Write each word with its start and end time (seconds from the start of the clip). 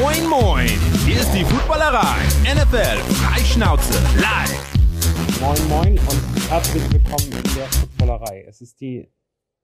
Moin, 0.00 0.28
moin! 0.28 0.68
Hier 1.06 1.20
ist 1.20 1.32
die 1.32 1.42
Footballerei. 1.42 2.18
NFL 2.44 2.98
Freischnauze 3.14 3.94
live. 4.20 5.40
Moin, 5.40 5.68
moin 5.70 5.98
und 5.98 6.50
herzlich 6.50 6.82
willkommen 6.92 7.32
in 7.32 7.54
der 7.54 7.66
Footballerei. 7.66 8.44
Es 8.46 8.60
ist 8.60 8.78
die 8.82 9.08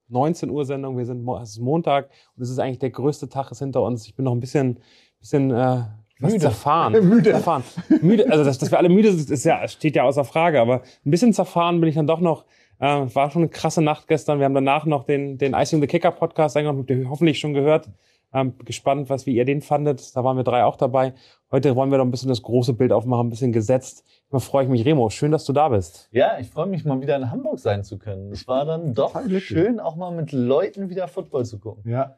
19 0.09 0.49
Uhr 0.49 0.65
Sendung. 0.65 0.97
Wir 0.97 1.05
sind 1.05 1.29
es 1.43 1.51
ist 1.51 1.59
Montag 1.59 2.09
und 2.35 2.43
es 2.43 2.49
ist 2.49 2.59
eigentlich 2.59 2.79
der 2.79 2.89
größte 2.89 3.29
Tag 3.29 3.51
ist 3.51 3.59
hinter 3.59 3.83
uns. 3.83 4.07
Ich 4.07 4.15
bin 4.15 4.25
noch 4.25 4.33
ein 4.33 4.41
bisschen, 4.41 4.81
bisschen 5.21 5.51
äh, 5.51 5.83
müde. 6.19 6.39
zerfahren. 6.39 6.93
müde. 7.09 7.33
Zerfahren. 7.33 7.63
müde. 8.01 8.31
Also 8.31 8.43
dass, 8.43 8.57
dass 8.57 8.71
wir 8.71 8.79
alle 8.79 8.89
müde 8.89 9.13
sind, 9.13 9.29
ist 9.29 9.45
ja, 9.45 9.69
steht 9.69 9.97
ja 9.97 10.05
außer 10.05 10.25
Frage. 10.25 10.63
Aber 10.63 10.81
ein 11.05 11.11
bisschen 11.11 11.35
zerfahren 11.35 11.79
bin 11.79 11.91
ich 11.91 11.95
dann 11.95 12.07
doch 12.07 12.21
noch. 12.21 12.47
Äh, 12.79 13.15
war 13.15 13.31
schon 13.31 13.43
eine 13.43 13.51
krasse 13.51 13.83
Nacht 13.83 14.09
gestern. 14.09 14.39
Wir 14.39 14.47
haben 14.47 14.55
danach 14.55 14.87
noch 14.87 15.05
den, 15.05 15.37
den 15.37 15.53
Icing 15.53 15.83
the 15.83 15.87
Kicker 15.87 16.11
Podcast 16.11 16.57
eingenommen, 16.57 16.81
habt 16.81 16.91
ihr 16.91 17.11
hoffentlich 17.11 17.39
schon 17.39 17.53
gehört. 17.53 17.91
Ähm, 18.35 18.55
gespannt, 18.65 19.11
was 19.11 19.27
wie 19.27 19.35
ihr 19.35 19.45
den 19.45 19.61
fandet. 19.61 20.17
Da 20.17 20.25
waren 20.25 20.37
wir 20.37 20.45
drei 20.45 20.65
auch 20.65 20.77
dabei. 20.77 21.13
Heute 21.51 21.77
wollen 21.77 21.91
wir 21.91 21.99
noch 21.99 22.07
ein 22.07 22.11
bisschen 22.11 22.31
das 22.31 22.43
große 22.43 22.73
Bild 22.73 22.93
aufmachen, 22.93 23.27
ein 23.27 23.31
bisschen 23.31 23.53
gesetzt. 23.53 24.05
Da 24.31 24.39
freue 24.39 24.65
ich 24.65 24.71
mich, 24.71 24.85
Remo. 24.87 25.11
Schön, 25.11 25.33
dass 25.33 25.45
du 25.45 25.53
da 25.53 25.69
bist. 25.69 26.09
Ja, 26.13 26.39
ich 26.39 26.49
freue 26.49 26.67
mich 26.67 26.85
mal 26.85 27.01
wieder 27.03 27.17
in 27.17 27.31
Hamburg 27.31 27.59
sein 27.59 27.85
zu 27.85 27.99
können. 27.99 28.33
Es 28.33 28.49
war 28.49 28.65
dann 28.65 28.95
doch 28.95 29.15
schön, 29.39 29.79
auch 29.81 29.97
mal 29.97 30.11
mit 30.11 30.33
Leuten 30.33 30.89
wieder 30.89 31.09
Football 31.09 31.45
zu 31.45 31.59
gucken. 31.59 31.91
Ja. 31.91 32.17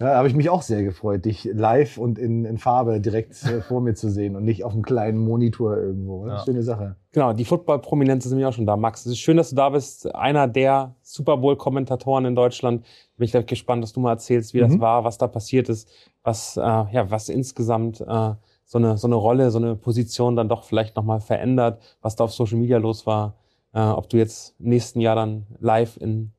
Ja, 0.00 0.06
da 0.08 0.16
habe 0.16 0.26
ich 0.26 0.34
mich 0.34 0.50
auch 0.50 0.62
sehr 0.62 0.82
gefreut, 0.82 1.24
dich 1.24 1.44
live 1.44 1.98
und 1.98 2.18
in, 2.18 2.44
in 2.44 2.58
Farbe 2.58 3.00
direkt 3.00 3.40
äh, 3.44 3.60
vor 3.60 3.80
mir 3.80 3.94
zu 3.94 4.10
sehen 4.10 4.34
und 4.34 4.44
nicht 4.44 4.64
auf 4.64 4.72
einem 4.72 4.82
kleinen 4.82 5.18
Monitor 5.18 5.76
irgendwo. 5.76 6.26
Ja. 6.26 6.44
Schöne 6.44 6.64
Sache. 6.64 6.96
Genau, 7.12 7.32
die 7.32 7.44
Football-Prominenz 7.44 8.24
ist 8.24 8.32
nämlich 8.32 8.46
auch 8.46 8.52
schon 8.52 8.66
da. 8.66 8.76
Max, 8.76 9.06
es 9.06 9.12
ist 9.12 9.20
schön, 9.20 9.36
dass 9.36 9.50
du 9.50 9.56
da 9.56 9.68
bist. 9.68 10.12
Einer 10.12 10.48
der 10.48 10.96
Super 11.00 11.36
Bowl-Kommentatoren 11.36 12.24
in 12.24 12.34
Deutschland. 12.34 12.84
Bin 13.16 13.28
ich 13.28 13.46
gespannt, 13.46 13.82
dass 13.82 13.92
du 13.92 14.00
mal 14.00 14.12
erzählst, 14.12 14.54
wie 14.54 14.62
mhm. 14.62 14.68
das 14.68 14.80
war, 14.80 15.04
was 15.04 15.18
da 15.18 15.28
passiert 15.28 15.68
ist, 15.68 15.88
was, 16.22 16.56
äh, 16.56 16.60
ja, 16.60 17.10
was 17.10 17.28
insgesamt 17.28 18.00
äh, 18.00 18.34
so, 18.64 18.78
eine, 18.78 18.96
so 18.96 19.06
eine 19.06 19.14
Rolle, 19.14 19.50
so 19.50 19.58
eine 19.58 19.76
Position 19.76 20.36
dann 20.36 20.48
doch 20.48 20.64
vielleicht 20.64 20.96
nochmal 20.96 21.20
verändert, 21.20 21.80
was 22.00 22.16
da 22.16 22.24
auf 22.24 22.32
Social 22.32 22.58
Media 22.58 22.78
los 22.78 23.06
war. 23.06 23.34
Äh, 23.72 23.80
ob 23.80 24.08
du 24.08 24.16
jetzt 24.16 24.54
im 24.58 24.70
nächsten 24.70 25.00
Jahr 25.00 25.16
dann 25.16 25.46
live 25.60 25.96
in 25.98 26.32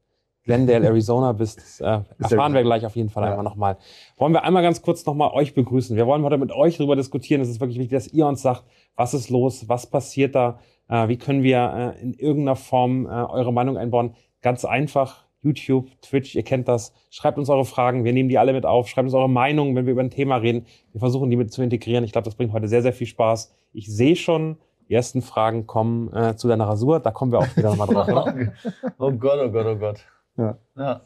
Glendale, 0.44 0.86
Arizona 0.88 1.34
bist, 1.34 1.82
äh, 1.82 2.02
erfahren 2.20 2.54
wir 2.54 2.64
gleich 2.64 2.86
auf 2.86 2.96
jeden 2.96 3.10
Fall 3.10 3.24
ja. 3.24 3.32
einmal 3.32 3.44
nochmal. 3.44 3.78
Wollen 4.18 4.34
wir 4.34 4.44
einmal 4.44 4.64
ganz 4.64 4.82
kurz 4.82 5.06
nochmal 5.06 5.32
euch 5.32 5.54
begrüßen. 5.54 5.96
Wir 5.96 6.08
wollen 6.08 6.24
heute 6.24 6.38
mit 6.38 6.52
euch 6.52 6.78
darüber 6.78 6.96
diskutieren. 6.96 7.42
Es 7.42 7.50
ist 7.50 7.60
wirklich 7.60 7.80
wichtig, 7.80 7.98
dass 7.98 8.08
ihr 8.08 8.28
uns 8.28 8.42
sagt, 8.42 8.64
was 8.96 9.14
ist 9.14 9.30
los, 9.30 9.68
was 9.68 9.88
passiert 9.88 10.36
da, 10.36 10.60
äh, 10.88 11.08
wie 11.08 11.18
können 11.18 11.44
wir 11.44 11.96
äh, 11.98 12.02
in 12.02 12.14
irgendeiner 12.14 12.56
Form 12.56 13.06
äh, 13.06 13.10
eure 13.10 13.52
Meinung 13.52 13.78
einbauen. 13.78 14.16
Ganz 14.42 14.64
einfach, 14.66 15.25
YouTube, 15.46 15.90
Twitch, 16.02 16.36
ihr 16.36 16.44
kennt 16.44 16.68
das. 16.68 16.92
Schreibt 17.12 17.38
uns 17.38 17.50
eure 17.50 17.66
Fragen, 17.66 18.04
wir 18.04 18.14
nehmen 18.14 18.30
die 18.30 18.40
alle 18.40 18.52
mit 18.52 18.66
auf. 18.66 18.90
Schreibt 18.90 19.06
uns 19.06 19.14
eure 19.14 19.30
Meinung, 19.30 19.76
wenn 19.76 19.86
wir 19.86 19.94
über 19.94 20.02
ein 20.02 20.10
Thema 20.10 20.38
reden. 20.38 20.66
Wir 20.92 21.00
versuchen 21.00 21.30
die 21.30 21.36
mit 21.36 21.54
zu 21.54 21.62
integrieren. 21.62 22.04
Ich 22.04 22.12
glaube, 22.12 22.26
das 22.26 22.36
bringt 22.36 22.52
heute 22.52 22.68
sehr, 22.68 22.82
sehr 22.82 22.94
viel 22.94 23.08
Spaß. 23.08 23.54
Ich 23.72 23.88
sehe 23.88 24.16
schon, 24.16 24.58
die 24.90 24.96
ersten 24.96 25.22
Fragen 25.22 25.68
kommen 25.68 26.12
äh, 26.14 26.36
zu 26.36 26.48
deiner 26.48 26.68
Rasur. 26.68 27.00
Da 27.00 27.12
kommen 27.12 27.32
wir 27.32 27.40
auch 27.40 27.56
wieder 27.56 27.70
nochmal 27.70 27.88
drauf. 27.88 28.08
Oder? 28.08 28.54
oh 28.98 29.12
Gott, 29.12 29.40
oh 29.46 29.50
Gott, 29.52 29.66
oh 29.68 29.76
Gott. 29.76 30.00
Ja. 30.38 30.58
ja. 30.76 31.02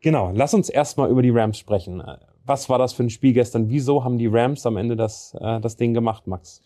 Genau, 0.00 0.32
lass 0.34 0.54
uns 0.54 0.68
erstmal 0.68 1.08
über 1.10 1.22
die 1.22 1.30
Rams 1.30 1.58
sprechen. 1.58 2.02
Was 2.44 2.68
war 2.68 2.78
das 2.78 2.92
für 2.92 3.04
ein 3.04 3.10
Spiel 3.10 3.32
gestern? 3.32 3.68
Wieso 3.68 4.04
haben 4.04 4.18
die 4.18 4.26
Rams 4.26 4.66
am 4.66 4.76
Ende 4.76 4.96
das, 4.96 5.36
äh, 5.40 5.60
das 5.60 5.76
Ding 5.76 5.94
gemacht, 5.94 6.26
Max? 6.26 6.62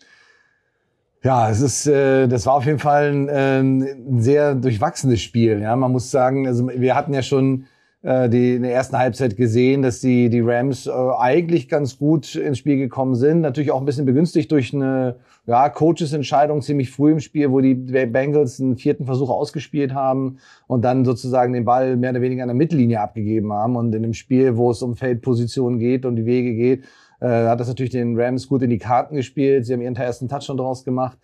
Ja, 1.23 1.49
es 1.49 1.61
ist, 1.61 1.87
äh, 1.87 2.27
das 2.27 2.45
war 2.45 2.55
auf 2.55 2.65
jeden 2.65 2.79
Fall 2.79 3.09
ein, 3.09 3.29
äh, 3.29 3.59
ein 3.61 4.21
sehr 4.21 4.55
durchwachsenes 4.55 5.21
Spiel. 5.21 5.61
Ja, 5.61 5.73
man 5.77 5.91
muss 5.93 6.11
sagen, 6.11 6.47
also 6.47 6.67
wir 6.67 6.95
hatten 6.95 7.13
ja 7.13 7.21
schon 7.21 7.65
äh, 8.01 8.27
die 8.27 8.55
in 8.55 8.63
der 8.63 8.73
ersten 8.73 8.97
Halbzeit 8.97 9.37
gesehen, 9.37 9.81
dass 9.81 10.01
die, 10.01 10.29
die 10.29 10.41
Rams 10.41 10.85
äh, 10.85 10.91
eigentlich 10.91 11.69
ganz 11.69 11.97
gut 11.97 12.35
ins 12.35 12.57
Spiel 12.57 12.75
gekommen 12.75 13.15
sind. 13.15 13.39
Natürlich 13.39 13.71
auch 13.71 13.79
ein 13.79 13.85
bisschen 13.85 14.05
begünstigt 14.05 14.51
durch 14.51 14.73
eine 14.73 15.15
ja, 15.45 15.69
Coaches-Entscheidung 15.69 16.61
ziemlich 16.61 16.91
früh 16.91 17.13
im 17.13 17.21
Spiel, 17.21 17.49
wo 17.51 17.61
die 17.61 17.75
Bengals 17.75 18.59
einen 18.59 18.75
vierten 18.75 19.05
Versuch 19.05 19.29
ausgespielt 19.29 19.93
haben 19.93 20.39
und 20.67 20.83
dann 20.83 21.05
sozusagen 21.05 21.53
den 21.53 21.63
Ball 21.63 21.95
mehr 21.95 22.11
oder 22.11 22.21
weniger 22.21 22.43
an 22.43 22.49
der 22.49 22.55
Mittellinie 22.55 22.99
abgegeben 22.99 23.53
haben. 23.53 23.77
Und 23.77 23.95
in 23.95 24.03
dem 24.03 24.13
Spiel, 24.13 24.57
wo 24.57 24.71
es 24.71 24.81
um 24.81 24.97
Feldpositionen 24.97 25.79
geht 25.79 26.05
und 26.05 26.17
die 26.17 26.25
Wege 26.25 26.53
geht, 26.53 26.83
hat 27.27 27.59
das 27.59 27.67
natürlich 27.67 27.91
den 27.91 28.19
Rams 28.19 28.47
gut 28.47 28.61
in 28.61 28.69
die 28.69 28.77
Karten 28.77 29.15
gespielt. 29.15 29.65
Sie 29.65 29.73
haben 29.73 29.81
ihren 29.81 29.95
ersten 29.95 30.27
Touchdown 30.27 30.57
draus 30.57 30.83
gemacht. 30.83 31.17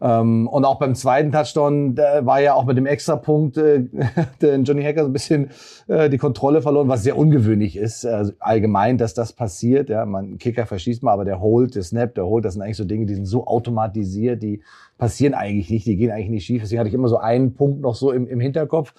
Ähm, 0.00 0.48
und 0.48 0.64
auch 0.64 0.78
beim 0.78 0.94
zweiten 0.94 1.30
Touchdown 1.30 1.94
da 1.94 2.26
war 2.26 2.40
ja 2.40 2.54
auch 2.54 2.64
mit 2.64 2.76
dem 2.76 2.86
Extrapunkt 2.86 3.56
äh, 3.56 3.84
Johnny 4.42 4.82
Hacker 4.82 5.02
so 5.02 5.08
ein 5.08 5.12
bisschen 5.12 5.50
äh, 5.86 6.10
die 6.10 6.18
Kontrolle 6.18 6.62
verloren, 6.62 6.88
was 6.88 7.04
sehr 7.04 7.16
ungewöhnlich 7.16 7.76
ist, 7.76 8.04
also 8.04 8.32
allgemein, 8.40 8.98
dass 8.98 9.14
das 9.14 9.32
passiert. 9.32 9.88
Ja, 9.88 10.04
man 10.04 10.38
Kicker 10.38 10.66
verschießt 10.66 11.02
mal, 11.04 11.12
aber 11.12 11.24
der 11.24 11.40
Hold, 11.40 11.76
der 11.76 11.84
Snap, 11.84 12.14
der 12.16 12.26
Hold, 12.26 12.44
das 12.44 12.54
sind 12.54 12.62
eigentlich 12.62 12.76
so 12.76 12.84
Dinge, 12.84 13.06
die 13.06 13.14
sind 13.14 13.26
so 13.26 13.46
automatisiert, 13.46 14.42
die 14.42 14.62
passieren 14.98 15.32
eigentlich 15.32 15.70
nicht, 15.70 15.86
die 15.86 15.96
gehen 15.96 16.10
eigentlich 16.10 16.30
nicht 16.30 16.44
schief. 16.44 16.62
Deswegen 16.62 16.80
hatte 16.80 16.88
ich 16.88 16.94
immer 16.94 17.08
so 17.08 17.18
einen 17.18 17.54
Punkt 17.54 17.80
noch 17.80 17.94
so 17.94 18.10
im, 18.10 18.26
im 18.26 18.40
Hinterkopf. 18.40 18.94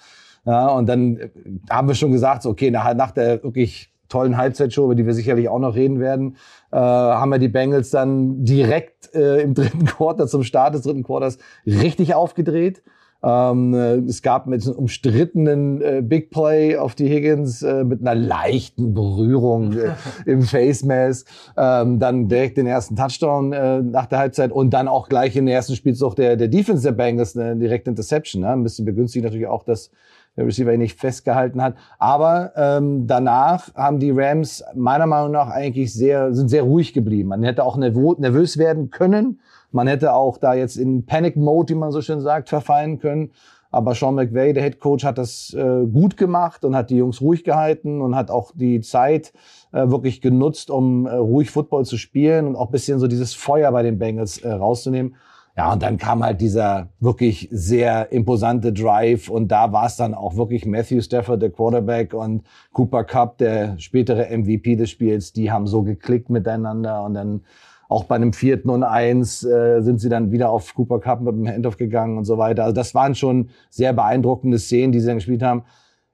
Ja, 0.46 0.68
und 0.68 0.88
dann 0.88 1.18
äh, 1.18 1.28
haben 1.68 1.88
wir 1.88 1.94
schon 1.94 2.10
gesagt, 2.10 2.42
so, 2.42 2.50
okay, 2.50 2.70
nach, 2.70 2.94
nach 2.94 3.10
der 3.10 3.42
wirklich 3.42 3.92
tollen 4.08 4.36
Halbzeitshow, 4.36 4.84
über 4.84 4.94
die 4.94 5.06
wir 5.06 5.14
sicherlich 5.14 5.48
auch 5.48 5.58
noch 5.58 5.74
reden 5.74 6.00
werden, 6.00 6.36
äh, 6.72 6.76
haben 6.76 7.30
wir 7.30 7.38
die 7.38 7.48
Bengals 7.48 7.90
dann 7.90 8.44
direkt 8.44 9.14
äh, 9.14 9.40
im 9.40 9.54
dritten 9.54 9.84
Quarter, 9.86 10.26
zum 10.26 10.42
Start 10.42 10.74
des 10.74 10.82
dritten 10.82 11.02
Quarters, 11.02 11.38
richtig 11.66 12.14
aufgedreht. 12.14 12.82
Ähm, 13.22 13.74
äh, 13.74 13.96
es 14.08 14.22
gab 14.22 14.46
mit 14.46 14.64
einem 14.64 14.76
umstrittenen 14.76 15.80
äh, 15.80 16.02
Big 16.02 16.30
Play 16.30 16.76
auf 16.76 16.94
die 16.94 17.08
Higgins 17.08 17.62
äh, 17.62 17.82
mit 17.82 18.00
einer 18.00 18.14
leichten 18.14 18.94
Berührung 18.94 19.72
äh, 19.72 19.94
im 20.26 20.42
Face 20.42 20.84
Mask. 20.84 21.26
Ähm, 21.56 21.98
dann 21.98 22.28
direkt 22.28 22.58
den 22.58 22.66
ersten 22.66 22.94
Touchdown 22.94 23.52
äh, 23.52 23.82
nach 23.82 24.06
der 24.06 24.18
Halbzeit 24.18 24.52
und 24.52 24.70
dann 24.70 24.86
auch 24.86 25.08
gleich 25.08 25.34
in 25.34 25.46
der 25.46 25.56
ersten 25.56 25.74
Spielzug 25.74 26.14
der, 26.14 26.36
der 26.36 26.48
Defense 26.48 26.82
der 26.82 26.92
Bengals 26.92 27.36
eine 27.36 27.56
direkte 27.56 27.90
Interception. 27.90 28.42
Ne? 28.42 28.50
Ein 28.50 28.62
bisschen 28.62 28.84
begünstigt 28.84 29.24
natürlich 29.24 29.46
auch, 29.46 29.64
dass 29.64 29.90
der 30.36 30.46
Receiver 30.46 30.72
ihn 30.72 30.80
nicht 30.80 30.98
festgehalten 30.98 31.62
hat. 31.62 31.74
Aber 31.98 32.52
ähm, 32.56 33.06
danach 33.06 33.74
haben 33.74 33.98
die 33.98 34.10
Rams 34.10 34.64
meiner 34.74 35.06
Meinung 35.06 35.32
nach 35.32 35.48
eigentlich 35.48 35.92
sehr, 35.92 36.34
sind 36.34 36.48
sehr 36.48 36.62
ruhig 36.62 36.92
geblieben. 36.92 37.30
Man 37.30 37.42
hätte 37.42 37.64
auch 37.64 37.76
nervös 37.76 38.58
werden 38.58 38.90
können. 38.90 39.40
Man 39.72 39.86
hätte 39.86 40.14
auch 40.14 40.38
da 40.38 40.54
jetzt 40.54 40.76
in 40.76 41.06
Panic 41.06 41.36
Mode, 41.36 41.74
wie 41.74 41.78
man 41.78 41.92
so 41.92 42.00
schön 42.00 42.20
sagt, 42.20 42.48
verfallen 42.48 42.98
können. 42.98 43.30
Aber 43.70 43.94
Sean 43.94 44.14
McVay, 44.14 44.52
der 44.52 44.62
Head 44.62 44.80
Coach, 44.80 45.04
hat 45.04 45.18
das 45.18 45.52
äh, 45.52 45.84
gut 45.86 46.16
gemacht 46.16 46.64
und 46.64 46.76
hat 46.76 46.88
die 46.88 46.96
Jungs 46.96 47.20
ruhig 47.20 47.44
gehalten 47.44 48.00
und 48.00 48.14
hat 48.14 48.30
auch 48.30 48.52
die 48.54 48.80
Zeit 48.80 49.32
äh, 49.72 49.90
wirklich 49.90 50.20
genutzt, 50.20 50.70
um 50.70 51.06
äh, 51.06 51.14
ruhig 51.14 51.50
Football 51.50 51.84
zu 51.84 51.98
spielen 51.98 52.46
und 52.46 52.56
auch 52.56 52.70
bisschen 52.70 52.98
so 52.98 53.06
dieses 53.06 53.34
Feuer 53.34 53.70
bei 53.72 53.82
den 53.82 53.98
Bengals 53.98 54.38
äh, 54.38 54.50
rauszunehmen. 54.50 55.16
Ja, 55.56 55.72
und 55.72 55.82
dann 55.82 55.96
kam 55.96 56.22
halt 56.22 56.42
dieser 56.42 56.90
wirklich 57.00 57.48
sehr 57.50 58.12
imposante 58.12 58.74
Drive 58.74 59.30
und 59.30 59.48
da 59.48 59.72
war 59.72 59.86
es 59.86 59.96
dann 59.96 60.12
auch 60.12 60.36
wirklich 60.36 60.66
Matthew 60.66 61.00
Stafford, 61.00 61.40
der 61.40 61.50
Quarterback 61.50 62.12
und 62.12 62.42
Cooper 62.74 63.04
Cup, 63.04 63.38
der 63.38 63.78
spätere 63.78 64.36
MVP 64.36 64.76
des 64.76 64.90
Spiels, 64.90 65.32
die 65.32 65.50
haben 65.50 65.66
so 65.66 65.82
geklickt 65.82 66.28
miteinander 66.28 67.02
und 67.04 67.14
dann 67.14 67.40
auch 67.88 68.04
bei 68.04 68.16
einem 68.16 68.34
vierten 68.34 68.68
und 68.68 68.82
eins 68.82 69.44
äh, 69.44 69.80
sind 69.80 69.98
sie 69.98 70.10
dann 70.10 70.30
wieder 70.30 70.50
auf 70.50 70.74
Cooper 70.74 71.00
Cup 71.00 71.22
mit 71.22 71.34
dem 71.34 71.46
Handoff 71.46 71.78
gegangen 71.78 72.18
und 72.18 72.26
so 72.26 72.36
weiter. 72.36 72.64
Also 72.64 72.74
das 72.74 72.94
waren 72.94 73.14
schon 73.14 73.48
sehr 73.70 73.94
beeindruckende 73.94 74.58
Szenen, 74.58 74.92
die 74.92 75.00
sie 75.00 75.06
dann 75.06 75.16
gespielt 75.16 75.42
haben. 75.42 75.62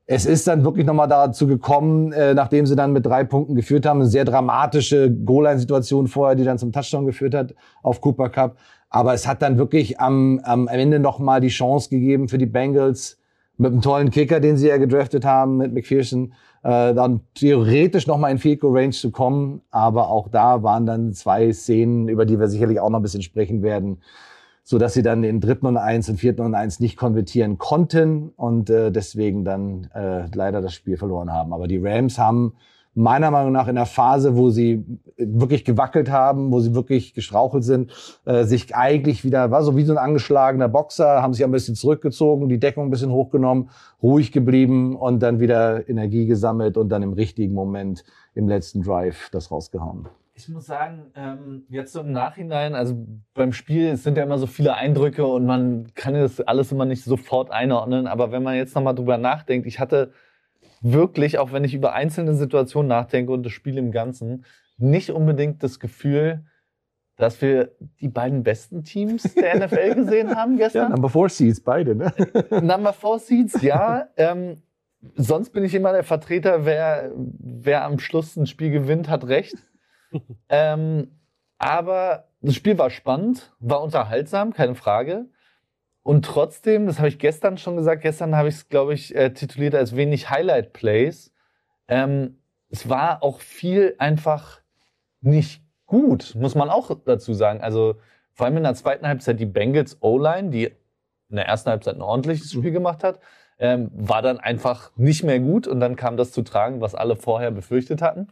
Es 0.07 0.27
ist 0.27 0.47
dann 0.47 0.65
wirklich 0.65 0.87
nochmal 0.87 1.09
dazu 1.09 1.47
gekommen, 1.47 2.13
äh, 2.13 2.35
nachdem 2.35 2.67
sie 2.67 2.77
dann 2.77 2.93
mit 2.93 3.07
drei 3.07 3.25
Punkten 3.25 3.55
geführt 3.55 3.87
haben, 3.87 4.01
eine 4.01 4.09
sehr 4.09 4.25
dramatische 4.25 5.11
Goal-Line-Situation 5.11 6.07
vorher, 6.07 6.37
die 6.37 6.45
dann 6.45 6.59
zum 6.59 6.71
Touchdown 6.71 7.07
geführt 7.07 7.35
hat 7.35 7.55
auf 7.83 8.01
Cooper 8.01 8.29
Cup. 8.29 8.57
Aber 8.95 9.15
es 9.15 9.27
hat 9.27 9.41
dann 9.41 9.57
wirklich 9.57 9.99
am, 10.01 10.39
am 10.45 10.69
Ende 10.69 10.99
nochmal 10.99 11.41
die 11.41 11.49
Chance 11.49 11.89
gegeben 11.89 12.29
für 12.29 12.37
die 12.37 12.47
Bengals 12.47 13.19
mit 13.57 13.73
einem 13.73 13.81
tollen 13.81 14.11
Kicker, 14.11 14.39
den 14.39 14.59
sie 14.59 14.69
ja 14.69 14.77
gedraftet 14.77 15.25
haben, 15.25 15.57
mit 15.57 15.73
McPherson, 15.73 16.35
äh, 16.63 16.93
dann 16.93 17.21
theoretisch 17.35 18.07
nochmal 18.07 18.33
in 18.33 18.39
Field 18.39 18.61
Goal 18.61 18.77
Range 18.77 18.93
zu 18.93 19.11
kommen. 19.11 19.63
Aber 19.71 20.11
auch 20.11 20.29
da 20.29 20.63
waren 20.63 20.85
dann 20.85 21.15
zwei 21.15 21.55
Szenen, 21.55 22.09
über 22.09 22.27
die 22.27 22.39
wir 22.39 22.49
sicherlich 22.49 22.81
auch 22.81 22.91
noch 22.91 22.99
ein 22.99 23.03
bisschen 23.03 23.23
sprechen 23.23 23.63
werden, 23.63 24.03
so 24.63 24.77
dass 24.77 24.93
sie 24.93 25.03
dann 25.03 25.23
den 25.23 25.41
dritten 25.41 25.65
und 25.65 25.79
eins 25.79 26.11
und 26.11 26.19
vierten 26.19 26.43
und 26.43 26.55
eins 26.55 26.79
nicht 26.79 26.99
konvertieren 26.99 27.57
konnten 27.57 28.29
und 28.37 28.69
äh, 28.69 28.93
deswegen 28.93 29.43
dann 29.43 29.89
äh, 29.95 30.27
leider 30.35 30.61
das 30.61 30.75
Spiel 30.75 30.99
verloren 30.99 31.33
haben. 31.33 31.55
Aber 31.55 31.67
die 31.67 31.79
Rams 31.79 32.19
haben 32.19 32.53
meiner 32.95 33.31
Meinung 33.31 33.53
nach 33.53 33.69
in 33.69 33.77
der 33.77 33.87
Phase, 33.87 34.37
wo 34.37 34.51
sie 34.51 34.85
wirklich 35.17 35.65
gewackelt 35.65 36.11
haben, 36.11 36.53
wo 36.53 36.61
sie 36.61 36.75
wirklich 36.75 37.15
gestrauchelt 37.15 37.65
sind, 37.65 37.93
äh, 38.25 38.45
sich 38.45 38.75
eigentlich 38.75 39.25
wieder, 39.25 39.51
war 39.51 39.63
so 39.63 39.77
wie 39.77 39.85
so 39.85 39.93
ein 39.93 39.99
angeschlagener 39.99 40.69
Boxer, 40.69 41.23
haben 41.23 41.33
sich 41.33 41.45
ein 41.45 41.51
bisschen 41.51 41.75
zurückgezogen, 41.75 42.49
die 42.49 42.59
Deckung 42.59 42.87
ein 42.87 42.91
bisschen 42.91 43.11
hochgenommen, 43.11 43.71
ruhig 44.03 44.33
geblieben 44.33 44.97
und 44.97 45.23
dann 45.23 45.41
wieder 45.41 45.89
Energie 45.89 46.27
gesammelt 46.27 46.77
und 46.77 46.91
dann 46.91 47.03
im 47.03 47.13
richtigen 47.13 47.55
Moment 47.55 48.05
im 48.35 48.49
letzten 48.49 48.83
Drive 48.83 49.31
das 49.31 49.51
rausgehauen. 49.51 50.09
Ich 50.35 50.49
muss 50.49 50.67
sagen, 50.67 51.13
ähm, 51.15 51.65
jetzt 51.69 51.93
so 51.93 52.01
im 52.01 52.13
Nachhinein, 52.13 52.75
also 52.75 52.97
beim 53.35 53.53
Spiel 53.53 53.97
sind 53.97 54.17
ja 54.17 54.25
immer 54.25 54.39
so 54.39 54.47
viele 54.47 54.75
Eindrücke 54.75 55.27
und 55.27 55.45
man 55.45 55.89
kann 55.95 56.15
das 56.15 56.41
alles 56.41 56.73
immer 56.73 56.87
nicht 56.87 57.05
sofort 57.05 57.51
einordnen. 57.51 58.07
Aber 58.07 58.33
wenn 58.33 58.43
man 58.43 58.57
jetzt 58.57 58.75
nochmal 58.75 58.95
drüber 58.95 59.19
nachdenkt, 59.19 59.67
ich 59.67 59.79
hatte 59.79 60.13
wirklich, 60.83 61.39
auch 61.39 61.53
wenn 61.53 61.65
ich 61.65 61.75
über 61.75 61.93
einzelne 61.95 62.35
Situationen 62.35 62.89
nachdenke 62.89 63.33
und 63.33 63.45
das 63.45 63.53
Spiel 63.53 63.79
im 63.79 63.93
Ganzen, 63.93 64.45
nicht 64.77 65.11
unbedingt 65.11 65.63
das 65.63 65.81
Gefühl, 65.81 66.45
dass 67.17 67.41
wir 67.41 67.73
die 68.01 68.09
beiden 68.09 68.43
besten 68.43 68.85
Teams 68.85 69.35
der 69.35 69.57
NFL 69.67 69.95
gesehen 69.95 70.35
haben 70.35 70.57
gestern. 70.57 70.83
Ja, 70.83 70.89
Number 70.89 71.09
Four 71.09 71.29
Seeds, 71.29 71.61
beide, 71.61 71.95
ne? 71.95 72.13
Number 72.51 72.93
Four 72.93 73.19
Seeds, 73.19 73.63
ja. 73.63 74.09
Ähm, 74.17 74.63
sonst 75.15 75.51
bin 75.51 75.65
ich 75.65 75.75
immer 75.75 75.93
der 75.93 76.05
Vertreter, 76.05 76.65
wer, 76.65 77.13
wer 77.15 77.85
am 77.85 77.99
Schluss 77.99 78.37
ein 78.37 78.47
Spiel 78.47 78.71
gewinnt, 78.71 79.09
hat 79.09 79.29
recht. 79.29 79.55
ähm, 80.49 81.19
aber 81.59 82.29
das 82.41 82.57
Spiel 82.57 82.77
war 82.77 82.91
spannend, 82.91 83.55
war 83.61 83.83
unterhaltsam, 83.83 84.53
keine 84.53 84.75
Frage. 84.75 85.27
Und 86.03 86.25
trotzdem, 86.25 86.87
das 86.87 86.99
habe 86.99 87.09
ich 87.09 87.19
gestern 87.19 87.59
schon 87.59 87.77
gesagt, 87.77 88.03
gestern 88.03 88.37
habe 88.37 88.49
ich 88.49 88.57
es, 88.57 88.69
glaube 88.69 88.95
ich, 88.95 89.15
äh, 89.15 89.33
tituliert 89.33 89.75
als 89.75 89.95
wenig 89.95 90.31
Highlight 90.31 90.73
Plays. 90.73 91.33
Ähm, 91.89 92.39
es 92.71 92.89
war 92.89 93.23
auch 93.23 93.41
viel 93.41 93.95
einfach 93.99 94.61
nicht 95.21 95.63
gut, 95.87 96.35
muss 96.37 96.55
man 96.55 96.71
auch 96.71 96.91
dazu 97.05 97.35
sagen. 97.35 97.61
Also 97.61 97.97
vor 98.33 98.47
allem 98.47 98.57
in 98.57 98.63
der 98.65 98.75
zweiten 98.75 99.07
Halbzeit 99.07 99.39
die 99.39 99.47
Bengals 99.47 99.99
O-Line, 100.01 100.51
die 100.51 100.65
in 101.29 101.37
der 101.37 101.47
ersten 101.47 101.71
Halbzeit 101.71 101.95
ein 101.95 102.03
ordentliches 102.03 102.51
Spiel 102.51 102.73
gemacht 102.73 103.05
hat, 103.05 103.21
ähm, 103.59 103.91
war 103.95 104.23
dann 104.23 104.41
einfach 104.41 104.91
nicht 104.97 105.23
mehr 105.23 105.39
gut 105.39 105.69
und 105.69 105.81
dann 105.81 105.97
kam 105.97 106.17
das 106.17 106.33
zu 106.33 106.43
tragen, 106.43 106.81
was 106.81 106.95
alle 106.95 107.15
vorher 107.15 107.51
befürchtet 107.51 108.03
hatten. 108.03 108.29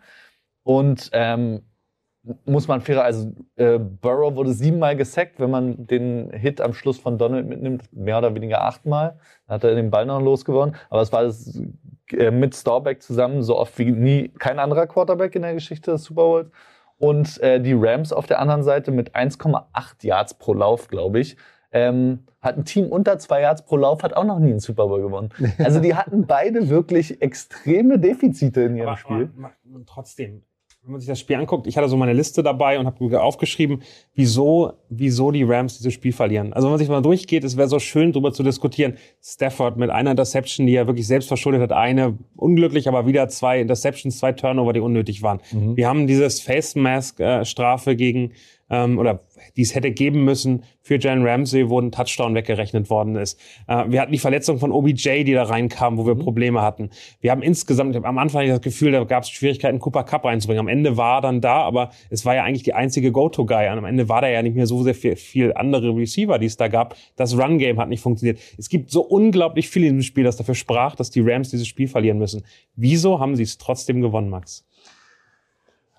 Und 0.65 1.11
ähm, 1.13 1.63
muss 2.45 2.69
man 2.69 2.81
fairer, 2.81 3.05
also 3.05 3.33
äh, 3.57 3.79
Burrow 3.79 4.35
wurde 4.35 4.53
siebenmal 4.53 4.95
gesackt, 4.97 5.41
wenn 5.41 5.51
man 5.51 5.87
den 5.87 6.31
Hit 6.33 6.61
am 6.61 6.75
Schluss 6.75 6.99
von 6.99 7.17
Donald 7.17 7.47
mitnimmt, 7.49 7.85
mehr 7.93 8.19
oder 8.19 8.35
weniger 8.35 8.63
achtmal. 8.63 9.19
Dann 9.47 9.55
hat 9.55 9.65
er 9.65 9.75
den 9.75 9.91
Ball 9.91 10.05
noch 10.07 10.21
losgewonnen. 10.21 10.75
Aber 10.91 11.01
es 11.01 11.13
war 11.13 11.23
das, 11.23 11.61
äh, 12.13 12.31
mit 12.31 12.55
Staubach 12.55 12.99
zusammen 12.99 13.43
so 13.43 13.57
oft 13.59 13.79
wie 13.79 13.91
nie 13.91 14.29
kein 14.29 14.59
anderer 14.59 14.87
Quarterback 14.87 15.35
in 15.35 15.43
der 15.43 15.55
Geschichte 15.55 15.93
des 15.93 16.05
Super 16.05 16.23
Bowls. 16.23 16.51
Und 16.99 17.41
äh, 17.41 17.61
die 17.61 17.73
Rams 17.73 18.13
auf 18.13 18.27
der 18.27 18.41
anderen 18.41 18.63
Seite 18.63 18.91
mit 18.91 19.17
1,8 19.17 19.65
Yards 20.03 20.35
pro 20.35 20.53
Lauf, 20.53 20.89
glaube 20.89 21.21
ich. 21.21 21.37
Ähm, 21.73 22.25
hat 22.43 22.59
ein 22.59 22.65
Team 22.65 22.87
unter 22.89 23.19
zwei 23.19 23.41
Yards 23.43 23.65
pro 23.65 23.77
Lauf, 23.77 24.03
hat 24.03 24.13
auch 24.13 24.25
noch 24.25 24.39
nie 24.39 24.51
einen 24.51 24.61
Super 24.61 24.87
Bowl 24.89 25.01
gewonnen. 25.01 25.31
Also 25.59 25.81
die 25.81 25.95
hatten 25.95 26.27
beide 26.27 26.69
wirklich 26.69 27.23
extreme 27.23 27.99
Defizite 27.99 28.63
in 28.63 28.77
ihrem 28.77 28.89
Aber, 28.89 28.97
Spiel. 28.99 29.31
aber 29.39 29.53
trotzdem, 29.87 30.43
wenn 30.83 30.93
man 30.93 31.01
sich 31.01 31.09
das 31.09 31.21
Spiel 31.21 31.37
anguckt, 31.37 31.67
ich 31.67 31.77
hatte 31.77 31.89
so 31.89 31.97
meine 31.99 32.15
Liste 32.15 32.43
dabei 32.43 32.79
und 32.79 32.87
habe 32.87 33.23
aufgeschrieben, 33.23 33.83
wieso, 34.15 34.73
wieso 34.89 35.31
die 35.31 35.43
Rams 35.43 35.77
dieses 35.77 35.93
Spiel 35.93 36.13
verlieren. 36.13 36.55
Also 36.55 36.67
wenn 36.67 36.73
man 36.73 36.79
sich 36.79 36.89
mal 36.89 37.03
durchgeht, 37.03 37.45
es 37.45 37.59
wäre 37.59 37.69
so 37.69 37.79
schön, 37.79 38.13
darüber 38.13 38.33
zu 38.33 38.43
diskutieren. 38.43 38.95
Stafford 39.23 39.77
mit 39.77 39.91
einer 39.91 40.13
Interception, 40.13 40.67
die 40.67 40.75
er 40.75 40.87
wirklich 40.87 41.07
selbst 41.07 41.29
verschuldet 41.29 41.61
hat, 41.61 41.73
eine 41.73 42.19
unglücklich, 42.35 42.89
aber 42.89 43.07
wieder 43.07 43.29
zwei 43.29 43.61
Interceptions, 43.61 44.19
zwei 44.19 44.33
Turnover, 44.33 44.73
die 44.73 44.81
unnötig 44.81 45.23
waren. 45.23 45.41
Mhm. 45.53 45.77
Wir 45.77 45.87
haben 45.87 46.07
dieses 46.07 46.41
Face 46.41 46.75
Mask 46.75 47.21
äh, 47.21 47.45
Strafe 47.45 47.95
gegen 47.95 48.33
ähm, 48.71 48.99
oder 48.99 49.21
die 49.57 49.63
es 49.63 49.75
hätte 49.75 49.91
geben 49.91 50.25
müssen 50.25 50.65
für 50.83 50.99
Jalen 50.99 51.27
Ramsey, 51.27 51.69
wo 51.69 51.81
ein 51.81 51.93
Touchdown 51.93 52.35
weggerechnet 52.35 52.91
worden 52.91 53.17
ist. 53.17 53.39
Äh, 53.69 53.85
wir 53.89 54.01
hatten 54.01 54.13
die 54.13 54.19
Verletzung 54.19 54.59
von 54.59 54.73
OBJ, 54.73 55.25
die 55.25 55.33
da 55.33 55.45
reinkam, 55.45 55.99
wo 55.99 56.07
wir 56.07 56.15
Probleme 56.15 56.63
hatten. 56.63 56.91
Wir 57.21 57.31
haben 57.31 57.43
insgesamt, 57.43 57.97
am 57.97 58.19
Anfang 58.19 58.47
das 58.49 58.61
Gefühl, 58.61 58.93
da 58.93 59.05
gab 59.05 59.25
es 59.25 59.31
Schwierigkeiten, 59.31 59.79
Cooper 59.79 60.05
Cup 60.05 60.25
reinzubringen. 60.25 60.61
Am 60.61 60.69
Ende 60.69 60.97
war 60.97 61.19
er 61.19 61.21
dann 61.21 61.41
da, 61.41 61.63
aber 61.63 61.91
es 62.11 62.25
war 62.25 62.35
ja 62.35 62.45
eigentlich 62.45 62.63
die 62.63 62.75
einzige 62.75 63.13
Go-To-Guy. 63.13 63.69
Am 63.69 63.85
Ende 63.85 64.09
war 64.09 64.21
da 64.21 64.29
ja 64.29 64.43
nicht 64.43 64.57
mehr 64.57 64.67
so 64.67 64.83
sehr 64.83 64.95
viel, 64.95 65.17
viel 65.17 65.53
andere 65.55 65.95
Receiver, 65.95 66.39
die 66.39 66.47
es 66.47 66.57
da 66.57 66.69
gab. 66.69 66.97
Das 67.17 67.37
Run-Game 67.39 67.79
hat 67.79 67.89
nicht 67.89 68.03
funktioniert. 68.03 68.39
Es 68.59 68.69
gibt 68.69 68.91
so 68.91 69.03
unglaublich 69.03 69.69
viel 69.69 69.85
in 69.85 69.97
diesem 69.97 70.07
Spiel, 70.07 70.25
das 70.25 70.37
dafür 70.37 70.55
sprach, 70.55 70.95
dass 70.97 71.11
die 71.11 71.21
Rams 71.21 71.51
dieses 71.51 71.67
Spiel 71.67 71.89
verlieren 71.89 72.19
müssen. 72.19 72.43
Wieso 72.77 73.21
haben 73.21 73.37
sie 73.37 73.43
es 73.43 73.59
trotzdem 73.59 74.01
gewonnen, 74.01 74.31
Max? 74.31 74.67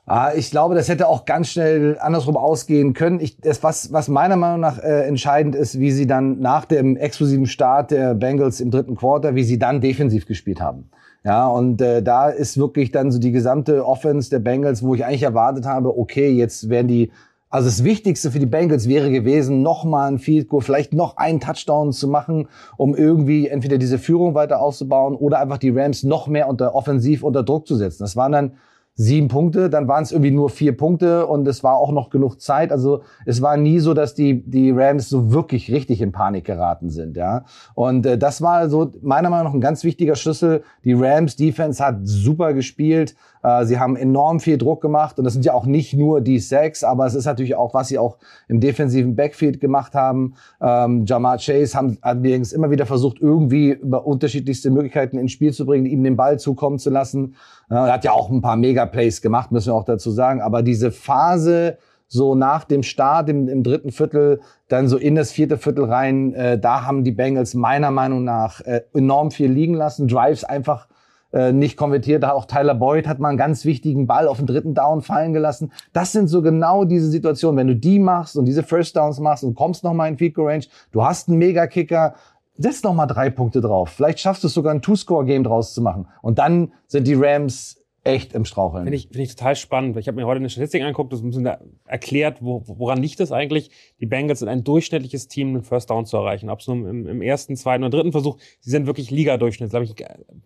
Ah, 0.06 0.32
ich 0.36 0.50
glaube, 0.50 0.76
das 0.76 0.90
hätte 0.90 1.08
auch 1.08 1.26
ganz 1.26 1.50
schnell 1.50 1.98
andersrum 2.00 2.36
ausgehen 2.36 2.94
können. 2.94 3.20
Ich, 3.20 3.40
das, 3.40 3.62
was, 3.62 3.94
was 3.94 4.08
meiner 4.08 4.36
Meinung 4.36 4.60
nach 4.60 4.80
äh, 4.80 5.06
entscheidend 5.06 5.56
ist, 5.56 5.80
wie 5.80 5.92
sie 5.92 6.08
dann 6.08 6.40
nach 6.40 6.66
dem 6.66 6.98
exklusiven 6.98 7.46
Start 7.46 7.92
der 7.92 8.16
Bengals 8.16 8.60
im 8.62 8.72
dritten 8.72 8.96
Quarter, 8.96 9.36
wie 9.36 9.44
sie 9.44 9.60
dann 9.60 9.80
defensiv 9.80 10.26
gespielt 10.26 10.60
haben. 10.60 10.90
Ja, 11.24 11.48
und 11.48 11.82
äh, 11.82 12.02
da 12.02 12.30
ist 12.30 12.58
wirklich 12.58 12.92
dann 12.92 13.12
so 13.12 13.20
die 13.20 13.32
gesamte 13.32 13.86
Offense 13.86 14.32
der 14.32 14.40
Bengals, 14.40 14.82
wo 14.82 14.96
ich 14.96 15.06
eigentlich 15.06 15.22
erwartet 15.22 15.66
habe, 15.68 15.96
okay, 15.96 16.32
jetzt 16.32 16.68
werden 16.70 16.88
die, 16.88 17.12
also 17.52 17.68
das 17.68 17.84
Wichtigste 17.84 18.32
für 18.32 18.40
die 18.40 18.48
Bengals 18.48 18.90
wäre 18.90 19.12
gewesen, 19.12 19.62
nochmal 19.62 20.12
ein 20.12 20.18
Field 20.18 20.50
Goal, 20.50 20.64
vielleicht 20.64 20.94
noch 20.94 21.18
einen 21.18 21.40
Touchdown 21.40 21.92
zu 21.92 22.08
machen, 22.08 22.48
um 22.76 22.96
irgendwie 22.96 23.48
entweder 23.48 23.78
diese 23.78 24.00
Führung 24.00 24.34
weiter 24.34 24.62
aufzubauen 24.62 25.14
oder 25.14 25.38
einfach 25.40 25.60
die 25.60 25.70
Rams 25.70 26.02
noch 26.02 26.28
mehr 26.28 26.48
unter 26.48 26.74
offensiv 26.74 27.22
unter 27.24 27.44
Druck 27.44 27.68
zu 27.68 27.76
setzen. 27.76 28.02
Das 28.02 28.16
waren 28.16 28.32
dann 28.32 28.52
sieben 28.96 29.30
Punkte, 29.30 29.70
dann 29.70 29.88
waren 29.88 30.04
es 30.04 30.12
irgendwie 30.12 30.32
nur 30.32 30.50
vier 30.50 30.76
Punkte 30.76 31.26
und 31.26 31.48
es 31.48 31.64
war 31.64 31.76
auch 31.76 31.92
noch 31.92 32.10
genug 32.10 32.42
Zeit. 32.42 32.72
Also 32.72 33.04
es 33.26 33.42
war 33.42 33.58
nie 33.58 33.80
so, 33.80 33.94
dass 33.94 34.14
die 34.14 34.44
die 34.44 34.72
Rams 34.72 35.10
so 35.10 35.32
wirklich 35.32 35.72
richtig 35.72 36.02
in 36.02 36.12
Panik 36.12 36.46
geraten 36.46 36.90
sind, 36.90 37.18
ja. 37.18 37.46
Und 37.74 38.06
äh, 38.06 38.18
das 38.18 38.42
war 38.42 38.70
so 38.70 38.92
meiner 39.02 39.30
Meinung 39.30 39.46
nach 39.48 39.54
ein 39.54 39.62
ganz 39.62 39.84
wichtiger 39.84 40.16
Schlüssel. 40.16 40.64
Die 40.84 40.94
Rams 40.94 41.36
Defense 41.36 41.84
hat 41.84 42.00
super 42.04 42.54
gespielt. 42.54 43.16
Äh, 43.44 43.66
sie 43.66 43.80
haben 43.80 43.96
enorm 43.96 44.40
viel 44.40 44.58
Druck 44.58 44.82
gemacht 44.82 45.18
und 45.18 45.26
das 45.26 45.34
sind 45.34 45.46
ja 45.46 45.54
auch 45.54 45.66
nicht 45.66 45.94
nur 45.94 46.22
die 46.22 46.40
Sacks, 46.40 46.84
aber 46.84 47.06
es 47.06 47.16
ist 47.16 47.26
natürlich 47.26 47.56
auch, 47.56 47.74
was 47.74 47.88
sie 47.88 47.98
auch 47.98 48.18
im 48.48 48.60
defensiven 48.60 49.16
Backfield 49.16 49.60
gemacht 49.60 49.94
haben. 49.94 50.36
Ähm, 50.62 51.06
Jamar 51.06 51.38
Chase 51.38 51.78
haben 51.78 51.98
allerdings 52.02 52.54
immer 52.54 52.72
wieder 52.72 52.86
versucht, 52.86 53.20
irgendwie 53.20 53.72
über 53.72 54.06
unterschiedlichste 54.06 54.70
Möglichkeiten 54.70 55.18
ins 55.18 55.32
Spiel 55.32 55.54
zu 55.54 55.66
bringen, 55.66 55.86
ihm 55.86 56.04
den 56.04 56.16
Ball 56.16 56.40
zukommen 56.40 56.80
zu 56.80 56.90
lassen. 56.90 57.36
Ja, 57.70 57.88
er 57.88 57.94
hat 57.94 58.04
ja 58.04 58.12
auch 58.12 58.30
ein 58.30 58.42
paar 58.42 58.58
Mega-Plays 58.58 59.22
gemacht, 59.22 59.52
müssen 59.52 59.70
wir 59.70 59.76
auch 59.76 59.86
dazu 59.86 60.12
sagen. 60.12 60.42
Aber 60.42 60.62
diese 60.62 60.92
Phase 60.92 61.78
so 62.12 62.36
nach 62.36 62.66
dem 62.66 62.84
Start 62.84 63.30
im, 63.30 63.48
im 63.48 63.64
dritten 63.64 63.92
Viertel, 63.92 64.42
dann 64.68 64.90
so 64.90 64.98
in 64.98 65.16
das 65.16 65.32
vierte 65.32 65.58
Viertel 65.58 65.86
rein, 65.86 66.34
äh, 66.34 66.60
da 66.60 66.86
haben 66.86 67.06
die 67.06 67.14
Bengals 67.14 67.54
meiner 67.54 67.90
Meinung 67.90 68.26
nach 68.26 68.60
äh, 68.62 68.82
enorm 68.94 69.32
viel 69.32 69.50
liegen 69.50 69.76
lassen. 69.76 70.10
Drives 70.10 70.44
einfach 70.44 70.90
äh, 71.34 71.52
nicht 71.52 71.78
konvertiert. 71.78 72.24
Auch 72.26 72.46
Tyler 72.46 72.76
Boyd 72.76 73.08
hat 73.08 73.20
mal 73.20 73.30
einen 73.30 73.38
ganz 73.38 73.66
wichtigen 73.66 74.08
Ball 74.08 74.28
auf 74.28 74.38
den 74.38 74.48
dritten 74.48 74.74
Down 74.74 75.02
fallen 75.02 75.34
gelassen. 75.34 75.72
Das 75.94 76.12
sind 76.12 76.28
so 76.28 76.42
genau 76.42 76.86
diese 76.86 77.10
Situationen. 77.10 77.58
Wenn 77.58 77.68
du 77.68 77.76
die 77.76 78.00
machst 78.00 78.38
und 78.38 78.46
diese 78.46 78.64
First 78.64 78.96
Downs 78.96 79.20
machst 79.20 79.44
und 79.44 79.56
kommst 79.56 79.84
noch 79.84 79.94
mal 79.94 80.08
in 80.08 80.18
Field 80.18 80.38
Range, 80.38 80.66
du 80.92 81.04
hast 81.04 81.30
einen 81.30 81.38
Mega-Kicker, 81.38 82.16
setz 82.58 82.84
noch 82.84 82.94
mal 82.94 83.08
drei 83.08 83.30
Punkte 83.30 83.62
drauf. 83.62 83.90
Vielleicht 83.90 84.20
schaffst 84.20 84.44
du 84.44 84.48
es 84.48 84.54
sogar 84.54 84.74
ein 84.74 84.82
Two-Score-Game 84.82 85.44
draus 85.44 85.74
zu 85.74 85.82
machen. 85.82 86.08
Und 86.22 86.40
dann 86.40 86.74
sind 86.88 87.08
die 87.08 87.16
Rams 87.16 87.81
echt 88.04 88.34
im 88.34 88.46
Straucheln. 88.46 88.84
Finde 88.84 88.98
ich, 88.98 89.08
finde 89.08 89.22
ich 89.22 89.36
total 89.36 89.56
spannend. 89.56 89.96
Ich 89.98 90.08
habe 90.08 90.16
mir 90.16 90.26
heute 90.26 90.40
eine 90.40 90.50
Statistik 90.50 90.82
angeguckt, 90.82 91.14
das 91.14 91.22
ein 91.22 91.30
bisschen 91.30 91.50
erklärt, 91.86 92.38
wo, 92.42 92.64
woran 92.66 93.02
liegt 93.02 93.20
es 93.20 93.32
eigentlich? 93.32 93.70
Die 94.00 94.08
Bengals 94.08 94.40
sind 94.40 94.50
ein 94.50 94.64
durchschnittliches 94.64 95.28
Team, 95.28 95.50
einen 95.50 95.64
First 95.64 95.92
Down 95.92 96.08
zu 96.08 96.18
erreichen. 96.18 96.50
Ob 96.50 96.62
es 96.62 96.68
nun 96.68 96.88
im, 96.88 97.08
im 97.08 97.22
ersten, 97.22 97.56
zweiten 97.56 97.84
oder 97.84 97.98
dritten 97.98 98.12
Versuch, 98.12 98.38
sie 98.60 98.72
sind 98.72 98.88
wirklich 98.88 99.12
Liga-Durchschnitt, 99.12 99.70
glaube 99.70 99.86
ich, 99.86 99.94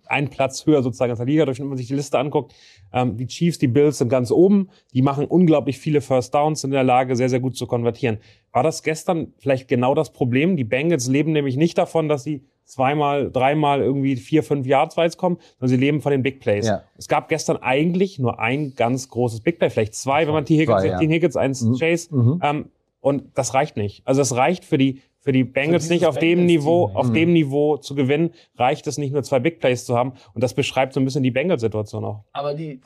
ein 0.07 0.29
Platz 0.29 0.65
höher 0.65 0.83
sozusagen 0.83 1.11
als 1.11 1.19
der 1.19 1.27
Liga-Durchschnitt, 1.27 1.63
wenn 1.63 1.69
man 1.69 1.77
sich 1.77 1.87
die 1.87 1.95
Liste 1.95 2.19
anguckt. 2.19 2.53
Ähm, 2.91 3.15
die 3.15 3.27
Chiefs, 3.27 3.57
die 3.57 3.67
Bills 3.67 3.99
sind 3.99 4.09
ganz 4.09 4.31
oben, 4.31 4.69
die 4.93 5.01
machen 5.01 5.25
unglaublich 5.25 5.79
viele 5.79 6.01
First 6.01 6.35
Downs, 6.35 6.61
sind 6.61 6.71
in 6.71 6.75
der 6.75 6.83
Lage, 6.83 7.15
sehr, 7.15 7.29
sehr 7.29 7.39
gut 7.39 7.55
zu 7.55 7.67
konvertieren. 7.67 8.17
War 8.51 8.63
das 8.63 8.83
gestern 8.83 9.33
vielleicht 9.37 9.69
genau 9.69 9.95
das 9.95 10.11
Problem? 10.11 10.57
Die 10.57 10.65
Bengals 10.65 11.07
leben 11.07 11.31
nämlich 11.31 11.55
nicht 11.55 11.77
davon, 11.77 12.09
dass 12.09 12.23
sie 12.23 12.43
zweimal, 12.65 13.31
dreimal 13.31 13.81
irgendwie 13.81 14.15
vier, 14.15 14.43
fünf 14.43 14.65
Yards 14.67 14.97
weit 14.97 15.17
kommen, 15.17 15.37
sondern 15.59 15.69
sie 15.69 15.83
leben 15.83 16.01
von 16.01 16.11
den 16.11 16.23
Big 16.23 16.39
Plays. 16.39 16.67
Ja. 16.67 16.83
Es 16.97 17.07
gab 17.07 17.29
gestern 17.29 17.57
eigentlich 17.57 18.19
nur 18.19 18.39
ein 18.39 18.73
ganz 18.75 19.09
großes 19.09 19.41
Big 19.41 19.59
Play, 19.59 19.69
vielleicht 19.69 19.95
zwei, 19.95 20.25
wenn 20.27 20.33
man 20.33 20.45
T. 20.45 20.55
Higgins, 20.57 20.81
Zwei, 20.81 20.87
ja. 20.87 20.97
T. 20.99 21.07
Higgins 21.07 21.35
eins 21.37 21.61
Mhm. 21.61 21.77
Chase. 21.77 22.15
Mhm. 22.15 22.39
Ähm, 22.43 22.65
und 22.99 23.23
das 23.35 23.53
reicht 23.53 23.77
nicht. 23.77 24.01
Also 24.05 24.21
es 24.21 24.35
reicht 24.35 24.65
für 24.65 24.77
die 24.77 25.01
für 25.19 25.31
die 25.31 25.43
Bengals 25.43 25.85
dieses 25.85 25.89
nicht 26.01 26.05
auf 26.05 26.19
dem 26.19 26.45
Niveau, 26.45 26.87
nicht. 26.87 26.97
auf 26.97 27.07
Mhm. 27.09 27.13
dem 27.15 27.33
Niveau 27.33 27.77
zu 27.77 27.95
gewinnen, 27.95 28.29
reicht 28.57 28.85
es 28.85 28.99
nicht 28.99 29.11
nur 29.11 29.23
zwei 29.23 29.39
Big 29.39 29.59
Plays 29.59 29.83
zu 29.83 29.97
haben. 29.97 30.13
Und 30.35 30.43
das 30.43 30.53
beschreibt 30.53 30.93
so 30.93 30.99
ein 30.99 31.05
bisschen 31.05 31.23
die 31.23 31.31
Bengals-Situation 31.31 32.05
auch. 32.05 32.23
Aber 32.31 32.53
die, 32.53 32.79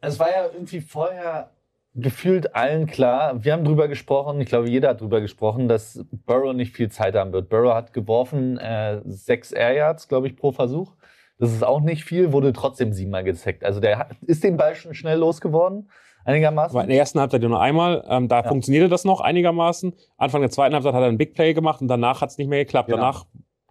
es 0.00 0.18
war 0.18 0.30
ja 0.30 0.46
irgendwie 0.54 0.80
vorher 0.80 1.50
gefühlt 1.98 2.54
allen 2.54 2.86
klar, 2.86 3.42
wir 3.44 3.52
haben 3.52 3.64
drüber 3.64 3.88
gesprochen, 3.88 4.40
ich 4.40 4.48
glaube, 4.48 4.68
jeder 4.68 4.90
hat 4.90 5.00
drüber 5.00 5.20
gesprochen, 5.20 5.66
dass 5.68 6.04
Burrow 6.26 6.52
nicht 6.54 6.74
viel 6.76 6.90
Zeit 6.90 7.14
haben 7.14 7.32
wird. 7.32 7.48
Burrow 7.48 7.74
hat 7.74 7.92
geworfen 7.92 8.58
äh, 8.58 9.00
sechs 9.04 9.50
Air 9.52 9.72
Yards, 9.72 10.06
glaube 10.08 10.26
ich, 10.28 10.36
pro 10.36 10.52
Versuch. 10.52 10.94
Das 11.38 11.52
ist 11.52 11.64
auch 11.64 11.80
nicht 11.80 12.04
viel, 12.04 12.32
wurde 12.32 12.52
trotzdem 12.52 12.92
siebenmal 12.92 13.24
gesackt. 13.24 13.64
Also 13.64 13.80
der 13.80 13.98
hat, 13.98 14.08
ist 14.26 14.44
den 14.44 14.56
Ball 14.56 14.74
schon 14.74 14.94
schnell 14.94 15.18
losgeworden, 15.18 15.90
einigermaßen. 16.24 16.76
Aber 16.76 16.84
in 16.84 16.90
der 16.90 16.98
ersten 16.98 17.20
Halbzeit 17.20 17.42
nur 17.42 17.60
einmal, 17.60 18.04
ähm, 18.08 18.28
da 18.28 18.42
Ja. 18.42 18.48
funktionierte 18.48 18.88
das 18.88 19.04
noch 19.04 19.20
einigermaßen. 19.20 19.94
Anfang 20.16 20.40
der 20.42 20.50
zweiten 20.50 20.74
Halbzeit 20.74 20.94
hat 20.94 21.02
er 21.02 21.08
ein 21.08 21.18
Big 21.18 21.34
Play 21.34 21.54
gemacht 21.54 21.80
und 21.80 21.88
danach 21.88 22.20
hat 22.20 22.30
es 22.30 22.38
nicht 22.38 22.48
mehr 22.48 22.64
geklappt. 22.64 22.88
Genau. 22.88 22.98
Danach 22.98 23.26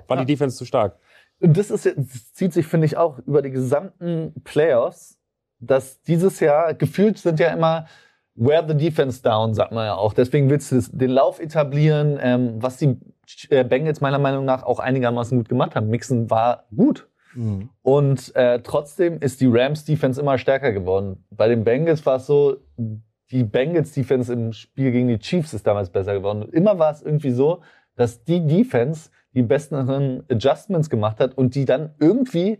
war 0.07 0.17
Ja. 0.17 0.23
die 0.25 0.33
Defense 0.33 0.57
zu 0.57 0.65
stark. 0.65 0.97
Und 1.41 1.57
das, 1.57 1.69
ist, 1.69 1.85
das 1.85 2.33
zieht 2.33 2.53
sich, 2.53 2.65
finde 2.65 2.85
ich, 2.85 2.97
auch 2.97 3.19
über 3.19 3.41
die 3.41 3.51
gesamten 3.51 4.33
Playoffs, 4.43 5.19
dass 5.59 6.01
dieses 6.01 6.39
Jahr 6.39 6.73
gefühlt 6.73 7.17
sind 7.17 7.39
ja 7.39 7.47
immer 7.49 7.87
where 8.35 8.65
the 8.67 8.75
defense 8.75 9.21
down, 9.21 9.53
sagt 9.53 9.71
man 9.71 9.85
ja 9.85 9.95
auch. 9.95 10.13
Deswegen 10.13 10.49
willst 10.49 10.71
du 10.71 10.79
den 10.91 11.11
Lauf 11.11 11.39
etablieren, 11.39 12.19
ähm, 12.21 12.61
was 12.61 12.77
die 12.77 12.97
äh, 13.49 13.63
Bengals 13.63 14.01
meiner 14.01 14.19
Meinung 14.19 14.45
nach 14.45 14.63
auch 14.63 14.79
einigermaßen 14.79 15.37
gut 15.37 15.49
gemacht 15.49 15.75
haben. 15.75 15.89
Mixon 15.89 16.29
war 16.29 16.65
gut. 16.75 17.07
Mhm. 17.33 17.69
Und 17.81 18.35
äh, 18.35 18.59
trotzdem 18.61 19.19
ist 19.19 19.41
die 19.41 19.47
Rams-Defense 19.47 20.19
immer 20.19 20.37
stärker 20.37 20.71
geworden. 20.71 21.25
Bei 21.31 21.47
den 21.47 21.63
Bengals 21.63 22.05
war 22.05 22.17
es 22.17 22.25
so, 22.25 22.57
die 23.31 23.43
Bengals-Defense 23.43 24.31
im 24.31 24.53
Spiel 24.53 24.91
gegen 24.91 25.07
die 25.07 25.19
Chiefs 25.19 25.53
ist 25.53 25.65
damals 25.65 25.89
besser 25.89 26.13
geworden. 26.13 26.43
Und 26.43 26.53
immer 26.53 26.77
war 26.77 26.91
es 26.91 27.01
irgendwie 27.01 27.31
so, 27.31 27.61
dass 27.95 28.23
die 28.23 28.45
Defense 28.45 29.09
die 29.33 29.41
besten 29.41 29.75
Adjustments 30.29 30.89
gemacht 30.89 31.19
hat 31.19 31.37
und 31.37 31.55
die 31.55 31.65
dann 31.65 31.93
irgendwie 31.99 32.59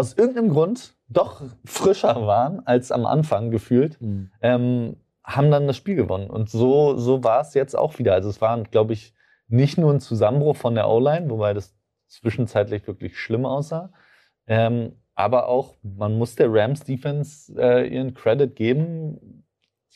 aus 0.00 0.14
irgendeinem 0.14 0.50
Grund 0.50 0.94
doch 1.08 1.42
frischer 1.64 2.26
waren 2.26 2.66
als 2.66 2.90
am 2.90 3.06
Anfang 3.06 3.50
gefühlt, 3.50 4.00
mhm. 4.00 4.30
ähm, 4.40 4.96
haben 5.22 5.50
dann 5.50 5.66
das 5.66 5.76
Spiel 5.76 5.94
gewonnen. 5.94 6.30
Und 6.30 6.50
so, 6.50 6.96
so 6.96 7.22
war 7.22 7.42
es 7.42 7.54
jetzt 7.54 7.76
auch 7.76 7.98
wieder. 7.98 8.14
Also 8.14 8.30
es 8.30 8.40
war, 8.40 8.60
glaube 8.64 8.94
ich, 8.94 9.14
nicht 9.48 9.76
nur 9.78 9.92
ein 9.92 10.00
Zusammenbruch 10.00 10.56
von 10.56 10.74
der 10.74 10.88
O-Line, 10.88 11.28
wobei 11.28 11.52
das 11.52 11.76
zwischenzeitlich 12.06 12.86
wirklich 12.86 13.18
schlimm 13.18 13.44
aussah, 13.44 13.92
ähm, 14.46 14.96
aber 15.14 15.48
auch, 15.48 15.76
man 15.82 16.16
muss 16.16 16.34
der 16.34 16.50
Rams 16.50 16.82
Defense 16.82 17.52
äh, 17.60 17.86
ihren 17.86 18.14
Credit 18.14 18.56
geben. 18.56 19.44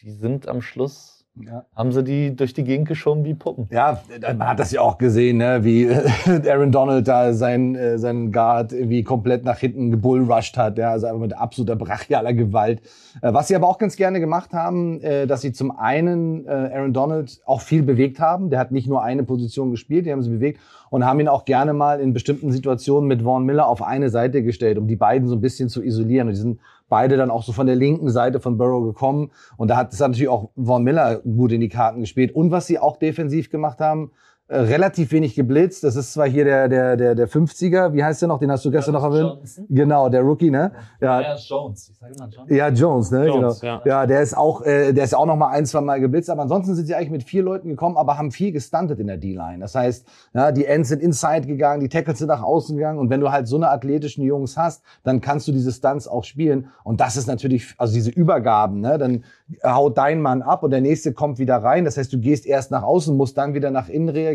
Die 0.02 0.10
sind 0.10 0.48
am 0.48 0.60
Schluss 0.60 1.23
ja. 1.36 1.64
Haben 1.74 1.90
sie 1.90 2.04
die 2.04 2.36
durch 2.36 2.54
die 2.54 2.62
Gegend 2.62 2.86
geschoben 2.86 3.24
wie 3.24 3.34
Puppen? 3.34 3.66
Ja, 3.72 4.00
man 4.20 4.46
hat 4.46 4.60
das 4.60 4.70
ja 4.70 4.80
auch 4.80 4.98
gesehen, 4.98 5.38
ne? 5.38 5.64
wie 5.64 5.90
Aaron 6.48 6.70
Donald 6.70 7.08
da 7.08 7.32
sein, 7.32 7.74
äh, 7.74 7.98
seinen 7.98 8.30
Guard 8.30 8.72
irgendwie 8.72 9.02
komplett 9.02 9.44
nach 9.44 9.58
hinten 9.58 9.90
gebullrushed 9.90 10.56
hat. 10.56 10.78
Ja? 10.78 10.90
Also 10.90 11.06
einfach 11.08 11.20
mit 11.20 11.36
absoluter 11.36 11.74
brachialer 11.74 12.34
Gewalt. 12.34 12.82
Äh, 13.20 13.32
was 13.32 13.48
sie 13.48 13.56
aber 13.56 13.66
auch 13.66 13.78
ganz 13.78 13.96
gerne 13.96 14.20
gemacht 14.20 14.52
haben, 14.52 15.00
äh, 15.00 15.26
dass 15.26 15.40
sie 15.40 15.52
zum 15.52 15.76
einen 15.76 16.46
äh, 16.46 16.50
Aaron 16.50 16.92
Donald 16.92 17.40
auch 17.46 17.62
viel 17.62 17.82
bewegt 17.82 18.20
haben. 18.20 18.50
Der 18.50 18.60
hat 18.60 18.70
nicht 18.70 18.86
nur 18.86 19.02
eine 19.02 19.24
Position 19.24 19.72
gespielt, 19.72 20.06
die 20.06 20.12
haben 20.12 20.22
sie 20.22 20.30
bewegt 20.30 20.60
und 20.90 21.04
haben 21.04 21.18
ihn 21.18 21.26
auch 21.26 21.44
gerne 21.44 21.72
mal 21.72 21.98
in 21.98 22.12
bestimmten 22.12 22.52
Situationen 22.52 23.08
mit 23.08 23.22
Vaughn 23.22 23.44
Miller 23.44 23.66
auf 23.66 23.82
eine 23.82 24.08
Seite 24.08 24.44
gestellt, 24.44 24.78
um 24.78 24.86
die 24.86 24.94
beiden 24.94 25.26
so 25.26 25.34
ein 25.34 25.40
bisschen 25.40 25.68
zu 25.68 25.82
isolieren. 25.82 26.28
Und 26.28 26.34
die 26.34 26.40
sind 26.40 26.60
beide 26.94 27.16
dann 27.16 27.32
auch 27.32 27.42
so 27.42 27.50
von 27.50 27.66
der 27.66 27.74
linken 27.74 28.08
Seite 28.08 28.38
von 28.38 28.56
Burrow 28.56 28.84
gekommen. 28.84 29.32
Und 29.56 29.66
da 29.66 29.76
hat 29.76 29.92
es 29.92 29.98
natürlich 29.98 30.28
auch 30.28 30.50
Vaughn 30.54 30.84
Miller 30.84 31.16
gut 31.16 31.50
in 31.50 31.60
die 31.60 31.68
Karten 31.68 31.98
gespielt. 31.98 32.32
Und 32.32 32.52
was 32.52 32.68
sie 32.68 32.78
auch 32.78 32.98
defensiv 32.98 33.50
gemacht 33.50 33.80
haben, 33.80 34.12
äh, 34.46 34.58
relativ 34.58 35.10
wenig 35.12 35.34
geblitzt. 35.34 35.84
Das 35.84 35.96
ist 35.96 36.12
zwar 36.12 36.28
hier 36.28 36.44
der, 36.44 36.68
der, 36.68 36.98
der, 36.98 37.14
der 37.14 37.26
50er, 37.26 37.94
wie 37.94 38.04
heißt 38.04 38.20
der 38.20 38.28
noch? 38.28 38.38
Den 38.38 38.50
hast 38.50 38.62
du 38.62 38.70
gestern 38.70 38.92
ja, 38.92 39.00
noch 39.00 39.10
erwähnt. 39.10 39.38
Genau, 39.70 40.10
der 40.10 40.20
Rookie, 40.20 40.50
ne? 40.50 40.70
Ja, 41.00 41.22
ja 41.22 41.36
Jones. 41.36 41.88
Ich 41.88 41.98
sag 41.98 42.14
immer 42.14 42.28
Jones. 42.28 42.50
Ja, 42.50 42.68
Jones, 42.68 43.10
ne? 43.10 43.26
Jones, 43.26 43.60
genau. 43.60 43.72
Ja. 43.72 43.82
ja, 43.86 44.06
der 44.06 44.20
ist 44.20 44.36
auch, 44.36 44.60
äh, 44.60 44.92
der 44.92 45.04
ist 45.04 45.14
auch 45.14 45.24
noch 45.24 45.36
mal 45.36 45.48
ein, 45.48 45.64
zwei 45.64 45.80
Mal 45.80 45.98
geblitzt. 45.98 46.28
Aber 46.28 46.42
ansonsten 46.42 46.74
sind 46.74 46.84
sie 46.84 46.94
eigentlich 46.94 47.08
mit 47.08 47.22
vier 47.22 47.42
Leuten 47.42 47.70
gekommen, 47.70 47.96
aber 47.96 48.18
haben 48.18 48.32
viel 48.32 48.52
gestuntet 48.52 49.00
in 49.00 49.06
der 49.06 49.16
D-Line. 49.16 49.60
Das 49.60 49.74
heißt, 49.74 50.06
ja, 50.34 50.52
die 50.52 50.66
Ends 50.66 50.90
sind 50.90 51.00
inside 51.00 51.46
gegangen, 51.46 51.80
die 51.80 51.88
Tackles 51.88 52.18
sind 52.18 52.28
nach 52.28 52.42
außen 52.42 52.76
gegangen. 52.76 52.98
Und 52.98 53.08
wenn 53.08 53.20
du 53.20 53.32
halt 53.32 53.48
so 53.48 53.56
eine 53.56 53.70
athletischen 53.70 54.24
Jungs 54.24 54.58
hast, 54.58 54.82
dann 55.04 55.22
kannst 55.22 55.48
du 55.48 55.52
diese 55.52 55.72
Stunts 55.72 56.06
auch 56.06 56.24
spielen. 56.24 56.68
Und 56.82 57.00
das 57.00 57.16
ist 57.16 57.28
natürlich, 57.28 57.74
also 57.78 57.94
diese 57.94 58.10
Übergaben, 58.10 58.82
ne? 58.82 58.98
Dann 58.98 59.24
haut 59.64 59.96
dein 59.96 60.20
Mann 60.20 60.42
ab 60.42 60.62
und 60.64 60.70
der 60.70 60.82
nächste 60.82 61.14
kommt 61.14 61.38
wieder 61.38 61.56
rein. 61.56 61.86
Das 61.86 61.96
heißt, 61.96 62.12
du 62.12 62.18
gehst 62.18 62.44
erst 62.44 62.70
nach 62.70 62.82
außen, 62.82 63.16
musst 63.16 63.38
dann 63.38 63.54
wieder 63.54 63.70
nach 63.70 63.88
innen 63.88 64.10
reagieren 64.10 64.33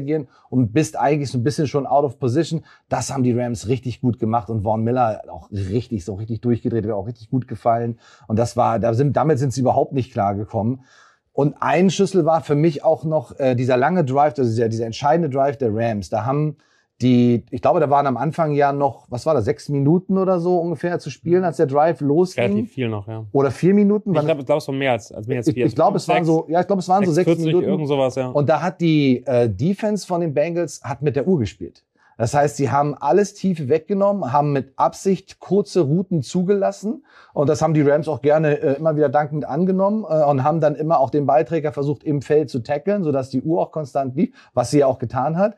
und 0.50 0.74
bist 0.74 0.98
eigentlich 0.98 1.30
so 1.32 1.38
ein 1.38 1.44
bisschen 1.44 1.68
schon 1.68 1.86
out 1.86 2.04
of 2.04 2.20
position. 2.20 2.64
Das 2.88 3.12
haben 3.12 3.24
die 3.24 3.38
Rams 3.38 3.68
richtig 3.68 4.02
gut 4.02 4.20
gemacht 4.20 4.50
und 4.50 4.64
Vaughn 4.64 4.84
Miller 4.84 5.24
auch 5.30 5.50
richtig, 5.52 6.06
so 6.06 6.16
richtig 6.16 6.42
durchgedreht, 6.42 6.86
wäre 6.86 6.96
auch 6.96 7.08
richtig 7.08 7.30
gut 7.30 7.48
gefallen. 7.48 8.00
Und 8.28 8.38
das 8.38 8.58
war, 8.58 8.80
da 8.80 8.94
sind, 8.94 9.16
damit 9.16 9.40
sind 9.40 9.54
sie 9.54 9.62
überhaupt 9.62 9.94
nicht 9.94 10.12
klar 10.12 10.36
gekommen. 10.36 10.84
Und 11.34 11.56
ein 11.62 11.90
Schlüssel 11.90 12.26
war 12.26 12.42
für 12.42 12.56
mich 12.56 12.84
auch 12.84 13.04
noch 13.04 13.40
äh, 13.40 13.56
dieser 13.56 13.78
lange 13.78 14.04
Drive, 14.04 14.38
also 14.38 14.50
dieser, 14.50 14.68
dieser 14.68 14.86
entscheidende 14.86 15.30
Drive 15.30 15.58
der 15.58 15.74
Rams. 15.74 16.10
Da 16.10 16.26
haben 16.26 16.58
die, 17.02 17.46
ich 17.50 17.62
glaube, 17.62 17.80
da 17.80 17.90
waren 17.90 18.08
am 18.08 18.18
Anfang 18.18 18.52
ja 18.52 18.74
noch, 18.74 19.06
was 19.10 19.26
war 19.26 19.34
das, 19.34 19.46
sechs 19.46 19.70
Minuten 19.70 20.18
oder 20.18 20.40
so 20.40 20.58
ungefähr 20.58 21.00
zu 21.00 21.10
spielen, 21.10 21.46
als 21.46 21.58
der 21.58 21.66
Drive 21.66 22.02
losging. 22.02 22.44
Relativ 22.44 22.72
viel 22.74 22.90
noch, 22.90 23.08
ja. 23.08 23.26
Oder 23.32 23.52
vier 23.52 23.74
Minuten. 23.74 24.14
Ich 24.14 24.22
glaube, 24.22 24.44
glaub, 24.44 24.58
es 24.58 24.68
waren 24.68 24.78
mehr 24.78 24.92
als, 24.92 25.12
als 25.12 25.28
mehr 25.28 25.38
als 25.38 25.50
vier. 25.50 25.66
Ich, 25.66 25.72
ich 25.72 25.76
glaube, 25.76 25.98
es 25.98 26.08
waren 26.08 26.26
so, 26.26 26.46
ja, 26.50 26.60
ich 26.60 26.68
glaube, 26.68 26.82
es 26.82 26.90
waren 26.90 27.06
6, 27.06 27.08
so 27.10 27.14
sechs 27.14 27.26
40, 27.26 27.46
Minuten. 27.46 27.68
Irgend 27.68 27.88
sowas, 27.88 28.16
ja. 28.16 28.28
Und 28.28 28.50
da 28.50 28.62
hat 28.62 28.82
die 28.82 29.24
äh, 29.26 29.50
Defense 29.50 30.06
von 30.06 30.20
den 30.20 30.34
Bengals 30.34 30.82
hat 30.84 31.02
mit 31.02 31.16
der 31.16 31.26
Uhr 31.28 31.40
gespielt. 31.40 31.84
Das 32.20 32.34
heißt, 32.34 32.58
sie 32.58 32.70
haben 32.70 32.96
alles 32.96 33.34
Tiefe 33.34 33.70
weggenommen, 33.70 34.34
haben 34.34 34.52
mit 34.52 34.74
Absicht 34.76 35.40
kurze 35.40 35.80
Routen 35.80 36.22
zugelassen 36.22 37.06
und 37.32 37.48
das 37.48 37.62
haben 37.62 37.74
die 37.74 37.82
Rams 37.82 38.10
auch 38.10 38.22
gerne 38.22 38.60
äh, 38.60 38.74
immer 38.74 38.98
wieder 38.98 39.08
dankend 39.08 39.46
angenommen 39.46 40.04
äh, 40.04 40.26
und 40.26 40.44
haben 40.44 40.60
dann 40.60 40.76
immer 40.76 41.00
auch 41.00 41.12
den 41.12 41.26
Beiträger 41.26 41.72
versucht 41.72 42.04
im 42.04 42.22
Feld 42.22 42.50
zu 42.50 42.60
tackeln, 42.60 43.06
sodass 43.06 43.30
die 43.30 43.42
Uhr 43.42 43.62
auch 43.62 43.72
konstant 43.72 44.18
lief, 44.18 44.36
was 44.54 44.70
sie 44.70 44.80
ja 44.80 44.88
auch 44.88 45.00
getan 45.00 45.38
hat. 45.38 45.56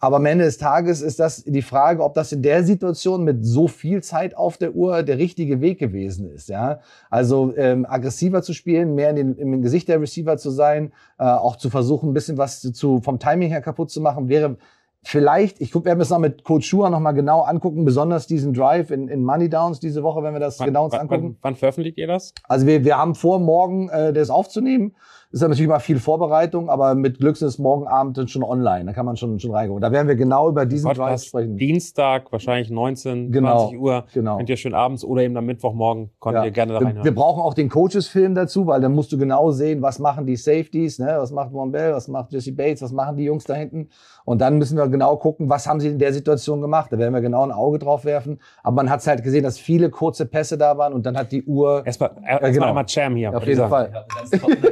Aber 0.00 0.16
am 0.16 0.26
Ende 0.26 0.44
des 0.44 0.58
Tages 0.58 1.00
ist 1.00 1.18
das 1.18 1.44
die 1.44 1.62
Frage, 1.62 2.02
ob 2.02 2.14
das 2.14 2.32
in 2.32 2.42
der 2.42 2.64
Situation 2.64 3.24
mit 3.24 3.44
so 3.44 3.68
viel 3.68 4.02
Zeit 4.02 4.36
auf 4.36 4.58
der 4.58 4.74
Uhr 4.74 5.02
der 5.02 5.18
richtige 5.18 5.60
Weg 5.60 5.78
gewesen 5.78 6.30
ist. 6.30 6.48
Ja? 6.48 6.80
Also 7.10 7.54
ähm, 7.56 7.86
aggressiver 7.88 8.42
zu 8.42 8.52
spielen, 8.52 8.94
mehr 8.94 9.10
in 9.10 9.16
den, 9.16 9.36
im 9.36 9.62
Gesicht 9.62 9.88
der 9.88 10.00
Receiver 10.00 10.36
zu 10.36 10.50
sein, 10.50 10.92
äh, 11.18 11.24
auch 11.24 11.56
zu 11.56 11.70
versuchen, 11.70 12.10
ein 12.10 12.14
bisschen 12.14 12.36
was 12.36 12.60
zu, 12.60 13.00
vom 13.00 13.18
Timing 13.18 13.48
her 13.48 13.62
kaputt 13.62 13.90
zu 13.90 14.00
machen, 14.00 14.28
wäre 14.28 14.56
vielleicht, 15.04 15.60
ich 15.60 15.70
guck, 15.70 15.84
werden 15.84 16.00
es 16.00 16.10
noch 16.10 16.18
mit 16.18 16.44
Coach 16.44 16.66
Schua 16.66 16.90
noch 16.90 17.00
mal 17.00 17.12
genau 17.12 17.42
angucken, 17.42 17.84
besonders 17.84 18.26
diesen 18.26 18.52
Drive 18.54 18.90
in, 18.90 19.08
in 19.08 19.22
Money 19.22 19.48
Downs 19.48 19.78
diese 19.78 20.02
Woche, 20.02 20.22
wenn 20.22 20.32
wir 20.32 20.40
das 20.40 20.58
wann, 20.58 20.66
genau 20.66 20.86
uns 20.86 20.94
angucken. 20.94 21.36
Wann, 21.40 21.52
wann 21.52 21.56
veröffentlicht 21.56 21.98
ihr 21.98 22.06
das? 22.06 22.34
Also 22.44 22.66
wir, 22.66 22.84
wir 22.84 22.98
haben 22.98 23.14
vor, 23.14 23.38
morgen 23.38 23.88
äh, 23.90 24.12
das 24.12 24.30
aufzunehmen 24.30 24.94
ist 25.34 25.40
ja 25.40 25.48
natürlich 25.48 25.66
immer 25.66 25.80
viel 25.80 25.98
Vorbereitung, 25.98 26.70
aber 26.70 26.94
mit 26.94 27.18
Glück 27.18 27.34
ist 27.34 27.42
es 27.42 27.58
morgen 27.58 27.88
Abend 27.88 28.16
dann 28.16 28.28
schon 28.28 28.44
online. 28.44 28.84
Da 28.84 28.92
kann 28.92 29.04
man 29.04 29.16
schon, 29.16 29.40
schon 29.40 29.50
reingucken. 29.50 29.82
Da 29.82 29.90
werden 29.90 30.06
wir 30.06 30.14
genau 30.14 30.48
über 30.48 30.64
diesen 30.64 30.88
Podcast 30.88 31.26
sprechen. 31.26 31.56
Dienstag, 31.56 32.30
wahrscheinlich 32.30 32.70
19, 32.70 33.32
genau, 33.32 33.62
20 33.62 33.80
Uhr. 33.80 34.04
Genau. 34.14 34.36
Könnt 34.36 34.48
ihr 34.48 34.56
schön 34.56 34.74
abends 34.74 35.04
oder 35.04 35.22
eben 35.22 35.36
am 35.36 35.44
Mittwochmorgen 35.46 36.10
könnt 36.20 36.36
ja. 36.36 36.44
ihr 36.44 36.52
gerne 36.52 36.74
da 36.74 36.78
reinhören. 36.78 37.04
Wir, 37.04 37.12
brauchen 37.12 37.42
auch 37.42 37.54
den 37.54 37.68
Coaches-Film 37.68 38.36
dazu, 38.36 38.68
weil 38.68 38.80
dann 38.80 38.94
musst 38.94 39.10
du 39.10 39.18
genau 39.18 39.50
sehen, 39.50 39.82
was 39.82 39.98
machen 39.98 40.24
die 40.24 40.36
Safeties, 40.36 41.00
ne? 41.00 41.16
was 41.18 41.32
macht 41.32 41.50
Von 41.50 41.72
Bell, 41.72 41.92
was 41.92 42.06
macht 42.06 42.32
Jesse 42.32 42.52
Bates, 42.52 42.82
was 42.82 42.92
machen 42.92 43.16
die 43.16 43.24
Jungs 43.24 43.42
da 43.42 43.54
hinten. 43.54 43.88
Und 44.24 44.40
dann 44.40 44.58
müssen 44.58 44.78
wir 44.78 44.88
genau 44.88 45.16
gucken, 45.16 45.50
was 45.50 45.66
haben 45.66 45.80
sie 45.80 45.88
in 45.88 45.98
der 45.98 46.12
Situation 46.12 46.60
gemacht. 46.60 46.90
Da 46.90 46.98
werden 46.98 47.12
wir 47.12 47.20
genau 47.20 47.42
ein 47.42 47.52
Auge 47.52 47.78
drauf 47.78 48.04
werfen. 48.04 48.40
Aber 48.62 48.76
man 48.76 48.90
hat 48.90 49.00
es 49.00 49.06
halt 49.06 49.22
gesehen, 49.22 49.42
dass 49.42 49.58
viele 49.58 49.90
kurze 49.90 50.24
Pässe 50.24 50.56
da 50.56 50.78
waren 50.78 50.94
und 50.94 51.04
dann 51.04 51.16
hat 51.16 51.30
die 51.30 51.44
Uhr... 51.44 51.84
Erstmal 51.84 52.12
erst 52.26 52.42
äh, 52.42 52.52
genau. 52.52 52.66
einmal 52.68 52.84
Jam 52.88 53.16
hier. 53.16 53.36
Auf 53.36 53.46
jeden 53.46 53.68
Fall. 53.68 54.06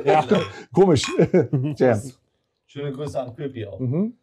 Ja, 0.04 0.24
Komisch. 0.72 1.04
Jam. 1.76 2.00
Schöne 2.66 2.92
Grüße 2.92 3.20
an 3.20 3.36
Köpi 3.36 3.66
auch. 3.66 3.78
Mhm. 3.78 4.14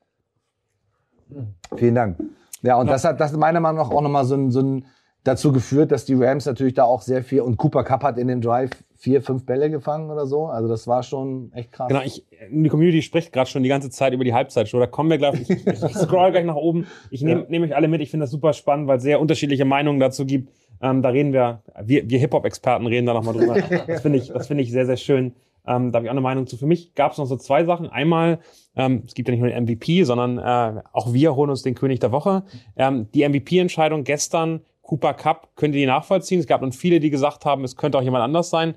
Vielen 1.75 1.93
Dank. 1.95 2.17
Ja, 2.63 2.77
und 2.77 2.88
das 2.88 3.05
hat 3.05 3.19
das 3.19 3.31
meiner 3.33 3.59
Meinung 3.59 3.83
nach 3.83 3.91
auch 3.91 4.01
nochmal 4.01 4.25
so 4.25 4.36
ein, 4.36 4.50
so 4.50 4.62
ein 4.62 4.86
dazu 5.24 5.51
geführt, 5.51 5.91
dass 5.91 6.05
die 6.05 6.15
Rams 6.15 6.48
natürlich 6.48 6.74
da 6.74 6.86
auch 6.86 7.01
sehr 7.01 7.24
viel 7.24 7.41
und 7.41 7.57
Cooper 7.57 7.83
Cup 7.83 8.03
hat 8.03 8.17
in 8.17 8.27
dem 8.27 8.41
Drive 8.41 8.71
vier, 9.00 9.22
fünf 9.22 9.46
Bälle 9.46 9.70
gefangen 9.70 10.12
oder 10.12 10.25
so. 10.25 10.48
Also 10.48 10.68
das 10.68 10.86
war 10.86 11.03
schon 11.03 11.53
echt 11.53 11.72
krass. 11.72 11.88
Genau, 11.88 12.01
ich, 12.03 12.25
die 12.51 12.68
Community 12.68 13.01
spricht 13.01 13.32
gerade 13.32 13.50
schon 13.50 13.63
die 13.63 13.70
ganze 13.70 13.89
Zeit 13.89 14.12
über 14.12 14.25
die 14.25 14.34
Halbzeitshow. 14.34 14.77
Da 14.77 14.88
kommen 14.88 15.10
wir 15.10 15.18
gleich. 15.18 15.50
Ich, 15.50 15.65
ich 15.65 15.96
scroll 15.96 16.32
gleich 16.32 16.44
nach 16.44 16.56
oben. 16.56 16.86
Ich 17.10 17.22
nehme 17.22 17.41
ja. 17.44 17.46
nehm 17.48 17.63
euch 17.63 17.75
alle 17.75 17.88
mit. 17.88 18.01
Ich 18.01 18.12
finde 18.12 18.25
das 18.25 18.32
super 18.32 18.51
spannend, 18.51 18.88
weil 18.88 18.98
es 18.98 19.03
sehr 19.03 19.22
unterschiedliche 19.22 19.63
Meinungen 19.63 20.01
dazu 20.01 20.25
gibt. 20.25 20.51
Ähm, 20.82 21.01
da 21.01 21.10
reden 21.10 21.32
wir, 21.32 21.63
wir, 21.82 22.10
wir 22.10 22.20
Hip-Hop-Experten 22.20 22.86
reden 22.88 23.06
da 23.06 23.13
nochmal 23.13 23.36
drüber. 23.36 23.62
Das 23.88 24.01
finde 24.01 24.18
ich, 24.18 24.34
das 24.34 24.48
finde 24.48 24.63
ich 24.63 24.72
sehr, 24.72 24.86
sehr 24.86 24.98
schön. 24.98 25.34
Ähm, 25.65 25.91
da 25.91 25.98
habe 25.98 26.06
ich 26.06 26.10
auch 26.10 26.13
eine 26.13 26.22
Meinung 26.22 26.46
zu. 26.46 26.58
Für 26.58 26.65
mich 26.65 26.94
gab 26.94 27.13
es 27.13 27.18
noch 27.18 27.25
so 27.25 27.38
zwei 27.38 27.63
Sachen. 27.63 27.88
Einmal, 27.88 28.39
ähm, 28.75 29.03
es 29.06 29.13
gibt 29.13 29.29
ja 29.29 29.32
nicht 29.32 29.41
nur 29.41 29.50
den 29.50 29.63
MVP, 29.63 30.03
sondern 30.03 30.38
äh, 30.39 30.82
auch 30.91 31.13
wir 31.13 31.36
holen 31.36 31.50
uns 31.50 31.63
den 31.63 31.75
König 31.75 32.00
der 32.00 32.12
Woche. 32.12 32.44
Ähm, 32.75 33.08
die 33.13 33.27
MVP-Entscheidung 33.27 34.03
gestern 34.03 34.62
Cooper 34.89 35.13
Cup, 35.13 35.50
könnt 35.55 35.75
ihr 35.75 35.81
die 35.81 35.86
nachvollziehen? 35.86 36.39
Es 36.39 36.48
gab 36.48 36.62
dann 36.62 36.72
viele, 36.72 37.00
die 37.00 37.12
gesagt 37.12 37.46
haben, 37.46 37.63
es 37.63 37.75
könnte 37.75 38.00
auch 38.00 38.01
jemand 38.01 38.24
anders 38.24 38.50
sein. 38.50 38.74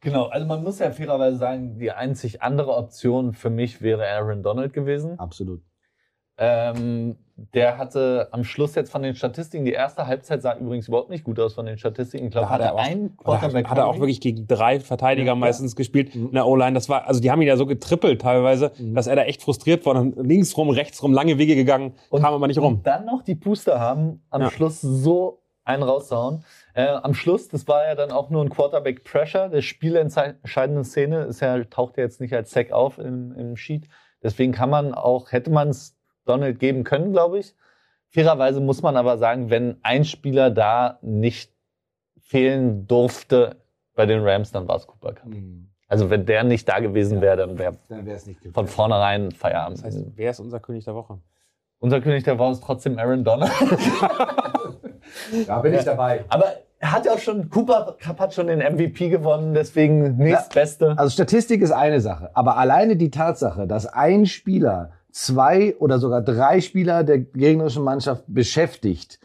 Genau, 0.00 0.24
also 0.24 0.46
man 0.46 0.62
muss 0.62 0.78
ja 0.78 0.90
fairerweise 0.90 1.36
sagen, 1.36 1.78
die 1.78 1.92
einzig 1.92 2.40
andere 2.40 2.74
Option 2.74 3.34
für 3.34 3.50
mich 3.50 3.82
wäre 3.82 4.08
Aaron 4.08 4.42
Donald 4.42 4.72
gewesen. 4.72 5.18
Absolut. 5.18 5.60
Ähm, 6.38 7.16
der 7.54 7.78
hatte 7.78 8.28
am 8.30 8.44
Schluss 8.44 8.74
jetzt 8.74 8.90
von 8.90 9.02
den 9.02 9.14
Statistiken, 9.14 9.64
die 9.64 9.72
erste 9.72 10.06
Halbzeit 10.06 10.42
sah 10.42 10.56
übrigens 10.56 10.88
überhaupt 10.88 11.10
nicht 11.10 11.24
gut 11.24 11.40
aus 11.40 11.54
von 11.54 11.66
den 11.66 11.78
Statistiken. 11.78 12.26
Ich 12.26 12.30
glaube, 12.30 12.50
hat 12.50 12.60
er 12.60 12.76
einen 12.76 13.16
Quarterback. 13.16 13.68
Hat 13.68 13.78
er 13.78 13.86
auch 13.86 13.98
wirklich 13.98 14.20
gegen 14.20 14.46
drei 14.46 14.80
Verteidiger 14.80 15.28
ja, 15.28 15.34
meistens 15.34 15.72
ja. 15.72 15.76
gespielt 15.76 16.14
mhm. 16.14 16.26
in 16.26 16.32
der 16.32 16.46
O-Line. 16.46 16.74
Das 16.74 16.88
war, 16.88 17.06
also 17.06 17.20
die 17.20 17.30
haben 17.30 17.40
ihn 17.42 17.48
ja 17.48 17.56
so 17.56 17.66
getrippelt 17.66 18.20
teilweise, 18.20 18.72
mhm. 18.78 18.94
dass 18.94 19.06
er 19.06 19.16
da 19.16 19.22
echt 19.22 19.42
frustriert 19.42 19.84
war. 19.86 19.96
Und 19.96 20.16
links 20.16 20.56
rum, 20.56 20.70
rechts 20.70 21.02
rum, 21.02 21.12
lange 21.12 21.38
Wege 21.38 21.56
gegangen, 21.56 21.94
und, 22.10 22.22
kam 22.22 22.34
aber 22.34 22.46
nicht 22.46 22.58
rum. 22.58 22.74
Und 22.74 22.86
dann 22.86 23.06
noch 23.06 23.22
die 23.22 23.34
Puster 23.34 23.80
haben, 23.80 24.22
am 24.30 24.42
ja. 24.42 24.50
Schluss 24.50 24.80
so 24.80 25.42
einen 25.64 25.82
rauszuhauen. 25.82 26.44
Äh, 26.74 26.86
am 26.86 27.14
Schluss, 27.14 27.48
das 27.48 27.66
war 27.68 27.84
ja 27.84 27.94
dann 27.94 28.10
auch 28.10 28.30
nur 28.30 28.42
ein 28.42 28.50
Quarterback 28.50 29.04
Pressure. 29.04 29.48
Der 29.48 29.62
spielentscheidende 29.62 30.84
Szene 30.84 31.22
ist 31.24 31.40
ja, 31.40 31.62
taucht 31.64 31.96
ja 31.96 32.04
jetzt 32.04 32.20
nicht 32.20 32.34
als 32.34 32.50
Sack 32.50 32.72
auf 32.72 32.98
im, 32.98 33.32
im 33.32 33.56
Sheet. 33.56 33.88
Deswegen 34.22 34.52
kann 34.52 34.70
man 34.70 34.94
auch, 34.94 35.32
hätte 35.32 35.50
man 35.50 35.68
es 35.68 35.96
Donald 36.24 36.58
geben 36.58 36.84
können, 36.84 37.12
glaube 37.12 37.38
ich. 37.38 37.54
Fairerweise 38.08 38.60
muss 38.60 38.82
man 38.82 38.96
aber 38.96 39.18
sagen, 39.18 39.50
wenn 39.50 39.76
ein 39.82 40.04
Spieler 40.04 40.50
da 40.50 40.98
nicht 41.02 41.50
fehlen 42.20 42.86
durfte 42.86 43.56
bei 43.94 44.06
den 44.06 44.22
Rams, 44.22 44.52
dann 44.52 44.68
war 44.68 44.76
es 44.76 44.86
Cooper 44.86 45.14
Cup. 45.14 45.28
Mhm. 45.28 45.68
Also 45.88 46.08
wenn 46.08 46.24
der 46.24 46.44
nicht 46.44 46.68
da 46.68 46.80
gewesen 46.80 47.20
wäre, 47.20 47.36
dann 47.36 47.58
wäre 47.58 47.76
es 47.88 48.26
nicht 48.26 48.40
von 48.52 48.66
vornherein 48.66 49.30
Feierabend. 49.30 49.78
Das 49.78 49.84
heißt, 49.84 50.04
wer 50.14 50.30
ist 50.30 50.40
unser 50.40 50.60
König 50.60 50.84
der 50.84 50.94
Woche? 50.94 51.18
Unser 51.80 52.00
König 52.00 52.24
der 52.24 52.38
Woche 52.38 52.52
ist 52.52 52.62
trotzdem 52.62 52.98
Aaron 52.98 53.24
Donald. 53.24 53.52
Da 55.46 55.60
bin 55.60 55.74
ich 55.74 55.84
dabei. 55.84 56.24
Aber 56.28 56.54
er 56.78 56.92
hat 56.92 57.06
ja 57.06 57.12
auch 57.12 57.18
schon, 57.18 57.48
Cooper 57.50 57.96
Cup 58.00 58.18
hat 58.18 58.34
schon 58.34 58.46
den 58.46 58.58
MVP 58.58 59.08
gewonnen, 59.08 59.54
deswegen 59.54 60.16
nächstbeste. 60.16 60.94
Also 60.96 61.10
Statistik 61.10 61.62
ist 61.62 61.72
eine 61.72 62.00
Sache, 62.00 62.30
aber 62.34 62.56
alleine 62.56 62.96
die 62.96 63.10
Tatsache, 63.10 63.66
dass 63.66 63.86
ein 63.86 64.26
Spieler 64.26 64.92
zwei 65.12 65.76
oder 65.78 65.98
sogar 65.98 66.22
drei 66.22 66.60
Spieler 66.60 67.04
der 67.04 67.18
gegnerischen 67.18 67.84
Mannschaft 67.84 68.24
beschäftigt, 68.26 69.20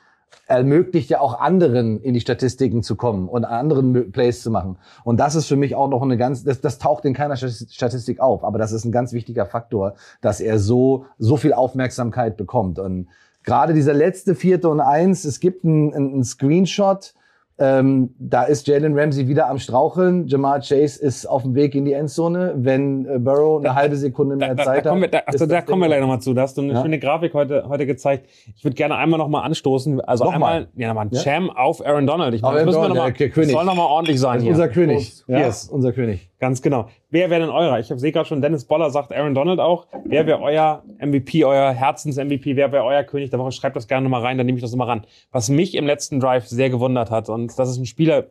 ermöglicht 0.48 1.10
ja 1.10 1.20
auch 1.20 1.40
anderen 1.40 2.00
in 2.02 2.14
die 2.14 2.22
Statistiken 2.22 2.82
zu 2.84 2.96
kommen 2.96 3.28
und 3.28 3.46
anderen 3.46 4.12
Plays 4.12 4.42
zu 4.42 4.52
machen. 4.52 4.78
Und 5.04 5.20
das 5.20 5.36
ist 5.36 5.48
für 5.48 5.56
mich 5.56 5.76
auch 5.76 5.90
noch 5.90 6.02
eine 6.02 6.18
ganz, 6.18 6.44
das, 6.44 6.62
das 6.62 6.80
taucht 6.80 7.06
in 7.06 7.14
keiner 7.14 7.36
Statistik 7.36 8.20
auf, 8.20 8.44
aber 8.44 8.58
das 8.58 8.72
ist 8.72 8.86
ein 8.86 8.92
ganz 8.92 9.14
wichtiger 9.14 9.46
Faktor, 9.46 9.96
dass 10.22 10.40
er 10.40 10.60
so, 10.60 11.06
so 11.18 11.38
viel 11.38 11.54
Aufmerksamkeit 11.54 12.38
bekommt. 12.38 12.80
Und 12.80 13.08
gerade 13.44 13.74
dieser 13.74 13.94
letzte 13.94 14.36
Vierte 14.36 14.70
und 14.70 14.80
Eins, 14.80 15.26
es 15.26 15.40
gibt 15.40 15.66
einen, 15.66 15.94
einen 15.94 16.24
Screenshot, 16.24 17.14
ähm, 17.60 18.14
da 18.20 18.44
ist 18.44 18.68
Jalen 18.68 18.98
Ramsey 18.98 19.28
wieder 19.28 19.50
am 19.50 19.58
Straucheln. 19.58 20.28
Jamar 20.28 20.60
Chase 20.60 21.02
ist 21.02 21.26
auf 21.26 21.42
dem 21.42 21.56
Weg 21.56 21.74
in 21.74 21.86
die 21.86 21.94
Endzone. 21.94 22.54
Wenn 22.58 23.06
äh, 23.08 23.18
Burrow 23.20 23.60
eine 23.60 23.74
halbe 23.74 23.96
Sekunde 23.96 24.36
mehr 24.36 24.50
Da, 24.50 24.54
da, 24.56 24.64
Zeit 24.64 24.86
da 24.86 24.90
kommen 24.92 25.02
wir, 25.02 25.08
hat. 25.08 25.14
da, 25.16 25.20
also, 25.26 25.46
ist 25.46 25.52
da 25.52 25.62
kommen 25.62 25.82
wir 25.82 25.88
gleich 25.88 26.02
nochmal 26.02 26.22
zu. 26.22 26.34
Da 26.34 26.44
hast 26.44 26.58
du 26.58 26.62
eine 26.62 26.74
Ja. 26.74 26.82
schöne 26.84 27.00
Grafik 27.00 27.34
heute, 27.34 27.66
heute 27.68 27.86
gezeigt. 27.88 28.28
Ich 28.56 28.64
würde 28.64 28.76
gerne 28.76 28.96
einmal 28.96 29.18
nochmal 29.18 29.44
anstoßen. 29.46 30.02
Also 30.02 30.26
Nochmal? 30.26 30.54
einmal, 30.54 30.68
ja, 30.76 30.88
nochmal 30.90 31.06
ein 31.08 31.10
Ja? 31.14 31.22
Cham 31.22 31.50
auf 31.50 31.84
Aaron 31.86 32.06
Donald. 32.06 32.34
Ich 32.36 32.42
meine, 32.44 32.58
das 32.58 32.66
müssen 32.66 32.78
wir 32.82 32.90
noch 32.90 32.96
mal, 32.96 33.00
Donald, 33.02 33.20
der 33.20 33.30
König. 33.30 33.52
soll 33.52 33.66
nochmal 33.66 33.88
ordentlich 33.88 34.20
sein 34.20 34.34
Das 34.34 34.38
ist 34.40 34.44
hier. 34.44 34.52
unser 34.52 34.68
König. 34.70 35.24
Ja. 35.28 35.40
Yes, 35.40 35.68
unser 35.70 35.92
König. 35.94 36.30
Ganz 36.40 36.62
genau. 36.62 36.88
Wer 37.10 37.30
wäre 37.32 37.42
denn 37.42 37.50
eurer? 37.50 37.80
Ich 37.80 37.88
sehe 37.88 38.12
gerade 38.12 38.28
schon, 38.28 38.42
Dennis 38.42 38.66
Boller 38.66 38.92
sagt 38.92 39.12
Aaron 39.12 39.34
Donald 39.34 39.60
auch. 39.60 39.88
Wer 40.06 40.28
wäre 40.28 40.40
euer 40.40 40.84
MVP, 41.00 41.44
euer 41.44 41.72
Herzens-MVP? 41.72 42.56
Wer 42.56 42.72
wäre 42.72 42.84
euer 42.84 43.04
König 43.04 43.32
der 43.32 43.40
Woche? 43.40 43.52
Schreibt 43.52 43.76
das 43.76 43.88
gerne 43.88 44.04
nochmal 44.04 44.22
rein, 44.22 44.38
dann 44.38 44.46
nehme 44.46 44.58
ich 44.58 44.62
das 44.62 44.72
nochmal 44.72 44.88
ran. 44.88 45.08
Was 45.32 45.50
mich 45.50 45.74
im 45.74 45.88
letzten 45.88 46.20
Drive 46.20 46.48
sehr 46.48 46.70
gewundert 46.70 47.10
hat, 47.10 47.30
und 47.30 47.58
das 47.58 47.70
ist 47.70 47.78
ein 47.78 47.88
Spieler, 47.88 48.28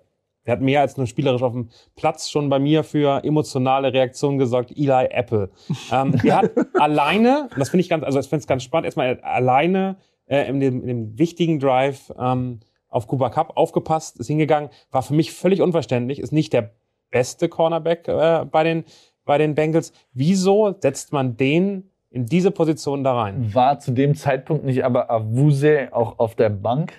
der 0.46 0.52
hat 0.52 0.60
mehr 0.60 0.82
als 0.82 0.96
nur 0.96 1.08
spielerisch 1.08 1.42
auf 1.42 1.52
dem 1.52 1.70
Platz 1.96 2.30
schon 2.30 2.48
bei 2.48 2.60
mir 2.60 2.84
für 2.84 3.24
emotionale 3.24 3.92
Reaktionen 3.92 4.38
gesorgt, 4.38 4.70
Eli 4.70 5.06
Apple. 5.10 5.50
ähm, 5.92 6.12
der 6.22 6.36
hat 6.36 6.50
alleine, 6.74 7.48
und 7.50 7.58
das 7.58 7.70
finde 7.70 7.80
ich 7.80 7.88
ganz, 7.88 8.04
also 8.04 8.20
ich 8.20 8.28
finde 8.28 8.40
es 8.42 8.46
ganz 8.46 8.62
spannend, 8.62 8.84
erstmal 8.86 9.16
er 9.16 9.24
alleine 9.24 9.96
äh, 10.26 10.48
in, 10.48 10.60
dem, 10.60 10.80
in 10.82 10.86
dem 10.86 11.18
wichtigen 11.18 11.58
Drive 11.58 12.12
ähm, 12.16 12.60
auf 12.88 13.08
Cooper 13.08 13.30
Cup 13.30 13.56
aufgepasst, 13.56 14.20
ist 14.20 14.28
hingegangen, 14.28 14.70
war 14.92 15.02
für 15.02 15.14
mich 15.14 15.32
völlig 15.32 15.60
unverständlich, 15.60 16.20
ist 16.20 16.32
nicht 16.32 16.52
der 16.52 16.70
beste 17.16 17.48
Cornerback 17.48 18.08
äh, 18.08 18.44
bei, 18.44 18.62
den, 18.62 18.84
bei 19.24 19.38
den 19.38 19.54
Bengals. 19.54 19.92
Wieso 20.12 20.74
setzt 20.78 21.14
man 21.14 21.38
den 21.38 21.90
in 22.10 22.26
diese 22.26 22.50
Position 22.50 23.02
da 23.04 23.14
rein? 23.22 23.54
War 23.54 23.78
zu 23.78 23.92
dem 23.92 24.14
Zeitpunkt 24.14 24.66
nicht 24.66 24.84
aber 24.84 25.10
Avuse 25.10 25.88
auch 25.92 26.18
auf 26.18 26.34
der 26.34 26.50
Bank? 26.50 26.92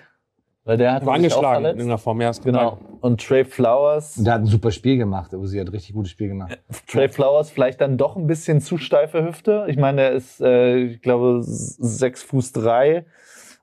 Weil 0.63 0.77
der 0.77 0.93
hat 0.93 1.05
War 1.05 1.13
angeschlagen 1.13 1.63
in 1.63 1.69
irgendeiner 1.69 1.99
Form, 1.99 2.19
ja, 2.19 2.31
Genau. 2.43 2.79
Und 2.99 3.25
Trey 3.25 3.45
Flowers, 3.45 4.17
Und 4.17 4.25
der 4.25 4.33
hat 4.33 4.41
ein 4.41 4.47
super 4.47 4.71
Spiel 4.71 4.97
gemacht. 4.97 5.33
Uzi 5.33 5.59
hat 5.59 5.67
ein 5.67 5.71
richtig 5.71 5.93
gutes 5.93 6.11
Spiel 6.11 6.29
gemacht. 6.29 6.59
Trey 6.87 7.07
Flowers 7.07 7.51
vielleicht 7.51 7.79
dann 7.79 7.97
doch 7.97 8.17
ein 8.17 8.25
bisschen 8.25 8.59
zu 8.59 8.79
steife 8.79 9.23
Hüfte. 9.23 9.65
Ich 9.69 9.77
meine, 9.77 10.01
der 10.01 10.11
ist, 10.13 10.41
äh, 10.41 10.77
ich 10.77 11.01
glaube, 11.01 11.39
sechs 11.43 12.23
Fuß 12.23 12.53
drei 12.53 13.05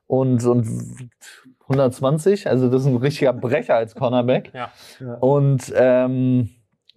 und, 0.07 0.43
und 0.45 0.99
wiegt 0.99 1.44
120. 1.67 2.47
Also 2.47 2.69
das 2.69 2.81
ist 2.81 2.87
ein 2.87 2.97
richtiger 2.97 3.33
Brecher 3.33 3.75
als 3.75 3.95
Cornerback. 3.95 4.51
Ja. 4.53 4.71
Und 5.19 5.73
ähm, 5.75 6.49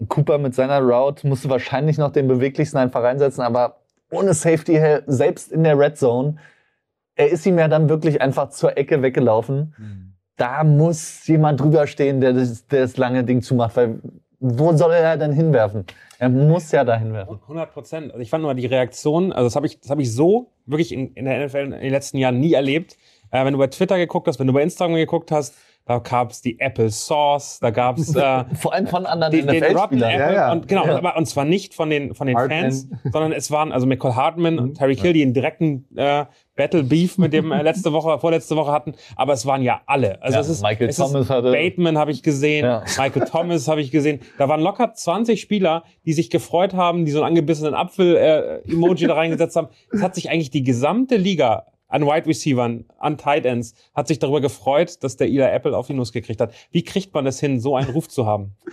Cooper 0.08 0.38
mit 0.38 0.54
seiner 0.54 0.80
Route 0.80 1.26
musste 1.26 1.50
wahrscheinlich 1.50 1.98
noch 1.98 2.12
den 2.12 2.28
beweglichsten 2.28 2.78
einfach 2.78 3.02
reinsetzen, 3.02 3.42
aber 3.42 3.80
ohne 4.10 4.32
Safety, 4.32 4.80
selbst 5.06 5.52
in 5.52 5.64
der 5.64 5.78
Red 5.78 5.98
Zone, 5.98 6.37
er 7.16 7.30
ist 7.30 7.44
ihm 7.46 7.58
ja 7.58 7.68
dann 7.68 7.88
wirklich 7.88 8.22
einfach 8.22 8.50
zur 8.50 8.78
Ecke 8.78 9.02
weggelaufen. 9.02 9.75
Da 10.37 10.62
muss 10.62 11.26
jemand 11.26 11.60
drüber 11.60 11.87
stehen, 11.87 12.20
der 12.20 12.32
das, 12.32 12.66
der 12.68 12.82
das 12.82 12.96
lange 12.96 13.25
Ding 13.25 13.42
zumacht, 13.42 13.76
weil 13.76 14.00
wo 14.40 14.72
soll 14.76 14.92
er 14.92 15.16
denn 15.16 15.32
hinwerfen? 15.32 15.84
Er 16.20 16.28
muss 16.28 16.70
ja 16.70 16.84
da 16.84 16.96
hinwerfen. 16.96 17.40
100 17.42 17.72
Prozent. 17.72 18.12
Also 18.12 18.20
ich 18.20 18.30
fand 18.30 18.42
nur 18.42 18.54
die 18.54 18.66
Reaktion, 18.66 19.33
also 19.33 19.46
das 19.46 19.57
habe 19.57 19.66
ich, 19.66 19.81
das 19.81 19.90
habe 19.90 20.02
ich 20.02 20.14
so 20.14 20.52
wirklich 20.64 20.92
in, 20.92 21.12
in 21.14 21.24
der 21.24 21.44
NFL 21.46 21.57
in 21.59 21.70
den 21.72 21.90
letzten 21.90 22.18
Jahren 22.18 22.38
nie 22.38 22.52
erlebt. 22.52 22.96
Äh, 23.31 23.45
wenn 23.45 23.53
du 23.53 23.59
bei 23.59 23.67
Twitter 23.69 23.99
geguckt 23.99 24.27
hast, 24.29 24.38
wenn 24.38 24.47
du 24.47 24.53
bei 24.53 24.62
Instagram 24.62 24.95
geguckt 24.97 25.31
hast, 25.31 25.55
da 25.85 26.01
gab's 26.01 26.43
die 26.43 26.61
Apple 26.61 26.91
Sauce, 26.91 27.61
da 27.62 27.71
gab's 27.71 28.14
äh, 28.14 28.45
Vor 28.61 28.75
allem 28.75 28.87
von 28.87 29.07
anderen 29.07 29.33
den, 29.33 29.47
den 29.47 29.57
NFL-Spielern. 29.62 30.11
Apple 30.11 30.21
Ja, 30.27 30.33
ja. 30.33 30.53
und 30.53 30.69
genau, 30.69 30.85
Ja. 30.87 30.97
aber 30.99 31.17
und 31.17 31.25
zwar 31.27 31.47
nicht 31.47 31.73
von 31.75 31.88
den 31.88 32.14
von 32.14 32.27
den 32.27 32.37
Hartman. 32.37 32.61
Fans, 32.61 32.88
sondern 33.11 33.33
es 33.33 33.51
waren 33.51 33.73
also 33.73 33.87
Michael 33.87 34.14
Hartman 34.14 34.59
und 34.59 34.75
Terry 34.75 34.97
Kill, 34.97 35.14
die 35.14 35.23
einen 35.23 35.33
direkten 35.33 35.87
äh, 35.97 36.27
Battle 36.57 36.83
Beef 36.83 37.17
mit 37.17 37.33
dem 37.33 37.53
äh, 37.53 37.62
letzte 37.62 37.95
Woche, 37.95 38.19
vorletzte 38.21 38.55
Woche 38.57 38.71
hatten, 38.71 38.93
aber 39.17 39.33
es 39.33 39.47
waren 39.47 39.62
ja 39.62 39.81
alle. 39.87 40.21
Also 40.23 40.38
es 40.41 40.51
ist 40.51 40.62
Michael 40.62 40.91
es 40.91 40.97
Thomas 40.97 41.23
ist, 41.23 41.31
hatte- 41.31 41.53
Bateman 41.53 41.97
habe 41.97 42.11
ich 42.11 42.23
gesehen. 42.23 42.67
Michael 42.99 43.25
Thomas 43.27 43.67
habe 43.67 43.81
ich 43.81 43.91
gesehen. 43.91 44.21
Da 44.37 44.47
waren 44.51 44.61
locker 44.61 44.93
20 44.93 45.41
Spieler, 45.41 45.85
die 46.05 46.12
sich 46.12 46.29
gefreut 46.29 46.75
haben, 46.75 47.07
die 47.07 47.12
so 47.12 47.21
einen 47.23 47.29
angebissenen 47.29 47.73
Apfel 47.73 48.14
äh, 48.17 48.71
Emoji 48.71 49.07
da 49.07 49.14
reingesetzt 49.14 49.57
haben. 49.57 49.69
Es 49.91 50.03
hat 50.03 50.14
sich 50.14 50.29
eigentlich 50.29 50.51
die 50.51 50.64
gesamte 50.64 51.17
Liga 51.17 51.64
an 51.88 52.03
Wide 52.07 52.27
Receivern, 52.27 52.85
an 52.98 53.16
Tight 53.18 53.44
Ends, 53.46 53.74
hat 53.94 54.09
sich 54.09 54.18
darüber 54.18 54.40
gefreut, 54.40 55.03
dass 55.03 55.16
der 55.16 55.27
Eli 55.29 55.40
Apple 55.42 55.77
auf 55.77 55.87
die 55.87 55.94
Nuss 55.94 56.12
gekriegt 56.12 56.40
hat. 56.40 56.53
Wie 56.70 56.85
kriegt 56.85 57.12
man 57.14 57.24
das 57.24 57.40
hin, 57.40 57.61
so 57.61 57.77
einen 57.77 57.90
Ruf 57.90 58.09
zu 58.09 58.27
haben? 58.27 58.53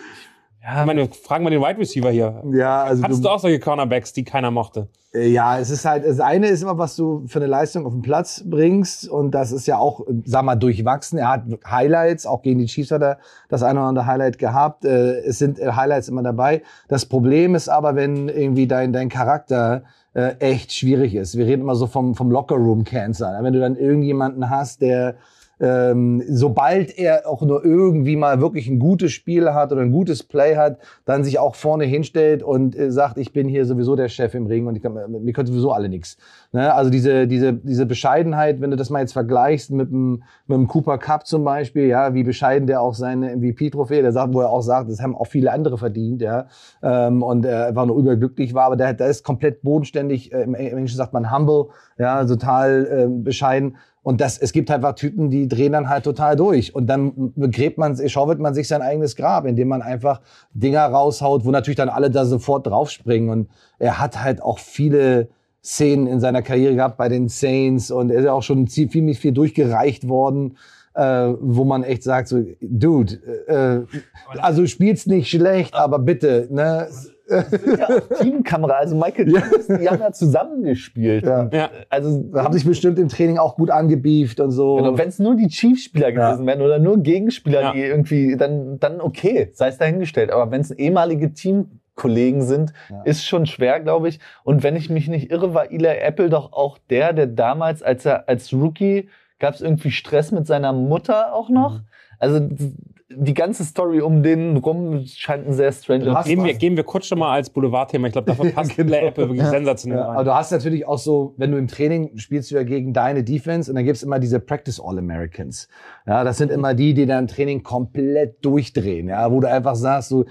Ja, 0.67 0.79
ich 0.79 0.87
meine, 0.87 1.01
wir 1.01 1.09
fragen 1.13 1.43
mal 1.43 1.51
den 1.51 1.61
Wide 1.61 1.77
Receiver 1.77 2.09
hier. 2.09 2.41
Ja, 2.51 2.85
also 2.85 3.03
Hattest 3.03 3.23
du 3.23 3.29
auch 3.29 3.37
solche 3.37 3.59
Cornerbacks, 3.59 4.13
die 4.13 4.23
keiner 4.23 4.49
mochte? 4.49 4.87
Äh, 5.13 5.27
Ja, 5.27 5.59
es 5.59 5.69
ist 5.69 5.85
halt, 5.85 6.03
das 6.07 6.19
eine 6.19 6.47
ist 6.47 6.63
immer, 6.63 6.79
was 6.79 6.95
du 6.95 7.23
für 7.27 7.37
eine 7.37 7.45
Leistung 7.45 7.85
auf 7.85 7.93
den 7.93 8.01
Platz 8.01 8.41
bringst 8.43 9.07
und 9.07 9.29
das 9.29 9.51
ist 9.51 9.67
ja 9.67 9.77
auch, 9.77 10.01
sag 10.23 10.43
mal, 10.43 10.55
durchwachsen. 10.55 11.19
Er 11.19 11.29
hat 11.29 11.43
Highlights, 11.69 12.25
auch 12.25 12.41
gegen 12.41 12.57
die 12.57 12.65
Chiefs 12.65 12.89
hat 12.89 13.03
er 13.03 13.19
das 13.47 13.61
eine 13.61 13.79
oder 13.79 13.89
andere 13.89 14.05
Highlight 14.07 14.39
gehabt. 14.39 14.85
Äh, 14.85 15.19
Es 15.19 15.37
sind 15.37 15.59
äh, 15.59 15.71
Highlights 15.73 16.07
immer 16.09 16.23
dabei. 16.23 16.63
Das 16.87 17.05
Problem 17.05 17.53
ist 17.53 17.69
aber, 17.69 17.95
wenn 17.95 18.27
irgendwie 18.27 18.65
dein, 18.65 18.91
dein 18.91 19.09
Charakter 19.09 19.83
äh, 20.15 20.35
echt 20.39 20.73
schwierig 20.73 21.13
ist. 21.13 21.37
Wir 21.37 21.45
reden 21.45 21.61
immer 21.61 21.75
so 21.75 21.87
vom, 21.87 22.15
vom 22.15 22.31
Locker-Room-Cancer. 22.31 23.37
Wenn 23.41 23.53
du 23.53 23.59
dann 23.59 23.75
irgendjemanden 23.75 24.49
hast, 24.49 24.81
der 24.81 25.15
ähm, 25.59 26.23
sobald 26.27 26.97
er 26.97 27.27
auch 27.27 27.41
nur 27.41 27.63
irgendwie 27.63 28.15
mal 28.15 28.41
wirklich 28.41 28.67
ein 28.67 28.79
gutes 28.79 29.11
Spiel 29.11 29.53
hat 29.53 29.71
oder 29.71 29.81
ein 29.81 29.91
gutes 29.91 30.23
Play 30.23 30.55
hat, 30.55 30.79
dann 31.05 31.23
sich 31.23 31.39
auch 31.39 31.55
vorne 31.55 31.85
hinstellt 31.85 32.43
und 32.43 32.77
äh, 32.77 32.91
sagt, 32.91 33.17
ich 33.17 33.33
bin 33.33 33.47
hier 33.47 33.65
sowieso 33.65 33.95
der 33.95 34.09
Chef 34.09 34.33
im 34.33 34.47
Ring 34.47 34.67
und 34.67 34.75
ich 34.75 34.83
kann, 34.83 34.93
mir 34.93 35.33
können 35.33 35.47
sowieso 35.47 35.71
alle 35.71 35.89
nichts. 35.89 36.17
Ne? 36.51 36.73
Also 36.73 36.89
diese, 36.89 37.27
diese, 37.27 37.53
diese 37.53 37.85
Bescheidenheit, 37.85 38.61
wenn 38.61 38.71
du 38.71 38.77
das 38.77 38.89
mal 38.89 38.99
jetzt 38.99 39.13
vergleichst 39.13 39.71
mit 39.71 39.91
dem, 39.91 40.23
mit 40.47 40.57
dem 40.57 40.67
Cooper 40.67 40.97
Cup 40.97 41.25
zum 41.25 41.43
Beispiel, 41.43 41.87
ja, 41.87 42.13
wie 42.13 42.23
bescheiden 42.23 42.67
der 42.67 42.81
auch 42.81 42.93
seine 42.93 43.35
MVP-Trophäe, 43.35 44.01
der 44.01 44.11
sagt, 44.11 44.33
wo 44.33 44.41
er 44.41 44.49
auch 44.49 44.61
sagt, 44.61 44.89
das 44.89 45.01
haben 45.01 45.15
auch 45.15 45.27
viele 45.27 45.51
andere 45.51 45.77
verdient, 45.77 46.21
ja, 46.21 46.47
ähm, 46.83 47.23
und 47.23 47.45
er 47.45 47.67
einfach 47.67 47.85
nur 47.85 47.97
überglücklich 47.97 48.53
war, 48.53 48.65
aber 48.65 48.75
der, 48.75 48.93
der 48.93 49.07
ist 49.07 49.23
komplett 49.23 49.61
bodenständig, 49.61 50.33
äh, 50.33 50.43
im 50.43 50.55
Englischen 50.55 50.97
sagt 50.97 51.13
man 51.13 51.31
humble, 51.31 51.67
ja, 51.97 52.25
total 52.25 52.85
äh, 52.85 53.07
bescheiden. 53.07 53.77
Und 54.05 54.21
das, 54.21 54.37
es 54.37 54.53
gibt 54.53 54.69
einfach 54.69 54.93
Typen, 54.93 55.31
die 55.31 55.47
drehen 55.47 55.71
dann 55.71 55.89
halt 55.89 56.03
total 56.03 56.35
durch. 56.35 56.75
Und 56.75 56.85
dann 56.85 57.33
begräbt 57.35 57.79
man, 57.79 57.97
schaufelt 58.07 58.39
man 58.39 58.53
sich 58.53 58.67
sein 58.67 58.83
eigenes 58.83 59.15
Grab, 59.15 59.47
indem 59.47 59.67
man 59.67 59.81
einfach 59.81 60.21
Dinger 60.53 60.85
raushaut, 60.85 61.43
wo 61.43 61.49
natürlich 61.49 61.77
dann 61.77 61.89
alle 61.89 62.11
da 62.11 62.23
sofort 62.23 62.67
draufspringen. 62.67 63.31
Und 63.31 63.49
er 63.79 63.99
hat 63.99 64.23
halt 64.23 64.43
auch 64.43 64.59
viele 64.59 65.29
Szenen 65.63 66.05
in 66.05 66.19
seiner 66.19 66.43
Karriere 66.43 66.75
gehabt 66.75 66.97
bei 66.97 67.09
den 67.09 67.29
Saints 67.29 67.89
und 67.89 68.11
er 68.11 68.19
ist 68.19 68.25
ja 68.25 68.33
auch 68.33 68.43
schon 68.43 68.67
ziemlich 68.67 69.17
viel 69.17 69.31
durchgereicht 69.31 70.07
worden, 70.07 70.57
äh, 70.93 71.33
wo 71.39 71.63
man 71.63 71.83
echt 71.83 72.03
sagt 72.03 72.27
so, 72.27 72.43
Dude, 72.61 73.15
äh, 73.47 74.37
also 74.37 74.61
du 74.61 74.67
spielst 74.67 75.07
nicht 75.07 75.31
schlecht, 75.31 75.73
aber 75.73 75.97
bitte, 75.97 76.47
ne? 76.51 76.89
Ja, 77.27 77.99
Teamkamera. 78.21 78.73
Also 78.75 78.95
Michael 78.95 79.25
die 79.25 79.89
haben 79.89 79.99
ja 79.99 80.11
zusammengespielt. 80.11 81.25
Ja. 81.25 81.41
Und, 81.41 81.53
Ja. 81.53 81.69
Also 81.89 82.29
Haben 82.35 82.53
sich 82.53 82.65
bestimmt 82.65 82.99
im 82.99 83.09
Training 83.09 83.37
auch 83.37 83.55
gut 83.55 83.71
angebieft 83.71 84.39
und 84.39 84.51
so. 84.51 84.75
Genau, 84.75 84.97
wenn 84.97 85.09
es 85.09 85.19
nur 85.19 85.35
die 85.35 85.47
Chiefs-Spieler 85.47 86.09
Ja. 86.09 86.29
gewesen 86.31 86.45
wären 86.45 86.61
oder 86.61 86.79
nur 86.79 86.99
Gegenspieler, 86.99 87.61
Ja. 87.61 87.73
die 87.73 87.81
irgendwie, 87.81 88.37
dann, 88.37 88.79
dann 88.79 89.01
okay, 89.01 89.49
sei 89.53 89.69
es 89.69 89.77
dahingestellt. 89.77 90.31
Aber 90.31 90.51
wenn 90.51 90.61
es 90.61 90.71
ehemalige 90.71 91.33
Teamkollegen 91.33 92.41
sind, 92.43 92.73
Ja. 92.89 93.01
ist 93.03 93.25
schon 93.25 93.45
schwer, 93.45 93.79
glaube 93.79 94.09
ich. 94.09 94.19
Und 94.43 94.63
wenn 94.63 94.75
ich 94.75 94.89
mich 94.89 95.07
nicht 95.07 95.31
irre, 95.31 95.53
war 95.53 95.71
Eli 95.71 95.87
Apple 95.87 96.29
doch 96.29 96.53
auch 96.53 96.77
der, 96.89 97.13
der 97.13 97.27
damals, 97.27 97.81
als 97.81 98.05
er 98.05 98.29
als 98.29 98.53
Rookie, 98.53 99.09
gab 99.39 99.53
es 99.55 99.61
irgendwie 99.61 99.91
Stress 99.91 100.31
mit 100.31 100.47
seiner 100.47 100.73
Mutter 100.73 101.33
auch 101.33 101.49
noch. 101.49 101.81
Also 102.19 102.39
d- 102.39 102.71
die 103.17 103.33
ganze 103.33 103.63
Story 103.63 104.01
um 104.01 104.21
den 104.23 104.57
rum 104.57 105.03
scheint 105.05 105.47
ein 105.47 105.53
sehr 105.53 105.71
strange. 105.71 106.13
Hast- 106.13 106.27
Geben 106.27 106.43
wir, 106.43 106.53
geben 106.53 106.75
wir 106.77 106.83
kurz 106.83 107.05
schon 107.07 107.19
mal 107.19 107.31
als 107.33 107.49
Boulevardthema. 107.49 108.07
Ich 108.07 108.13
glaube, 108.13 108.27
dafür 108.27 108.51
passt 108.53 108.75
genau. 108.75 108.95
Apple 108.97 109.29
wirklich 109.29 109.47
sensationell 109.47 109.99
Ja, 109.99 110.05
rein. 110.07 110.15
aber 110.15 110.23
du 110.25 110.33
hast 110.35 110.51
natürlich 110.51 110.87
auch 110.87 110.97
so, 110.97 111.33
wenn 111.37 111.51
du 111.51 111.57
im 111.57 111.67
Training 111.67 112.17
spielst 112.17 112.51
du 112.51 112.55
ja 112.55 112.63
gegen 112.63 112.93
deine 112.93 113.23
Defense 113.23 113.71
und 113.71 113.75
dann 113.75 113.85
gibt's 113.85 114.03
immer 114.03 114.19
diese 114.19 114.39
Practice 114.39 114.79
All-Americans. 114.79 115.67
Ja, 116.05 116.23
das 116.23 116.37
sind 116.37 116.51
immer 116.51 116.73
die, 116.73 116.93
die 116.93 117.05
dann 117.05 117.25
im 117.25 117.27
Training 117.27 117.63
komplett 117.63 118.43
durchdrehen, 118.45 119.07
ja, 119.09 119.31
wo 119.31 119.39
du 119.39 119.49
einfach 119.49 119.75
sagst, 119.75 120.09
so, 120.09 120.25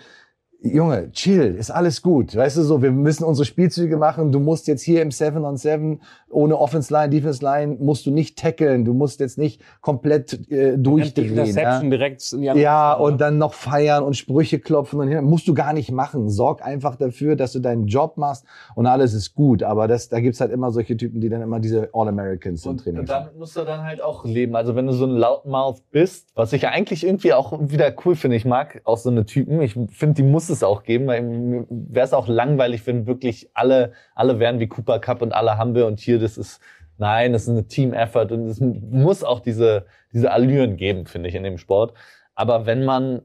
Junge, 0.67 1.13
chill, 1.13 1.57
ist 1.59 1.71
alles 1.71 2.01
gut. 2.01 2.35
Weißt 2.35 2.57
du 2.57 2.63
so, 2.63 2.81
wir 2.81 2.91
müssen 2.91 3.25
unsere 3.25 3.45
Spielzüge 3.45 3.99
machen. 3.99 4.33
Du 4.33 4.41
musst 4.41 4.67
jetzt 4.67 4.81
hier 4.81 5.03
im 5.03 5.11
7 5.11 5.45
on 5.45 5.59
7 5.59 6.01
ohne 6.35 6.59
Offense 6.59 6.93
Line, 6.93 7.11
Defense 7.11 7.45
Line 7.45 7.77
musst 7.81 8.07
du 8.07 8.11
nicht 8.11 8.39
tackeln. 8.39 8.85
Du 8.85 8.93
musst 8.93 9.21
jetzt 9.21 9.39
nicht 9.39 9.63
komplett 9.81 10.51
äh, 10.51 10.77
durchdrehen. 10.77 11.39
Interception 11.39 11.85
Ja, 11.85 11.91
direkt 11.91 12.33
in 12.33 12.43
die 12.43 12.51
andere 12.51 12.63
ja 12.63 12.93
und 12.93 13.21
dann 13.21 13.39
noch 13.39 13.55
feiern 13.55 14.05
und 14.05 14.17
Sprüche 14.17 14.59
klopfen 14.59 15.01
und 15.01 15.09
hin. 15.09 15.25
musst 15.25 15.49
du 15.49 15.55
gar 15.55 15.73
nicht 15.73 15.91
machen. 15.91 16.29
Sorg 16.29 16.63
einfach 16.65 16.97
dafür, 16.97 17.37
dass 17.37 17.53
du 17.53 17.61
deinen 17.61 17.87
Job 17.87 18.17
machst 18.17 18.45
und 18.75 18.87
alles 18.87 19.15
ist 19.15 19.35
gut. 19.35 19.63
Aber 19.63 19.89
das, 19.89 20.09
da 20.09 20.21
gibt's 20.21 20.41
halt 20.41 20.53
immer 20.53 20.71
solche 20.71 20.97
Typen, 20.97 21.21
die 21.21 21.29
dann 21.29 21.43
immer 21.43 21.61
diese 21.61 21.89
All-Americans 21.93 22.65
im 22.65 22.73
Und 22.73 22.81
Training 22.83 23.07
damit 23.15 23.37
musst 23.39 23.57
du 23.57 23.65
dann 23.65 23.83
halt 23.83 24.03
auch 24.03 24.25
leben. 24.25 24.57
Also 24.57 24.75
wenn 24.75 24.87
du 24.87 24.93
so 24.93 25.07
ein 25.07 25.13
Loudmouth 25.13 25.83
bist, 25.91 26.31
was 26.35 26.53
ich 26.53 26.63
ja 26.63 26.71
eigentlich 26.71 27.07
irgendwie 27.07 27.33
auch 27.33 27.59
wieder 27.61 27.95
cool 28.05 28.17
finde, 28.17 28.37
ich 28.37 28.45
mag 28.45 28.81
auch 28.85 28.99
so 28.99 29.11
eine 29.11 29.25
Typen. 29.25 29.61
Ich 29.63 29.75
finde, 29.91 30.15
die 30.15 30.23
muss 30.23 30.49
es 30.51 30.63
auch 30.63 30.83
geben, 30.83 31.07
weil 31.07 31.67
wäre 31.71 32.05
es 32.05 32.13
auch 32.13 32.29
langweilig, 32.29 32.87
wenn 32.87 33.07
wirklich 33.07 33.51
alle, 33.55 33.93
alle 34.15 34.39
wären 34.39 34.61
wie 34.61 34.67
Cooper 34.67 34.99
Cup 34.99 35.23
und 35.23 35.33
alle 35.33 35.57
haben 35.57 35.75
wir 35.75 35.87
und 35.87 36.01
hier, 36.01 36.19
das 36.25 36.37
ist, 36.37 36.61
nein, 36.99 37.33
das 37.33 37.43
ist 37.45 37.51
eine 37.51 37.67
Team-Effort 37.67 38.33
und 38.33 38.49
es 38.49 38.61
muss 38.61 39.23
auch 39.23 39.41
diese, 39.41 39.87
diese 40.13 40.33
Allüren 40.33 40.77
geben, 40.77 41.07
finde 41.07 41.29
ich, 41.29 41.35
in 41.35 41.45
dem 41.45 41.59
Sport. 41.59 41.95
Aber 42.35 42.67
wenn 42.67 42.85
man, 42.85 43.23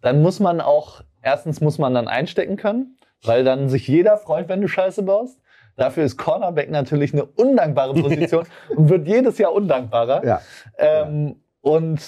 dann 0.00 0.22
muss 0.22 0.38
man 0.38 0.60
auch, 0.60 1.02
erstens 1.22 1.60
muss 1.60 1.78
man 1.78 1.94
dann 1.94 2.06
einstecken 2.06 2.56
können, 2.56 2.96
weil 3.22 3.42
dann 3.42 3.68
sich 3.68 3.88
jeder 3.88 4.16
freut, 4.18 4.48
wenn 4.48 4.60
du 4.60 4.68
Scheiße 4.68 5.02
baust. 5.02 5.40
Dafür 5.76 6.04
ist 6.04 6.16
Cornerback 6.16 6.70
natürlich 6.70 7.12
eine 7.12 7.24
undankbare 7.24 7.94
Position 8.00 8.46
und 8.76 8.88
wird 8.88 9.08
jedes 9.08 9.38
Jahr 9.38 9.52
undankbarer. 9.52 10.24
Ja. 10.24 10.40
Ähm, 10.78 11.36
Und 11.62 12.00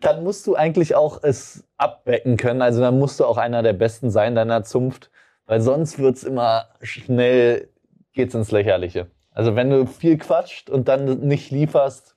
dann 0.00 0.22
musst 0.22 0.46
du 0.46 0.54
eigentlich 0.54 0.94
auch 0.94 1.22
es 1.22 1.64
abbecken 1.76 2.36
können. 2.36 2.62
Also 2.62 2.80
dann 2.80 2.98
musst 2.98 3.18
du 3.18 3.24
auch 3.24 3.36
einer 3.36 3.62
der 3.62 3.72
Besten 3.72 4.10
sein 4.10 4.34
deiner 4.34 4.62
Zunft, 4.62 5.10
weil 5.46 5.60
sonst 5.60 5.98
wird's 5.98 6.22
immer 6.22 6.68
schnell, 6.80 7.68
geht's 8.12 8.34
ins 8.34 8.52
Lächerliche. 8.52 9.08
Also 9.38 9.54
wenn 9.54 9.70
du 9.70 9.86
viel 9.86 10.18
quatscht 10.18 10.68
und 10.68 10.88
dann 10.88 11.20
nicht 11.20 11.52
lieferst, 11.52 12.16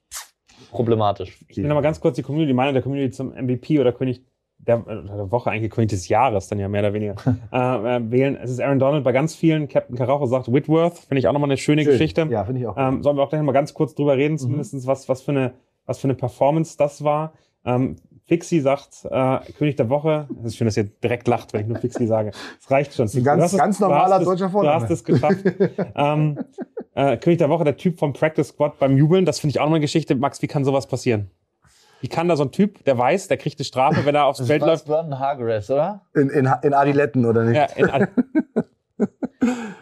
problematisch. 0.72 1.46
Ich 1.48 1.58
will 1.58 1.68
noch 1.68 1.76
mal 1.76 1.82
ganz 1.82 2.02
kurz 2.02 2.16
die 2.16 2.24
Community, 2.24 2.48
die 2.48 2.56
Meinung 2.56 2.74
der 2.74 2.82
Community 2.82 3.12
zum 3.12 3.30
MVP 3.30 3.80
oder 3.80 3.92
König 3.92 4.24
der, 4.58 4.78
der 4.80 5.32
Woche, 5.32 5.52
eigentlich 5.52 5.70
König 5.70 5.92
des 5.92 6.08
Jahres, 6.08 6.48
dann 6.48 6.58
ja 6.58 6.68
mehr 6.68 6.82
oder 6.82 6.94
weniger, 6.94 7.16
äh, 7.54 7.98
äh, 7.98 8.12
wählen. 8.12 8.36
Es 8.42 8.50
ist 8.50 8.60
Aaron 8.60 8.80
Donald 8.80 9.04
bei 9.04 9.12
ganz 9.12 9.36
vielen. 9.36 9.68
Captain 9.68 9.96
Carajo 9.96 10.26
sagt 10.26 10.52
Whitworth, 10.52 10.98
finde 10.98 11.20
ich 11.20 11.28
auch 11.28 11.34
nochmal 11.34 11.50
eine 11.50 11.58
schöne 11.58 11.84
Schön. 11.84 11.92
Geschichte. 11.92 12.28
Ja, 12.32 12.44
finde 12.44 12.62
ich 12.62 12.66
auch. 12.66 12.76
Ähm, 12.76 13.04
sollen 13.04 13.18
wir 13.18 13.22
auch 13.22 13.30
gleich 13.30 13.40
noch 13.40 13.46
mal 13.46 13.52
ganz 13.52 13.76
kurz 13.76 13.94
drüber 13.94 14.18
reden, 14.18 14.40
zumindestens 14.40 14.88
was, 14.88 15.08
was, 15.08 15.22
für 15.22 15.32
eine, 15.32 15.54
was 15.86 16.00
für 16.00 16.06
eine 16.06 16.16
Performance 16.16 16.76
das 16.76 17.04
war. 17.04 17.34
Ähm, 17.66 17.98
Fixi 18.32 18.62
sagt, 18.62 19.04
äh, 19.12 19.40
König 19.58 19.76
der 19.76 19.90
Woche, 19.90 20.26
es 20.40 20.46
ist 20.46 20.56
schön, 20.56 20.66
dass 20.66 20.78
ihr 20.78 20.86
direkt 20.86 21.28
lacht, 21.28 21.52
wenn 21.52 21.62
ich 21.64 21.68
nur 21.68 21.80
Fixi 21.80 22.08
sage. 22.08 22.32
Es 22.62 22.72
reicht 22.72 22.94
schon. 22.94 23.10
ein 23.14 23.24
ganz- 23.26 23.52
Du 23.52 23.58
es- 23.58 23.62
ganz 23.62 23.78
du 23.78 23.84
normaler 23.84 24.20
es- 24.20 24.24
deutscher 24.24 24.46
Du 24.46 24.52
Vorname. 24.54 24.82
hast 24.82 24.90
es 24.90 25.04
geschafft. 25.04 25.44
ähm, 25.96 26.40
äh, 26.96 27.18
König 27.18 27.40
der 27.40 27.50
Woche, 27.50 27.66
der 27.66 27.76
Typ 27.76 28.00
vom 28.00 28.14
Practice 28.14 28.48
Squad 28.48 28.80
beim 28.80 28.96
Jubeln, 28.96 29.26
das 29.26 29.40
finde 29.42 29.52
ich 29.52 29.60
auch 29.60 29.66
noch 29.66 29.72
eine 29.74 29.82
Geschichte. 29.82 30.16
Max, 30.16 30.42
wie 30.42 30.48
kann 30.48 30.64
sowas 30.64 30.88
passieren? 30.88 31.30
Wie 32.00 32.08
kann 32.08 32.30
da 32.30 32.38
so 32.38 32.44
ein 32.46 32.52
Typ, 32.54 32.86
der 32.86 32.98
weiß, 32.98 33.28
der 33.28 33.36
kriegt 33.36 33.60
eine 33.60 33.66
Strafe, 33.66 34.06
wenn 34.06 34.16
er 34.16 34.26
aufs 34.28 34.40
Feld 34.48 34.62
Das 34.62 34.68
läuft? 34.70 34.86
Brandon 34.86 35.20
Hargreaves, 35.20 35.70
oder? 35.70 36.06
In, 36.16 36.30
in, 36.30 36.50
in 36.64 36.74
Adiletten, 36.74 37.26
oder 37.26 37.44
nicht? 37.44 37.58
Ja, 37.58 37.66
in, 37.76 38.08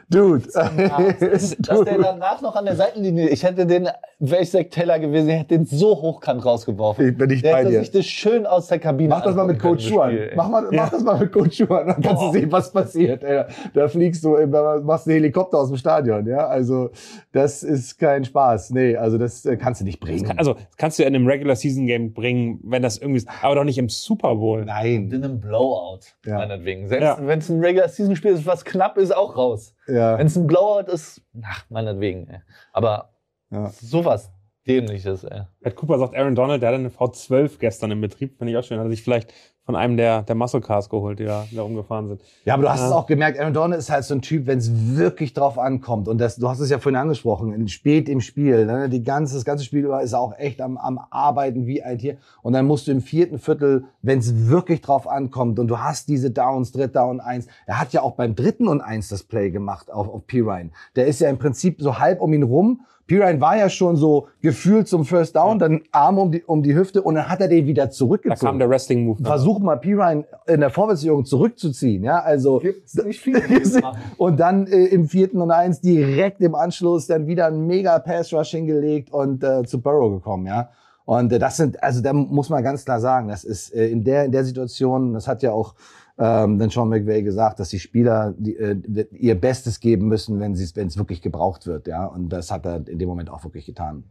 Dude. 0.09 0.43
Dass 0.53 1.55
der 1.83 1.97
danach 1.99 2.41
noch 2.41 2.55
an 2.55 2.65
der 2.65 2.75
Seitenlinie, 2.75 3.29
ich 3.29 3.43
hätte 3.43 3.65
den, 3.67 3.87
wäre 4.19 4.41
ich 4.41 4.51
Taylor 4.71 4.97
gewesen, 4.97 5.29
ich 5.29 5.35
hätte 5.35 5.57
den 5.57 5.65
so 5.65 5.89
hochkant 6.01 6.43
rausgeworfen. 6.43 7.09
Ich 7.09 7.17
bin 7.17 7.29
nicht 7.29 7.45
der 7.45 7.51
bei 7.51 7.59
hätte 7.59 7.69
dir. 7.71 7.79
sich 7.81 7.91
das 7.91 8.05
schön 8.05 8.45
aus 8.47 8.67
der 8.67 8.79
Kabine 8.79 9.09
Mach 9.09 9.21
das 9.21 9.35
mal 9.35 9.45
mit 9.45 9.59
Coach 9.59 9.87
Schuhan. 9.87 10.11
Spiel. 10.11 10.31
Mach, 10.35 10.49
mal, 10.49 10.67
mach 10.71 10.89
das 10.89 11.03
mal 11.03 11.19
mit 11.19 11.31
Coach 11.31 11.57
Schuhan. 11.57 11.87
Dann 11.87 12.01
kannst 12.01 12.23
du 12.23 12.31
sehen, 12.31 12.51
was 12.51 12.71
passiert. 12.71 13.23
Ey. 13.23 13.43
Da 13.73 13.87
fliegst 13.87 14.23
du, 14.23 14.35
äh, 14.35 14.47
machst 14.47 15.07
einen 15.07 15.15
Helikopter 15.15 15.59
aus 15.59 15.67
dem 15.67 15.77
Stadion. 15.77 16.25
Ja, 16.25 16.47
also 16.47 16.89
das 17.31 17.61
ist 17.61 17.99
kein 17.99 18.25
Spaß. 18.25 18.71
Nee, 18.71 18.95
also 18.95 19.19
das 19.19 19.45
äh, 19.45 19.57
kannst 19.57 19.81
du 19.81 19.85
nicht 19.85 19.99
bringen. 19.99 20.33
also, 20.37 20.53
das 20.55 20.77
kannst 20.77 20.97
du 20.97 21.03
in 21.03 21.13
einem 21.15 21.27
Regular 21.27 21.55
Season 21.55 21.85
Game 21.85 22.13
bringen, 22.13 22.59
wenn 22.63 22.81
das 22.81 22.97
irgendwie 22.97 23.17
ist, 23.17 23.27
aber 23.43 23.55
doch 23.55 23.63
nicht 23.63 23.77
im 23.77 23.89
Super 23.89 24.35
Bowl. 24.35 24.65
Nein. 24.65 25.11
in 25.11 25.23
einem 25.23 25.39
Blowout, 25.39 25.99
Ja. 26.25 26.37
meinetwegen. 26.37 26.87
Selbst 26.87 27.03
Ja. 27.05 27.17
wenn 27.21 27.39
es 27.39 27.49
ein 27.49 27.59
Regular-Season-Spiel 27.59 28.31
ist, 28.31 28.45
was 28.47 28.65
knapp 28.65 28.97
ist, 28.97 29.15
auch 29.15 29.37
raus. 29.37 29.75
Ja. 29.89 30.17
Wenn 30.17 30.27
es 30.27 30.35
ein 30.35 30.47
Blowout 30.47 30.91
ist, 30.91 31.21
ach, 31.43 31.65
meinetwegen. 31.69 32.27
Ey. 32.27 32.41
Aber 32.73 33.13
Ja. 33.51 33.69
sowas 33.69 34.31
Dämliches, 34.69 35.23
ey. 35.23 35.41
Pat 35.61 35.75
Cooper 35.75 35.99
sagt 35.99 36.15
Aaron 36.15 36.35
Donald, 36.35 36.61
der 36.61 36.69
hatte 36.69 36.79
eine 36.79 36.89
V12 36.89 37.57
gestern 37.59 37.91
im 37.91 38.01
Betrieb, 38.01 38.37
finde 38.37 38.51
ich 38.53 38.57
auch 38.57 38.63
schön. 38.63 38.77
Hat 38.79 38.85
er 38.85 38.89
sich 38.91 39.01
vielleicht 39.03 39.33
von 39.65 39.75
einem 39.75 39.97
der, 39.97 40.23
der 40.23 40.33
Muscle 40.33 40.61
Cars 40.61 40.89
geholt, 40.89 41.19
die 41.19 41.25
da, 41.25 41.45
die 41.51 41.55
da 41.55 41.61
rumgefahren 41.61 42.07
sind. 42.07 42.21
Ja, 42.43 42.55
aber 42.55 42.63
du 42.63 42.69
hast 42.71 42.79
Ja. 42.79 42.87
es 42.87 42.91
auch 42.91 43.05
gemerkt, 43.05 43.39
Aaron 43.39 43.53
Donald 43.53 43.77
ist 43.79 43.91
halt 43.91 44.03
so 44.03 44.15
ein 44.15 44.21
Typ, 44.23 44.47
wenn 44.47 44.57
es 44.57 44.97
wirklich 44.97 45.33
drauf 45.33 45.59
ankommt. 45.59 46.07
Und 46.07 46.17
das, 46.19 46.37
du 46.37 46.49
hast 46.49 46.59
es 46.59 46.71
ja 46.71 46.79
vorhin 46.79 46.99
angesprochen, 46.99 47.67
spät 47.67 48.09
im 48.09 48.19
Spiel. 48.19 48.65
Ne? 48.65 48.89
Die 48.89 49.03
ganze, 49.03 49.35
das 49.35 49.45
ganze 49.45 49.63
Spiel 49.63 49.85
über 49.85 50.01
ist 50.01 50.13
er 50.13 50.21
auch 50.21 50.33
echt 50.39 50.59
am, 50.61 50.77
am 50.77 50.99
Arbeiten 51.11 51.67
wie 51.67 51.83
ein 51.83 51.99
Tier. 51.99 52.17
Und 52.41 52.53
dann 52.53 52.65
musst 52.65 52.87
du 52.87 52.91
im 52.91 53.01
vierten 53.01 53.37
Viertel, 53.37 53.83
wenn 54.01 54.17
es 54.17 54.47
wirklich 54.47 54.81
drauf 54.81 55.07
ankommt 55.07 55.59
und 55.59 55.67
du 55.67 55.77
hast 55.77 56.07
diese 56.07 56.31
Downs, 56.31 56.71
dritter 56.71 57.07
und 57.07 57.19
eins. 57.19 57.45
Er 57.67 57.79
hat 57.79 57.93
ja 57.93 58.01
auch 58.01 58.15
beim 58.15 58.33
dritten 58.35 58.67
und 58.67 58.81
eins 58.81 59.09
das 59.09 59.21
Play 59.23 59.51
gemacht 59.51 59.91
auf, 59.91 60.09
auf 60.09 60.25
Pirine. 60.25 60.71
Der 60.95 61.05
ist 61.05 61.19
ja 61.21 61.29
im 61.29 61.37
Prinzip 61.37 61.79
so 61.79 61.99
halb 61.99 62.21
um 62.21 62.33
ihn 62.33 62.43
rum. 62.43 62.81
Pirine 63.09 63.41
war 63.41 63.57
ja 63.57 63.69
schon 63.69 63.97
so 63.97 64.27
gefühlt 64.39 64.87
zum 64.87 65.03
First 65.03 65.35
Down, 65.35 65.57
dann 65.57 65.81
Arm 65.91 66.19
um 66.19 66.31
die, 66.31 66.43
um 66.43 66.61
die 66.61 66.75
Hüfte 66.75 67.01
und 67.01 67.15
dann 67.15 67.27
hat 67.27 67.41
er 67.41 67.47
den 67.47 67.65
wieder 67.65 67.85
Da 67.85 67.89
zurückgezogen 67.89 68.39
kam 68.39 68.59
der 68.59 68.69
Wrestling 68.69 69.03
Move. 69.03 69.23
versuch 69.23 69.57
mal 69.59 69.77
Pirine 69.77 70.25
in 70.45 70.59
der 70.59 70.69
Vorwärtsbewegung 70.69 71.25
zurückzuziehen, 71.25 72.03
ja, 72.03 72.19
also 72.19 72.59
Gibt's 72.59 72.93
nicht 73.03 73.19
viel. 73.19 73.41
und 74.17 74.39
dann 74.39 74.67
äh, 74.67 74.85
im 74.85 75.07
vierten 75.07 75.41
und 75.41 75.49
eins 75.49 75.81
direkt 75.81 76.39
im 76.41 76.53
Anschluss 76.53 77.07
dann 77.07 77.25
wieder 77.25 77.47
ein 77.47 77.65
mega 77.65 77.97
Pass 77.97 78.31
Rush 78.31 78.51
hingelegt 78.51 79.11
und 79.11 79.43
äh, 79.43 79.63
zu 79.63 79.81
Burrow 79.81 80.11
gekommen, 80.11 80.45
ja. 80.45 80.69
Und 81.05 81.33
äh, 81.33 81.39
das 81.39 81.57
sind, 81.57 81.81
also 81.81 82.03
da 82.03 82.13
muss 82.13 82.49
man 82.51 82.63
ganz 82.63 82.85
klar 82.85 82.99
sagen, 82.99 83.29
das 83.29 83.43
ist 83.43 83.73
äh, 83.73 83.87
in 83.87 84.03
der 84.03 84.25
in 84.25 84.31
der 84.31 84.43
Situation, 84.43 85.15
das 85.15 85.27
hat 85.27 85.41
ja 85.41 85.51
auch 85.51 85.73
ähm, 86.19 86.59
dann 86.59 86.69
Sean 86.69 86.89
McVay 86.89 87.23
gesagt, 87.23 87.59
dass 87.59 87.69
die 87.69 87.79
Spieler 87.79 88.33
die, 88.37 88.55
äh, 88.57 89.05
ihr 89.11 89.39
Bestes 89.39 89.79
geben 89.79 90.07
müssen, 90.07 90.39
wenn 90.39 90.51
es 90.53 90.97
wirklich 90.97 91.21
gebraucht 91.21 91.65
wird, 91.65 91.87
ja. 91.87 92.05
Und 92.05 92.29
das 92.29 92.51
hat 92.51 92.65
er 92.65 92.87
in 92.87 92.99
dem 92.99 93.07
Moment 93.07 93.29
auch 93.29 93.43
wirklich 93.43 93.65
getan. 93.65 94.03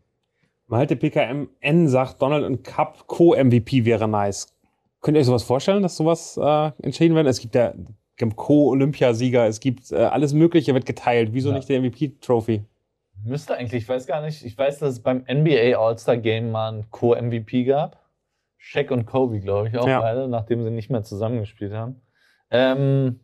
Malte 0.66 0.96
PKMN 0.96 1.88
sagt, 1.88 2.20
Donald 2.20 2.44
und 2.44 2.64
Cup 2.64 3.06
Co-MVP 3.06 3.84
wäre 3.84 4.08
nice. 4.08 4.46
Könnt 5.00 5.16
ihr 5.16 5.20
euch 5.20 5.26
sowas 5.26 5.42
vorstellen, 5.44 5.82
dass 5.82 5.96
sowas 5.96 6.38
äh, 6.42 6.70
entschieden 6.82 7.14
wird? 7.14 7.26
Es 7.26 7.40
gibt 7.40 7.54
ja 7.54 7.72
Co-Olympiasieger, 8.36 9.46
es 9.46 9.60
gibt 9.60 9.92
äh, 9.92 9.96
alles 9.96 10.32
Mögliche 10.32 10.74
wird 10.74 10.86
geteilt. 10.86 11.30
Wieso 11.32 11.50
Ja. 11.50 11.56
nicht 11.56 11.68
der 11.68 11.80
MVP-Trophy? 11.80 12.62
Müsste 13.24 13.54
eigentlich, 13.56 13.82
ich 13.82 13.88
weiß 13.88 14.06
gar 14.06 14.22
nicht, 14.22 14.44
ich 14.44 14.56
weiß, 14.56 14.78
dass 14.78 14.90
es 14.94 15.00
beim 15.00 15.24
NBA 15.28 15.76
All-Star 15.78 16.16
Game 16.16 16.50
mal 16.50 16.72
einen 16.72 16.90
Co-MVP 16.90 17.64
gab. 17.64 17.98
Shaq 18.58 18.90
und 18.90 19.06
Kobe, 19.06 19.40
glaube 19.40 19.68
ich, 19.68 19.78
auch 19.78 19.86
Ja. 19.86 20.00
beide, 20.00 20.28
nachdem 20.28 20.62
sie 20.62 20.70
nicht 20.70 20.90
mehr 20.90 21.02
zusammengespielt 21.02 21.72
haben. 21.72 22.02
Ähm, 22.50 23.20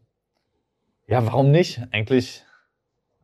ja, 1.06 1.26
warum 1.26 1.50
nicht? 1.50 1.82
Eigentlich, 1.90 2.44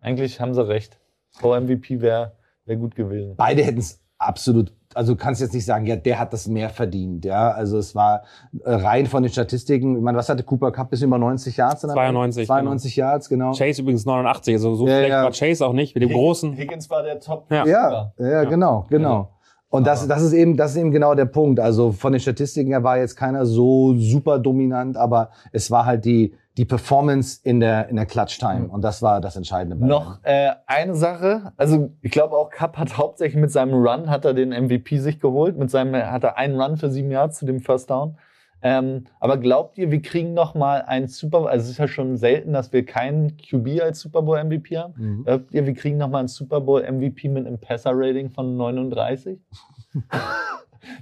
eigentlich 0.01 0.41
haben 0.41 0.53
sie 0.55 0.67
recht. 0.67 0.99
Co-MVP 1.41 2.01
wäre 2.01 2.33
wär 2.67 2.77
gut 2.77 2.95
gewesen. 2.95 3.35
beide 3.37 3.63
hätten 3.65 3.79
es 3.79 4.03
absolut, 4.19 4.75
also 4.95 5.15
du 5.15 5.19
kannst 5.19 5.41
jetzt 5.41 5.55
nicht 5.55 5.65
sagen, 5.65 5.87
ja, 5.87 5.97
der 5.97 6.19
hat 6.19 6.33
das 6.33 6.47
mehr 6.47 6.69
verdient, 6.69 7.25
ja. 7.25 7.53
Also 7.53 7.79
es 7.79 7.95
war 7.95 8.25
äh, 8.65 8.73
rein 8.75 9.07
von 9.07 9.23
den 9.23 9.33
Statistiken, 9.33 9.97
ich 9.97 10.03
meine, 10.03 10.19
was 10.19 10.29
hatte 10.29 10.43
Cooper 10.43 10.73
Cup 10.73 10.91
bis 10.91 11.01
über 11.03 11.17
90 11.17 11.57
Yards? 11.57 11.81
dann 11.83 11.93
am 11.93 11.97
Ende? 11.99 12.11
92, 12.13 12.47
92 12.47 12.97
Yards, 12.97 13.29
genau. 13.29 13.53
Chase 13.53 13.81
übrigens 13.83 14.05
89, 14.05 14.55
also 14.55 14.75
so 14.75 14.87
Ja, 14.89 14.97
schlecht 14.99 15.11
ja. 15.11 15.23
war 15.25 15.31
Chase 15.33 15.67
auch 15.67 15.73
nicht, 15.73 15.95
mit 15.95 16.03
dem 16.03 16.11
großen. 16.11 16.53
Higgins 16.55 16.91
war 16.91 17.03
der 17.03 17.19
Top. 17.21 17.51
Ja. 17.51 17.65
Ja, 17.67 18.13
ja, 18.19 18.45
genau, 18.45 18.85
genau. 18.91 19.31
Und 19.71 19.87
das, 19.87 20.07
das 20.09 20.21
ist 20.23 20.33
eben, 20.33 20.57
das 20.57 20.73
ist 20.73 20.79
eben 20.79 20.91
genau 20.91 21.15
der 21.15 21.27
Punkt. 21.27 21.61
Also 21.61 21.93
von 21.93 22.13
den 22.13 22.21
Statistiken 22.21 22.71
her 22.71 22.83
war 22.83 22.99
jetzt 22.99 23.17
keiner 23.17 23.47
so 23.47 23.95
super 23.95 24.41
dominant, 24.41 24.97
aber 24.97 25.31
es 25.53 25.71
war 25.71 25.87
halt 25.87 26.05
die, 26.05 26.35
die 26.57 26.65
Performance 26.65 27.41
in 27.45 27.61
der, 27.61 27.89
in 27.89 27.95
der 27.95 28.05
Clutch 28.05 28.39
Time. 28.39 28.69
Und 28.69 28.83
das 28.83 29.01
war 29.01 29.21
das 29.21 29.37
Entscheidende. 29.37 29.77
Noch 29.87 30.19
äh, 30.25 30.51
eine 30.67 30.97
Sache, 30.97 31.53
also 31.57 31.91
ich 32.03 32.11
glaube 32.11 32.37
auch 32.37 32.51
Cup 32.51 32.79
hat 32.79 32.99
hauptsächlich 32.99 33.41
mit 33.41 33.53
seinem 33.53 33.75
Run 33.75 34.11
hat 34.11 34.25
er 34.25 34.35
den 34.35 34.51
MVP 34.51 34.99
sich 34.99 35.21
geholt, 35.21 35.57
mit 35.57 35.71
seinem 35.71 35.95
hat 35.95 36.25
er 36.25 36.37
einen 36.37 36.61
Run 36.61 36.77
für 36.77 36.91
sieben 36.91 37.13
Yards 37.13 37.39
zu 37.39 37.47
dem 37.47 37.61
First 37.61 37.91
Down. 37.91 38.17
Ähm, 38.63 39.05
aber 39.21 39.39
glaubt 39.39 39.79
ihr, 39.79 39.91
wir 39.91 40.03
kriegen 40.03 40.35
noch 40.35 40.55
mal 40.55 40.83
einen 40.83 41.09
Super 41.09 41.41
Bowl, 41.41 41.49
also 41.49 41.65
es 41.65 41.71
ist 41.71 41.79
ja 41.79 41.89
schon 41.89 42.17
selten, 42.17 42.53
dass 42.53 42.73
wir 42.73 42.85
keinen 42.85 43.37
QB 43.37 43.81
als 43.83 44.01
Super 44.01 44.23
Bowl 44.23 44.43
MVP 44.43 44.77
haben. 44.77 44.95
Mhm. 44.97 45.25
Glaubt 45.25 45.55
ihr, 45.55 45.67
wir 45.67 45.75
kriegen 45.75 45.99
noch 45.99 46.09
mal 46.09 46.19
einen 46.21 46.29
Super 46.29 46.61
Bowl 46.61 46.83
MVP 46.83 47.29
mit 47.29 47.47
einem 47.47 47.59
Passer 47.59 47.93
Rating 47.95 48.31
von 48.31 48.57
39? 48.57 49.39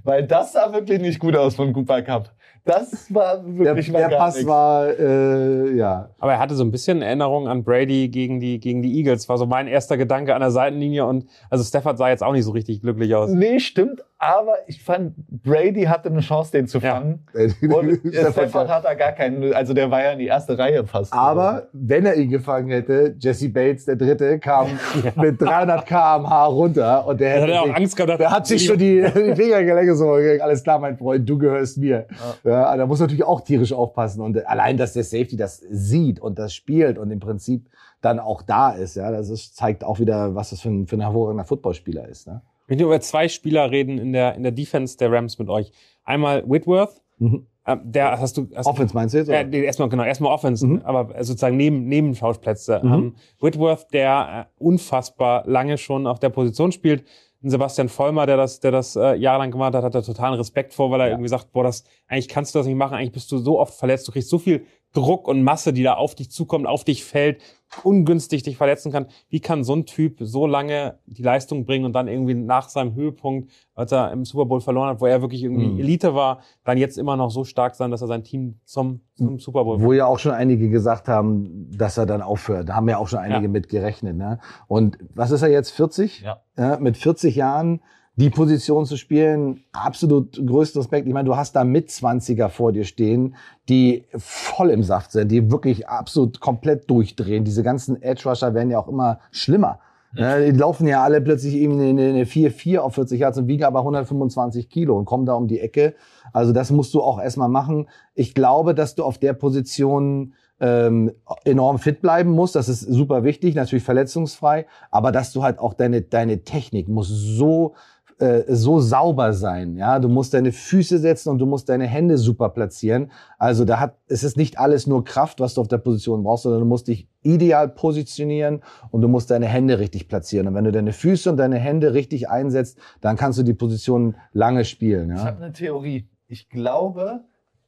Weil 0.04 0.26
das 0.26 0.52
sah 0.52 0.72
wirklich 0.72 1.00
nicht 1.00 1.18
gut 1.18 1.36
aus 1.36 1.54
von 1.56 1.72
Cooper 1.72 2.02
Cup. 2.02 2.30
Das 2.64 3.12
war 3.14 3.38
Der, 3.38 3.64
wirklich 3.64 3.90
mal 3.90 4.00
der 4.00 4.08
gar 4.10 4.18
Pass 4.18 4.34
nichts. 4.34 4.48
war, 4.48 4.88
äh, 4.88 5.74
ja. 5.74 6.10
Aber 6.18 6.32
er 6.32 6.38
hatte 6.38 6.54
so 6.54 6.62
ein 6.64 6.70
bisschen 6.70 7.00
Erinnerung 7.00 7.48
an 7.48 7.64
Brady 7.64 8.08
gegen 8.08 8.40
die, 8.40 8.60
gegen 8.60 8.82
die 8.82 8.94
Eagles. 8.98 9.26
War 9.28 9.38
so 9.38 9.46
mein 9.46 9.68
erster 9.68 9.96
Gedanke 9.96 10.34
an 10.34 10.40
der 10.40 10.50
Seitenlinie. 10.50 11.06
Und 11.06 11.24
also 11.48 11.64
Stafford 11.64 11.96
sah 11.96 12.10
jetzt 12.10 12.22
auch 12.22 12.32
nicht 12.32 12.44
so 12.44 12.50
richtig 12.50 12.82
glücklich 12.82 13.14
aus. 13.14 13.30
Nee, 13.30 13.58
stimmt. 13.60 14.02
Aber 14.18 14.54
ich 14.66 14.82
fand, 14.82 15.14
Brady 15.28 15.84
hatte 15.84 16.08
eine 16.10 16.20
Chance, 16.20 16.50
den 16.52 16.66
zu 16.66 16.78
Ja. 16.78 16.96
fangen. 16.96 17.24
Und 17.62 18.04
äh, 18.12 18.30
Stafford 18.32 18.68
hat 18.68 18.84
da 18.84 18.92
gar 18.94 19.12
keinen, 19.12 19.54
also 19.54 19.72
der 19.72 19.90
war 19.90 20.02
ja 20.02 20.10
in 20.12 20.18
die 20.18 20.26
erste 20.26 20.58
Reihe 20.58 20.84
fast. 20.84 21.12
Aber 21.14 21.68
wenn 21.72 22.04
er 22.04 22.16
ihn 22.16 22.28
gefangen 22.28 22.68
hätte, 22.70 23.14
Jesse 23.18 23.48
Bates, 23.48 23.84
der 23.86 23.96
Dritte, 23.96 24.40
kam 24.40 24.66
mit 25.16 25.40
300 25.40 25.86
km/h 25.86 26.46
runter 26.46 27.06
und 27.06 27.20
der, 27.20 27.28
Er 27.36 27.42
hatte 27.42 27.52
hätte 27.52 27.60
auch 27.62 27.74
Angst 27.76 27.96
gehabt. 27.96 28.20
der 28.20 28.30
hat 28.30 28.46
sich 28.46 28.66
schon 28.66 28.76
die, 28.76 29.06
die 29.36 29.52
Fingergelenke 29.68 29.96
so, 29.96 30.42
alles 30.42 30.62
klar, 30.62 30.78
mein 30.78 30.96
Freund, 30.96 31.28
du 31.28 31.38
gehörst 31.38 31.78
mir. 31.78 32.06
Ja. 32.44 32.76
da 32.76 32.86
muss 32.86 33.00
natürlich 33.00 33.24
auch 33.24 33.40
tierisch 33.42 33.72
aufpassen. 33.72 34.22
Und 34.22 34.46
allein, 34.46 34.76
dass 34.76 34.92
der 34.94 35.04
Safety 35.04 35.36
das 35.36 35.58
sieht 35.70 36.20
und 36.20 36.38
das 36.38 36.54
spielt 36.54 36.98
und 36.98 37.10
im 37.10 37.20
Prinzip 37.20 37.68
dann 38.00 38.18
auch 38.18 38.42
da 38.42 38.70
ist, 38.70 38.96
ja, 38.96 39.10
das 39.10 39.28
ist, 39.28 39.56
zeigt 39.56 39.84
auch 39.84 39.98
wieder, 39.98 40.34
was 40.34 40.50
das 40.50 40.60
für 40.60 40.68
ein, 40.68 40.86
für 40.86 40.96
ein 40.96 41.00
hervorragender 41.00 41.44
Footballspieler 41.44 42.08
ist. 42.08 42.26
Ne? 42.26 42.42
Ich 42.64 42.68
möchte 42.70 42.84
über 42.84 43.00
zwei 43.00 43.28
Spieler 43.28 43.70
reden 43.70 43.98
in 43.98 44.12
der, 44.12 44.34
in 44.34 44.42
der 44.42 44.52
Defense 44.52 44.96
der 44.96 45.10
Rams 45.10 45.38
mit 45.38 45.48
euch. 45.48 45.72
Einmal 46.04 46.48
Whitworth. 46.48 47.02
Mhm. 47.18 47.46
Ähm, 47.66 47.80
der 47.84 48.18
hast 48.18 48.36
du. 48.36 48.48
Hast 48.54 48.66
Offense 48.66 48.94
meinst 48.94 49.14
du 49.14 49.18
jetzt? 49.18 49.28
Ja, 49.28 49.40
oder? 49.40 49.48
nee, 49.48 49.62
erstmal 49.62 49.88
genau, 49.88 50.04
erstmal 50.04 50.32
Offense, 50.32 50.66
Mhm. 50.66 50.80
aber 50.84 51.12
sozusagen 51.22 51.56
neben 51.56 51.86
Nebenschauplätze. 51.86 52.80
Mhm. 52.82 52.92
Ähm, 52.92 53.14
Whitworth, 53.40 53.92
der 53.92 54.46
äh, 54.58 54.62
unfassbar 54.62 55.42
lange 55.46 55.76
schon 55.76 56.06
auf 56.06 56.18
der 56.18 56.30
Position 56.30 56.72
spielt. 56.72 57.04
Ein 57.42 57.50
Sebastian 57.50 57.88
Vollmer, 57.88 58.26
der 58.26 58.36
das, 58.36 58.58
der 58.58 58.72
das 58.72 58.96
äh, 58.96 59.14
jahrelang 59.14 59.52
gemacht 59.52 59.72
hat, 59.74 59.84
hat 59.84 59.94
da 59.94 60.02
totalen 60.02 60.34
Respekt 60.34 60.74
vor, 60.74 60.90
weil 60.90 61.00
er 61.00 61.06
Ja. 61.06 61.12
irgendwie 61.12 61.28
sagt, 61.28 61.52
boah, 61.52 61.62
das 61.62 61.84
eigentlich 62.08 62.28
kannst 62.28 62.54
du 62.54 62.58
das 62.58 62.66
nicht 62.66 62.74
machen, 62.76 62.94
eigentlich 62.94 63.12
bist 63.12 63.30
du 63.30 63.38
so 63.38 63.60
oft 63.60 63.74
verletzt, 63.74 64.08
du 64.08 64.12
kriegst 64.12 64.28
so 64.28 64.38
viel 64.38 64.64
Druck 64.94 65.28
und 65.28 65.42
Masse, 65.42 65.72
die 65.72 65.82
da 65.82 65.94
auf 65.94 66.14
dich 66.14 66.30
zukommt, 66.30 66.66
auf 66.66 66.82
dich 66.82 67.04
fällt, 67.04 67.40
ungünstig 67.84 68.42
dich 68.42 68.56
verletzen 68.56 68.90
kann. 68.90 69.06
Wie 69.28 69.40
kann 69.40 69.62
so 69.62 69.74
ein 69.74 69.84
Typ 69.84 70.16
so 70.20 70.46
lange 70.46 70.98
die 71.06 71.22
Leistung 71.22 71.66
bringen 71.66 71.84
und 71.84 71.92
dann 71.92 72.08
irgendwie 72.08 72.34
nach 72.34 72.70
seinem 72.70 72.94
Höhepunkt, 72.94 73.50
als 73.74 73.92
er 73.92 74.10
im 74.12 74.24
Super 74.24 74.46
Bowl 74.46 74.60
verloren 74.62 74.88
hat, 74.88 75.00
wo 75.02 75.06
er 75.06 75.20
wirklich 75.20 75.42
irgendwie 75.44 75.66
Mhm. 75.66 75.80
Elite 75.80 76.14
war, 76.14 76.40
dann 76.64 76.78
jetzt 76.78 76.96
immer 76.96 77.16
noch 77.16 77.30
so 77.30 77.44
stark 77.44 77.74
sein, 77.74 77.90
dass 77.90 78.00
er 78.00 78.06
sein 78.08 78.24
Team 78.24 78.60
zum, 78.64 79.02
zum 79.14 79.38
Super 79.38 79.64
Bowl 79.64 79.80
Wo 79.82 79.92
ja 79.92 80.06
auch 80.06 80.18
schon 80.18 80.32
einige 80.32 80.70
gesagt 80.70 81.08
haben, 81.08 81.70
dass 81.76 81.98
er 81.98 82.06
dann 82.06 82.22
aufhört. 82.22 82.70
Da 82.70 82.74
haben 82.74 82.88
ja 82.88 82.96
auch 82.96 83.08
schon 83.08 83.18
einige 83.18 83.42
Ja. 83.42 83.48
mit 83.48 83.68
gerechnet. 83.68 84.16
Ne? 84.16 84.38
Und 84.66 84.96
was 85.14 85.30
ist 85.30 85.42
er 85.42 85.50
jetzt, 85.50 85.70
40? 85.70 86.22
Ja. 86.22 86.40
Ja, 86.56 86.78
mit 86.80 86.96
40 86.96 87.36
Jahren 87.36 87.80
die 88.18 88.30
Position 88.30 88.84
zu 88.84 88.96
spielen, 88.96 89.62
absolut 89.72 90.44
größten 90.44 90.80
Respekt. 90.80 91.06
Ich 91.06 91.14
meine, 91.14 91.28
du 91.28 91.36
hast 91.36 91.54
da 91.54 91.62
Mitzwanziger 91.62 92.48
vor 92.48 92.72
dir 92.72 92.84
stehen, 92.84 93.36
die 93.68 94.06
voll 94.16 94.70
im 94.70 94.82
Saft 94.82 95.12
sind, 95.12 95.30
die 95.30 95.52
wirklich 95.52 95.88
absolut 95.88 96.40
komplett 96.40 96.90
durchdrehen. 96.90 97.44
Diese 97.44 97.62
ganzen 97.62 98.02
Edge-Rusher 98.02 98.54
werden 98.54 98.70
ja 98.70 98.80
auch 98.80 98.88
immer 98.88 99.20
schlimmer. 99.30 99.78
Ja, 100.14 100.40
die 100.40 100.50
laufen 100.50 100.88
ja 100.88 101.04
alle 101.04 101.20
plötzlich 101.20 101.54
irgendwie 101.54 101.90
eine, 101.90 102.08
eine 102.08 102.24
4-4 102.24 102.78
auf 102.78 102.94
40 102.94 103.20
Yards 103.20 103.38
und 103.38 103.46
wiegen 103.46 103.64
aber 103.64 103.80
125 103.80 104.68
Kilo 104.68 104.98
und 104.98 105.04
kommen 105.04 105.26
da 105.26 105.34
um 105.34 105.46
die 105.46 105.60
Ecke. 105.60 105.94
Also 106.32 106.52
das 106.52 106.72
musst 106.72 106.94
du 106.94 107.02
auch 107.02 107.20
erstmal 107.20 107.48
machen. 107.48 107.88
Ich 108.14 108.34
glaube, 108.34 108.74
dass 108.74 108.96
du 108.96 109.04
auf 109.04 109.18
der 109.18 109.34
Position 109.34 110.34
ähm, 110.60 111.12
enorm 111.44 111.78
fit 111.78 112.00
bleiben 112.00 112.30
musst. 112.30 112.56
Das 112.56 112.68
ist 112.68 112.80
super 112.80 113.22
wichtig, 113.22 113.54
natürlich 113.54 113.84
verletzungsfrei. 113.84 114.66
Aber 114.90 115.12
dass 115.12 115.32
du 115.32 115.42
halt 115.42 115.58
auch 115.58 115.74
deine, 115.74 116.02
deine 116.02 116.42
Technik 116.42 116.88
muss 116.88 117.08
so 117.08 117.74
äh, 118.20 118.42
so 118.48 118.80
sauber 118.80 119.32
sein. 119.32 119.76
Ja, 119.76 119.98
du 119.98 120.08
musst 120.08 120.34
deine 120.34 120.52
Füße 120.52 120.98
setzen 120.98 121.30
und 121.30 121.38
du 121.38 121.46
musst 121.46 121.68
deine 121.68 121.86
Hände 121.86 122.18
super 122.18 122.48
platzieren. 122.48 123.10
Also 123.38 123.64
da 123.64 123.78
hat 123.80 123.96
es 124.08 124.24
ist 124.24 124.36
nicht 124.36 124.58
alles 124.58 124.86
nur 124.86 125.04
Kraft, 125.04 125.40
was 125.40 125.54
du 125.54 125.60
auf 125.60 125.68
der 125.68 125.78
Position 125.78 126.22
brauchst, 126.24 126.42
sondern 126.42 126.60
du 126.60 126.66
musst 126.66 126.88
dich 126.88 127.08
ideal 127.22 127.68
positionieren 127.68 128.62
und 128.90 129.02
du 129.02 129.08
musst 129.08 129.30
deine 129.30 129.46
Hände 129.46 129.78
richtig 129.78 130.08
platzieren. 130.08 130.48
Und 130.48 130.54
wenn 130.54 130.64
du 130.64 130.72
deine 130.72 130.92
Füße 130.92 131.30
und 131.30 131.36
deine 131.36 131.58
Hände 131.58 131.94
richtig 131.94 132.28
einsetzt, 132.28 132.78
dann 133.00 133.16
kannst 133.16 133.38
du 133.38 133.42
die 133.42 133.54
Position 133.54 134.16
lange 134.32 134.64
spielen. 134.64 135.10
Ich 135.12 135.18
Ja, 135.18 135.24
habe 135.24 135.42
eine 135.44 135.52
Theorie. 135.52 136.08
Ich 136.26 136.48
glaube, 136.48 137.20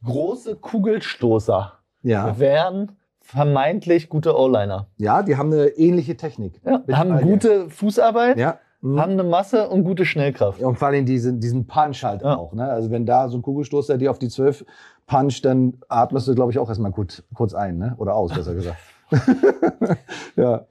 große 0.03 0.55
Kugelstoßer 0.55 1.73
ja. 2.03 2.39
wären 2.39 2.93
vermeintlich 3.19 4.09
gute 4.09 4.37
O-Liner. 4.37 4.87
ja 4.97 5.23
die 5.23 5.37
haben 5.37 5.53
eine 5.53 5.67
ähnliche 5.67 6.17
Technik. 6.17 6.59
Ja, 6.65 6.83
ich 6.85 6.95
haben 6.95 7.21
gute 7.21 7.69
Fußarbeit, 7.69 8.37
Ja. 8.37 8.59
Mhm. 8.81 8.99
haben 8.99 9.11
eine 9.13 9.23
Masse 9.23 9.69
und 9.69 9.83
gute 9.83 10.05
Schnellkraft. 10.05 10.59
Und 10.61 10.77
vor 10.77 10.87
allem 10.87 11.05
diesen, 11.05 11.39
diesen 11.39 11.67
Punch 11.67 12.03
halt 12.03 12.21
Ja. 12.23 12.35
auch. 12.35 12.53
Ne? 12.53 12.67
Also 12.69 12.89
wenn 12.91 13.05
da 13.05 13.29
so 13.29 13.37
ein 13.37 13.41
Kugelstoßer 13.41 13.97
dir 13.97 14.09
auf 14.11 14.19
die 14.19 14.29
12 14.29 14.65
puncht, 15.05 15.45
dann 15.45 15.77
atmest 15.87 16.27
du, 16.27 16.35
glaube 16.35 16.51
ich, 16.51 16.59
auch 16.59 16.67
erstmal 16.69 16.91
gut, 16.91 17.23
kurz 17.33 17.53
ein, 17.53 17.77
ne? 17.77 17.93
Oder 17.97 18.15
aus, 18.15 18.33
besser 18.33 18.53
gesagt. 18.55 18.77
ja. 20.35 20.65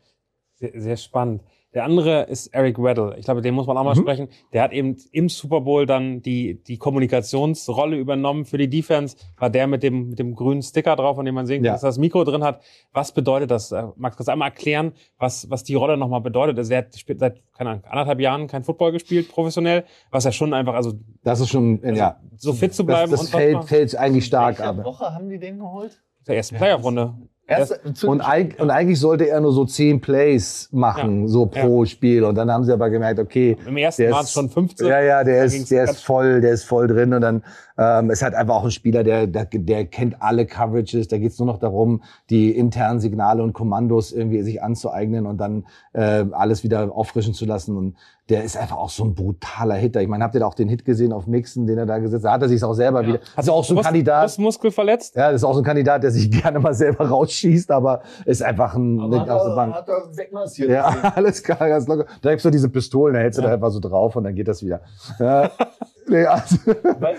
Sehr, 0.56 0.72
sehr 0.74 0.96
spannend. 0.96 1.42
Der 1.72 1.84
andere 1.84 2.22
ist 2.24 2.48
Eric 2.48 2.82
Weddle. 2.82 3.14
Ich 3.16 3.24
glaube, 3.26 3.42
den 3.42 3.54
muss 3.54 3.66
man 3.68 3.76
auch 3.78 3.84
mal 3.84 3.94
Mhm. 3.94 4.00
sprechen. 4.00 4.28
Der 4.52 4.62
hat 4.62 4.72
eben 4.72 4.96
im 5.12 5.28
Super 5.28 5.60
Bowl 5.60 5.86
dann 5.86 6.20
die, 6.20 6.60
die 6.64 6.78
Kommunikationsrolle 6.78 7.96
übernommen 7.96 8.44
für 8.44 8.58
die 8.58 8.68
Defense. 8.68 9.16
War 9.38 9.50
der 9.50 9.66
mit 9.66 9.82
dem, 9.82 10.10
mit 10.10 10.18
dem 10.18 10.34
grünen 10.34 10.62
Sticker 10.62 10.96
drauf, 10.96 11.16
von 11.16 11.24
dem 11.24 11.34
man 11.34 11.46
sehen 11.46 11.58
kann, 11.58 11.66
Ja. 11.66 11.72
dass 11.72 11.82
er 11.84 11.88
das 11.90 11.98
Mikro 11.98 12.24
drin 12.24 12.42
hat. 12.42 12.60
Was 12.92 13.12
bedeutet 13.12 13.50
das? 13.50 13.70
Äh, 13.72 13.84
Max, 13.96 14.16
kannst 14.16 14.28
du 14.28 14.32
einmal 14.32 14.48
erklären, 14.48 14.92
was, 15.18 15.48
was 15.50 15.62
die 15.62 15.74
Rolle 15.74 15.96
nochmal 15.96 16.20
bedeutet? 16.20 16.58
Also 16.58 16.72
er 16.72 16.78
hat 16.78 16.96
spielt 16.96 17.20
seit, 17.20 17.40
keine 17.56 17.70
Ahnung, 17.70 17.84
anderthalb 17.84 18.20
Jahren 18.20 18.46
kein 18.48 18.64
Football 18.64 18.92
gespielt, 18.92 19.30
professionell. 19.30 19.84
Was 20.10 20.24
ja 20.24 20.32
schon 20.32 20.52
einfach, 20.54 20.74
also 20.74 20.94
Das 21.22 21.40
ist 21.40 21.50
schon, 21.50 21.80
ja. 21.94 22.16
so 22.36 22.52
fit 22.52 22.74
zu 22.74 22.82
Das, 22.82 22.86
bleiben 22.96 23.10
das 23.12 23.20
und 23.20 23.28
fällt, 23.30 23.64
fällt 23.66 23.96
eigentlich 23.96 24.26
stark 24.26 24.60
ab. 24.60 24.82
Woche 24.84 25.12
haben 25.14 25.28
die 25.28 25.38
den 25.38 25.58
geholt? 25.58 26.00
der 26.26 26.36
ersten 26.36 26.56
Playoff-Runde. 26.56 27.14
Erste, 27.50 27.92
zu- 27.94 28.08
Und, 28.08 28.20
eig 28.20 28.56
und 28.60 28.70
eigentlich 28.70 29.00
sollte 29.00 29.28
er 29.28 29.40
nur 29.40 29.52
so 29.52 29.64
10 29.64 30.00
Plays 30.00 30.68
machen, 30.72 31.22
Ja. 31.22 31.28
so 31.28 31.46
pro 31.46 31.84
Spiel. 31.84 32.24
Und 32.24 32.36
dann 32.36 32.50
haben 32.50 32.64
sie 32.64 32.72
aber 32.72 32.90
gemerkt, 32.90 33.18
okay, 33.18 33.56
Im 33.66 33.76
ersten 33.76 34.02
Der 34.02 34.12
waren 34.12 34.24
es 34.24 34.32
schon 34.32 34.48
15. 34.48 34.86
Ja, 34.86 35.00
ja, 35.00 35.24
der 35.24 35.44
ist, 35.44 35.70
der 35.70 35.84
ist 35.84 36.02
voll, 36.04 36.40
der 36.40 36.52
ist 36.52 36.64
voll 36.64 36.86
drin 36.86 37.12
und 37.12 37.20
dann 37.22 37.42
ähm, 37.76 38.10
ist 38.10 38.22
halt 38.22 38.34
einfach 38.34 38.54
auch 38.56 38.64
ein 38.64 38.70
Spieler, 38.70 39.02
der, 39.02 39.26
der, 39.26 39.46
der 39.46 39.86
kennt 39.86 40.20
alle 40.22 40.46
Coverages. 40.46 41.08
Da 41.08 41.18
geht's 41.18 41.38
nur 41.38 41.46
noch 41.46 41.58
darum, 41.58 42.02
die 42.28 42.50
internen 42.56 43.00
Signale 43.00 43.42
und 43.42 43.52
Kommandos 43.54 44.12
irgendwie 44.12 44.42
sich 44.42 44.62
anzueignen 44.62 45.26
und 45.26 45.38
dann 45.38 45.64
äh, 45.94 46.24
alles 46.32 46.62
wieder 46.62 46.94
auffrischen 46.94 47.32
zu 47.34 47.46
lassen. 47.46 47.76
Und 47.76 47.96
der 48.30 48.44
ist 48.44 48.56
einfach 48.56 48.76
auch 48.76 48.88
so 48.90 49.04
ein 49.04 49.14
brutaler 49.14 49.74
Hitter. 49.74 50.00
Ich 50.00 50.08
meine, 50.08 50.24
habt 50.24 50.34
ihr 50.34 50.40
da 50.40 50.46
auch 50.46 50.54
den 50.54 50.68
Hit 50.68 50.84
gesehen 50.84 51.12
auf 51.12 51.26
Mixen, 51.26 51.66
den 51.66 51.76
er 51.78 51.84
da 51.86 51.98
gesetzt 51.98 52.24
hat? 52.24 52.30
Da 52.30 52.34
hat 52.34 52.42
er 52.42 52.48
sich 52.48 52.62
auch 52.64 52.72
selber 52.74 53.04
wieder. 53.06 53.18
Das 53.36 53.44
ist 53.46 53.50
auch 53.50 53.64
so 53.64 53.74
ein 53.74 53.76
Brust- 53.78 53.86
Kandidat. 53.86 54.22
Brustmuskel 54.22 54.70
verletzt? 54.70 55.16
Ja, 55.16 55.32
das 55.32 55.42
ist 55.42 55.44
auch 55.44 55.52
so 55.54 55.60
ein 55.60 55.64
Kandidat, 55.64 56.02
der 56.02 56.10
sich 56.12 56.30
gerne 56.42 56.60
mal 56.60 56.72
selber 56.72 57.08
rausschießt, 57.08 57.70
aber 57.70 58.02
ist 58.24 58.42
einfach 58.42 58.74
ein, 58.74 58.98
Aber 59.00 59.06
eine 59.12 59.20
hat 59.20 59.26
ganze 59.28 59.48
er, 59.48 59.54
Bank. 59.56 59.74
hat 59.74 59.88
er 59.88 60.16
wegmassiert. 60.16 60.70
Ja, 60.70 60.84
alles 61.16 61.42
klar, 61.42 61.58
ganz 61.68 61.86
locker. 61.88 62.06
Da 62.22 62.30
gibt's 62.30 62.44
so 62.44 62.50
diese 62.50 62.68
Pistolen, 62.68 63.14
da 63.14 63.20
hältst 63.20 63.38
du 63.38 63.42
da 63.42 63.52
einfach 63.52 63.70
so 63.70 63.80
drauf 63.80 64.14
und 64.16 64.24
dann 64.24 64.34
geht 64.34 64.48
das 64.48 64.62
wieder. 64.62 64.80
Ja, 65.18 65.50
nee, 66.10 66.24
also, 66.24 66.56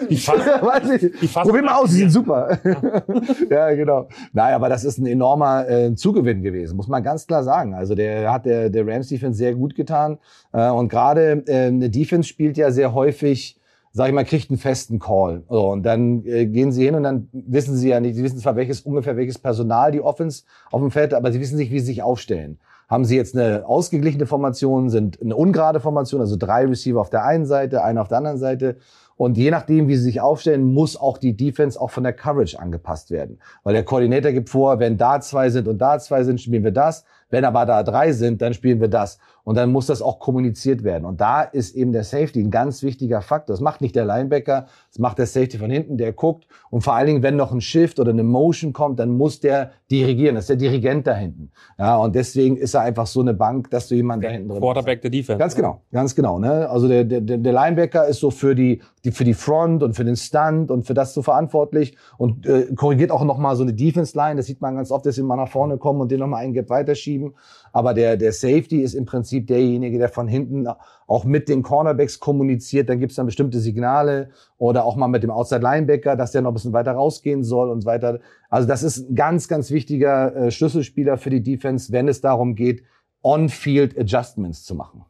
Die 0.10 0.18
fassen, 0.18 0.46
weiß 0.62 0.90
ich. 1.02 1.20
die 1.20 1.28
fassen 1.28 1.50
Probier 1.50 1.64
mal 1.64 1.76
aus, 1.76 1.90
die 1.90 1.98
sind 1.98 2.12
super. 2.12 2.58
ja, 3.50 3.72
genau. 3.74 4.08
Naja, 4.34 4.56
aber 4.56 4.70
das 4.70 4.84
ist 4.84 4.98
ein 4.98 5.06
enormer 5.06 5.68
äh, 5.70 5.96
Zugewinn 5.96 6.44
gewesen, 6.44 6.76
muss 6.76 6.88
man 6.88 7.02
ganz 7.04 7.26
klar 7.26 7.44
sagen. 7.44 7.74
Also 7.74 7.96
der 7.96 8.32
hat 8.32 8.46
der, 8.46 8.70
der 8.70 8.86
Rams 8.86 9.08
Defense 9.08 9.38
sehr 9.38 9.56
gut 9.56 9.76
getan. 9.76 10.18
Äh, 10.54 10.70
und 10.70 10.90
gerade 10.90 11.44
äh, 11.48 11.68
eine 11.68 11.90
Defense 11.90 12.28
spielt 12.30 12.58
ja 12.58 12.72
sehr 12.72 12.94
häufig, 12.94 13.58
sag 13.94 14.08
ich 14.08 14.14
mal, 14.14 14.26
kriegt 14.26 14.50
einen 14.50 14.60
festen 14.60 15.00
Call. 15.00 15.44
So, 15.50 15.70
und 15.70 15.84
dann 15.84 16.26
äh, 16.26 16.46
gehen 16.46 16.72
sie 16.72 16.86
hin 16.86 16.96
und 16.96 17.04
dann 17.04 17.28
wissen 17.32 17.76
sie 17.76 17.90
ja 17.90 18.00
nicht, 18.00 18.16
sie 18.16 18.24
wissen 18.24 18.40
zwar 18.40 18.56
welches, 18.56 18.82
ungefähr 18.82 19.18
welches 19.18 19.38
Personal 19.40 19.92
die 19.92 20.02
Offense 20.02 20.44
auf 20.72 20.82
dem 20.82 20.92
Feld, 20.92 21.12
hat, 21.12 21.18
aber 21.18 21.32
sie 21.32 21.40
wissen 21.40 21.58
nicht, 21.58 21.72
wie 21.72 21.80
sie 21.80 21.88
sich 21.88 22.04
aufstellen. 22.04 22.60
Haben 22.92 23.06
sie 23.06 23.16
jetzt 23.16 23.38
eine 23.38 23.66
ausgeglichene 23.66 24.26
Formation, 24.26 24.90
sind 24.90 25.22
eine 25.22 25.34
ungerade 25.34 25.80
Formation, 25.80 26.20
also 26.20 26.36
drei 26.36 26.66
Receiver 26.66 27.00
auf 27.00 27.10
der 27.10 27.24
einen 27.24 27.46
Seite, 27.46 27.86
einer 27.86 28.02
auf 28.02 28.10
der 28.10 28.18
anderen 28.18 28.38
Seite. 28.38 28.76
Und 29.16 29.38
je 29.38 29.50
nachdem, 29.50 29.88
wie 29.88 29.96
sie 29.96 30.04
sich 30.04 30.20
aufstellen, 30.20 30.74
muss 30.74 30.98
auch 30.98 31.18
die 31.18 31.38
Defense 31.38 31.80
auch 31.80 31.90
von 31.90 32.04
der 32.04 32.12
Coverage 32.12 32.60
angepasst 32.60 33.10
werden. 33.10 33.40
Weil 33.64 33.76
der 33.76 33.86
Koordinator 33.86 34.34
gibt 34.34 34.50
vor, 34.50 34.80
wenn 34.80 34.98
da 34.98 35.22
zwei 35.22 35.50
sind 35.50 35.70
und 35.70 35.78
da 35.78 36.00
zwei 36.00 36.26
sind, 36.26 36.42
spielen 36.42 36.66
wir 36.66 36.72
das. 36.72 37.06
Wenn 37.32 37.46
aber 37.46 37.66
da 37.66 37.82
drei 37.84 38.12
sind, 38.12 38.42
dann 38.42 38.54
spielen 38.54 38.80
wir 38.80 38.88
das. 38.88 39.18
Und 39.44 39.58
dann 39.58 39.72
muss 39.72 39.88
das 39.88 40.02
auch 40.04 40.20
kommuniziert 40.20 40.84
werden. 40.84 41.06
Und 41.06 41.20
da 41.20 41.42
ist 41.42 41.76
eben 41.76 41.94
der 41.94 42.04
Safety 42.04 42.42
ein 42.42 42.52
ganz 42.52 42.84
wichtiger 42.84 43.22
Faktor. 43.22 43.56
Das 43.56 43.62
macht 43.62 43.82
nicht 43.82 43.96
der 43.96 44.06
Linebacker, 44.06 44.68
das 44.90 45.00
macht 45.00 45.18
der 45.18 45.26
Safety 45.26 45.58
von 45.58 45.72
hinten, 45.72 45.98
der 45.98 46.14
guckt. 46.14 46.46
Und 46.70 46.82
vor 46.82 46.94
allen 46.94 47.08
Dingen, 47.08 47.24
wenn 47.24 47.38
noch 47.38 47.52
ein 47.52 47.62
Shift 47.62 48.00
oder 48.00 48.12
eine 48.12 48.24
Motion 48.24 48.72
kommt, 48.72 49.00
dann 49.00 49.18
muss 49.18 49.40
der 49.40 49.72
dirigieren. 49.90 50.36
Das 50.36 50.44
ist 50.44 50.50
der 50.50 50.58
Dirigent 50.58 51.08
da 51.08 51.16
hinten. 51.16 51.52
Ja, 51.80 51.98
und 51.98 52.16
deswegen 52.16 52.56
ist 52.56 52.76
er 52.76 52.82
einfach 52.82 53.08
so 53.08 53.22
eine 53.22 53.34
Bank, 53.34 53.72
dass 53.72 53.88
du 53.88 53.96
jemanden 53.96 54.24
da 54.24 54.30
hinten 54.30 54.50
drin 54.50 54.58
hast. 54.58 54.62
Quarterback 54.62 55.02
der 55.02 55.12
Defense. 55.12 55.40
Ganz 55.40 55.56
genau, 55.56 55.82
ganz 55.92 56.16
genau. 56.16 56.38
Ne? 56.38 56.70
Also 56.70 56.88
der, 56.88 57.04
der, 57.04 57.22
der 57.22 57.54
Linebacker 57.54 58.08
ist 58.08 58.20
so 58.20 58.30
für 58.30 58.54
die, 58.54 58.82
die 59.04 59.12
für 59.12 59.24
die 59.24 59.34
Front 59.34 59.84
und 59.84 59.96
für 59.96 60.06
den 60.06 60.16
Stunt 60.16 60.70
und 60.72 60.86
für 60.86 60.94
das 60.94 61.14
so 61.14 61.22
verantwortlich 61.22 61.98
und 62.18 62.46
äh, 62.46 62.68
korrigiert 62.76 63.12
auch 63.12 63.24
noch 63.24 63.38
mal 63.38 63.56
so 63.56 63.64
eine 63.64 63.74
Defense 63.74 64.16
Line. 64.18 64.36
Das 64.36 64.46
sieht 64.46 64.62
man 64.62 64.76
ganz 64.76 64.92
oft, 64.92 65.06
dass 65.06 65.16
sie 65.16 65.24
mal 65.24 65.36
nach 65.36 65.50
vorne 65.50 65.78
kommen 65.78 66.02
und 66.02 66.12
den 66.12 66.20
noch 66.20 66.28
mal 66.28 66.38
einen 66.38 66.54
Gap 66.54 66.70
weiterschieben. 66.70 67.21
Übertrieben. 67.22 67.36
Aber 67.74 67.94
der, 67.94 68.18
der 68.18 68.34
Safety 68.34 68.82
ist 68.82 68.94
im 68.94 69.06
Prinzip 69.06 69.48
derjenige, 69.48 69.98
der 69.98 70.10
von 70.10 70.28
hinten 70.28 70.68
auch 71.08 71.24
mit 71.24 71.48
den 71.48 71.64
Cornerbacks 71.64 72.20
kommuniziert. 72.20 72.90
Dann 72.90 73.00
gibt 73.00 73.12
es 73.12 73.16
dann 73.16 73.26
bestimmte 73.26 73.60
Signale 73.60 74.30
oder 74.58 74.86
auch 74.86 74.96
mal 74.96 75.08
mit 75.08 75.24
dem 75.24 75.32
Outside 75.32 75.62
Linebacker, 75.62 76.16
dass 76.16 76.32
der 76.32 76.42
noch 76.42 76.52
ein 76.52 76.54
bisschen 76.54 76.74
weiter 76.74 76.92
rausgehen 76.92 77.44
soll 77.44 77.70
und 77.70 77.82
so 77.82 77.86
weiter. 77.86 78.20
Also 78.50 78.68
das 78.68 78.84
ist 78.84 79.10
ein 79.10 79.16
ganz, 79.16 79.48
ganz 79.48 79.72
wichtiger 79.72 80.36
äh, 80.36 80.52
Schlüsselspieler 80.52 81.18
für 81.18 81.30
die 81.30 81.44
Defense, 81.44 81.92
wenn 81.92 82.08
es 82.08 82.22
darum 82.22 82.56
geht, 82.56 82.84
On-Field 83.24 83.98
Adjustments 83.98 84.64
zu 84.64 84.76
machen. 84.76 85.06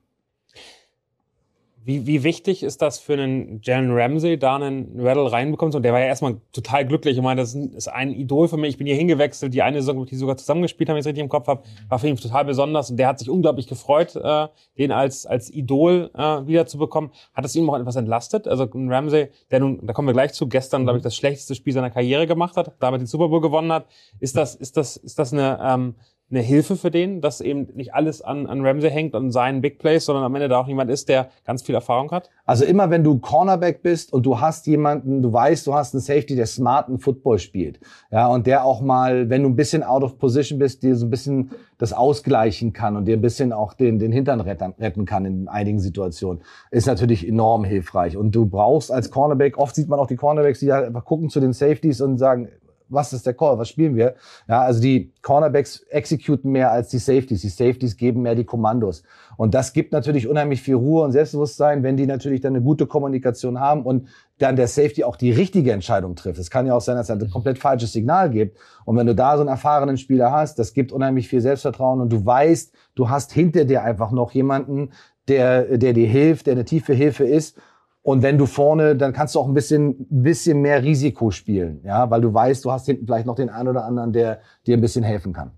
Wie, 1.84 2.06
wie 2.06 2.24
wichtig 2.24 2.62
ist 2.62 2.84
das 2.84 3.00
für 3.00 3.14
einen 3.14 3.60
Jalen 3.64 3.92
Ramsey, 3.92 4.38
da 4.38 4.56
einen 4.58 5.00
Rattle 5.00 5.32
reinbekommt? 5.32 5.74
Und 5.74 5.82
der 5.82 5.94
war 5.94 6.00
ja 6.00 6.06
erstmal 6.06 6.38
total 6.54 6.86
glücklich. 6.86 7.18
Ich 7.18 7.24
meine, 7.24 7.42
das 7.42 7.56
ist 7.56 7.88
ein 7.88 8.12
Idol 8.12 8.48
für 8.48 8.58
mich. 8.58 8.72
Ich 8.72 8.78
bin 8.78 8.86
hier 8.86 8.96
hingewechselt. 8.96 9.52
Die 9.52 9.64
eine 9.64 9.82
Saison, 9.82 10.06
die 10.06 10.16
sogar 10.16 10.38
zusammengespielt 10.38 10.90
haben, 10.90 10.94
wenn 10.94 11.00
ich 11.00 11.06
es 11.06 11.08
richtig 11.08 11.24
im 11.24 11.30
Kopf 11.30 11.48
habe, 11.48 11.64
war 11.90 11.98
für 11.98 12.08
ihn 12.08 12.16
total 12.18 12.46
besonders. 12.46 12.92
Und 12.92 12.98
der 12.98 13.08
hat 13.08 13.18
sich 13.18 13.32
unglaublich 13.32 13.66
gefreut, 13.66 14.16
äh, 14.16 14.48
den 14.78 14.92
als, 14.92 15.26
als 15.26 15.50
Idol 15.50 16.12
äh, 16.14 16.46
wiederzubekommen. 16.46 17.10
Hat 17.34 17.46
es 17.46 17.56
ihm 17.56 17.68
auch 17.68 17.80
etwas 17.80 17.96
entlastet? 17.96 18.48
Also 18.48 18.68
Ramsey, 18.72 19.30
der 19.50 19.60
nun, 19.60 19.80
da 19.84 19.94
kommen 19.94 20.08
wir 20.08 20.14
gleich 20.14 20.34
zu, 20.34 20.48
gestern, 20.48 20.84
glaube 20.84 20.98
ich, 20.98 21.04
das 21.04 21.16
schlechteste 21.16 21.56
Spiel 21.56 21.74
seiner 21.74 21.90
Karriere 21.90 22.28
gemacht 22.28 22.58
hat, 22.58 22.74
damit 22.80 23.02
den 23.02 23.08
Super 23.08 23.30
Bowl 23.30 23.42
gewonnen 23.42 23.72
hat. 23.72 23.88
Ist 24.20 24.38
das, 24.38 24.54
ist 24.54 24.78
das, 24.78 24.98
ist 24.98 25.18
das 25.18 25.34
eine, 25.34 25.60
ähm, 25.64 25.96
eine 26.32 26.42
Hilfe 26.42 26.76
für 26.76 26.92
den, 26.92 27.22
dass 27.22 27.42
eben 27.42 27.68
nicht 27.76 27.94
alles 27.94 28.22
an, 28.22 28.48
an 28.48 28.66
Ramsey 28.66 28.90
hängt 28.90 29.16
und 29.16 29.32
seinen 29.32 29.62
Big 29.62 29.80
Plays, 29.80 30.06
sondern 30.06 30.24
am 30.24 30.34
Ende 30.34 30.48
da 30.48 30.60
auch 30.60 30.68
jemand 30.68 30.90
ist, 30.90 31.10
der 31.10 31.30
ganz 31.46 31.62
viel 31.62 31.76
Erfahrung 31.76 32.12
hat? 32.12 32.30
Also 32.46 32.66
immer 32.66 32.90
wenn 32.90 33.04
du 33.04 33.20
Cornerback 33.20 33.84
bist 33.84 34.14
und 34.14 34.26
du 34.26 34.40
hast 34.40 34.66
jemanden, 34.68 35.22
du 35.22 35.32
weißt, 35.32 35.68
du 35.68 35.74
hast 35.74 35.94
einen 35.94 36.02
Safety, 36.02 36.36
der 36.36 36.46
smarten 36.46 37.00
Football 37.00 37.40
spielt, 37.40 37.80
ja, 38.12 38.28
und 38.28 38.48
der 38.48 38.66
auch 38.66 38.82
mal, 38.82 39.30
wenn 39.30 39.44
du 39.44 39.50
ein 39.50 39.56
bisschen 39.56 39.84
out 39.84 40.04
of 40.04 40.18
position 40.18 40.58
bist, 40.58 40.84
dir 40.84 40.96
so 40.96 41.06
ein 41.06 41.10
bisschen 41.10 41.52
das 41.78 41.94
ausgleichen 41.94 42.74
kann 42.74 42.96
und 42.96 43.06
dir 43.06 43.18
ein 43.18 43.22
bisschen 43.22 43.52
auch 43.52 43.74
den, 43.74 43.98
den 43.98 44.12
Hintern 44.12 44.40
retten, 44.40 44.74
retten 44.80 45.06
kann 45.06 45.26
in 45.26 45.48
einigen 45.48 45.80
Situationen, 45.80 46.44
ist 46.70 46.86
natürlich 46.86 47.28
enorm 47.28 47.64
hilfreich. 47.64 48.16
Und 48.16 48.36
du 48.36 48.46
brauchst 48.46 48.92
als 48.92 49.10
Cornerback, 49.10 49.58
oft 49.58 49.76
sieht 49.76 49.90
man 49.90 50.00
auch 50.00 50.06
die 50.06 50.16
Cornerbacks, 50.16 50.60
die 50.60 50.72
halt 50.72 50.86
einfach 50.86 51.06
gucken 51.06 51.30
zu 51.30 51.40
den 51.40 51.54
Safeties 51.54 52.00
und 52.02 52.20
sagen, 52.20 52.50
was 52.92 53.14
ist 53.14 53.26
der 53.26 53.34
Call, 53.34 53.58
was 53.58 53.70
spielen 53.70 53.96
wir? 53.96 54.16
Ja, 54.48 54.62
also 54.62 54.82
die 54.82 55.12
Cornerbacks 55.22 55.80
executen 55.90 56.52
mehr 56.52 56.72
als 56.72 56.90
die 56.90 56.98
Safeties. 56.98 57.42
Die 57.42 57.50
Safeties 57.50 57.98
geben 57.98 58.22
mehr 58.22 58.36
die 58.36 58.44
Kommandos. 58.44 59.04
Und 59.38 59.54
das 59.54 59.74
gibt 59.74 59.94
natürlich 59.94 60.28
unheimlich 60.28 60.62
viel 60.62 60.76
Ruhe 60.76 61.04
und 61.04 61.12
Selbstbewusstsein, 61.12 61.84
wenn 61.84 61.98
die 61.98 62.06
natürlich 62.06 62.42
dann 62.42 62.56
eine 62.56 62.64
gute 62.64 62.86
Kommunikation 62.86 63.60
haben 63.60 63.84
und 63.84 64.10
dann 64.38 64.56
der 64.56 64.68
Safety 64.68 65.04
auch 65.04 65.16
die 65.16 65.32
richtige 65.32 65.72
Entscheidung 65.72 66.16
trifft. 66.16 66.40
Es 66.40 66.50
kann 66.50 66.68
ja 66.68 66.76
auch 66.76 66.82
sein, 66.82 66.96
dass 66.96 67.10
er 67.10 67.16
ein 67.16 67.30
komplett 67.30 67.58
falsches 67.58 67.94
Signal 67.94 68.30
gibt. 68.30 68.58
Und 68.86 68.98
wenn 68.98 69.08
du 69.08 69.16
da 69.16 69.36
so 69.36 69.42
einen 69.42 69.50
erfahrenen 69.50 69.98
Spieler 69.98 70.32
hast, 70.32 70.60
das 70.60 70.74
gibt 70.74 70.92
unheimlich 70.92 71.28
viel 71.28 71.42
Selbstvertrauen 71.42 72.02
und 72.02 72.12
du 72.12 72.26
weißt, 72.26 72.74
du 72.96 73.10
hast 73.10 73.32
hinter 73.32 73.66
dir 73.66 73.84
einfach 73.84 74.12
noch 74.12 74.32
jemanden, 74.32 74.92
der, 75.28 75.78
der 75.78 75.94
dir 75.94 76.08
hilft, 76.08 76.48
der 76.48 76.54
eine 76.54 76.66
tiefe 76.66 76.94
Hilfe 76.94 77.24
ist 77.24 77.58
und 78.04 78.24
wenn 78.24 78.38
du 78.38 78.46
vorne, 78.46 78.96
dann 78.96 79.14
kannst 79.14 79.36
du 79.36 79.40
auch 79.40 79.48
ein 79.48 79.54
bisschen, 79.54 80.08
bisschen 80.10 80.62
mehr 80.62 80.84
Risiko 80.84 81.32
spielen, 81.32 81.82
ja, 81.84 82.10
weil 82.10 82.22
du 82.22 82.34
weißt, 82.34 82.66
du 82.66 82.72
hast 82.72 82.86
hinten 82.88 83.06
vielleicht 83.06 83.28
noch 83.28 83.36
den 83.36 83.50
einen 83.50 83.70
oder 83.70 83.86
anderen, 83.86 84.12
der 84.12 84.42
dir 84.66 84.76
ein 84.76 84.82
bisschen 84.82 85.04
helfen 85.04 85.34
kann. 85.34 85.52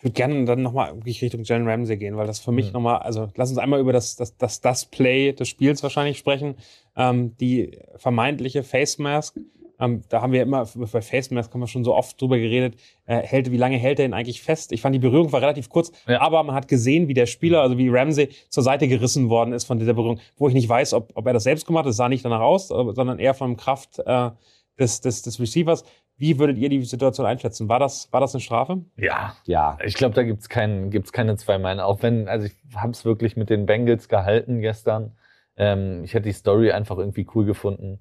Ich 0.00 0.04
würde 0.04 0.14
gerne 0.14 0.46
dann 0.46 0.62
nochmal 0.62 0.96
wirklich 0.96 1.20
Richtung 1.20 1.42
Jalen 1.44 1.68
Ramsey 1.68 1.98
gehen, 1.98 2.16
weil 2.16 2.26
das 2.26 2.38
für 2.38 2.52
mich 2.52 2.68
mhm. 2.68 2.72
nochmal, 2.72 3.00
also 3.00 3.28
lass 3.36 3.50
uns 3.50 3.58
einmal 3.58 3.80
über 3.80 3.92
das, 3.92 4.16
das, 4.16 4.34
das, 4.38 4.62
das 4.62 4.86
Play 4.86 5.34
des 5.34 5.46
Spiels 5.48 5.82
wahrscheinlich 5.82 6.16
sprechen. 6.16 6.54
Ähm, 6.96 7.36
die 7.36 7.78
vermeintliche 7.96 8.62
Face 8.62 8.98
Mask. 8.98 9.38
Ähm, 9.80 10.02
da 10.08 10.20
haben 10.22 10.32
wir 10.32 10.42
immer, 10.42 10.66
bei 10.74 11.00
Face 11.00 11.30
Mask 11.30 11.52
haben 11.52 11.60
wir 11.60 11.66
schon 11.66 11.84
so 11.84 11.94
oft 11.94 12.20
drüber 12.20 12.38
geredet, 12.38 12.78
äh, 13.06 13.16
hält, 13.18 13.50
wie 13.50 13.56
lange 13.56 13.76
hält 13.76 13.98
er 13.98 14.04
ihn 14.04 14.14
eigentlich 14.14 14.42
fest? 14.42 14.72
Ich 14.72 14.82
fand, 14.82 14.94
die 14.94 15.00
Berührung 15.00 15.32
war 15.32 15.40
relativ 15.40 15.68
kurz, 15.68 15.90
ja. 16.06 16.20
aber 16.20 16.42
man 16.42 16.54
hat 16.54 16.68
gesehen, 16.68 17.08
wie 17.08 17.14
der 17.14 17.26
Spieler, 17.26 17.62
also 17.62 17.78
wie 17.78 17.88
Ramsey, 17.88 18.28
zur 18.48 18.62
Seite 18.62 18.86
gerissen 18.88 19.30
worden 19.30 19.52
ist 19.52 19.64
von 19.64 19.78
dieser 19.78 19.94
Berührung, 19.94 20.20
wo 20.36 20.48
ich 20.48 20.54
nicht 20.54 20.68
weiß, 20.68 20.94
ob, 20.94 21.10
ob 21.14 21.26
er 21.26 21.32
das 21.32 21.44
selbst 21.44 21.66
gemacht 21.66 21.84
hat, 21.84 21.90
das 21.90 21.96
sah 21.96 22.08
nicht 22.08 22.24
danach 22.24 22.40
aus, 22.40 22.68
sondern 22.68 23.18
eher 23.18 23.34
von 23.34 23.56
Kraft 23.56 23.98
äh, 24.04 24.30
des, 24.78 25.00
des, 25.00 25.22
des 25.22 25.40
Receivers. 25.40 25.84
Wie 26.16 26.38
würdet 26.38 26.58
ihr 26.58 26.68
die 26.68 26.82
Situation 26.84 27.24
einschätzen? 27.24 27.70
War 27.70 27.78
das, 27.78 28.12
war 28.12 28.20
das 28.20 28.34
eine 28.34 28.42
Strafe? 28.42 28.84
Ja, 28.96 29.34
ja. 29.44 29.78
Ich 29.82 29.94
glaube, 29.94 30.14
da 30.14 30.22
gibt's 30.22 30.50
kein, 30.50 30.90
gibt's 30.90 31.12
keine 31.12 31.36
zwei 31.36 31.58
Meinungen. 31.58 31.86
Auch 31.86 32.02
wenn, 32.02 32.28
also 32.28 32.46
ich 32.46 32.54
habe 32.76 32.92
es 32.92 33.06
wirklich 33.06 33.36
mit 33.36 33.48
den 33.48 33.64
Bengals 33.64 34.08
gehalten 34.08 34.60
gestern. 34.60 35.16
Ähm, 35.56 36.04
ich 36.04 36.12
hätte 36.12 36.28
die 36.28 36.34
Story 36.34 36.72
einfach 36.72 36.98
irgendwie 36.98 37.26
cool 37.34 37.46
gefunden. 37.46 38.00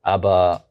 Aber 0.00 0.64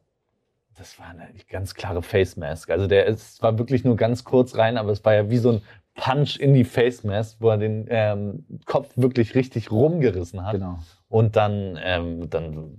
das 0.78 0.98
war 0.98 1.08
eine 1.08 1.28
ganz 1.50 1.74
klare 1.74 2.02
Face 2.02 2.36
Mask. 2.36 2.70
Also 2.70 2.86
der 2.86 3.06
ist, 3.06 3.42
war 3.42 3.58
wirklich 3.58 3.84
nur 3.84 3.96
ganz 3.96 4.24
kurz 4.24 4.56
rein, 4.56 4.76
aber 4.76 4.92
es 4.92 5.04
war 5.04 5.14
ja 5.14 5.28
wie 5.28 5.38
so 5.38 5.52
ein 5.52 5.62
Punch 5.94 6.38
in 6.38 6.54
die 6.54 6.64
Face 6.64 7.02
Mask, 7.04 7.36
wo 7.40 7.50
er 7.50 7.58
den 7.58 7.86
ähm, 7.88 8.44
Kopf 8.64 8.90
wirklich 8.96 9.34
richtig 9.34 9.70
rumgerissen 9.72 10.46
hat. 10.46 10.52
Genau. 10.54 10.78
Und 11.08 11.36
dann, 11.36 11.78
ähm, 11.82 12.30
dann, 12.30 12.78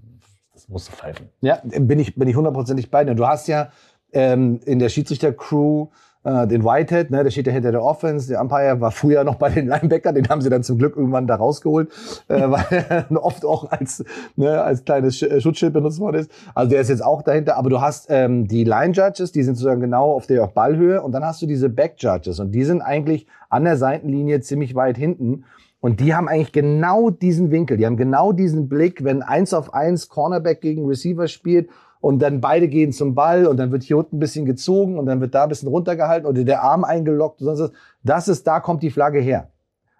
das 0.53 0.69
musste 0.69 0.93
pfeifen. 0.93 1.29
Ja, 1.41 1.61
bin 1.63 1.99
ich, 1.99 2.15
bin 2.15 2.27
ich 2.27 2.35
hundertprozentig 2.35 2.89
bei 2.89 3.03
dir. 3.03 3.15
Du 3.15 3.27
hast 3.27 3.47
ja 3.47 3.71
ähm, 4.13 4.61
in 4.65 4.79
der 4.79 4.89
Schiedsrichter-Crew 4.89 5.87
äh, 6.29 6.47
den 6.47 6.63
Whitehead, 6.63 7.09
ne, 7.11 7.23
der 7.23 7.31
steht 7.31 7.47
ja 7.47 7.53
hinter 7.53 7.71
der 7.71 7.83
Offense. 7.83 8.27
Der 8.27 8.41
Umpire 8.41 8.79
war 8.79 8.91
früher 8.91 9.23
noch 9.23 9.35
bei 9.35 9.49
den 9.49 9.67
Linebackern, 9.67 10.15
den 10.15 10.29
haben 10.29 10.41
sie 10.41 10.49
dann 10.49 10.63
zum 10.63 10.77
Glück 10.77 10.95
irgendwann 10.95 11.27
da 11.27 11.35
rausgeholt, 11.35 11.89
äh, 12.27 12.41
weil 12.49 12.65
er 13.09 13.23
oft 13.23 13.45
auch 13.45 13.71
als, 13.71 14.03
ne, 14.35 14.61
als 14.61 14.85
kleines 14.85 15.21
äh, 15.21 15.41
Schutzschild 15.41 15.73
benutzt 15.73 15.99
worden 15.99 16.17
ist. 16.21 16.31
Also 16.53 16.69
der 16.69 16.81
ist 16.81 16.89
jetzt 16.89 17.03
auch 17.03 17.21
dahinter. 17.21 17.57
Aber 17.57 17.69
du 17.69 17.81
hast 17.81 18.07
ähm, 18.09 18.47
die 18.47 18.63
Line 18.63 18.93
Judges, 18.93 19.31
die 19.31 19.43
sind 19.43 19.55
sozusagen 19.55 19.81
genau 19.81 20.11
auf 20.13 20.27
der 20.27 20.45
Ballhöhe 20.47 21.01
und 21.01 21.11
dann 21.11 21.23
hast 21.23 21.41
du 21.41 21.45
diese 21.45 21.69
Back 21.69 21.95
Judges 21.97 22.39
und 22.39 22.51
die 22.51 22.63
sind 22.63 22.81
eigentlich 22.81 23.27
an 23.49 23.63
der 23.63 23.77
Seitenlinie 23.77 24.41
ziemlich 24.41 24.75
weit 24.75 24.97
hinten. 24.97 25.45
Und 25.81 26.01
die 26.01 26.13
haben 26.13 26.27
eigentlich 26.27 26.51
genau 26.51 27.09
diesen 27.09 27.51
Winkel, 27.51 27.77
die 27.77 27.85
haben 27.85 27.95
genau 27.95 28.33
diesen 28.33 28.67
Blick, 28.67 29.03
wenn 29.05 29.21
eins 29.21 29.53
auf 29.53 29.73
eins 29.73 30.09
Cornerback 30.09 30.59
gegen 30.59 30.85
Receiver 30.85 31.29
spielt 31.29 31.69
und 32.01 32.19
dann 32.19 32.41
beide 32.41 32.67
gehen 32.67 32.91
zum 32.91 33.15
Ball 33.15 33.45
und 33.45 33.57
dann 33.57 33.71
wird 33.71 33.83
hier 33.83 33.97
unten 33.97 34.17
ein 34.17 34.19
bisschen 34.19 34.45
gezogen 34.45 34.97
und 34.97 35.05
dann 35.05 35.19
wird 35.21 35.35
da 35.35 35.43
ein 35.43 35.49
bisschen 35.49 35.67
runtergehalten 35.67 36.27
oder 36.27 36.43
der 36.43 36.63
Arm 36.63 36.83
eingeloggt 36.83 37.41
und 37.41 37.47
sonst 37.47 37.59
was. 37.59 37.71
Das 38.03 38.27
ist, 38.27 38.47
da 38.47 38.59
kommt 38.59 38.83
die 38.83 38.91
Flagge 38.91 39.19
her. 39.19 39.49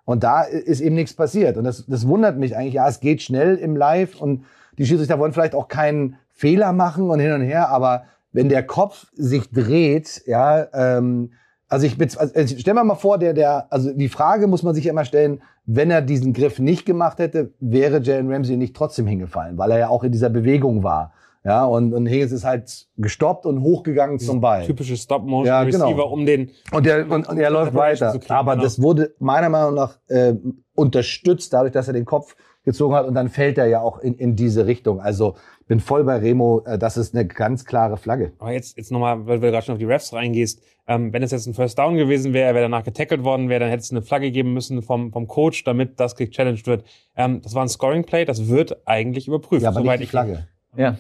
Und 0.06 0.24
da 0.24 0.42
ist 0.42 0.82
eben 0.82 0.96
nichts 0.96 1.14
passiert. 1.14 1.58
Und 1.58 1.66
das, 1.66 1.86
das 1.86 2.08
wundert 2.08 2.38
mich 2.38 2.56
eigentlich. 2.56 2.74
Ja, 2.74 2.88
es 2.88 3.00
geht 3.00 3.22
schnell 3.22 3.58
im 3.58 3.76
Live 3.76 4.20
und 4.20 4.44
die 4.78 4.86
Schiedsrichter 4.86 5.20
wollen 5.20 5.34
vielleicht 5.34 5.54
auch 5.54 5.68
keinen 5.68 6.16
Fehler 6.32 6.72
machen 6.72 7.10
und 7.10 7.20
hin 7.20 7.34
und 7.34 7.42
her, 7.42 7.70
aber 7.70 8.06
wenn 8.32 8.48
der 8.48 8.64
Kopf 8.64 9.08
sich 9.14 9.52
dreht, 9.52 10.22
ja, 10.26 10.68
ähm, 10.74 11.32
also 11.68 11.86
ich 11.86 12.00
also 12.18 12.56
stell 12.58 12.74
mir 12.74 12.84
mal 12.84 12.96
vor, 12.96 13.20
der, 13.20 13.34
der, 13.34 13.72
also 13.72 13.92
die 13.94 14.10
Frage 14.10 14.48
muss 14.48 14.64
man 14.64 14.74
sich 14.74 14.88
immer 14.88 15.06
stellen, 15.06 15.42
wenn 15.66 15.92
er 15.92 16.02
diesen 16.02 16.34
Griff 16.34 16.58
nicht 16.58 16.86
gemacht 16.86 17.20
hätte, 17.20 17.52
wäre 17.60 18.02
Jalen 18.02 18.32
Ramsey 18.32 18.58
nicht 18.58 18.76
trotzdem 18.76 19.06
hingefallen, 19.06 19.58
weil 19.58 19.72
er 19.72 19.80
ja 19.80 19.90
auch 19.90 20.04
in 20.04 20.12
dieser 20.12 20.30
Bewegung 20.30 20.82
war. 20.82 21.14
Ja, 21.50 21.66
und, 21.66 21.96
und 21.96 22.06
Higgins 22.06 22.32
ist 22.32 22.44
halt 22.44 22.88
gestoppt 22.98 23.48
und 23.48 23.64
hochgegangen 23.64 24.20
zum 24.20 24.40
Ball. 24.40 24.68
Typische 24.68 24.96
Stop-Motion-Receiver, 24.96 25.86
ja, 25.86 25.92
genau. 25.94 26.08
um 26.10 26.24
den. 26.28 26.52
Und, 26.72 26.86
der, 26.86 27.10
und, 27.10 27.28
und 27.28 27.40
er 27.40 27.50
läuft 27.50 27.74
weiter. 27.74 28.12
Kriegen, 28.12 28.32
Aber 28.32 28.52
genau. 28.52 28.64
das 28.64 28.80
wurde 28.80 29.16
meiner 29.18 29.50
Meinung 29.50 29.74
nach 29.74 29.98
äh, 30.10 30.36
unterstützt, 30.76 31.52
dadurch, 31.52 31.72
dass 31.72 31.88
er 31.88 31.96
den 31.96 32.06
Kopf 32.06 32.36
gezogen 32.66 32.94
hat. 32.94 33.08
Und 33.08 33.16
dann 33.16 33.30
fällt 33.30 33.58
er 33.58 33.66
ja 33.66 33.82
auch 33.82 33.98
in, 33.98 34.14
in 34.14 34.36
diese 34.36 34.68
Richtung. 34.68 35.02
Also 35.02 35.38
bin 35.68 35.80
voll 35.80 36.04
bei 36.04 36.18
Remo. 36.18 36.62
Äh, 36.68 36.78
das 36.78 36.98
ist 36.98 37.16
eine 37.16 37.26
ganz 37.26 37.66
klare 37.66 37.98
Flagge. 37.98 38.34
Aber 38.38 38.52
jetzt, 38.52 38.78
jetzt 38.78 38.92
nochmal, 38.92 39.26
weil 39.26 39.40
du 39.40 39.50
gerade 39.50 39.66
schon 39.66 39.74
auf 39.74 39.80
die 39.80 39.86
Refs 39.86 40.14
reingehst. 40.14 40.62
Ähm, 40.88 41.14
wenn 41.14 41.24
es 41.24 41.32
jetzt 41.32 41.48
ein 41.48 41.56
First 41.56 41.80
Down 41.80 41.96
gewesen 41.96 42.32
wäre, 42.34 42.48
er 42.48 42.54
wäre 42.54 42.66
danach 42.66 42.84
getackelt 42.84 43.24
worden 43.24 43.50
wäre, 43.50 43.62
dann 43.62 43.70
hätte 43.70 43.82
es 43.82 43.90
eine 43.90 44.04
Flagge 44.04 44.30
geben 44.30 44.54
müssen 44.54 44.84
vom, 44.84 45.12
vom 45.12 45.28
Coach, 45.28 45.64
damit 45.64 46.00
das 46.00 46.16
gechallenged 46.16 46.68
wird. 46.68 46.84
Ähm, 47.16 47.42
das 47.42 47.56
war 47.56 47.64
ein 47.64 47.70
Scoring 47.70 48.04
Play, 48.04 48.26
das 48.26 48.50
wird 48.50 48.88
eigentlich 48.88 49.28
überprüft. 49.28 49.64
Ja, 49.64 49.70
aber 49.70 49.82
nicht 49.82 50.02
die 50.02 50.06
Flagge. 50.06 50.48
Ja. 50.78 50.98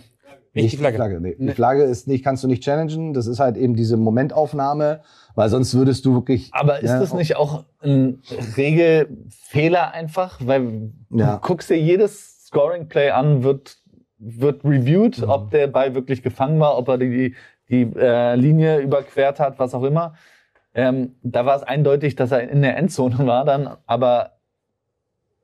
Nicht, 0.53 0.73
die 0.73 0.77
Flagge. 0.77 0.95
Flagge 0.97 1.21
nee. 1.21 1.35
Die 1.37 1.49
Flagge 1.49 1.83
ist 1.83 2.07
nicht, 2.07 2.23
kannst 2.23 2.43
du 2.43 2.47
nicht 2.47 2.63
challengen. 2.63 3.13
Das 3.13 3.27
ist 3.27 3.39
halt 3.39 3.57
eben 3.57 3.75
diese 3.75 3.97
Momentaufnahme, 3.97 5.01
weil 5.35 5.49
sonst 5.49 5.75
würdest 5.75 6.05
du 6.05 6.13
wirklich. 6.13 6.49
Aber 6.53 6.79
ist 6.79 6.89
ja, 6.89 6.99
das 6.99 7.13
nicht 7.13 7.35
auch 7.35 7.65
ein 7.81 8.21
Regelfehler 8.57 9.93
einfach? 9.93 10.39
Weil 10.43 10.91
ja. 11.11 11.35
du 11.35 11.39
guckst 11.41 11.69
dir 11.69 11.79
jedes 11.79 12.47
Scoring 12.47 12.87
Play 12.87 13.11
an, 13.11 13.43
wird, 13.43 13.77
wird 14.17 14.65
reviewed, 14.65 15.19
mhm. 15.19 15.29
ob 15.29 15.51
der 15.51 15.67
Ball 15.67 15.93
wirklich 15.93 16.23
gefangen 16.23 16.59
war, 16.59 16.77
ob 16.77 16.87
er 16.87 16.97
die, 16.97 17.35
die 17.69 17.81
äh, 17.95 18.35
Linie 18.35 18.79
überquert 18.79 19.39
hat, 19.39 19.59
was 19.59 19.75
auch 19.75 19.83
immer. 19.83 20.15
Ähm, 20.73 21.15
da 21.21 21.45
war 21.45 21.55
es 21.55 21.63
eindeutig, 21.63 22.15
dass 22.15 22.31
er 22.31 22.49
in 22.49 22.61
der 22.61 22.77
Endzone 22.77 23.17
war 23.27 23.45
dann, 23.45 23.69
aber 23.85 24.39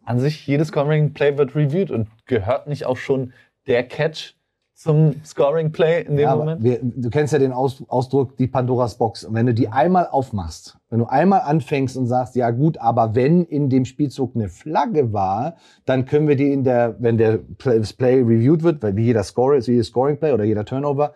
an 0.04 0.20
sich 0.20 0.46
jedes 0.48 0.70
Scoring 0.70 1.14
Play 1.14 1.38
wird 1.38 1.56
reviewed 1.56 1.92
und 1.92 2.08
gehört 2.26 2.68
nicht 2.68 2.86
auch 2.86 2.98
schon 2.98 3.34
der 3.68 3.88
Catch 3.88 4.36
zum 4.76 5.16
Scoring 5.26 5.72
Play 5.72 6.04
in 6.04 6.18
dem 6.18 6.20
ja, 6.20 6.36
Moment? 6.36 6.62
Wir, 6.62 6.80
du 6.82 7.10
kennst 7.10 7.32
ja 7.34 7.40
den 7.40 7.54
Aus, 7.54 7.84
Ausdruck, 7.88 8.36
die 8.38 8.48
Pandoras 8.48 8.98
Box. 8.98 9.24
Und 9.24 9.34
wenn 9.34 9.46
du 9.46 9.54
die 9.54 9.70
einmal 9.70 10.08
aufmachst, 10.08 10.78
wenn 10.90 11.00
du 11.00 11.06
einmal 11.06 11.42
anfängst 11.42 11.96
und 11.98 12.08
sagst, 12.08 12.36
ja 12.36 12.52
gut, 12.52 12.78
aber 12.78 13.16
wenn 13.16 13.46
in 13.46 13.70
dem 13.70 13.86
Spielzug 13.86 14.36
eine 14.36 14.50
Flagge 14.50 15.14
war, 15.14 15.56
dann 15.86 16.06
können 16.06 16.28
wir 16.28 16.36
die 16.36 16.52
in 16.52 16.64
der, 16.64 16.98
wenn 17.00 17.18
der 17.18 17.40
Play, 17.58 17.80
das 17.80 17.94
Play 17.94 18.22
reviewed 18.22 18.64
wird, 18.64 18.84
weil 18.84 18.96
wie 18.98 19.06
jeder 19.06 19.24
Score 19.24 19.56
ist, 19.56 19.68
wie 19.68 19.74
jedes 19.74 19.88
Scoring 19.88 20.18
Play 20.18 20.34
oder 20.34 20.44
jeder 20.44 20.66
Turnover, 20.66 21.14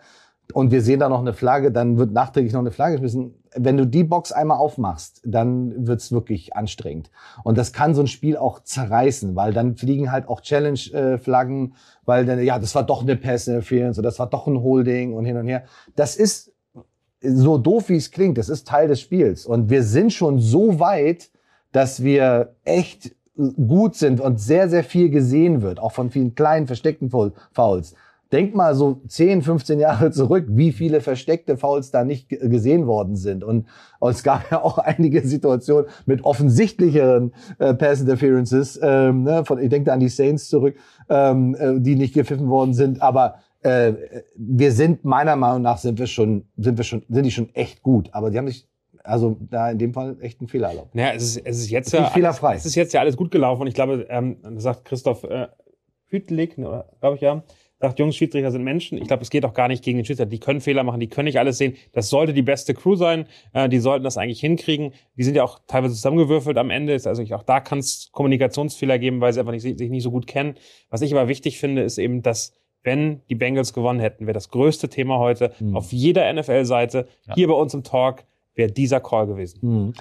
und 0.52 0.70
wir 0.70 0.82
sehen 0.82 1.00
da 1.00 1.08
noch 1.08 1.20
eine 1.20 1.32
Flagge, 1.32 1.70
dann 1.70 1.98
wird 1.98 2.12
nachträglich 2.12 2.52
noch 2.52 2.60
eine 2.60 2.70
Flagge 2.70 2.94
geschmissen. 2.94 3.34
Wenn 3.56 3.76
du 3.76 3.86
die 3.86 4.04
Box 4.04 4.30
einmal 4.30 4.58
aufmachst, 4.58 5.22
dann 5.24 5.86
wird's 5.86 6.12
wirklich 6.12 6.54
anstrengend. 6.54 7.10
Und 7.42 7.58
das 7.58 7.72
kann 7.72 7.94
so 7.94 8.02
ein 8.02 8.06
Spiel 8.06 8.36
auch 8.36 8.62
zerreißen, 8.62 9.34
weil 9.34 9.52
dann 9.52 9.76
fliegen 9.76 10.12
halt 10.12 10.28
auch 10.28 10.40
Challenge-Flaggen, 10.40 11.74
weil 12.04 12.24
dann, 12.26 12.42
ja, 12.42 12.58
das 12.58 12.74
war 12.74 12.84
doch 12.84 13.02
eine 13.02 13.16
Pass-Interference 13.16 13.98
oder 13.98 14.08
das 14.08 14.18
war 14.18 14.28
doch 14.28 14.46
ein 14.46 14.62
Holding 14.62 15.14
und 15.14 15.24
hin 15.24 15.36
und 15.36 15.48
her. 15.48 15.64
Das 15.96 16.16
ist 16.16 16.52
so 17.20 17.58
doof, 17.58 17.88
wie 17.88 17.96
es 17.96 18.10
klingt, 18.10 18.38
das 18.38 18.48
ist 18.48 18.66
Teil 18.68 18.88
des 18.88 19.00
Spiels. 19.00 19.46
Und 19.46 19.68
wir 19.68 19.82
sind 19.82 20.12
schon 20.12 20.38
so 20.38 20.78
weit, 20.78 21.30
dass 21.72 22.02
wir 22.02 22.54
echt 22.64 23.14
gut 23.36 23.94
sind 23.94 24.20
und 24.20 24.40
sehr, 24.40 24.68
sehr 24.68 24.84
viel 24.84 25.10
gesehen 25.10 25.62
wird, 25.62 25.80
auch 25.80 25.92
von 25.92 26.10
vielen 26.10 26.34
kleinen, 26.34 26.66
versteckten 26.66 27.10
Fouls. 27.10 27.94
Denk 28.32 28.54
mal 28.54 28.74
so 28.74 29.02
10, 29.08 29.42
15 29.42 29.80
Jahre 29.80 30.10
zurück, 30.12 30.46
wie 30.48 30.72
viele 30.72 31.00
versteckte 31.00 31.56
Fouls 31.56 31.90
da 31.90 32.04
nicht 32.04 32.28
gesehen 32.28 32.86
worden 32.86 33.16
sind. 33.16 33.42
Und, 33.42 33.66
und 33.98 34.10
es 34.10 34.22
gab 34.22 34.50
ja 34.50 34.62
auch 34.62 34.78
einige 34.78 35.26
Situationen 35.26 35.86
mit 36.06 36.24
offensichtlicheren 36.24 37.32
äh, 37.58 37.74
Pass 37.74 38.00
Interferences. 38.00 38.78
Ähm, 38.82 39.24
ne, 39.24 39.44
von, 39.44 39.58
ich 39.58 39.68
denke 39.68 39.86
da 39.86 39.94
an 39.94 40.00
die 40.00 40.08
Saints 40.08 40.48
zurück, 40.48 40.76
ähm, 41.08 41.56
äh, 41.58 41.80
die 41.80 41.96
nicht 41.96 42.14
gepfiffen 42.14 42.48
worden 42.48 42.72
sind. 42.74 43.02
Aber 43.02 43.36
äh, 43.62 43.94
wir 44.36 44.72
sind 44.72 45.04
meiner 45.04 45.36
Meinung 45.36 45.62
nach 45.62 45.78
sind 45.78 45.98
wir 45.98 46.06
schon, 46.06 46.46
sind 46.56 46.78
wir 46.78 46.84
schon, 46.84 47.02
sind 47.08 47.24
die 47.24 47.30
schon 47.30 47.54
echt 47.54 47.82
gut. 47.82 48.10
Aber 48.12 48.30
die 48.30 48.38
haben 48.38 48.46
sich 48.46 48.68
also 49.02 49.36
da 49.40 49.70
in 49.70 49.78
dem 49.78 49.92
Fall 49.92 50.16
echt 50.20 50.40
ein 50.40 50.48
Fehler 50.48 50.68
erlaubt. 50.68 50.94
Naja, 50.94 51.14
es 51.14 51.22
ist, 51.22 51.36
es 51.44 51.58
ist 51.58 51.70
jetzt 51.70 51.88
ist 51.88 51.92
ja 51.94 52.06
fehlerfrei. 52.06 52.54
es 52.54 52.66
ist 52.66 52.74
jetzt 52.74 52.92
ja 52.92 53.00
alles 53.00 53.16
gut 53.16 53.30
gelaufen 53.30 53.62
und 53.62 53.66
ich 53.66 53.74
glaube, 53.74 54.06
ähm, 54.08 54.36
sagt 54.56 54.84
Christoph 54.84 55.24
äh, 55.24 55.48
Hütlik, 56.06 56.58
ne, 56.58 56.84
glaube 57.00 57.16
ich 57.16 57.22
ja, 57.22 57.42
sagt, 57.80 57.98
Jungs, 57.98 58.14
Schiedsrichter 58.14 58.50
sind 58.50 58.62
Menschen. 58.62 58.98
Ich 58.98 59.08
glaube, 59.08 59.22
es 59.22 59.30
geht 59.30 59.44
auch 59.44 59.54
gar 59.54 59.68
nicht 59.68 59.82
gegen 59.82 59.98
den 59.98 60.04
Schiedsrichter. 60.04 60.30
Die 60.30 60.38
können 60.38 60.60
Fehler 60.60 60.84
machen, 60.84 61.00
die 61.00 61.08
können 61.08 61.24
nicht 61.24 61.38
alles 61.38 61.58
sehen. 61.58 61.76
Das 61.92 62.10
sollte 62.10 62.34
die 62.34 62.42
beste 62.42 62.74
Crew 62.74 62.94
sein. 62.94 63.26
Äh, 63.52 63.68
die 63.68 63.78
sollten 63.78 64.04
das 64.04 64.18
eigentlich 64.18 64.40
hinkriegen. 64.40 64.92
Die 65.16 65.22
sind 65.22 65.34
ja 65.34 65.44
auch 65.44 65.60
teilweise 65.66 65.94
zusammengewürfelt 65.94 66.58
am 66.58 66.70
Ende. 66.70 66.92
Also 66.92 67.22
auch 67.34 67.42
da 67.42 67.60
kann 67.60 67.78
es 67.78 68.10
Kommunikationsfehler 68.12 68.98
geben, 68.98 69.20
weil 69.20 69.32
sie 69.32 69.40
einfach 69.40 69.52
nicht, 69.52 69.62
sich 69.62 69.90
nicht 69.90 70.02
so 70.02 70.10
gut 70.10 70.26
kennen. 70.26 70.54
Was 70.90 71.00
ich 71.00 71.12
aber 71.12 71.28
wichtig 71.28 71.58
finde, 71.58 71.82
ist 71.82 71.98
eben, 71.98 72.22
dass 72.22 72.52
wenn 72.82 73.22
die 73.28 73.34
Bengals 73.34 73.72
gewonnen 73.72 74.00
hätten, 74.00 74.26
wäre 74.26 74.34
das 74.34 74.50
größte 74.50 74.88
Thema 74.88 75.18
heute 75.18 75.52
mhm. 75.58 75.76
auf 75.76 75.92
jeder 75.92 76.30
NFL-Seite, 76.32 77.08
ja. 77.26 77.34
hier 77.34 77.48
bei 77.48 77.54
uns 77.54 77.74
im 77.74 77.82
Talk, 77.82 78.24
wäre 78.54 78.70
dieser 78.70 79.00
Call 79.00 79.26
gewesen. 79.26 79.58
Mhm. 79.62 79.94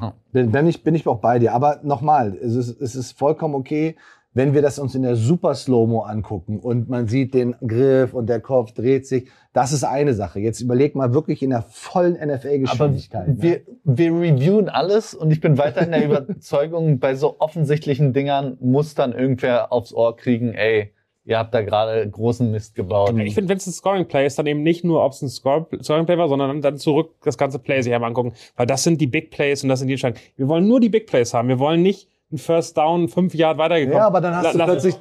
Ja. 0.00 0.14
Bin, 0.32 0.52
bin, 0.52 0.66
ich, 0.66 0.82
bin 0.82 0.94
ich 0.94 1.06
auch 1.06 1.18
bei 1.18 1.38
dir. 1.38 1.54
Aber 1.54 1.80
nochmal, 1.82 2.36
es 2.40 2.54
ist, 2.54 2.80
es 2.80 2.94
ist 2.94 3.18
vollkommen 3.18 3.54
okay, 3.54 3.96
wenn 4.38 4.54
wir 4.54 4.62
das 4.62 4.78
uns 4.78 4.94
in 4.94 5.02
der 5.02 5.16
Super 5.16 5.52
Slow-Mo 5.52 6.02
angucken 6.02 6.60
und 6.60 6.88
man 6.88 7.08
sieht 7.08 7.34
den 7.34 7.56
Griff 7.66 8.14
und 8.14 8.28
der 8.28 8.38
Kopf 8.38 8.70
dreht 8.70 9.04
sich, 9.04 9.28
das 9.52 9.72
ist 9.72 9.82
eine 9.82 10.14
Sache. 10.14 10.38
Jetzt 10.38 10.60
überleg 10.60 10.94
mal 10.94 11.12
wirklich 11.12 11.42
in 11.42 11.50
der 11.50 11.62
vollen 11.62 12.14
NFL-Geschwindigkeit. 12.14 13.26
Wir, 13.42 13.56
ja. 13.56 13.60
wir 13.82 14.12
reviewen 14.12 14.68
alles 14.68 15.12
und 15.12 15.32
ich 15.32 15.40
bin 15.40 15.58
weiter 15.58 15.82
in 15.82 15.90
der 15.90 16.04
Überzeugung, 16.04 16.98
bei 17.00 17.16
so 17.16 17.40
offensichtlichen 17.40 18.12
Dingern 18.12 18.56
muss 18.60 18.94
dann 18.94 19.12
irgendwer 19.12 19.72
aufs 19.72 19.92
Ohr 19.92 20.16
kriegen, 20.16 20.54
ey, 20.54 20.92
ihr 21.24 21.36
habt 21.36 21.52
da 21.52 21.62
gerade 21.62 22.08
großen 22.08 22.48
Mist 22.48 22.76
gebaut. 22.76 23.18
Ich 23.18 23.34
finde, 23.34 23.48
wenn 23.48 23.56
es 23.58 23.66
ein 23.66 23.72
Scoring-Play 23.72 24.24
ist, 24.24 24.38
dann 24.38 24.46
eben 24.46 24.62
nicht 24.62 24.84
nur, 24.84 25.04
ob 25.04 25.14
es 25.14 25.20
ein 25.20 25.28
Scoring-Play 25.28 26.16
war, 26.16 26.28
sondern 26.28 26.62
dann 26.62 26.76
zurück 26.76 27.16
das 27.24 27.38
ganze 27.38 27.58
Play 27.58 27.82
sich 27.82 27.92
einmal 27.92 28.10
angucken. 28.10 28.34
Weil 28.54 28.66
das 28.66 28.84
sind 28.84 29.00
die 29.00 29.08
Big 29.08 29.32
Plays 29.32 29.64
und 29.64 29.68
das 29.68 29.80
sind 29.80 29.88
die 29.88 29.94
Entscheidungen. 29.94 30.22
Wir 30.36 30.46
wollen 30.46 30.68
nur 30.68 30.78
die 30.78 30.90
Big 30.90 31.08
Plays 31.08 31.34
haben. 31.34 31.48
Wir 31.48 31.58
wollen 31.58 31.82
nicht 31.82 32.08
ein 32.30 32.38
First 32.38 32.76
Down 32.76 33.08
fünf 33.08 33.34
Jahre 33.34 33.58
weitergekommen. 33.58 33.98
Ja, 33.98 34.06
aber 34.06 34.20
dann 34.20 34.36
hast 34.36 34.54
du 34.54 34.58
plötzlich... 34.58 34.96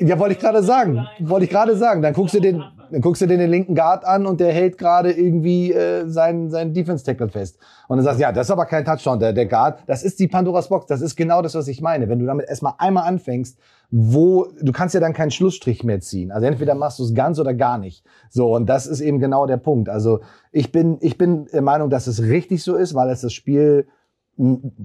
Ja, 0.00 0.18
wollte 0.18 0.34
ich 0.34 0.40
gerade 0.40 0.62
sagen. 0.62 1.06
Wollte 1.20 1.44
ich 1.44 1.50
gerade 1.50 1.76
sagen. 1.76 2.02
Dann 2.02 2.12
guckst 2.12 2.34
du 2.34 2.40
den, 2.40 2.62
dann 2.90 3.00
guckst 3.00 3.20
du 3.20 3.26
den, 3.26 3.40
den 3.40 3.50
linken 3.50 3.74
Guard 3.74 4.04
an 4.04 4.26
und 4.26 4.38
der 4.38 4.52
hält 4.52 4.78
gerade 4.78 5.10
irgendwie 5.10 5.72
äh, 5.72 6.08
seinen, 6.08 6.50
seinen 6.50 6.72
Defense-Tackle 6.72 7.28
fest. 7.28 7.58
Und 7.88 7.96
dann 7.96 8.04
sagst 8.04 8.20
du, 8.20 8.22
ja, 8.22 8.32
das 8.32 8.46
ist 8.46 8.50
aber 8.52 8.66
kein 8.66 8.84
Touchdown. 8.84 9.18
Der, 9.18 9.32
der 9.32 9.46
Guard, 9.46 9.80
das 9.86 10.04
ist 10.04 10.20
die 10.20 10.28
Pandoras 10.28 10.68
Box. 10.68 10.86
Das 10.86 11.00
ist 11.00 11.16
genau 11.16 11.42
das, 11.42 11.54
was 11.56 11.66
ich 11.66 11.80
meine. 11.80 12.08
Wenn 12.08 12.20
du 12.20 12.26
damit 12.26 12.48
erstmal 12.48 12.74
einmal 12.78 13.08
anfängst, 13.08 13.58
wo 13.90 14.46
du 14.60 14.70
kannst 14.72 14.94
ja 14.94 15.00
dann 15.00 15.14
keinen 15.14 15.30
Schlussstrich 15.30 15.82
mehr 15.82 16.00
ziehen. 16.00 16.30
Also 16.30 16.46
entweder 16.46 16.74
machst 16.74 16.98
du 16.98 17.04
es 17.04 17.14
ganz 17.14 17.38
oder 17.40 17.54
gar 17.54 17.78
nicht. 17.78 18.04
So 18.30 18.54
und 18.54 18.66
das 18.66 18.86
ist 18.86 19.00
eben 19.00 19.18
genau 19.18 19.46
der 19.46 19.56
Punkt. 19.56 19.88
Also 19.88 20.20
ich 20.52 20.70
bin 20.70 20.98
ich 21.00 21.18
bin 21.18 21.46
der 21.46 21.62
Meinung, 21.62 21.88
dass 21.88 22.06
es 22.06 22.22
richtig 22.22 22.62
so 22.62 22.76
ist, 22.76 22.94
weil 22.94 23.08
es 23.10 23.22
das 23.22 23.32
Spiel 23.32 23.88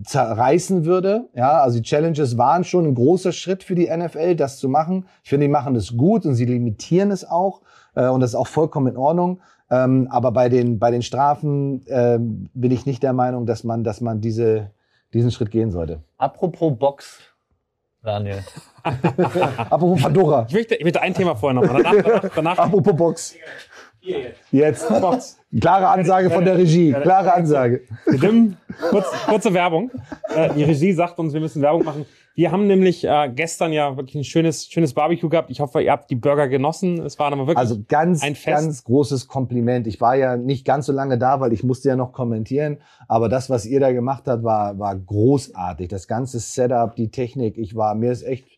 zerreißen 0.04 0.86
würde. 0.86 1.30
Ja, 1.36 1.62
also 1.62 1.78
die 1.78 1.84
Challenges 1.84 2.38
waren 2.38 2.64
schon 2.64 2.86
ein 2.86 2.96
großer 2.96 3.32
Schritt 3.32 3.64
für 3.64 3.76
die 3.76 3.90
NFL, 3.96 4.36
das 4.36 4.58
zu 4.58 4.68
machen. 4.68 5.06
Ich 5.24 5.30
finde, 5.30 5.46
die 5.46 5.52
machen 5.52 5.76
das 5.76 5.96
gut 5.96 6.26
und 6.26 6.36
sie 6.36 6.46
limitieren 6.46 7.12
es 7.12 7.24
auch 7.30 7.62
äh, 7.96 8.08
und 8.08 8.22
das 8.22 8.32
ist 8.32 8.36
auch 8.36 8.48
vollkommen 8.48 8.88
in 8.88 8.98
Ordnung. 8.98 9.42
Ähm, 9.70 10.08
aber 10.10 10.32
bei 10.32 10.50
den 10.50 10.80
bei 10.80 10.92
den 10.92 11.04
Strafen 11.04 11.86
äh, 11.88 12.18
bin 12.20 12.72
ich 12.72 12.86
nicht 12.86 13.04
der 13.04 13.14
Meinung, 13.14 13.46
dass 13.46 13.64
man 13.64 13.84
dass 13.84 14.02
man 14.02 14.22
diese 14.22 14.72
diesen 15.14 15.30
Schritt 15.30 15.52
gehen 15.52 15.72
sollte. 15.72 16.02
Apropos 16.18 16.78
Box, 16.78 17.20
Daniel. 18.02 18.44
Apropos 18.84 20.02
Pandora. 20.02 20.46
Ich 20.48 20.54
möchte, 20.54 20.76
ich 20.76 20.84
möchte 20.84 21.02
ein 21.02 21.14
Thema 21.14 21.36
vorher 21.36 21.62
noch. 21.62 21.68
Danach, 21.68 21.94
danach, 22.04 22.30
danach 22.36 22.58
Apropos 22.58 22.96
Box. 22.96 23.36
Jetzt. 24.52 24.88
Box. 24.90 25.40
Klare 25.60 25.88
Ansage 25.88 26.30
von 26.30 26.44
der 26.44 26.58
Regie. 26.58 26.94
Klare 26.94 27.34
Ansage. 27.34 27.82
Kurz, 28.90 29.06
kurze 29.28 29.54
Werbung. 29.54 29.92
Äh, 30.36 30.54
die 30.56 30.64
Regie 30.64 30.92
sagt 30.94 31.20
uns, 31.20 31.34
wir 31.34 31.40
müssen 31.40 31.62
Werbung 31.62 31.84
machen. 31.84 32.06
Wir 32.36 32.52
haben 32.52 32.66
nämlich 32.66 33.04
äh, 33.04 33.32
gestern 33.34 33.72
ja 33.72 33.96
wirklich 33.96 34.16
ein 34.16 34.24
schönes, 34.24 34.66
schönes 34.66 34.96
Barbecue 34.96 35.30
gehabt. 35.30 35.52
Ich 35.52 35.60
hoffe, 35.60 35.84
ihr 35.84 35.92
habt 35.92 36.10
die 36.10 36.16
Burger 36.16 36.48
genossen. 36.48 37.00
Es 37.00 37.20
war 37.20 37.28
aber 37.28 37.46
wirklich 37.46 37.58
also 37.58 37.78
ganz, 37.88 38.24
ein 38.24 38.34
Fest. 38.34 38.64
ganz 38.64 38.84
großes 38.84 39.28
Kompliment. 39.28 39.86
Ich 39.86 40.02
war 40.02 40.16
ja 40.16 40.36
nicht 40.36 40.66
ganz 40.66 40.88
so 40.88 40.94
lange 40.94 41.20
da, 41.20 41.40
weil 41.40 41.54
ich 41.54 41.64
musste 41.64 41.90
ja 41.90 41.96
noch 41.96 42.12
kommentieren. 42.12 42.80
Aber 43.08 43.30
das, 43.30 43.52
was 43.52 43.68
ihr 43.68 43.80
da 43.80 43.92
gemacht 43.92 44.24
habt, 44.26 44.44
war, 44.44 44.80
war 44.80 44.96
großartig. 44.96 45.90
Das 45.90 46.08
ganze 46.08 46.40
Setup, 46.40 46.96
die 46.96 47.12
Technik. 47.12 47.60
Ich 47.60 47.76
war, 47.76 47.94
mir 47.94 48.12
ist 48.12 48.24
echt 48.24 48.53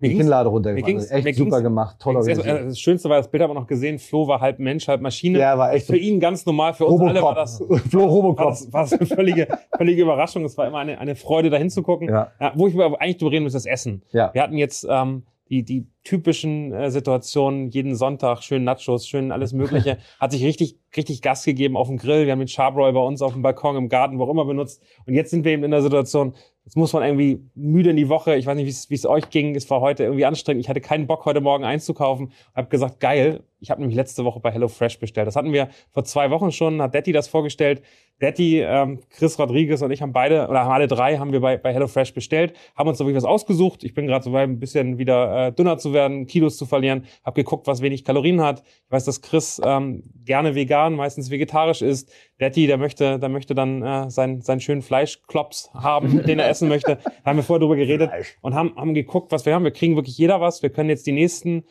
die 0.00 0.16
Kinnlade 0.16 0.48
runtergefallen. 0.48 0.98
Echt 0.98 1.36
super 1.38 1.60
gemacht, 1.62 1.96
toll 1.98 2.16
organisiert. 2.16 2.66
Das 2.66 2.78
Schönste 2.78 3.08
war, 3.08 3.18
das 3.18 3.30
Bild 3.30 3.42
haben 3.42 3.50
wir 3.50 3.54
noch 3.54 3.66
gesehen, 3.66 3.98
Flo 3.98 4.26
war 4.26 4.40
halb 4.40 4.58
Mensch, 4.58 4.88
halb 4.88 5.00
Maschine. 5.00 5.38
Ja, 5.38 5.58
war 5.58 5.72
echt. 5.72 5.86
Für 5.86 5.96
ihn 5.96 6.20
ganz 6.20 6.46
normal, 6.46 6.74
für 6.74 6.86
uns 6.86 7.02
alle 7.02 7.22
war 7.22 7.34
das, 7.34 7.62
Flo 7.90 8.06
Robocop. 8.06 8.38
War 8.38 8.50
das, 8.50 8.72
war 8.72 8.82
das 8.82 8.92
eine 8.94 9.06
völlige, 9.06 9.48
völlige 9.76 10.02
Überraschung. 10.02 10.44
Es 10.44 10.56
war 10.56 10.66
immer 10.66 10.78
eine, 10.78 10.98
eine 10.98 11.14
Freude, 11.14 11.50
da 11.50 11.56
hinzugucken. 11.56 12.08
Ja. 12.08 12.32
Ja, 12.40 12.52
wo 12.54 12.66
ich 12.66 12.74
eigentlich 12.74 13.18
drüber 13.18 13.32
reden 13.32 13.44
muss, 13.44 13.52
das 13.52 13.66
Essen. 13.66 14.02
Ja. 14.12 14.32
Wir 14.32 14.42
hatten 14.42 14.56
jetzt 14.56 14.86
ähm, 14.88 15.24
die, 15.50 15.64
die 15.64 15.86
typischen 16.04 16.72
äh, 16.72 16.90
Situationen, 16.90 17.70
jeden 17.70 17.96
Sonntag 17.96 18.42
schön 18.42 18.62
Nachos, 18.62 19.06
schön 19.06 19.32
alles 19.32 19.52
Mögliche. 19.52 19.98
Hat 20.20 20.30
sich 20.30 20.44
richtig, 20.44 20.78
richtig 20.96 21.22
Gas 21.22 21.44
gegeben 21.44 21.76
auf 21.76 21.88
dem 21.88 21.98
Grill. 21.98 22.24
Wir 22.24 22.32
haben 22.32 22.38
den 22.38 22.48
Charbroil 22.48 22.92
bei 22.92 23.00
uns 23.00 23.20
auf 23.20 23.32
dem 23.32 23.42
Balkon, 23.42 23.76
im 23.76 23.88
Garten, 23.88 24.18
wo 24.18 24.24
auch 24.24 24.30
immer 24.30 24.44
benutzt. 24.44 24.80
Und 25.06 25.14
jetzt 25.14 25.30
sind 25.30 25.44
wir 25.44 25.52
eben 25.52 25.64
in 25.64 25.72
der 25.72 25.82
Situation, 25.82 26.34
Jetzt 26.70 26.76
muss 26.76 26.92
man 26.92 27.02
irgendwie 27.02 27.40
müde 27.56 27.90
in 27.90 27.96
die 27.96 28.08
Woche. 28.08 28.36
Ich 28.36 28.46
weiß 28.46 28.54
nicht, 28.54 28.88
wie 28.90 28.94
es 28.94 29.04
euch 29.04 29.28
ging. 29.30 29.56
Es 29.56 29.68
war 29.70 29.80
heute 29.80 30.04
irgendwie 30.04 30.24
anstrengend. 30.24 30.62
Ich 30.62 30.68
hatte 30.68 30.80
keinen 30.80 31.08
Bock, 31.08 31.24
heute 31.24 31.40
Morgen 31.40 31.64
einzukaufen. 31.64 32.30
Hab 32.54 32.70
gesagt, 32.70 33.00
geil. 33.00 33.42
Ich 33.58 33.72
habe 33.72 33.80
nämlich 33.80 33.96
letzte 33.96 34.24
Woche 34.24 34.38
bei 34.38 34.52
HelloFresh 34.52 35.00
bestellt. 35.00 35.26
Das 35.26 35.34
hatten 35.34 35.52
wir 35.52 35.70
vor 35.90 36.04
zwei 36.04 36.30
Wochen 36.30 36.52
schon. 36.52 36.80
Hat 36.80 36.94
Detti 36.94 37.10
das 37.10 37.26
vorgestellt. 37.26 37.82
Detti, 38.20 38.60
ähm, 38.60 39.00
Chris 39.10 39.38
Rodriguez 39.38 39.80
und 39.82 39.90
ich 39.90 40.02
haben 40.02 40.12
beide, 40.12 40.48
oder 40.48 40.60
haben 40.60 40.72
alle 40.72 40.86
drei, 40.86 41.16
haben 41.18 41.32
wir 41.32 41.40
bei, 41.40 41.56
bei 41.56 41.72
HelloFresh 41.72 42.12
bestellt. 42.12 42.54
Haben 42.76 42.88
uns 42.88 42.98
da 42.98 43.04
wirklich 43.04 43.16
was 43.16 43.24
ausgesucht. 43.24 43.82
Ich 43.82 43.94
bin 43.94 44.06
gerade 44.06 44.24
so 44.24 44.32
weit, 44.32 44.48
ein 44.48 44.60
bisschen 44.60 44.98
wieder 44.98 45.48
äh, 45.48 45.52
dünner 45.52 45.78
zu 45.78 45.92
werden, 45.92 46.26
Kilos 46.26 46.56
zu 46.58 46.66
verlieren. 46.66 47.04
Hab 47.24 47.34
geguckt, 47.34 47.66
was 47.66 47.80
wenig 47.80 48.04
Kalorien 48.04 48.42
hat. 48.42 48.62
Ich 48.84 48.90
weiß, 48.90 49.04
dass 49.06 49.22
Chris 49.22 49.60
ähm, 49.64 50.02
gerne 50.24 50.54
vegan, 50.54 50.94
meistens 50.94 51.30
vegetarisch 51.30 51.80
ist. 51.82 52.12
Detti, 52.40 52.66
der 52.66 52.76
möchte, 52.76 53.18
der 53.18 53.28
möchte 53.28 53.54
dann 53.54 53.82
äh, 53.82 54.10
seinen, 54.10 54.42
seinen 54.42 54.60
schönen 54.60 54.82
Fleischklops 54.82 55.70
haben, 55.72 56.22
den 56.26 56.38
er 56.38 56.48
essen 56.48 56.68
möchte. 56.68 56.98
Da 57.02 57.30
haben 57.30 57.36
wir 57.36 57.42
vorher 57.42 57.60
drüber 57.60 57.76
geredet 57.76 58.10
und 58.42 58.54
haben, 58.54 58.74
haben 58.76 58.94
geguckt, 58.94 59.32
was 59.32 59.46
wir 59.46 59.54
haben. 59.54 59.64
Wir 59.64 59.70
kriegen 59.70 59.96
wirklich 59.96 60.18
jeder 60.18 60.40
was. 60.40 60.62
Wir 60.62 60.70
können 60.70 60.90
jetzt 60.90 61.06
die 61.06 61.12
nächsten 61.12 61.64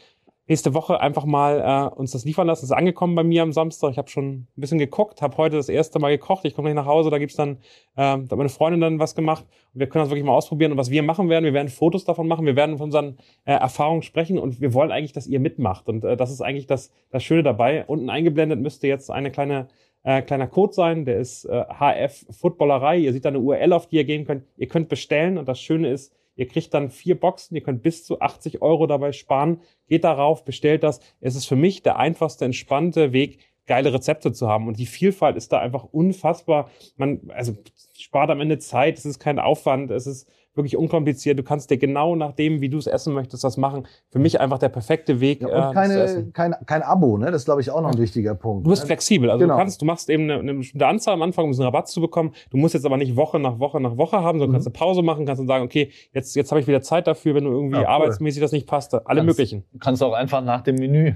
nächste 0.50 0.74
Woche 0.74 1.00
einfach 1.00 1.26
mal 1.26 1.92
äh, 1.94 1.96
uns 1.96 2.12
das 2.12 2.26
liefern 2.26 2.48
lassen. 2.48 2.64
Das 2.64 2.72
ist 2.72 2.76
angekommen 2.76 3.16
bei 3.16 3.24
mir 3.24 3.44
am 3.44 3.54
Samstag. 3.54 3.92
Ich 3.92 3.98
habe 3.98 4.10
schon 4.10 4.30
ein 4.30 4.48
bisschen 4.56 4.80
geguckt, 4.80 5.22
habe 5.22 5.38
heute 5.38 5.56
das 5.56 5.70
erste 5.70 6.00
Mal 6.00 6.10
gekocht. 6.10 6.44
Ich 6.44 6.56
komme 6.56 6.68
gleich 6.68 6.76
nach 6.76 6.88
Hause, 6.88 7.10
da 7.12 7.20
gibt's 7.20 7.36
dann, 7.36 7.58
äh, 7.58 7.58
da 7.96 8.14
hat 8.18 8.32
meine 8.32 8.50
Freundin 8.50 8.82
dann 8.82 9.00
was 9.00 9.16
gemacht. 9.16 9.46
Und 9.74 9.80
wir 9.80 9.88
können 9.88 10.04
das 10.04 10.10
wirklich 10.10 10.26
mal 10.26 10.34
ausprobieren. 10.34 10.72
Und 10.72 10.78
was 10.78 10.90
wir 10.90 11.04
machen 11.04 11.30
werden, 11.30 11.46
wir 11.46 11.54
werden 11.54 11.70
Fotos 11.70 12.04
davon 12.04 12.28
machen, 12.28 12.46
wir 12.46 12.56
werden 12.56 12.78
von 12.78 12.86
unseren 12.86 13.18
äh, 13.46 13.54
Erfahrungen 13.54 14.02
sprechen 14.02 14.40
und 14.40 14.60
wir 14.60 14.74
wollen 14.74 14.92
eigentlich, 14.92 15.14
dass 15.14 15.28
ihr 15.28 15.40
mitmacht. 15.40 15.88
Und 15.88 16.04
äh, 16.04 16.18
das 16.18 16.32
ist 16.32 16.42
eigentlich 16.42 16.68
das, 16.68 16.92
das 17.12 17.24
Schöne 17.24 17.44
dabei. 17.44 17.86
Unten 17.86 18.10
eingeblendet 18.10 18.60
müsste 18.60 18.88
jetzt 18.88 19.12
eine 19.12 19.32
kleine 19.32 19.68
äh, 20.04 20.22
kleiner 20.22 20.48
Code 20.48 20.74
sein, 20.74 21.06
der 21.06 21.20
ist 21.20 21.46
äh, 21.46 21.66
HF 21.66 22.26
Footballerei. 22.32 22.98
Ihr 22.98 23.14
seht 23.14 23.26
da 23.26 23.30
eine 23.30 23.40
URL, 23.40 23.74
auf 23.74 23.88
die 23.88 23.98
ihr 23.98 24.06
gehen 24.06 24.26
könnt. 24.26 24.46
Ihr 24.58 24.68
könnt 24.68 24.88
bestellen 24.88 25.38
und 25.38 25.48
das 25.48 25.60
Schöne 25.60 25.92
ist, 25.92 26.14
ihr 26.40 26.48
kriegt 26.48 26.74
dann 26.74 26.90
vier 26.90 27.20
Boxen, 27.20 27.56
ihr 27.56 27.62
könnt 27.62 27.84
bis 27.84 28.06
zu 28.06 28.22
80 28.22 28.62
Euro 28.62 28.88
dabei 28.88 29.12
sparen. 29.12 29.62
Geht 29.88 30.06
darauf, 30.06 30.46
bestellt 30.46 30.84
das. 30.84 31.02
Es 31.20 31.36
ist 31.36 31.46
für 31.46 31.58
mich 31.58 31.84
der 31.84 31.98
einfachste, 32.00 32.46
entspannte 32.46 33.12
Weg, 33.12 33.40
geile 33.68 33.94
Rezepte 33.94 34.32
zu 34.32 34.48
haben. 34.48 34.70
Und 34.70 34.80
die 34.80 34.86
Vielfalt 34.86 35.36
ist 35.36 35.52
da 35.52 35.60
einfach 35.60 35.84
unfassbar. 35.84 36.72
Man, 36.96 37.30
also 37.36 37.58
spart 37.98 38.30
am 38.30 38.40
Ende 38.40 38.58
Zeit, 38.58 38.98
es 38.98 39.06
ist 39.06 39.20
kein 39.20 39.38
Aufwand, 39.38 39.92
es 39.92 40.08
ist 40.08 40.30
wirklich 40.56 40.76
unkompliziert. 40.76 41.38
Du 41.40 41.44
kannst 41.44 41.70
dir 41.70 41.78
genau 41.78 42.16
nach 42.16 42.34
dem, 42.34 42.60
wie 42.60 42.70
du 42.70 42.78
es 42.78 42.88
essen 42.88 43.14
möchtest, 43.14 43.44
das 43.44 43.56
machen. 43.58 43.88
Für 44.10 44.20
mich 44.20 44.42
einfach 44.42 44.58
der 44.58 44.70
perfekte 44.70 45.20
Weg, 45.22 45.42
Ja, 45.42 45.48
äh, 45.48 45.52
und 45.62 45.68
zu 45.70 45.74
keine, 45.74 45.94
essen. 46.02 46.34
kein, 46.34 46.56
kein 46.66 46.82
Abo, 46.82 47.18
ne? 47.18 47.28
Das 47.28 47.42
ist, 47.42 47.46
glaube 47.46 47.62
ich, 47.62 47.70
auch 47.72 47.82
noch 47.82 47.92
ein 47.92 47.98
wichtiger 47.98 48.36
Punkt. 48.36 48.66
Du 48.66 48.70
bist 48.72 48.82
ne? 48.84 48.88
flexibel. 48.88 49.30
Also 49.30 49.42
Genau. 49.44 49.54
du 49.54 49.60
kannst, 49.60 49.82
du 49.82 49.86
machst 49.86 50.10
eben 50.10 50.24
eine, 50.24 50.40
eine 50.40 50.54
bestimmte 50.56 50.88
Anzahl 50.88 51.14
am 51.14 51.22
Anfang, 51.22 51.46
um 51.46 51.52
diesen 51.52 51.64
Rabatt 51.64 51.88
zu 51.88 52.02
bekommen. 52.02 52.34
Du 52.50 52.58
musst 52.58 52.74
jetzt 52.74 52.86
aber 52.86 52.98
nicht 52.98 53.16
Woche 53.16 53.40
nach 53.40 53.60
Woche 53.60 53.80
nach 53.80 53.96
Woche 53.98 54.18
haben, 54.22 54.40
sondern 54.40 54.50
Mhm. 54.50 54.54
kannst 54.56 54.68
eine 54.68 54.74
Pause 54.74 55.02
machen, 55.02 55.26
kannst 55.26 55.40
dann 55.40 55.48
sagen, 55.48 55.64
okay, 55.64 55.92
jetzt, 56.14 56.36
jetzt 56.36 56.52
habe 56.52 56.60
ich 56.60 56.68
wieder 56.68 56.82
Zeit 56.82 57.08
dafür, 57.08 57.36
wenn 57.36 57.46
du 57.46 57.52
irgendwie 57.52 57.76
Ja, 57.76 57.82
cool. 57.82 57.88
arbeitsmäßig 57.88 58.42
das 58.42 58.52
nicht 58.52 58.68
passt. 58.68 58.94
Alle 58.94 59.04
Kannst- 59.06 59.26
möglichen. 59.26 59.64
Du 59.72 59.78
kannst 59.80 60.04
auch 60.04 60.14
einfach 60.14 60.44
nach 60.44 60.62
dem 60.62 60.76
Menü. 60.76 61.14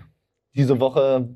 Diese 0.55 0.79
Woche 0.79 1.35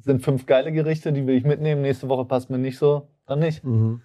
sind 0.00 0.22
fünf 0.22 0.46
geile 0.46 0.72
Gerichte, 0.72 1.12
die 1.12 1.26
will 1.26 1.36
ich 1.36 1.44
mitnehmen. 1.44 1.82
Nächste 1.82 2.08
Woche 2.08 2.24
passt 2.24 2.50
mir 2.50 2.58
nicht 2.58 2.78
so. 2.78 3.08
Dann 3.26 3.38
nicht. 3.40 3.62
Mhm. 3.64 4.02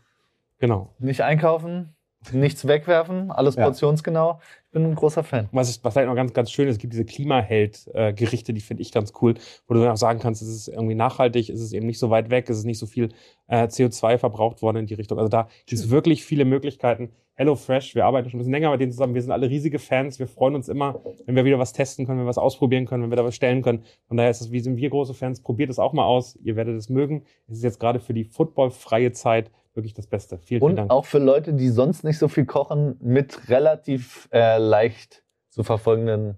Genau. 0.59 0.93
Nicht 0.99 1.21
einkaufen, 1.21 1.95
nichts 2.31 2.67
wegwerfen, 2.67 3.31
alles 3.31 3.55
Ja. 3.55 3.65
portionsgenau. 3.65 4.39
Ich 4.65 4.71
bin 4.71 4.85
ein 4.85 4.95
großer 4.95 5.23
Fan. 5.23 5.49
Was, 5.51 5.69
ist, 5.69 5.83
was 5.83 5.93
vielleicht 5.93 6.07
noch 6.07 6.15
ganz, 6.15 6.33
ganz 6.33 6.51
schön 6.51 6.67
ist, 6.67 6.75
es 6.75 6.79
gibt 6.79 6.93
diese 6.93 7.03
Klimaheld-Gerichte, 7.03 8.53
die 8.53 8.61
finde 8.61 8.81
ich 8.83 8.91
ganz 8.91 9.11
cool, 9.21 9.33
wo 9.67 9.73
du 9.73 9.81
dann 9.81 9.91
auch 9.91 9.97
sagen 9.97 10.19
kannst, 10.19 10.41
es 10.41 10.47
ist 10.47 10.67
irgendwie 10.69 10.95
nachhaltig, 10.95 11.49
es 11.49 11.59
ist 11.59 11.73
eben 11.73 11.87
nicht 11.87 11.99
so 11.99 12.09
weit 12.09 12.29
weg, 12.29 12.49
es 12.49 12.57
ist 12.59 12.65
nicht 12.65 12.77
so 12.79 12.85
viel 12.85 13.09
äh, 13.47 13.63
CO2 13.65 14.17
verbraucht 14.17 14.61
worden 14.61 14.77
in 14.77 14.85
die 14.85 14.93
Richtung. 14.93 15.17
Also 15.17 15.29
da 15.29 15.47
gibt 15.65 15.81
es 15.81 15.89
wirklich 15.89 16.23
viele 16.23 16.45
Möglichkeiten. 16.45 17.09
Hello 17.33 17.55
Fresh, 17.55 17.95
wir 17.95 18.05
arbeiten 18.05 18.29
schon 18.29 18.37
ein 18.37 18.41
bisschen 18.41 18.53
länger 18.53 18.69
mit 18.71 18.81
denen 18.81 18.91
zusammen, 18.91 19.15
wir 19.15 19.21
sind 19.21 19.31
alle 19.31 19.49
riesige 19.49 19.79
Fans, 19.79 20.19
wir 20.19 20.27
freuen 20.27 20.53
uns 20.53 20.69
immer, 20.69 21.01
wenn 21.25 21.35
wir 21.35 21.43
wieder 21.43 21.57
was 21.59 21.73
testen 21.73 22.05
können, 22.05 22.19
wenn 22.19 22.25
wir 22.25 22.29
was 22.29 22.37
ausprobieren 22.37 22.85
können, 22.85 23.03
wenn 23.03 23.09
wir 23.09 23.15
da 23.15 23.25
was 23.25 23.35
stellen 23.35 23.63
können. 23.63 23.83
Von 24.07 24.17
daher 24.17 24.29
ist 24.29 24.41
es, 24.41 24.51
wie 24.51 24.59
sind 24.59 24.77
wir 24.77 24.89
große 24.89 25.13
Fans, 25.15 25.41
probiert 25.41 25.69
es 25.71 25.79
auch 25.79 25.91
mal 25.93 26.05
aus, 26.05 26.37
ihr 26.43 26.55
werdet 26.55 26.77
es 26.77 26.89
mögen. 26.89 27.23
Es 27.47 27.57
ist 27.57 27.63
jetzt 27.63 27.79
gerade 27.79 27.99
für 27.99 28.13
die 28.13 28.25
footballfreie 28.25 29.11
Zeit 29.11 29.49
wirklich 29.73 29.93
das 29.93 30.07
Beste. 30.07 30.37
Vielen, 30.37 30.59
vielen 30.59 30.63
Und 30.63 30.75
Dank. 30.75 30.91
auch 30.91 31.05
für 31.05 31.19
Leute, 31.19 31.53
die 31.53 31.69
sonst 31.69 32.03
nicht 32.03 32.17
so 32.17 32.27
viel 32.27 32.45
kochen, 32.45 32.97
mit 32.99 33.49
relativ 33.49 34.29
äh, 34.31 34.57
leicht 34.57 35.23
zu 35.49 35.63
verfolgenden 35.63 36.37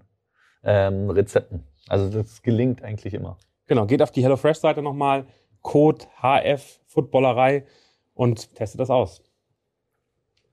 ähm, 0.62 1.10
Rezepten. 1.10 1.64
Also 1.88 2.08
das 2.10 2.42
gelingt 2.42 2.82
eigentlich 2.82 3.14
immer. 3.14 3.38
Genau, 3.66 3.86
geht 3.86 4.02
auf 4.02 4.10
die 4.10 4.22
HelloFresh-Seite 4.22 4.82
nochmal, 4.82 5.26
Code 5.62 6.04
HF 6.20 6.80
Footballerei 6.86 7.64
und 8.14 8.54
testet 8.54 8.80
das 8.80 8.90
aus. 8.90 9.22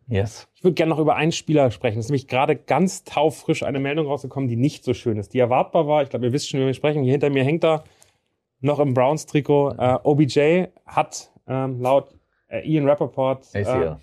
Yes. 0.07 0.47
Ich 0.55 0.63
würde 0.63 0.73
gerne 0.73 0.89
noch 0.89 0.99
über 0.99 1.15
einen 1.15 1.31
Spieler 1.31 1.71
sprechen. 1.71 1.99
Es 1.99 2.05
ist 2.05 2.09
nämlich 2.09 2.27
gerade 2.27 2.55
ganz 2.55 3.03
taufrisch 3.03 3.63
eine 3.63 3.79
Meldung 3.79 4.07
rausgekommen, 4.07 4.49
die 4.49 4.57
nicht 4.57 4.83
so 4.83 4.93
schön 4.93 5.17
ist, 5.17 5.33
die 5.33 5.39
erwartbar 5.39 5.87
war. 5.87 6.03
Ich 6.03 6.09
glaube, 6.09 6.25
ihr 6.25 6.33
wisst 6.33 6.49
schon, 6.49 6.59
wie 6.59 6.65
wir 6.65 6.73
sprechen. 6.73 7.03
Hier 7.03 7.13
hinter 7.13 7.29
mir 7.29 7.43
hängt 7.43 7.63
er 7.63 7.83
noch 8.59 8.79
im 8.79 8.93
Browns-Trikot. 8.93 9.75
Äh, 9.77 9.99
OBJ 10.03 10.65
hat 10.85 11.31
ähm, 11.47 11.79
laut 11.79 12.13
äh, 12.51 12.61
Ian 12.67 12.87
Rappaport 12.87 13.47
ACL. 13.53 13.83
Äh, 13.83 13.95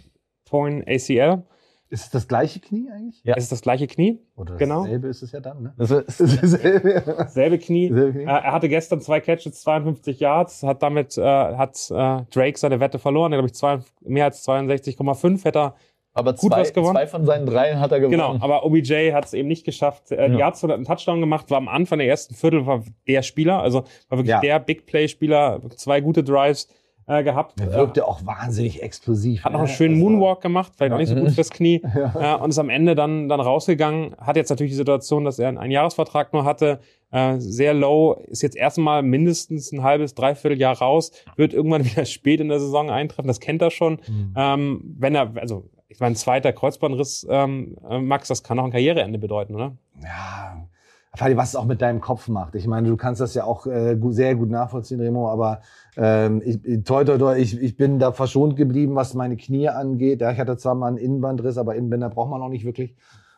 torn 0.49 0.83
ACL. 0.87 1.43
Ist 1.91 2.05
es 2.05 2.11
das 2.11 2.29
gleiche 2.29 2.61
Knie 2.61 2.91
eigentlich? 2.95 3.23
Ja. 3.25 3.35
Es 3.37 3.45
ist 3.45 3.53
das 3.53 3.63
gleiche 3.63 3.87
Knie, 3.87 4.21
Oder 4.37 4.57
Genau. 4.57 4.83
dasselbe 4.83 5.09
ist 5.09 5.23
es 5.23 5.33
ja 5.33 5.41
dann, 5.41 5.63
ne? 5.63 5.75
Das 5.79 5.91
ist, 5.91 6.21
dasselbe. 6.43 7.03
selbe 7.29 7.59
Knie. 7.59 7.89
Dasselbe 7.89 8.13
Knie. 8.13 8.25
Äh, 8.25 8.27
er 8.27 8.53
hatte 8.53 8.69
gestern 8.69 9.01
zwei 9.01 9.21
Catches, 9.21 9.63
52 9.63 10.21
Yards, 10.21 10.63
hat 10.65 10.83
damit 10.83 11.17
äh, 11.17 11.23
hat 11.23 11.77
äh, 11.91 12.25
Drake 12.31 12.59
seine 12.59 12.81
Wette 12.81 12.99
verloren. 12.99 13.33
Er 13.33 13.37
glaube 13.39 13.47
ich 13.49 13.55
zwei, 13.55 13.79
mehr 14.03 14.27
als 14.27 14.47
62,5 14.47 15.45
hätte 15.45 15.59
er 15.59 15.75
aber 16.15 16.33
Gut 16.33 16.51
zwei, 16.51 16.61
was 16.61 16.73
gewonnen. 16.75 16.95
zwei 16.95 17.07
von 17.07 17.25
seinen 17.25 17.47
dreien 17.47 17.79
hat 17.81 17.93
er 17.93 18.01
gewonnen. 18.01 18.19
Genau, 18.19 18.37
aber 18.45 18.65
OBJ 18.67 19.13
hat 19.13 19.27
es 19.27 19.35
eben 19.35 19.47
nicht 19.49 19.65
geschafft. 19.65 20.11
Äh, 20.11 20.27
Die 20.29 20.33
Ja. 20.35 20.41
Yards 20.41 20.63
hat 20.65 20.71
einen 20.73 20.85
Touchdown 20.85 21.21
gemacht, 21.21 21.49
war 21.51 21.59
am 21.59 21.69
Anfang 21.69 22.01
der 22.01 22.09
ersten 22.09 22.35
Viertel 22.35 22.67
war 22.67 22.83
der 23.07 23.23
Spieler, 23.23 23.63
also 23.63 23.85
war 24.09 24.19
wirklich 24.19 24.31
Ja. 24.31 24.41
der 24.41 24.59
Big 24.59 24.85
Play 24.85 25.07
Spieler, 25.09 25.61
zwei 25.77 26.01
gute 26.01 26.25
Drives 26.25 26.69
äh, 27.09 27.25
gehabt. 27.25 27.61
Er 27.61 27.69
Äh, 27.69 27.73
wirkte 27.73 28.07
auch 28.07 28.25
wahnsinnig 28.25 28.83
explosiv. 28.83 29.43
hat 29.45 29.53
noch 29.53 29.61
ne? 29.61 29.67
einen 29.67 29.75
schönen 29.75 29.95
Also- 29.95 30.09
Moonwalk 30.09 30.41
gemacht, 30.41 30.73
vielleicht 30.77 30.93
auch 30.93 30.99
nicht 30.99 31.09
so 31.09 31.15
gut 31.17 31.33
fürs 31.33 31.51
Knie. 31.51 31.83
Äh, 32.21 32.35
und 32.37 32.51
ist 32.51 32.59
am 32.59 32.71
Ende 32.71 32.95
dann, 32.95 33.29
dann 33.29 33.41
rausgegangen. 33.41 34.15
Hat 34.19 34.37
jetzt 34.37 34.51
natürlich 34.51 34.73
die 34.73 34.77
Situation, 34.77 35.25
dass 35.25 35.39
er 35.39 35.49
einen 35.49 35.59
Einjahresvertrag 35.59 36.33
nur 36.33 36.45
hatte. 36.45 36.81
Äh, 37.11 37.39
sehr 37.39 37.73
low, 37.75 38.13
ist 38.27 38.43
jetzt 38.43 38.57
erstmal 38.57 39.03
mindestens 39.03 39.73
ein 39.73 39.83
halbes, 39.83 40.15
dreiviertel 40.15 40.59
Jahr 40.61 40.77
raus, 40.79 41.11
wird 41.37 41.55
irgendwann 41.55 41.85
wieder 41.87 42.05
spät 42.05 42.41
in 42.41 42.49
der 42.49 42.61
Saison 42.61 42.91
eintreffen, 42.91 43.27
das 43.29 43.41
kennt 43.41 43.63
er 43.63 43.71
schon. 43.71 44.01
Mhm. 44.07 44.35
Ähm, 44.37 44.95
wenn 44.99 45.15
er, 45.15 45.33
also 45.37 45.65
ich 45.89 46.01
meine, 46.01 46.15
zweiter 46.17 46.53
Kreuzbandriss, 46.53 47.27
ähm, 47.31 47.79
äh, 47.89 47.99
Max, 47.99 48.29
das 48.29 48.43
kann 48.43 48.59
auch 48.59 48.65
ein 48.65 48.71
Karriereende 48.73 49.19
bedeuten, 49.19 49.55
oder? 49.55 49.73
ja, 50.03 50.68
was 51.13 51.49
es 51.51 51.57
auch 51.57 51.65
mit 51.65 51.83
deinem 51.83 52.01
Kopf 52.01 52.29
macht. 52.29 52.55
Ich 52.55 52.67
meine, 52.67 52.89
du 52.89 52.97
kannst 52.97 53.21
das 53.21 53.35
ja 53.35 53.45
auch 53.45 53.67
äh, 53.67 53.99
sehr 54.11 54.35
gut 54.35 54.51
nachvollziehen, 54.51 55.01
Remo, 55.01 55.31
aber 55.31 55.61
ähm, 55.97 56.43
ich, 56.45 56.85
toi, 56.85 57.05
toi, 57.05 57.19
toi, 57.19 57.37
ich, 57.37 57.61
ich 57.61 57.77
bin 57.77 57.99
da 57.99 58.13
verschont 58.13 58.57
geblieben, 58.57 58.95
was 58.95 59.15
meine 59.15 59.37
Knie 59.37 59.69
angeht. 59.69 60.21
Ja, 60.21 60.31
ich 60.31 60.39
hatte 60.39 60.57
zwar 60.57 60.75
mal 60.75 60.89
einen 60.89 60.99
Innenbandriss, 60.99 61.59
aber 61.59 61.75
Innenbänder 61.75 62.11
braucht 62.11 62.31
man 62.31 62.43
auch 62.43 62.49
nicht 62.49 62.65
wirklich. 62.65 62.95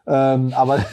Ähm, 0.06 0.52
aber 0.54 0.78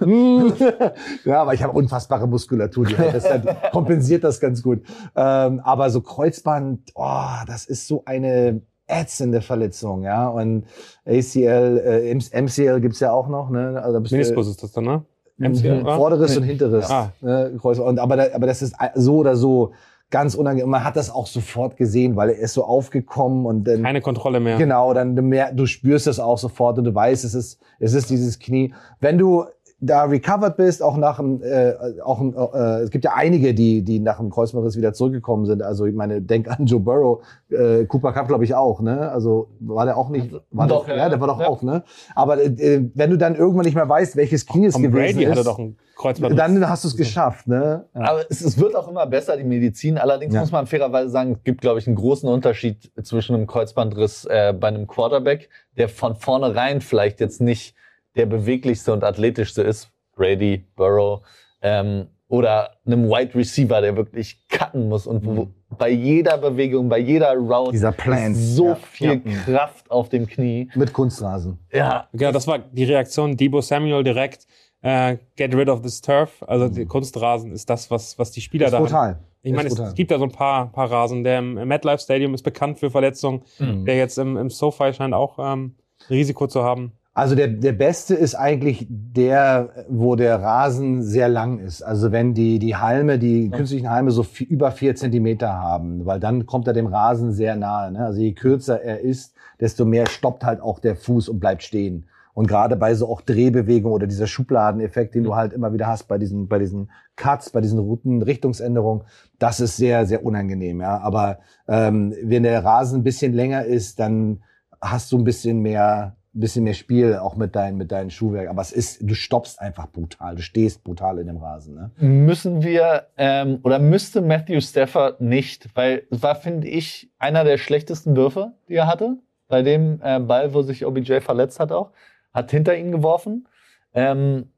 ja, 1.24 1.42
aber 1.42 1.54
ich 1.54 1.62
habe 1.62 1.72
unfassbare 1.72 2.28
Muskulatur, 2.28 2.86
die 2.86 2.94
das 2.94 3.24
dann 3.24 3.48
kompensiert 3.72 4.24
das 4.24 4.40
ganz 4.40 4.62
gut. 4.62 4.82
Ähm, 5.16 5.60
aber 5.60 5.90
so 5.90 6.00
Kreuzband, 6.00 6.90
oh, 6.94 7.24
das 7.46 7.66
ist 7.66 7.86
so 7.86 8.02
eine 8.04 8.62
ätzende 8.90 9.40
Verletzung, 9.40 10.02
ja. 10.02 10.28
Und 10.28 10.66
ACL, 11.06 11.78
äh, 11.84 12.14
MCL 12.14 12.80
gibt's 12.80 13.00
ja 13.00 13.12
auch 13.12 13.28
noch, 13.28 13.50
ne? 13.50 13.80
Also 13.82 14.00
Meniskus 14.00 14.48
ist 14.48 14.62
das 14.62 14.72
dann, 14.72 14.84
ne? 14.84 15.04
Mhm. 15.40 15.46
MCL, 15.52 15.82
oder? 15.82 15.96
Vorderes 15.96 16.36
und 16.36 16.42
hinteres 16.44 16.88
Ah. 16.90 17.12
ne. 17.20 17.50
Und, 17.62 17.98
aber, 17.98 18.16
da, 18.16 18.26
aber 18.34 18.46
das 18.46 18.62
ist 18.62 18.74
so 18.94 19.16
oder 19.16 19.34
so 19.36 19.72
ganz 20.10 20.34
unangenehm. 20.34 20.68
Man 20.68 20.82
hat 20.84 20.96
das 20.96 21.08
auch 21.14 21.26
sofort 21.28 21.76
gesehen, 21.76 22.16
weil 22.16 22.30
er 22.30 22.38
ist 22.38 22.54
so 22.54 22.64
aufgekommen 22.64 23.46
und 23.46 23.64
dann 23.64 23.82
Keine 23.82 24.00
Kontrolle 24.00 24.40
mehr. 24.40 24.56
genau, 24.58 24.92
dann 24.92 25.14
du, 25.16 25.22
mer- 25.22 25.52
du 25.52 25.66
spürst 25.66 26.06
es 26.08 26.18
auch 26.18 26.36
sofort 26.38 26.78
und 26.78 26.84
du 26.84 26.94
weißt, 26.94 27.24
es 27.24 27.34
ist 27.34 27.58
es 27.78 27.94
ist 27.94 28.10
dieses 28.10 28.38
Knie. 28.38 28.74
Wenn 29.00 29.18
du 29.18 29.44
da 29.80 30.04
recovered 30.04 30.56
bist, 30.56 30.82
auch 30.82 30.96
nach 30.96 31.16
dem, 31.16 31.42
äh, 31.42 31.74
auch 32.04 32.20
äh, 32.54 32.82
es 32.82 32.90
gibt 32.90 33.04
ja 33.04 33.12
einige, 33.14 33.54
die 33.54 33.82
die 33.82 33.98
nach 33.98 34.18
dem 34.18 34.30
Kreuzbandriss 34.30 34.76
wieder 34.76 34.92
zurückgekommen 34.92 35.46
sind. 35.46 35.62
Also 35.62 35.86
ich 35.86 35.94
meine, 35.94 36.20
denk 36.20 36.48
an 36.48 36.66
Joe 36.66 36.80
Burrow, 36.80 37.22
äh, 37.50 37.84
Cooper 37.86 38.12
Cup 38.12 38.28
glaube 38.28 38.44
ich 38.44 38.54
auch, 38.54 38.80
ne? 38.80 39.10
Also 39.10 39.48
war 39.60 39.86
der 39.86 39.96
auch 39.96 40.10
nicht, 40.10 40.32
war 40.50 40.66
Doch, 40.66 40.84
der, 40.84 40.96
ja, 40.96 41.02
ja, 41.04 41.08
der 41.08 41.20
war 41.20 41.28
doch 41.28 41.40
ja. 41.40 41.48
auch, 41.48 41.62
ne? 41.62 41.82
Aber 42.14 42.42
äh, 42.42 42.84
wenn 42.94 43.10
du 43.10 43.16
dann 43.16 43.34
irgendwann 43.34 43.64
nicht 43.64 43.74
mehr 43.74 43.88
weißt, 43.88 44.16
welches 44.16 44.44
Knie 44.46 44.66
es 44.66 44.74
Tom 44.74 44.82
gewesen 44.82 45.16
Brady 45.16 45.24
ist, 45.24 45.30
hatte 45.30 45.44
doch 45.44 45.58
einen 45.58 45.78
Kreuzband. 45.96 46.38
dann 46.38 46.68
hast 46.68 46.84
du 46.84 46.88
es 46.88 46.96
geschafft, 46.96 47.46
ne? 47.46 47.86
Ja. 47.94 48.00
Aber 48.02 48.24
es, 48.28 48.42
es 48.42 48.58
wird 48.58 48.76
auch 48.76 48.88
immer 48.88 49.06
besser, 49.06 49.36
die 49.36 49.44
Medizin. 49.44 49.96
Allerdings 49.96 50.34
Ja. 50.34 50.40
muss 50.40 50.52
man 50.52 50.66
fairerweise 50.66 51.08
sagen, 51.10 51.32
es 51.32 51.42
gibt, 51.42 51.62
glaube 51.62 51.78
ich, 51.78 51.86
einen 51.86 51.96
großen 51.96 52.28
Unterschied 52.28 52.90
zwischen 53.02 53.34
einem 53.34 53.46
Kreuzbandriss 53.46 54.26
äh, 54.26 54.52
bei 54.52 54.68
einem 54.68 54.86
Quarterback, 54.86 55.48
der 55.78 55.88
von 55.88 56.16
vornherein 56.16 56.80
vielleicht 56.82 57.20
jetzt 57.20 57.40
nicht 57.40 57.74
der 58.20 58.26
beweglichste 58.26 58.92
und 58.92 59.02
athletischste 59.02 59.62
ist, 59.62 59.88
Brady, 60.14 60.64
Burrow, 60.76 61.22
ähm, 61.62 62.06
oder 62.28 62.70
einem 62.86 63.08
Wide 63.08 63.34
Receiver, 63.34 63.80
der 63.80 63.96
wirklich 63.96 64.46
cutten 64.48 64.88
muss 64.88 65.06
und 65.06 65.24
wo 65.26 65.48
bei 65.78 65.88
jeder 65.90 66.38
Bewegung, 66.38 66.88
bei 66.88 66.98
jeder 66.98 67.34
Route 67.34 67.72
Dieser 67.72 67.90
Plant. 67.92 68.36
ist 68.36 68.54
so 68.56 68.68
Ja. 68.68 68.74
viel 68.76 69.22
Ja. 69.24 69.32
Kraft 69.44 69.90
auf 69.90 70.08
dem 70.10 70.26
Knie. 70.26 70.68
Mit 70.76 70.92
Kunstrasen. 70.92 71.58
Ja, 71.72 72.08
Ja, 72.12 72.30
das 72.30 72.46
war 72.46 72.58
die 72.58 72.84
Reaktion 72.84 73.36
Debo 73.36 73.60
Samuel 73.60 74.04
direkt. 74.04 74.46
Äh, 74.82 75.16
get 75.36 75.54
rid 75.54 75.68
of 75.68 75.82
this 75.82 76.00
turf. 76.00 76.42
Also 76.46 76.68
die 76.68 76.86
Kunstrasen 76.86 77.52
ist 77.52 77.68
das, 77.68 77.90
was, 77.90 78.18
was 78.18 78.30
die 78.30 78.40
Spieler 78.40 78.66
Ist 78.66 78.72
da 78.72 78.76
haben. 78.78 78.84
brutal. 78.84 79.18
Ich 79.42 79.52
meine, 79.52 79.68
es, 79.68 79.94
gibt 79.94 80.10
da 80.10 80.18
so 80.18 80.24
ein 80.24 80.32
paar, 80.32 80.70
paar 80.70 80.90
Rasen. 80.90 81.24
Der 81.24 81.38
im, 81.40 81.56
im 81.58 81.66
MetLife 81.68 81.98
Stadium 82.02 82.34
ist 82.34 82.42
bekannt 82.42 82.78
für 82.78 82.90
Verletzungen. 82.90 83.42
Mhm. 83.58 83.86
Der 83.86 83.96
jetzt 83.96 84.18
im, 84.18 84.36
im 84.36 84.50
SoFi 84.50 84.92
scheint 84.92 85.14
auch 85.14 85.38
ähm, 85.40 85.74
Risiko 86.08 86.46
zu 86.46 86.62
haben. 86.62 86.92
Also 87.12 87.34
der, 87.34 87.48
der 87.48 87.72
beste 87.72 88.14
ist 88.14 88.36
eigentlich 88.36 88.86
der, 88.88 89.84
wo 89.88 90.14
der 90.14 90.40
Rasen 90.40 91.02
sehr 91.02 91.28
lang 91.28 91.58
ist. 91.58 91.82
Also 91.82 92.12
wenn 92.12 92.34
die, 92.34 92.58
die 92.60 92.76
Halme, 92.76 93.18
die 93.18 93.50
künstlichen 93.50 93.90
Halme 93.90 94.12
so 94.12 94.22
vi- 94.22 94.46
über 94.46 94.70
vier 94.70 94.94
Zentimeter 94.94 95.52
haben, 95.52 96.06
weil 96.06 96.20
dann 96.20 96.46
kommt 96.46 96.68
er 96.68 96.72
dem 96.72 96.86
Rasen 96.86 97.32
sehr 97.32 97.56
nahe. 97.56 97.90
Ne? 97.90 98.04
Also 98.04 98.20
je 98.20 98.32
kürzer 98.32 98.80
er 98.80 99.00
ist, 99.00 99.34
desto 99.60 99.84
mehr 99.84 100.06
stoppt 100.06 100.44
halt 100.44 100.60
auch 100.60 100.78
der 100.78 100.94
Fuß 100.94 101.28
und 101.28 101.40
bleibt 101.40 101.64
stehen. 101.64 102.06
Und 102.32 102.46
gerade 102.46 102.76
bei 102.76 102.94
so 102.94 103.08
auch 103.08 103.22
Drehbewegungen 103.22 103.92
oder 103.94 104.06
dieser 104.06 104.28
Schubladeneffekt, 104.28 105.16
den 105.16 105.24
du 105.24 105.34
halt 105.34 105.52
immer 105.52 105.72
wieder 105.72 105.88
hast 105.88 106.04
bei 106.04 106.16
diesen, 106.16 106.46
bei 106.46 106.60
diesen 106.60 106.90
Cuts, 107.16 107.50
bei 107.50 107.60
diesen 107.60 107.80
Routen, 107.80 108.22
Richtungsänderungen, 108.22 109.02
das 109.40 109.58
ist 109.58 109.76
sehr, 109.76 110.06
sehr 110.06 110.24
unangenehm. 110.24 110.80
Ja, 110.80 110.98
aber 111.00 111.40
ähm, 111.66 112.14
wenn 112.22 112.44
der 112.44 112.64
Rasen 112.64 113.00
ein 113.00 113.04
bisschen 113.04 113.32
länger 113.32 113.64
ist, 113.64 113.98
dann 113.98 114.42
hast 114.80 115.10
du 115.10 115.18
ein 115.18 115.24
bisschen 115.24 115.58
mehr, 115.60 116.16
ein 116.32 116.40
bisschen 116.40 116.64
mehr 116.64 116.74
Spiel 116.74 117.16
auch 117.16 117.34
mit 117.34 117.56
deinem, 117.56 117.76
mit 117.76 117.90
deinem 117.90 118.10
Schuhwerk. 118.10 118.48
Aber 118.48 118.62
es 118.62 118.70
ist, 118.70 119.00
du 119.02 119.14
stoppst 119.14 119.60
einfach 119.60 119.88
brutal, 119.90 120.36
du 120.36 120.42
stehst 120.42 120.84
brutal 120.84 121.18
in 121.18 121.26
dem 121.26 121.38
Rasen. 121.38 121.74
Ne? 121.74 121.90
müssen 121.98 122.62
wir 122.62 123.08
ähm, 123.16 123.58
oder 123.64 123.78
müsste 123.78 124.20
Matthew 124.20 124.60
Stafford 124.60 125.20
nicht, 125.20 125.68
weil 125.74 126.06
es 126.10 126.22
war, 126.22 126.36
finde 126.36 126.68
ich, 126.68 127.10
einer 127.18 127.42
der 127.42 127.58
schlechtesten 127.58 128.14
Würfe, 128.14 128.52
die 128.68 128.74
er 128.74 128.86
hatte, 128.86 129.16
bei 129.48 129.62
dem 129.62 130.00
äh, 130.02 130.20
Ball, 130.20 130.54
wo 130.54 130.62
sich 130.62 130.86
OBJ 130.86 131.20
verletzt 131.20 131.58
hat 131.58 131.72
auch, 131.72 131.90
hat 132.32 132.52
hinter 132.52 132.76
ihn 132.76 132.92
geworfen. 132.92 133.48
Ähm, 133.92 134.50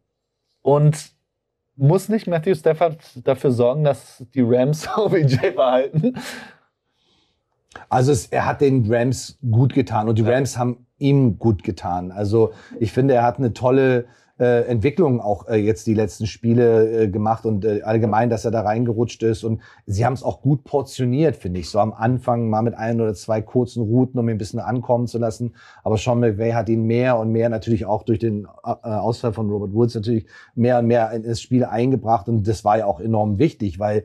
und 0.61 1.13
muss 1.77 2.09
nicht 2.11 2.27
Matthew 2.27 2.55
Stafford 2.55 3.27
dafür 3.27 3.51
sorgen, 3.51 3.83
dass 3.83 4.25
die 4.35 4.43
Rams 4.43 4.87
OBJ 4.97 5.51
behalten? 5.57 6.15
Also 7.89 8.13
es, 8.13 8.27
er 8.27 8.47
hat 8.47 8.61
den 8.61 8.85
Rams 8.93 9.39
gut 9.51 9.73
getan 9.73 10.09
und 10.09 10.19
die 10.19 10.23
Rams 10.23 10.59
haben 10.59 10.87
ihm 11.03 11.39
gut 11.39 11.63
getan. 11.63 12.13
Also 12.13 12.53
ich 12.81 12.93
finde, 12.93 13.15
er 13.15 13.25
hat 13.25 13.39
eine 13.39 13.53
tolle 13.53 14.07
äh, 14.43 14.67
Entwicklung 14.67 15.21
auch 15.21 15.47
äh, 15.47 15.57
jetzt 15.57 15.87
die 15.87 15.95
letzten 15.95 16.27
Spiele 16.27 17.05
äh, 17.05 17.09
gemacht 17.09 17.45
und 17.45 17.65
äh, 17.65 17.83
allgemein, 17.83 18.31
dass 18.31 18.45
er 18.45 18.51
da 18.51 18.63
reingerutscht 18.63 19.23
ist. 19.23 19.45
Und 19.45 19.61
sie 19.87 20.05
haben 20.05 20.15
es 20.15 20.23
auch 20.23 20.41
gut 20.41 20.65
portioniert, 20.65 21.37
finde 21.37 21.61
ich. 21.61 21.71
So 21.71 21.79
am 21.79 21.93
Anfang 21.93 22.49
mal 22.49 22.63
mit 22.63 22.75
ein 22.75 23.01
oder 23.01 23.15
zwei 23.15 23.41
kurzen 23.43 23.83
Routen, 23.83 24.19
um 24.19 24.29
ihn 24.29 24.35
ein 24.35 24.39
bisschen 24.39 24.59
ankommen 24.59 25.07
zu 25.07 25.19
lassen. 25.19 25.55
Aber 25.85 25.97
Sean 25.97 26.19
McVay 26.19 26.53
hat 26.53 26.69
ihn 26.69 26.85
mehr 26.85 27.19
und 27.19 27.31
mehr 27.31 27.51
natürlich 27.51 27.85
auch 27.87 28.03
durch 28.03 28.19
den 28.19 28.49
äh, 28.65 28.71
Ausfall 28.89 29.33
von 29.33 29.51
Robert 29.51 29.75
Woods 29.75 29.95
natürlich 29.95 30.27
mehr 30.55 30.79
und 30.79 30.87
mehr 30.87 31.13
ins 31.13 31.41
Spiel 31.41 31.65
eingebracht. 31.65 32.29
Und 32.29 32.49
das 32.49 32.65
war 32.65 32.79
ja 32.79 32.87
auch 32.87 33.01
enorm 33.01 33.39
wichtig, 33.39 33.79
weil 33.79 34.05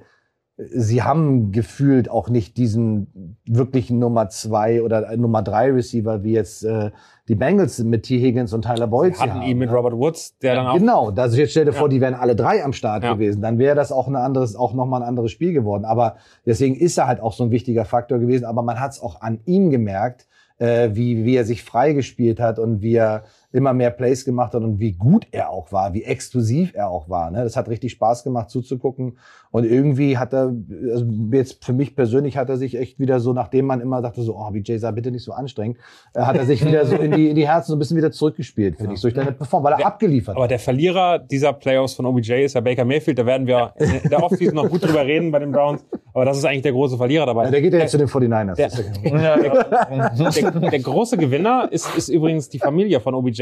sie 0.58 1.04
haben 1.04 1.52
gefühlt 1.52 2.10
auch 2.10 2.30
nicht 2.30 2.58
diesen 2.58 3.36
wirklichen 3.46 4.00
Nummer 4.00 4.30
zwei 4.30 4.82
oder 4.82 5.16
Nummer 5.16 5.44
drei 5.44 5.72
Receiver 5.72 6.24
wie 6.24 6.34
jetzt 6.34 6.64
äh, 6.66 6.90
die 7.28 7.36
Bengals 7.36 7.84
mit 7.84 8.04
T. 8.04 8.20
Higgins 8.20 8.54
und 8.54 8.64
Tyler 8.64 8.88
Boyd. 8.88 9.16
Sie 9.16 9.22
hatten 9.22 9.44
ihn 9.44 9.60
mit 9.60 9.72
Robert 9.72 9.94
Woods, 9.94 10.38
der 10.40 10.56
ja, 10.56 10.64
dann 10.64 10.68
auch. 10.68 10.78
Genau, 10.78 11.10
also 11.12 11.38
jetzt 11.38 11.52
stell 11.52 11.66
dir 11.66 11.74
vor, 11.74 11.90
die 11.90 12.02
wären 12.02 12.16
alle 12.16 12.36
drei 12.36 12.64
am 12.64 12.74
Start 12.74 13.04
ja. 13.04 13.14
gewesen. 13.14 13.42
Dann 13.42 13.60
wäre 13.60 13.76
das 13.76 13.92
auch 13.92 14.08
ein 14.08 14.16
anderes, 14.16 14.56
auch 14.56 14.74
nochmal 14.74 15.04
ein 15.04 15.08
anderes 15.08 15.32
Spiel 15.32 15.54
geworden. 15.54 15.86
Aber 15.86 16.16
deswegen 16.46 16.76
ist 16.76 16.98
er 16.98 17.06
halt 17.06 17.20
auch 17.22 17.34
so 17.34 17.44
ein 17.44 17.52
wichtiger 17.52 17.86
Faktor 17.86 18.18
gewesen. 18.18 18.46
Aber 18.46 18.64
man 18.64 18.80
hat 18.80 18.94
es 18.94 19.02
auch 19.02 19.22
an 19.22 19.40
ihm 19.46 19.70
gemerkt, 19.70 20.26
äh, 20.58 20.90
wie, 20.94 21.24
wie 21.24 21.36
er 21.36 21.46
sich 21.46 21.64
freigespielt 21.64 22.40
hat 22.40 22.58
und 22.58 22.82
wie 22.82 22.96
er 22.96 23.24
immer 23.54 23.74
mehr 23.74 23.92
Plays 23.92 24.26
gemacht 24.26 24.54
hat 24.54 24.62
und 24.62 24.80
wie 24.80 24.92
gut 24.92 25.28
er 25.32 25.50
auch 25.50 25.72
war, 25.72 25.94
wie 25.94 26.04
exklusiv 26.04 26.74
er 26.76 26.90
auch 26.90 27.10
war. 27.10 27.32
Ne? 27.32 27.44
Das 27.44 27.56
hat 27.56 27.70
richtig 27.70 27.94
Spaß 27.94 28.24
gemacht 28.24 28.50
zuzugucken. 28.50 29.18
Und 29.52 29.64
irgendwie 29.64 30.18
hat 30.18 30.34
er, 30.34 30.54
also 30.92 31.06
jetzt 31.32 31.64
für 31.64 31.72
mich 31.72 31.96
persönlich 31.96 32.36
hat 32.36 32.50
er 32.50 32.58
sich 32.58 32.78
echt 32.78 33.00
wieder 33.00 33.22
so, 33.22 33.32
nachdem 33.32 33.66
man 33.66 33.80
immer 33.80 34.02
dachte 34.02 34.22
so, 34.22 34.36
oh, 34.38 34.52
BJ 34.52 34.78
sei 34.78 34.92
bitte 34.92 35.12
nicht 35.12 35.24
so 35.24 35.32
anstrengend, 35.32 35.78
äh, 36.14 36.22
hat 36.22 36.36
er 36.36 36.46
sich 36.46 36.64
wieder 36.66 36.86
so 36.86 36.98
in 36.98 37.12
die, 37.12 37.30
in 37.30 37.36
die 37.36 37.48
Herzen 37.48 37.70
so 37.70 37.76
ein 37.78 37.80
bisschen 37.80 37.96
wieder 37.96 38.12
zurückgespielt, 38.12 38.76
finde 38.76 38.92
ja. 38.92 38.96
ich, 38.96 39.02
durch 39.02 39.16
seine 39.16 39.32
Performance, 39.32 39.64
weil 39.66 39.74
er 39.74 39.78
der, 39.78 39.88
abgeliefert 39.88 40.36
hat. 40.36 40.38
Aber 40.38 40.48
der 40.50 40.60
Verlierer 40.60 41.18
dieser 41.18 41.54
Playoffs 41.54 41.94
von 41.94 42.06
OBJ 42.06 42.34
ist 42.44 42.56
ja 42.56 42.62
Baker 42.62 42.84
Mayfield. 42.84 43.18
Da 43.18 43.26
werden 43.26 43.48
wir 43.48 43.74
in 43.78 44.10
der 44.10 44.22
Offseason 44.22 44.56
noch 44.56 44.70
gut 44.70 44.84
drüber 44.84 45.06
reden 45.06 45.32
bei 45.32 45.40
den 45.40 45.54
Browns. 45.54 45.86
Aber 46.14 46.26
das 46.26 46.38
ist 46.38 46.46
eigentlich 46.46 46.64
der 46.64 46.72
große 46.72 46.98
Verlierer 46.98 47.28
dabei. 47.28 47.46
Ja, 47.46 47.52
der 47.52 47.62
geht 47.62 47.74
ja 47.74 47.80
jetzt 47.80 47.92
zu 47.92 47.98
den 48.00 48.08
49ers. 48.08 48.56
Der, 48.56 48.70
der, 48.70 49.38
der, 50.52 50.70
der, 50.72 50.80
große 50.80 51.16
Gewinner 51.16 51.70
ist, 51.72 51.96
ist 51.96 52.10
übrigens 52.10 52.50
die 52.50 52.58
Familie 52.58 53.00
von 53.00 53.14
OBJ. 53.14 53.37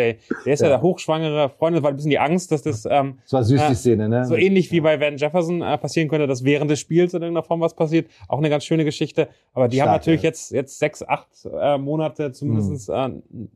Der 0.46 0.54
ist 0.54 0.62
ja, 0.62 0.68
ja 0.68 0.74
der 0.74 0.82
hochschwangere 0.82 1.50
Freund. 1.50 1.76
Das 1.76 1.84
war 1.84 1.90
ein 1.90 1.96
bisschen 1.96 2.12
die 2.12 2.20
Angst, 2.20 2.52
dass 2.52 2.62
das, 2.64 2.86
ähm, 2.90 3.20
das 3.24 3.34
war 3.34 3.44
süß, 3.44 3.62
die 3.68 3.72
äh, 3.74 3.76
Szene, 3.76 4.10
ne? 4.10 4.26
So 4.26 4.36
ähnlich 4.36 4.72
wie 4.72 4.82
bei 4.82 5.00
Van 5.00 5.18
Jefferson 5.18 5.62
äh, 5.62 5.78
passieren 5.78 6.10
könnte, 6.10 6.28
dass 6.28 6.44
während 6.44 6.70
des 6.72 6.80
Spiels 6.80 7.14
in 7.14 7.22
irgendeiner 7.22 7.44
Form 7.44 7.62
was 7.62 7.74
passiert. 7.74 8.10
Auch 8.28 8.38
eine 8.38 8.50
ganz 8.50 8.64
schöne 8.66 8.86
Geschichte. 8.86 9.28
Aber 9.54 9.68
die 9.68 9.78
Stark, 9.78 9.90
haben 9.90 9.96
natürlich 9.96 10.22
ja. 10.22 10.30
jetzt, 10.30 10.52
jetzt 10.52 10.80
sechs, 10.80 11.08
acht 11.08 11.28
äh, 11.46 11.78
Monate 11.78 12.32
zumindest 12.32 12.90
mhm. 12.90 12.96
äh, 12.96 13.06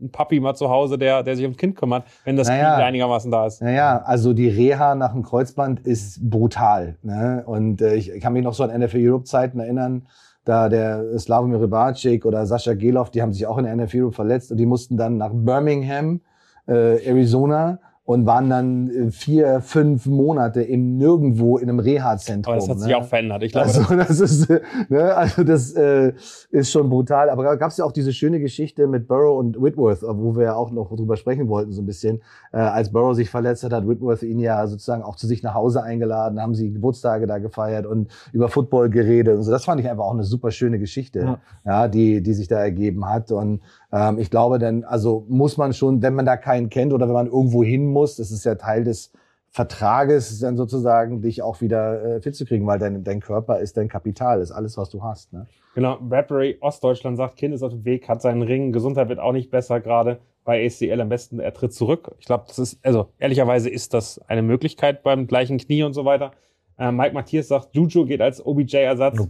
ein 0.02 0.12
Papi 0.12 0.40
mal 0.40 0.56
zu 0.56 0.70
Hause, 0.70 0.98
der, 0.98 1.24
der 1.24 1.36
sich 1.36 1.46
ums 1.46 1.58
Kind 1.58 1.76
kümmert, 1.76 2.06
wenn 2.26 2.36
das 2.36 2.48
naja, 2.48 2.76
Kind 2.76 2.86
einigermaßen 2.88 3.32
da 3.32 3.46
ist. 3.46 3.62
Naja, 3.62 4.02
also 4.06 4.34
die 4.34 4.48
Reha 4.48 4.96
nach 4.96 5.14
dem 5.14 5.24
Kreuzband 5.24 5.82
ist 5.82 6.30
brutal. 6.30 6.98
Ne? 7.04 7.44
Und 7.46 7.82
äh, 7.82 7.96
ich 7.96 8.20
kann 8.20 8.34
mich 8.34 8.44
noch 8.44 8.54
so 8.54 8.64
an 8.64 8.78
NFL 8.78 9.00
Europe 9.00 9.26
Zeiten 9.26 9.60
erinnern 9.60 10.08
da 10.50 10.68
der 10.68 11.20
Slavomir 11.20 11.62
Rybacek 11.62 12.26
oder 12.26 12.46
Sascha 12.48 12.74
Gelov, 12.74 13.12
die 13.12 13.22
haben 13.22 13.34
sich 13.34 13.46
auch 13.46 13.60
in 13.60 13.66
der 13.66 13.76
NFL 13.76 14.02
Europe 14.02 14.16
verletzt 14.16 14.52
und 14.52 14.58
die 14.58 14.66
mussten 14.66 14.98
dann 14.98 15.18
nach 15.18 15.32
Birmingham, 15.32 16.22
Arizona 16.70 17.80
und 18.10 18.26
waren 18.26 18.50
dann 18.50 18.90
äh, 18.90 19.12
vier, 19.12 19.62
fünf 19.62 20.08
Monate 20.08 20.64
im 20.64 20.98
nirgendwo 20.98 21.60
in 21.60 21.70
einem 21.70 21.78
Reha-Zentrum. 21.78 22.54
Aber 22.54 22.60
das 22.60 22.68
hat 22.68 22.78
ne? 22.78 22.84
sich 22.86 22.96
auch 22.96 23.06
verändert. 23.06 23.44
Ich 23.44 23.52
glaube, 23.52 23.68
also 23.68 23.96
das 23.96 24.20
ist, 24.20 24.50
ne, 24.90 25.16
also 25.16 25.44
das 25.44 25.74
äh, 25.74 26.14
ist 26.50 26.72
schon 26.72 26.90
brutal. 26.90 27.30
Aber 27.30 27.56
gab 27.58 27.70
es 27.70 27.78
ja 27.78 27.86
auch 27.86 27.92
diese 27.92 28.12
schöne 28.12 28.40
Geschichte 28.40 28.88
mit 28.88 29.08
Burrow 29.08 29.38
und 29.38 29.62
Whitworth, 29.62 30.02
wo 30.02 30.36
wir 30.36 30.46
ja 30.46 30.56
auch 30.56 30.72
noch 30.72 30.90
drüber 30.96 31.18
sprechen 31.18 31.50
wollten 31.50 31.72
so 31.72 31.84
ein 31.84 31.86
bisschen. 31.86 32.24
Äh, 32.52 32.58
als 32.58 32.92
Burrow 32.92 33.16
sich 33.16 33.30
verletzt 33.30 33.64
hat, 33.64 33.74
hat 33.74 33.88
Whitworth 33.88 34.24
ihn 34.24 34.40
ja 34.40 34.66
sozusagen 34.66 35.04
auch 35.04 35.16
zu 35.16 35.28
sich 35.28 35.44
nach 35.44 35.54
Hause 35.54 35.84
eingeladen, 35.84 36.42
haben 36.42 36.56
sie 36.56 36.74
Geburtstage 36.74 37.28
da 37.28 37.38
gefeiert 37.38 37.86
und 37.86 38.10
über 38.34 38.50
Football 38.50 38.90
geredet 38.90 39.38
und 39.38 39.44
so. 39.44 39.52
Das 39.52 39.66
fand 39.66 39.82
ich 39.82 39.88
einfach 39.88 40.06
auch 40.06 40.16
eine 40.16 40.24
super 40.24 40.50
schöne 40.50 40.80
Geschichte, 40.80 41.20
ja, 41.20 41.40
ja 41.64 41.88
die 41.88 42.24
die 42.24 42.34
sich 42.34 42.48
da 42.48 42.58
ergeben 42.58 43.08
hat 43.08 43.32
und 43.32 43.62
ähm, 43.92 44.20
ich 44.20 44.30
glaube, 44.30 44.60
dann, 44.60 44.84
also 44.84 45.26
muss 45.30 45.58
man 45.58 45.74
schon, 45.74 46.02
wenn 46.02 46.14
man 46.14 46.26
da 46.26 46.38
keinen 46.38 46.70
kennt 46.70 46.94
oder 46.94 47.08
wenn 47.08 47.14
man 47.14 47.28
irgendwo 47.28 47.64
hin 47.64 47.88
muss, 47.88 47.99
das 48.06 48.32
ist 48.32 48.46
ja 48.46 48.56
Teil 48.56 48.84
des 48.84 49.12
Vertrages, 49.52 50.40
dann 50.40 50.58
sozusagen 50.58 51.22
dich 51.22 51.42
auch 51.42 51.60
wieder 51.62 52.18
äh, 52.18 52.22
fit 52.22 52.36
zu 52.36 52.46
kriegen, 52.46 52.68
weil 52.68 52.78
dein, 52.78 53.04
dein 53.04 53.20
Körper 53.20 53.60
ist 53.60 53.78
dein 53.78 53.88
Kapital, 53.88 54.42
ist 54.42 54.52
alles, 54.52 54.78
was 54.78 54.90
du 54.90 55.02
hast. 55.02 55.34
Ne? 55.34 55.48
Genau, 55.74 55.98
Bradbury 56.00 56.58
Ostdeutschland 56.62 57.18
sagt, 57.18 57.36
Kind 57.36 57.56
ist 57.56 57.64
auf 57.64 57.72
dem 57.72 57.84
Weg, 57.84 58.08
hat 58.08 58.22
seinen 58.22 58.44
Ring, 58.44 58.72
Gesundheit 58.72 59.10
wird 59.10 59.20
auch 59.20 59.32
nicht 59.32 59.50
besser 59.50 59.80
gerade 59.80 60.20
bei 60.46 60.66
ACL 60.66 61.02
am 61.02 61.10
besten, 61.10 61.40
er 61.40 61.54
tritt 61.54 61.74
zurück. 61.74 62.12
Ich 62.20 62.26
glaube, 62.26 62.46
das 62.48 62.60
ist, 62.60 62.80
also 62.86 63.10
ehrlicherweise 63.18 63.70
ist 63.70 63.94
das 63.94 64.20
eine 64.28 64.44
Möglichkeit 64.44 65.04
beim 65.04 65.26
gleichen 65.26 65.58
Knie 65.58 65.84
und 65.84 65.94
so 65.94 66.06
weiter. 66.06 66.32
Äh, 66.78 66.92
Mike 66.92 67.14
Matthias 67.14 67.48
sagt, 67.48 67.70
Juju 67.76 68.06
geht 68.06 68.22
als 68.22 68.46
OBJ-Ersatz. 68.46 69.20
Oh 69.20 69.26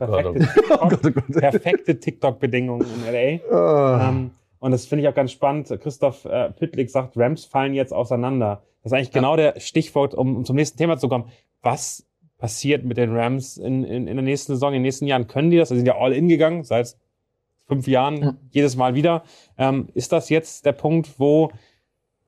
perfekte 1.40 2.00
TikTok-Bedingungen 2.00 2.86
in 2.86 3.14
LA. 3.14 3.40
Oh. 3.52 4.10
Ähm, 4.10 4.32
und 4.60 4.72
das 4.72 4.86
finde 4.86 5.04
ich 5.04 5.10
auch 5.10 5.16
ganz 5.16 5.32
spannend. 5.32 5.68
Christoph 5.82 6.26
äh, 6.26 6.52
Pittlik 6.52 6.90
sagt, 6.90 7.18
Rams 7.18 7.46
fallen 7.46 7.74
jetzt 7.74 7.94
auseinander. 7.94 8.64
Das 8.84 8.92
ist 8.92 8.98
eigentlich 8.98 9.14
ja. 9.14 9.22
genau 9.22 9.36
der 9.36 9.60
Stichwort, 9.60 10.14
um, 10.14 10.36
um 10.36 10.46
zum 10.46 10.56
nächsten 10.56 10.78
Thema 10.78 10.98
zu 10.98 11.08
kommen. 11.08 11.30
Was 11.62 12.06
passiert 12.38 12.86
mit 12.86 12.98
den 12.98 13.16
Rams 13.16 13.58
in, 13.58 13.84
in, 13.84 14.08
in 14.08 14.16
der 14.16 14.24
nächsten 14.24 14.54
Saison, 14.54 14.70
in 14.70 14.76
den 14.76 14.82
nächsten 14.84 15.08
Jahren? 15.08 15.28
Können 15.28 15.50
die 15.50 15.58
das? 15.58 15.70
Sie 15.70 15.76
sind 15.76 15.86
ja 15.86 15.98
all 15.98 16.14
in 16.14 16.28
gegangen, 16.28 16.64
seit 16.64 16.98
fünf 17.68 17.88
Jahren, 17.88 18.22
ja. 18.22 18.38
jedes 18.52 18.76
Mal 18.76 18.96
wieder. 18.96 19.24
Ähm, 19.58 19.90
ist 19.94 20.12
das 20.12 20.30
jetzt 20.30 20.66
der 20.66 20.74
Punkt, 20.74 21.20
wo 21.20 21.52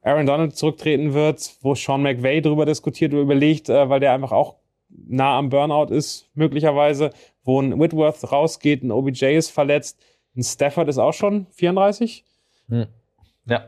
Aaron 0.02 0.26
Donald 0.26 0.56
zurücktreten 0.56 1.14
wird, 1.14 1.58
wo 1.62 1.76
Sean 1.76 2.02
McVay 2.02 2.42
darüber 2.42 2.66
diskutiert 2.66 3.14
oder 3.14 3.24
überlegt, 3.24 3.70
äh, 3.70 3.90
weil 3.90 4.00
der 4.00 4.14
einfach 4.14 4.32
auch 4.32 4.58
nah 4.90 5.38
am 5.38 5.50
Burnout 5.50 5.94
ist, 5.94 6.30
möglicherweise, 6.34 7.12
wo 7.44 7.62
ein 7.62 7.80
Whitworth 7.80 8.32
rausgeht, 8.32 8.84
ein 8.84 8.92
OBJ 8.92 9.38
ist 9.38 9.50
verletzt. 9.50 10.00
Ein 10.36 10.44
Stafford 10.44 10.88
ist 10.88 10.98
auch 10.98 11.14
schon 11.14 11.48
34. 11.52 12.24
Hm. 12.70 12.88
Ja. 13.46 13.66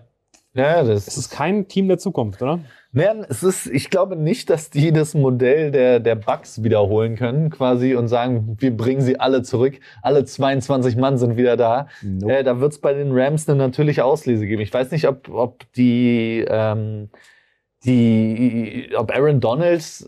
Ja, 0.56 0.84
das 0.84 1.08
es 1.08 1.18
ist 1.18 1.32
kein 1.32 1.68
Team 1.68 1.88
der 1.88 1.98
Zukunft, 1.98 2.42
oder? 2.44 2.60
Nein, 2.92 3.26
es 3.28 3.42
ist, 3.42 3.66
ich 3.66 3.90
glaube 3.90 4.16
nicht, 4.16 4.52
dass 4.52 4.70
die 4.70 4.92
das 4.92 5.16
Modell 5.16 5.72
der, 5.72 6.00
der 6.00 6.14
Bugs 6.14 6.62
wiederholen 6.62 7.16
können, 7.16 7.50
quasi, 7.50 7.96
und 7.96 8.08
sagen, 8.08 8.56
wir 8.60 8.78
bringen 8.78 9.02
sie 9.02 9.20
alle 9.20 9.42
zurück. 9.42 9.80
Alle 10.04 10.26
22 10.26 10.96
Mann 10.96 11.18
sind 11.18 11.38
wieder 11.38 11.58
da. 11.58 11.88
Nope. 12.04 12.32
Äh, 12.32 12.44
da 12.44 12.60
wird 12.60 12.74
es 12.74 12.80
bei 12.80 12.94
den 12.94 13.10
Rams 13.12 13.50
eine 13.50 13.58
natürliche 13.58 14.06
Auslese 14.06 14.46
geben. 14.46 14.62
Ich 14.62 14.72
weiß 14.72 14.92
nicht, 14.92 15.08
ob, 15.08 15.28
ob 15.30 15.72
die, 15.74 16.46
ähm, 16.48 17.10
die, 17.84 18.92
ob 18.96 19.12
Aaron 19.12 19.40
Donalds 19.40 20.08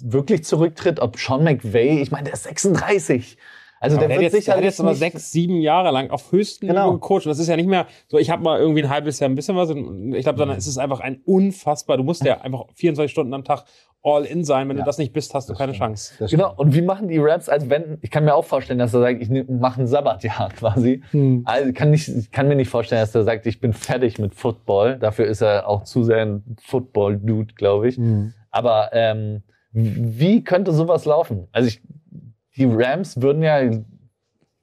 wirklich 0.00 0.44
zurücktritt, 0.44 1.00
ob 1.00 1.18
Sean 1.18 1.42
McVay, 1.42 2.00
ich 2.00 2.12
meine, 2.12 2.24
der 2.24 2.34
ist 2.34 2.44
36. 2.44 3.36
Also 3.82 3.96
der, 3.96 4.08
der 4.08 4.18
wird 4.18 4.32
jetzt, 4.32 4.44
sicherlich. 4.44 4.60
Der 4.60 4.68
jetzt 4.68 4.80
immer 4.80 4.94
sechs, 4.94 5.32
sieben 5.32 5.62
Jahre 5.62 5.90
lang 5.90 6.10
auf 6.10 6.30
höchstem 6.32 6.68
genau. 6.68 6.88
Niveau 6.88 6.98
gecoacht. 6.98 7.24
Und 7.24 7.30
das 7.30 7.38
ist 7.38 7.48
ja 7.48 7.56
nicht 7.56 7.68
mehr 7.68 7.86
so, 8.08 8.18
ich 8.18 8.28
habe 8.28 8.42
mal 8.42 8.60
irgendwie 8.60 8.82
ein 8.82 8.90
halbes 8.90 9.18
Jahr 9.18 9.30
ein 9.30 9.34
bisschen 9.34 9.56
was. 9.56 9.70
Und 9.70 10.14
ich 10.14 10.22
glaube, 10.22 10.38
sondern 10.38 10.58
es 10.58 10.66
ist 10.66 10.76
einfach 10.76 11.00
ein 11.00 11.22
unfassbar. 11.24 11.96
Du 11.96 12.04
musst 12.04 12.22
ja 12.22 12.40
einfach 12.42 12.66
24 12.74 13.10
Stunden 13.10 13.32
am 13.32 13.42
Tag 13.42 13.64
all 14.02 14.26
in 14.26 14.44
sein. 14.44 14.68
Wenn 14.68 14.76
ja, 14.76 14.82
du 14.82 14.86
das 14.86 14.98
nicht 14.98 15.14
bist, 15.14 15.32
hast 15.32 15.48
du 15.48 15.54
keine 15.54 15.72
stimmt. 15.72 15.96
Chance. 15.96 16.26
Genau. 16.28 16.52
Und 16.56 16.74
wie 16.74 16.82
machen 16.82 17.08
die 17.08 17.16
Raps, 17.18 17.48
als 17.48 17.70
wenn, 17.70 17.96
ich 18.02 18.10
kann 18.10 18.26
mir 18.26 18.34
auch 18.34 18.44
vorstellen, 18.44 18.78
dass 18.78 18.92
er 18.92 19.00
sagt, 19.00 19.22
ich 19.22 19.30
mache 19.48 19.80
ein 19.80 19.86
Sabbatjahr 19.86 20.50
quasi. 20.56 21.02
Hm. 21.12 21.42
Also 21.46 21.72
kann 21.72 21.90
nicht, 21.90 22.08
ich 22.08 22.30
kann 22.30 22.48
mir 22.48 22.56
nicht 22.56 22.68
vorstellen, 22.68 23.00
dass 23.00 23.14
er 23.14 23.24
sagt, 23.24 23.46
ich 23.46 23.60
bin 23.60 23.72
fertig 23.72 24.18
mit 24.18 24.34
Football. 24.34 24.98
Dafür 24.98 25.26
ist 25.26 25.40
er 25.40 25.66
auch 25.66 25.84
zu 25.84 26.04
sehr 26.04 26.20
ein 26.20 26.56
Football-Dude, 26.60 27.54
glaube 27.54 27.88
ich. 27.88 27.96
Hm. 27.96 28.34
Aber 28.50 28.90
ähm, 28.92 29.42
wie 29.72 30.44
könnte 30.44 30.72
sowas 30.72 31.04
laufen? 31.06 31.48
Also 31.52 31.68
ich 31.68 31.80
die 32.60 32.66
Rams 32.66 33.20
würden 33.20 33.42
ja 33.42 33.60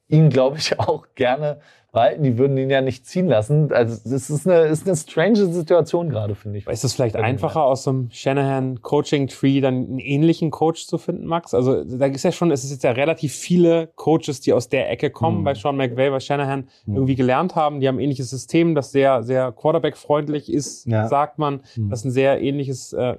ihn, 0.08 0.30
glaube 0.30 0.58
ich, 0.58 0.80
auch 0.80 1.08
gerne 1.16 1.60
behalten. 1.91 2.24
Die 2.24 2.38
würden 2.38 2.58
ihn 2.58 2.70
ja 2.70 2.82
nicht 2.82 3.08
ziehen 3.08 3.28
lassen. 3.28 3.72
Also 3.72 4.10
das 4.10 4.30
ist 4.30 4.48
eine, 4.48 4.62
ist 4.68 4.86
eine 4.86 4.95
strange 4.95 5.48
Situation 5.48 6.10
gerade, 6.10 6.36
finde 6.36 6.60
ich. 6.60 6.68
Ist 6.68 6.84
es 6.84 6.93
vielleicht 6.93 7.16
einfacher, 7.16 7.64
aus 7.64 7.84
so 7.84 7.89
einem 7.89 8.10
Shanahan-Coaching-Tree 8.12 9.62
dann 9.62 9.74
einen 9.74 10.00
ähnlichen 10.00 10.52
Coach 10.52 10.86
zu 10.86 10.98
finden, 10.98 11.26
Max? 11.26 11.54
Also 11.56 11.84
da 11.84 12.06
ist 12.06 12.24
ja 12.24 12.32
schon, 12.32 12.52
es 12.52 12.64
ist 12.64 12.72
jetzt 12.72 12.84
ja 12.84 12.91
relativ 12.91 13.34
viele 13.34 13.88
Coaches, 13.95 14.41
die 14.41 14.54
aus 14.54 14.70
der 14.70 14.91
Ecke 14.91 15.10
kommen, 15.10 15.39
mhm. 15.39 15.43
bei 15.43 15.56
Sean 15.56 15.76
McVay, 15.76 16.12
bei 16.12 16.20
Shanahan 16.20 16.68
mhm. 16.86 16.95
irgendwie 16.95 17.16
gelernt 17.16 17.56
haben. 17.56 17.80
Die 17.80 17.88
haben 17.88 17.98
ein 17.98 18.02
ähnliches 18.02 18.30
System, 18.30 18.76
das 18.76 18.91
sehr, 18.91 19.24
sehr 19.24 19.52
Quarterback-freundlich 19.52 20.52
ist, 20.54 20.86
ja. 20.86 21.08
sagt 21.08 21.39
man. 21.39 21.62
Mhm. 21.76 21.89
Das 21.89 22.00
ist 22.00 22.06
ein 22.06 22.12
sehr 22.12 22.41
ähnliches 22.41 22.93
äh, 22.93 23.16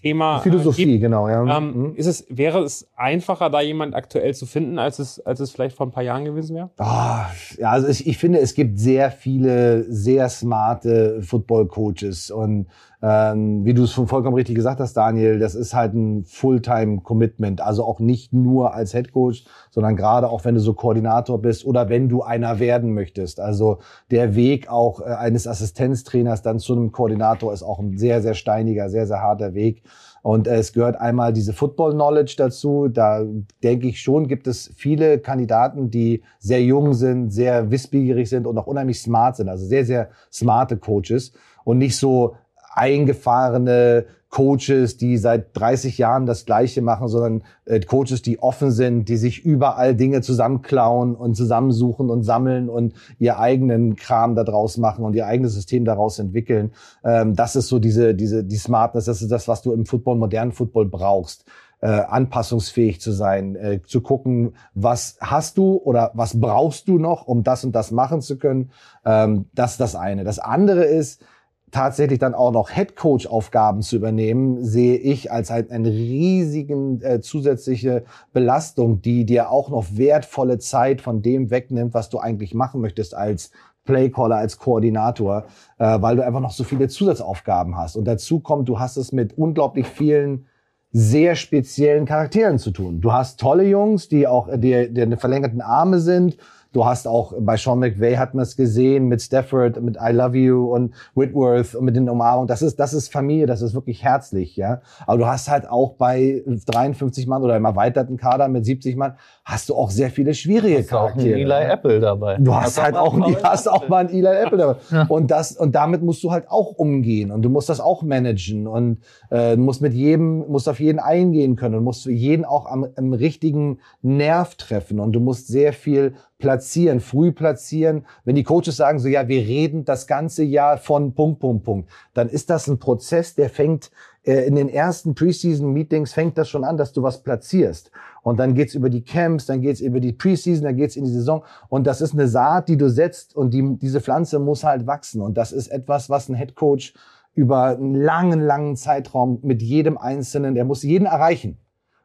Thema 0.00 0.38
äh, 0.38 0.42
Philosophie, 0.42 0.84
gibt, 0.84 1.02
genau, 1.02 1.28
ja. 1.28 1.58
Ähm, 1.58 1.90
mhm. 1.90 1.94
ist 1.94 2.06
es, 2.06 2.26
wäre 2.28 2.60
es 2.60 2.88
einfacher, 2.96 3.50
da 3.50 3.60
jemand 3.60 3.94
aktuell 3.94 4.34
zu 4.34 4.46
finden, 4.46 4.78
als 4.78 4.98
es, 4.98 5.20
als 5.20 5.40
es 5.40 5.50
vielleicht 5.50 5.76
vor 5.76 5.86
ein 5.86 5.92
paar 5.92 6.02
Jahren 6.02 6.24
gewesen 6.24 6.56
wäre? 6.56 6.70
Oh, 6.78 7.60
ja, 7.60 7.70
also 7.70 7.88
ich, 7.88 8.06
ich 8.06 8.18
finde, 8.18 8.40
es 8.40 8.54
gibt 8.54 8.78
sehr 8.78 9.10
viele 9.10 9.84
sehr 9.84 10.28
smarte 10.28 11.22
Football-Coaches 11.22 12.30
und 12.30 12.66
ähm, 13.02 13.64
wie 13.64 13.72
du 13.72 13.84
es 13.84 13.92
schon 13.92 14.08
vollkommen 14.08 14.34
richtig 14.34 14.54
gesagt 14.54 14.78
hast, 14.78 14.94
Daniel, 14.94 15.38
das 15.38 15.54
ist 15.54 15.74
halt 15.74 15.94
ein 15.94 16.24
Fulltime-Commitment. 16.24 17.62
Also 17.62 17.84
auch 17.84 17.98
nicht 17.98 18.32
nur 18.32 18.74
als 18.74 18.92
Head 18.92 19.12
Coach, 19.12 19.44
sondern 19.70 19.96
gerade 19.96 20.28
auch, 20.28 20.44
wenn 20.44 20.54
du 20.54 20.60
so 20.60 20.74
Koordinator 20.74 21.40
bist 21.40 21.64
oder 21.64 21.88
wenn 21.88 22.08
du 22.08 22.22
einer 22.22 22.58
werden 22.58 22.92
möchtest. 22.92 23.40
Also 23.40 23.78
der 24.10 24.34
Weg 24.34 24.68
auch 24.68 25.00
äh, 25.00 25.04
eines 25.04 25.46
Assistenztrainers 25.46 26.42
dann 26.42 26.58
zu 26.58 26.74
einem 26.74 26.92
Koordinator 26.92 27.52
ist 27.54 27.62
auch 27.62 27.78
ein 27.78 27.96
sehr, 27.96 28.20
sehr 28.20 28.34
steiniger, 28.34 28.90
sehr, 28.90 29.06
sehr 29.06 29.22
harter 29.22 29.54
Weg. 29.54 29.82
Und 30.22 30.46
äh, 30.46 30.56
es 30.56 30.74
gehört 30.74 31.00
einmal 31.00 31.32
diese 31.32 31.54
Football 31.54 31.92
Knowledge 31.94 32.34
dazu. 32.36 32.88
Da 32.88 33.24
denke 33.62 33.88
ich 33.88 34.02
schon, 34.02 34.28
gibt 34.28 34.46
es 34.46 34.70
viele 34.76 35.18
Kandidaten, 35.18 35.90
die 35.90 36.22
sehr 36.38 36.62
jung 36.62 36.92
sind, 36.92 37.30
sehr 37.30 37.70
wissbegierig 37.70 38.28
sind 38.28 38.46
und 38.46 38.58
auch 38.58 38.66
unheimlich 38.66 39.00
smart 39.00 39.36
sind. 39.36 39.48
Also 39.48 39.64
sehr, 39.64 39.86
sehr 39.86 40.10
smarte 40.30 40.76
Coaches 40.76 41.32
und 41.64 41.78
nicht 41.78 41.96
so 41.96 42.36
eingefahrene 42.70 44.06
Coaches, 44.30 44.96
die 44.96 45.18
seit 45.18 45.56
30 45.58 45.98
Jahren 45.98 46.24
das 46.24 46.46
Gleiche 46.46 46.82
machen, 46.82 47.08
sondern 47.08 47.42
äh, 47.64 47.80
Coaches, 47.80 48.22
die 48.22 48.40
offen 48.40 48.70
sind, 48.70 49.08
die 49.08 49.16
sich 49.16 49.44
überall 49.44 49.96
Dinge 49.96 50.22
zusammenklauen 50.22 51.16
und 51.16 51.34
zusammensuchen 51.34 52.10
und 52.10 52.22
sammeln 52.22 52.68
und 52.68 52.94
ihr 53.18 53.40
eigenen 53.40 53.96
Kram 53.96 54.36
daraus 54.36 54.76
machen 54.76 55.04
und 55.04 55.16
ihr 55.16 55.26
eigenes 55.26 55.54
System 55.54 55.84
daraus 55.84 56.20
entwickeln. 56.20 56.70
Ähm, 57.04 57.34
das 57.34 57.56
ist 57.56 57.66
so 57.66 57.80
diese, 57.80 58.14
diese, 58.14 58.44
die 58.44 58.56
Smartness, 58.56 59.06
das 59.06 59.20
ist 59.20 59.32
das, 59.32 59.48
was 59.48 59.62
du 59.62 59.72
im 59.72 59.84
Football, 59.84 60.16
modernen 60.16 60.52
Football 60.52 60.86
brauchst. 60.86 61.44
Äh, 61.82 61.86
anpassungsfähig 61.86 63.00
zu 63.00 63.10
sein, 63.10 63.56
äh, 63.56 63.80
zu 63.82 64.02
gucken, 64.02 64.54
was 64.74 65.16
hast 65.18 65.56
du 65.56 65.76
oder 65.76 66.10
was 66.12 66.38
brauchst 66.38 66.88
du 66.88 66.98
noch, 66.98 67.26
um 67.26 67.42
das 67.42 67.64
und 67.64 67.72
das 67.72 67.90
machen 67.90 68.20
zu 68.20 68.36
können. 68.36 68.70
Ähm, 69.06 69.46
das 69.54 69.72
ist 69.72 69.80
das 69.80 69.96
eine. 69.96 70.22
Das 70.22 70.38
andere 70.38 70.84
ist, 70.84 71.24
tatsächlich 71.70 72.18
dann 72.18 72.34
auch 72.34 72.52
noch 72.52 72.70
Headcoach-Aufgaben 72.70 73.82
zu 73.82 73.96
übernehmen, 73.96 74.64
sehe 74.64 74.96
ich 74.96 75.30
als 75.30 75.50
halt 75.50 75.70
eine 75.70 75.88
riesigen 75.88 77.00
äh, 77.02 77.20
zusätzliche 77.20 78.04
Belastung, 78.32 79.02
die 79.02 79.24
dir 79.24 79.50
auch 79.50 79.70
noch 79.70 79.86
wertvolle 79.92 80.58
Zeit 80.58 81.00
von 81.00 81.22
dem 81.22 81.50
wegnimmt, 81.50 81.94
was 81.94 82.10
du 82.10 82.18
eigentlich 82.18 82.54
machen 82.54 82.80
möchtest 82.80 83.14
als 83.14 83.50
Playcaller, 83.84 84.36
als 84.36 84.58
Koordinator, 84.58 85.44
äh, 85.78 86.00
weil 86.00 86.16
du 86.16 86.24
einfach 86.24 86.40
noch 86.40 86.52
so 86.52 86.64
viele 86.64 86.88
Zusatzaufgaben 86.88 87.76
hast. 87.76 87.96
Und 87.96 88.04
dazu 88.04 88.40
kommt, 88.40 88.68
du 88.68 88.78
hast 88.78 88.96
es 88.96 89.12
mit 89.12 89.36
unglaublich 89.36 89.86
vielen 89.86 90.46
sehr 90.92 91.36
speziellen 91.36 92.04
Charakteren 92.04 92.58
zu 92.58 92.72
tun. 92.72 93.00
Du 93.00 93.12
hast 93.12 93.38
tolle 93.38 93.64
Jungs, 93.64 94.08
die 94.08 94.26
auch 94.26 94.48
die, 94.52 94.74
eine 94.74 95.16
verlängerten 95.16 95.60
Arme 95.60 96.00
sind, 96.00 96.36
Du 96.72 96.84
hast 96.84 97.08
auch 97.08 97.34
bei 97.40 97.56
Sean 97.56 97.80
McVay 97.80 98.14
hat 98.14 98.34
man 98.34 98.44
es 98.44 98.56
gesehen 98.56 99.08
mit 99.08 99.20
Stafford, 99.20 99.80
mit 99.82 99.96
I 99.96 100.12
Love 100.12 100.36
You 100.36 100.72
und 100.72 100.94
Whitworth 101.16 101.74
und 101.74 101.84
mit 101.84 101.96
den 101.96 102.08
Umarmungen. 102.08 102.46
Das 102.46 102.62
ist, 102.62 102.78
das 102.78 102.92
ist 102.92 103.12
Familie, 103.12 103.46
das 103.46 103.60
ist 103.60 103.74
wirklich 103.74 104.04
herzlich, 104.04 104.56
ja. 104.56 104.80
Aber 105.06 105.18
du 105.18 105.26
hast 105.26 105.50
halt 105.50 105.68
auch 105.68 105.94
bei 105.94 106.42
53 106.46 107.26
Mann 107.26 107.42
oder 107.42 107.56
im 107.56 107.64
erweiterten 107.64 108.16
Kader 108.16 108.46
mit 108.48 108.64
70 108.64 108.96
Mann 108.96 109.14
hast 109.44 109.68
du 109.68 109.74
auch 109.74 109.90
sehr 109.90 110.10
viele 110.10 110.32
schwierige 110.32 110.78
hast 110.78 110.88
Charaktere. 110.88 111.34
Auch 111.34 111.40
einen 111.40 111.50
Eli 111.50 111.72
Apple 111.72 112.00
dabei. 112.00 112.36
Du 112.38 112.54
hast, 112.54 112.78
hast 112.78 112.82
halt 112.82 112.96
auch, 112.96 113.14
einen, 113.14 113.36
hast 113.42 113.68
auch 113.68 113.88
mal 113.88 114.06
einen 114.06 114.10
Eli 114.10 114.26
Apple 114.26 114.58
dabei. 114.58 114.76
Ja. 114.90 115.04
Und 115.08 115.30
das, 115.30 115.56
und 115.56 115.74
damit 115.74 116.02
musst 116.02 116.22
du 116.24 116.32
halt 116.32 116.50
auch 116.50 116.72
umgehen 116.72 117.30
und 117.30 117.42
du 117.42 117.48
musst 117.48 117.68
das 117.68 117.80
auch 117.80 118.02
managen 118.02 118.66
und 118.66 118.98
äh, 119.30 119.54
musst 119.56 119.82
mit 119.82 119.92
jedem, 119.92 120.48
musst 120.48 120.68
auf 120.68 120.80
jeden 120.80 120.98
eingehen 120.98 121.54
können 121.54 121.76
und 121.76 121.84
musst 121.84 122.06
jeden 122.06 122.44
auch 122.44 122.66
am, 122.66 122.86
am 122.96 123.12
richtigen 123.12 123.78
Nerv 124.02 124.56
treffen 124.56 124.98
und 124.98 125.12
du 125.12 125.20
musst 125.20 125.46
sehr 125.46 125.72
viel 125.72 126.14
platzieren, 126.40 127.00
früh 127.00 127.30
platzieren. 127.30 128.06
Wenn 128.24 128.34
die 128.34 128.42
Coaches 128.42 128.76
sagen 128.76 128.98
so, 128.98 129.08
ja, 129.08 129.28
wir 129.28 129.40
reden 129.40 129.84
das 129.84 130.06
ganze 130.06 130.42
Jahr 130.42 130.78
von 130.78 131.14
Punkt, 131.14 131.40
Punkt, 131.40 131.64
Punkt, 131.64 131.90
dann 132.14 132.28
ist 132.28 132.50
das 132.50 132.66
ein 132.66 132.78
Prozess, 132.78 133.34
der 133.34 133.48
fängt 133.48 133.90
äh, 134.22 134.46
in 134.46 134.54
den 134.54 134.68
ersten 134.68 135.14
Preseason-Meetings 135.14 136.12
fängt 136.12 136.36
das 136.36 136.48
schon 136.48 136.64
an, 136.64 136.76
dass 136.76 136.92
du 136.92 137.02
was 137.02 137.22
platzierst. 137.22 137.90
Und 138.22 138.38
dann 138.38 138.54
geht's 138.54 138.74
über 138.74 138.90
die 138.90 139.02
Camps, 139.02 139.46
dann 139.46 139.60
geht's 139.60 139.80
über 139.80 140.00
die 140.00 140.12
Preseason, 140.12 140.64
dann 140.64 140.76
geht's 140.76 140.96
in 140.96 141.04
die 141.04 141.10
Saison. 141.10 141.44
Und 141.68 141.86
das 141.86 142.00
ist 142.00 142.12
eine 142.12 142.28
Saat, 142.28 142.68
die 142.68 142.76
du 142.76 142.90
setzt 142.90 143.34
und 143.34 143.54
die, 143.54 143.78
diese 143.78 144.00
Pflanze 144.00 144.38
muss 144.38 144.64
halt 144.64 144.86
wachsen. 144.86 145.22
Und 145.22 145.36
das 145.36 145.52
ist 145.52 145.68
etwas, 145.68 146.10
was 146.10 146.28
ein 146.28 146.34
Head 146.34 146.54
Coach 146.54 146.94
über 147.34 147.76
einen 147.76 147.94
langen, 147.94 148.40
langen 148.40 148.76
Zeitraum 148.76 149.38
mit 149.42 149.62
jedem 149.62 149.96
Einzelnen, 149.96 150.54
der 150.54 150.64
muss 150.64 150.82
jeden 150.82 151.06
erreichen. 151.06 151.58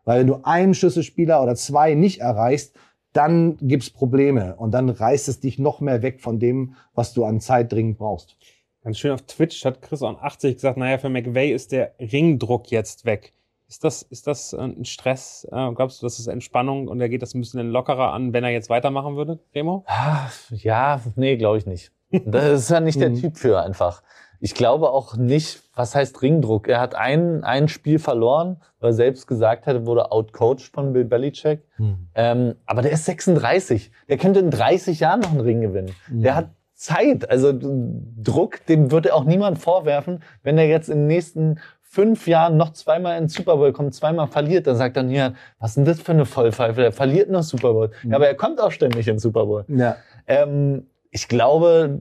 Weil 0.06 0.20
wenn 0.20 0.28
du 0.28 0.40
einen 0.44 0.74
Schlüsselspieler 0.74 1.42
oder 1.42 1.56
zwei 1.56 1.96
nicht 1.96 2.22
erreichst, 2.22 2.76
dann 3.16 3.58
gibt's 3.62 3.90
Probleme 3.90 4.56
und 4.58 4.72
dann 4.72 4.90
reißt 4.90 5.30
es 5.30 5.40
dich 5.40 5.58
noch 5.58 5.80
mehr 5.80 6.02
weg 6.02 6.22
von 6.22 6.40
dem, 6.40 6.76
was 6.94 7.14
du 7.14 7.24
an 7.26 7.40
Zeit 7.40 7.72
dringend 7.72 7.98
brauchst. 7.98 8.36
Ganz 8.84 9.00
schön 9.00 9.12
auf 9.12 9.24
Twitch 9.24 9.66
hat 9.66 9.82
Chris 9.82 10.02
on 10.02 10.18
80 10.20 10.56
gesagt, 10.56 10.78
naja, 10.78 10.98
für 10.98 11.10
McVay 11.10 11.52
ist 11.52 11.72
der 11.72 11.94
Ringdruck 12.00 12.70
jetzt 12.72 13.06
weg. 13.06 13.34
Ist 13.68 13.84
das, 13.84 14.04
ist 14.04 14.28
das 14.28 14.54
ein 14.54 14.86
Stress? 14.86 15.48
Äh, 15.52 15.72
glaubst 15.74 16.02
du, 16.02 16.06
das 16.06 16.20
ist 16.20 16.28
Entspannung 16.28 16.88
und 16.88 17.02
er 17.02 17.10
geht 17.10 17.24
das 17.24 17.34
ein 17.34 17.42
bisschen 17.42 17.68
lockerer 17.72 18.14
an, 18.14 18.32
wenn 18.32 18.44
er 18.44 18.52
jetzt 18.52 18.70
weitermachen 18.70 19.16
würde, 19.16 19.40
Remo? 19.56 19.84
Ah, 19.88 20.30
ja, 20.52 21.02
nee, 21.16 21.36
glaube 21.38 21.58
ich 21.58 21.66
nicht. 21.66 21.92
Das 22.12 22.62
ist 22.62 22.70
ja 22.70 22.80
nicht 22.80 23.00
der 23.00 23.10
mhm. 23.12 23.22
Typ 23.22 23.38
für 23.38 23.60
einfach. 23.62 24.04
Ich 24.46 24.54
glaube 24.54 24.92
auch 24.92 25.18
nicht, 25.18 25.64
was 25.74 25.96
heißt 25.96 26.22
Ringdruck? 26.22 26.68
Er 26.68 26.80
hat 26.80 26.94
ein, 26.94 27.44
ein 27.44 27.68
Spiel 27.68 27.98
verloren, 27.98 28.58
weil 28.80 28.92
er 28.92 28.94
selbst 28.94 29.26
gesagt 29.26 29.66
hat, 29.66 29.74
er 29.74 29.86
wurde 29.88 30.12
outcoached 30.12 30.72
von 30.72 30.94
Bill 30.94 31.04
Belichick. 31.04 31.64
Mhm. 31.80 32.10
Ähm, 32.14 32.56
aber 32.68 32.84
der 32.84 32.92
ist 32.92 33.06
36. 33.06 33.90
Der 34.08 34.18
könnte 34.18 34.42
in 34.42 34.52
30 34.52 35.00
Jahren 35.00 35.22
noch 35.22 35.32
einen 35.32 35.40
Ring 35.40 35.62
gewinnen. 35.62 35.96
Mhm. 36.12 36.22
Der 36.22 36.36
hat 36.36 36.50
Zeit, 36.76 37.28
also 37.28 37.60
Druck, 37.60 38.64
dem 38.68 38.92
würde 38.92 39.16
auch 39.16 39.24
niemand 39.24 39.58
vorwerfen, 39.58 40.22
wenn 40.44 40.60
er 40.60 40.68
jetzt 40.68 40.90
in 40.90 41.00
den 41.00 41.08
nächsten 41.08 41.60
fünf 41.82 42.28
Jahren 42.28 42.56
noch 42.56 42.72
zweimal 42.72 43.18
in 43.18 43.28
Super 43.28 43.58
Bowl 43.58 43.74
kommt, 43.74 43.96
zweimal 43.96 44.28
verliert, 44.28 44.68
dann 44.68 44.76
sagt 44.76 44.96
dann 44.96 45.10
hier, 45.10 45.34
was 45.58 45.72
ist 45.72 45.78
denn 45.78 45.86
das 45.86 46.00
für 46.00 46.12
eine 46.12 46.26
Vollpfeife? 46.26 46.82
Der 46.82 46.92
verliert 46.92 47.32
noch 47.32 47.42
Super 47.42 47.74
Bowl. 47.74 47.90
Mhm. 48.04 48.12
Ja, 48.12 48.18
aber 48.18 48.28
er 48.28 48.36
kommt 48.36 48.62
auch 48.62 48.72
ständig 48.72 49.08
in 49.08 49.18
Super 49.18 49.48
Bowl. 49.48 49.66
Ja. 49.70 49.96
Ähm, 50.28 50.86
ich 51.10 51.28
glaube, 51.28 52.00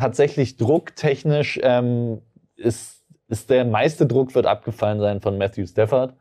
tatsächlich 0.00 0.56
drucktechnisch 0.56 1.60
ähm, 1.62 2.22
ist, 2.56 3.04
ist 3.28 3.50
der 3.50 3.64
meiste 3.64 4.06
Druck 4.06 4.34
wird 4.34 4.46
abgefallen 4.46 4.98
sein 4.98 5.20
von 5.20 5.36
Matthew 5.36 5.66
Stafford 5.66 6.14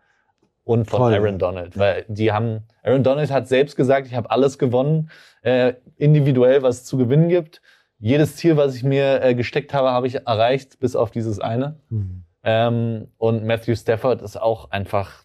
und 0.65 0.89
von 0.89 0.99
Toll. 0.99 1.13
Aaron 1.15 1.39
Donald, 1.39 1.77
weil 1.77 2.05
die 2.09 2.32
haben 2.32 2.63
Aaron 2.84 3.03
Donald 3.03 3.32
hat 3.32 3.47
selbst 3.47 3.75
gesagt, 3.75 4.07
ich 4.07 4.15
habe 4.15 4.30
alles 4.30 4.57
gewonnen, 4.57 5.09
äh, 5.41 5.73
individuell 5.95 6.61
was 6.61 6.82
es 6.82 6.86
zu 6.86 6.97
gewinnen 6.97 7.30
gibt. 7.30 7.61
Jedes 7.99 8.36
Ziel, 8.36 8.57
was 8.57 8.75
ich 8.75 8.84
mir 8.84 9.23
äh, 9.23 9.34
gesteckt 9.34 9.73
habe, 9.73 9.91
habe 9.91 10.07
ich 10.07 10.15
erreicht, 10.15 10.80
bis 10.80 10.95
auf 10.95 11.09
dieses 11.09 11.39
eine. 11.39 11.80
Mhm. 11.89 12.23
Ähm, 12.43 13.07
und 13.17 13.45
Matthew 13.45 13.75
Stafford 13.75 14.21
ist 14.21 14.39
auch 14.39 14.71
einfach 14.71 15.23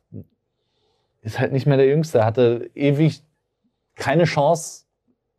ist 1.22 1.40
halt 1.40 1.52
nicht 1.52 1.66
mehr 1.66 1.78
der 1.78 1.86
Jüngste, 1.86 2.24
hatte 2.24 2.70
ewig 2.74 3.22
keine 3.94 4.24
Chance 4.24 4.83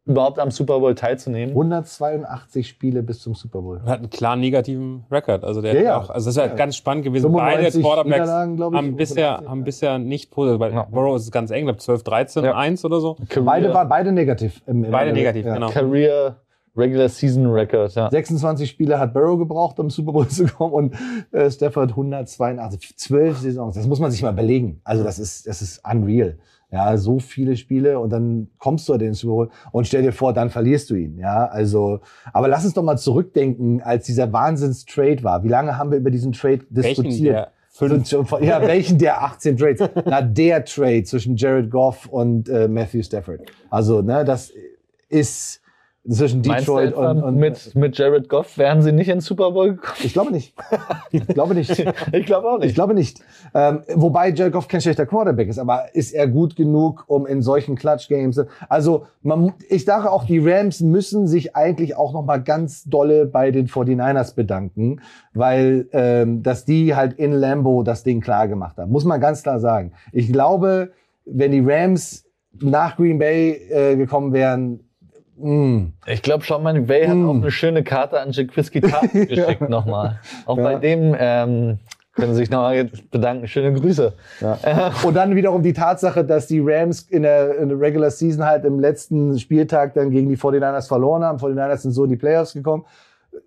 überhaupt 0.06 0.39
am 0.39 0.51
Super 0.51 0.80
Bowl 0.80 0.93
teilzunehmen. 0.93 1.49
182 1.49 2.68
Spiele 2.68 3.01
bis 3.01 3.22
zum 3.22 3.34
Super 3.34 3.62
Bowl. 3.62 3.82
Er 3.84 3.91
hat 3.91 3.99
einen 3.99 4.10
klar 4.10 4.36
negativen 4.36 5.03
Rekord. 5.12 5.43
Also 5.43 5.62
der 5.62 5.74
ja, 5.74 5.82
ja. 5.82 5.97
auch, 5.97 6.10
also 6.10 6.28
das 6.28 6.36
ist 6.36 6.38
ja, 6.38 6.45
ja, 6.45 6.53
ganz 6.53 6.76
spannend 6.76 7.03
gewesen. 7.03 7.32
Beide 7.32 7.72
Quarterbacks 7.82 8.30
haben 8.30 8.95
bisher, 8.95 9.41
haben 9.47 9.64
bisher 9.64 9.97
nicht 9.97 10.32
positiv. 10.32 10.60
Bei 10.60 10.70
ja. 10.70 10.84
Burrow 10.84 11.16
ist 11.16 11.24
es 11.24 11.32
ganz 11.32 11.49
eng, 11.49 11.66
glaube 11.66 11.80
12, 11.80 12.03
13, 12.03 12.45
1 12.45 12.86
oder 12.86 12.99
so. 12.99 13.16
Career. 13.30 13.45
Beide 13.45 13.74
waren 13.74 13.89
beide 13.89 14.12
negativ. 14.12 14.62
Im, 14.68 14.84
im 14.84 14.91
beide 14.91 15.12
negativ, 15.12 15.43
genau. 15.45 15.70
Career 15.70 16.38
Regular 16.78 17.08
Season 17.08 17.47
Record, 17.47 17.95
ja. 17.95 18.10
26 18.10 18.70
Spiele 18.70 18.99
hat 18.99 19.14
Burrow 19.14 19.39
gebraucht, 19.39 19.80
um 19.80 19.89
Super 19.89 20.12
Bowl 20.12 20.28
zu 20.30 20.45
kommen 20.45 20.74
und 20.74 20.95
äh, 21.32 21.49
Stafford 21.49 21.91
182, 21.91 22.97
12 22.97 23.38
Saisons. 23.38 23.76
Das 23.76 23.88
muss 23.88 23.99
man 23.99 24.12
sich 24.12 24.22
mal 24.22 24.34
überlegen. 24.34 24.82
Also 24.84 25.03
das 25.03 25.18
ist, 25.18 25.47
das 25.47 25.62
ist 25.62 25.82
unreal. 25.89 26.38
Ja, 26.76 26.97
so 26.97 27.19
viele 27.19 27.55
Spiele 27.55 27.99
und 27.99 28.09
dann 28.09 28.49
kommst 28.59 28.89
du 28.89 28.93
an 28.93 28.99
den 28.99 29.13
Super 29.13 29.34
Bowl 29.34 29.49
und 29.71 29.88
stell 29.88 30.01
dir 30.01 30.11
vor, 30.11 30.34
dann 30.34 30.49
verlierst 30.49 30.89
du 30.89 30.95
ihn. 30.95 31.17
Ja, 31.17 31.45
also, 31.45 32.01
aber 32.34 32.49
lass 32.49 32.65
uns 32.65 32.73
doch 32.73 32.84
mal 32.84 32.97
zurückdenken, 32.97 33.82
als 33.82 34.07
dieser 34.07 34.34
Wahnsinns-Trade 34.34 35.23
war. 35.23 35.45
Wie 35.45 35.47
lange 35.47 35.78
haben 35.78 35.89
wir 35.91 35.97
über 35.97 36.11
diesen 36.11 36.34
Trade 36.34 36.65
diskutiert? 36.69 37.47
Fünf. 37.69 38.41
Ja, 38.41 38.61
welchen 38.61 38.97
der 38.97 39.23
18 39.23 39.55
Trades? 39.55 39.89
Na, 40.05 40.21
der 40.21 40.65
Trade 40.65 41.03
zwischen 41.03 41.38
Jared 41.38 41.71
Goff 41.71 42.07
und 42.07 42.49
äh, 42.49 42.67
Matthew 42.67 43.03
Stafford. 43.03 43.43
Also, 43.69 44.01
ne, 44.01 44.26
das 44.26 44.51
ist, 45.07 45.61
zwischen 46.08 46.41
Detroit 46.41 46.93
und, 46.93 47.24
und, 47.24 47.36
mit 47.36 47.74
mit 47.76 47.97
Jared 47.97 48.30
Goff 48.30 48.58
wären 48.58 48.82
sie 48.82 48.91
nicht 48.91 49.10
ins 49.10 49.26
Super 49.26 49.51
Bowl 49.51 49.72
gekommen. 49.72 49.97
Ich 50.03 50.14
glaube 50.14 50.32
nicht. 50.32 50.53
Ich 51.12 51.28
glaube 51.28 51.56
nicht. 51.56 51.72
ich 52.12 52.26
glaube 52.26 52.49
auch 52.49 52.60
nicht. 52.60 52.70
Ich 52.70 52.76
glaube 52.76 52.93
nicht. 52.93 53.22
Ähm, 53.53 53.82
wobei 53.93 54.30
Jared 54.32 54.53
Goff 54.53 54.68
kein 54.68 54.82
schlechter 54.82 55.06
Quarterback 55.06 55.47
ist, 55.47 55.60
aber 55.60 55.95
ist 55.95 56.14
er 56.14 56.28
gut 56.28 56.56
genug, 56.56 57.06
um 57.08 57.26
in 57.26 57.41
solchen 57.41 57.76
Clutch 57.76 58.08
Games? 58.08 58.41
Also 58.68 59.06
man, 59.22 59.53
ich 59.70 59.86
dachte 59.86 60.12
auch, 60.12 60.26
die 60.26 60.39
Rams 60.39 60.82
müssen 60.82 61.28
sich 61.28 61.56
eigentlich 61.56 61.95
auch 61.95 62.14
noch 62.14 62.24
mal 62.24 62.41
ganz 62.41 62.84
dolle 62.84 63.26
bei 63.26 63.51
den 63.51 63.68
49ers 63.68 64.36
bedanken, 64.36 65.01
weil 65.34 65.88
ähm, 65.93 66.43
dass 66.43 66.66
die 66.66 66.95
halt 66.95 67.14
in 67.14 67.32
Lambo 67.32 67.84
das 67.84 68.03
Ding 68.03 68.22
klar 68.22 68.47
gemacht 68.47 68.78
haben. 68.78 68.91
Muss 68.91 69.06
man 69.06 69.22
ganz 69.22 69.43
klar 69.43 69.60
sagen. 69.60 69.93
Ich 70.12 70.32
glaube, 70.32 70.91
wenn 71.26 71.51
die 71.51 71.64
Rams 71.66 72.26
nach 72.62 72.97
Green 72.97 73.20
Bay 73.20 73.51
äh, 73.70 73.95
gekommen 73.95 74.34
wären, 74.34 74.84
mm. 75.38 75.93
Ich 76.07 76.21
glaube, 76.21 76.43
Sean 76.45 76.63
McVay 76.63 77.07
hat 77.07 77.15
Mm. 77.15 77.29
auch 77.29 77.33
eine 77.36 77.51
schöne 77.51 77.83
Karte 77.83 78.19
an 78.19 78.31
Jaquiski 78.31 78.81
Tartt 78.81 79.11
geschickt 79.13 79.69
nochmal. 79.69 80.19
Auch 80.45 80.57
Ja. 80.57 80.63
bei 80.63 80.75
dem 80.75 81.15
ähm, 81.17 81.79
können 82.15 82.33
Sie 82.33 82.39
sich 82.39 82.49
nochmal 82.49 82.89
bedanken. 83.11 83.47
Schöne 83.47 83.73
Grüße. 83.79 84.13
Ja. 84.39 84.57
Und 85.03 85.15
dann 85.15 85.36
wiederum 85.36 85.61
die 85.63 85.73
Tatsache, 85.73 86.23
dass 86.23 86.47
die 86.47 86.61
Rams 86.63 87.01
in 87.01 87.23
der, 87.23 87.57
in 87.57 87.69
der 87.69 87.79
Regular 87.79 88.09
Season 88.09 88.45
halt 88.45 88.63
im 88.65 88.79
letzten 88.79 89.38
Spieltag 89.38 89.93
dann 89.95 90.11
gegen 90.11 90.29
die 90.29 90.38
49ers 90.38 90.88
verloren 90.88 91.23
haben. 91.23 91.38
49ers 91.39 91.77
sind 91.77 91.91
so 91.91 92.05
in 92.05 92.11
die 92.11 92.15
Playoffs 92.15 92.53
gekommen. 92.53 92.86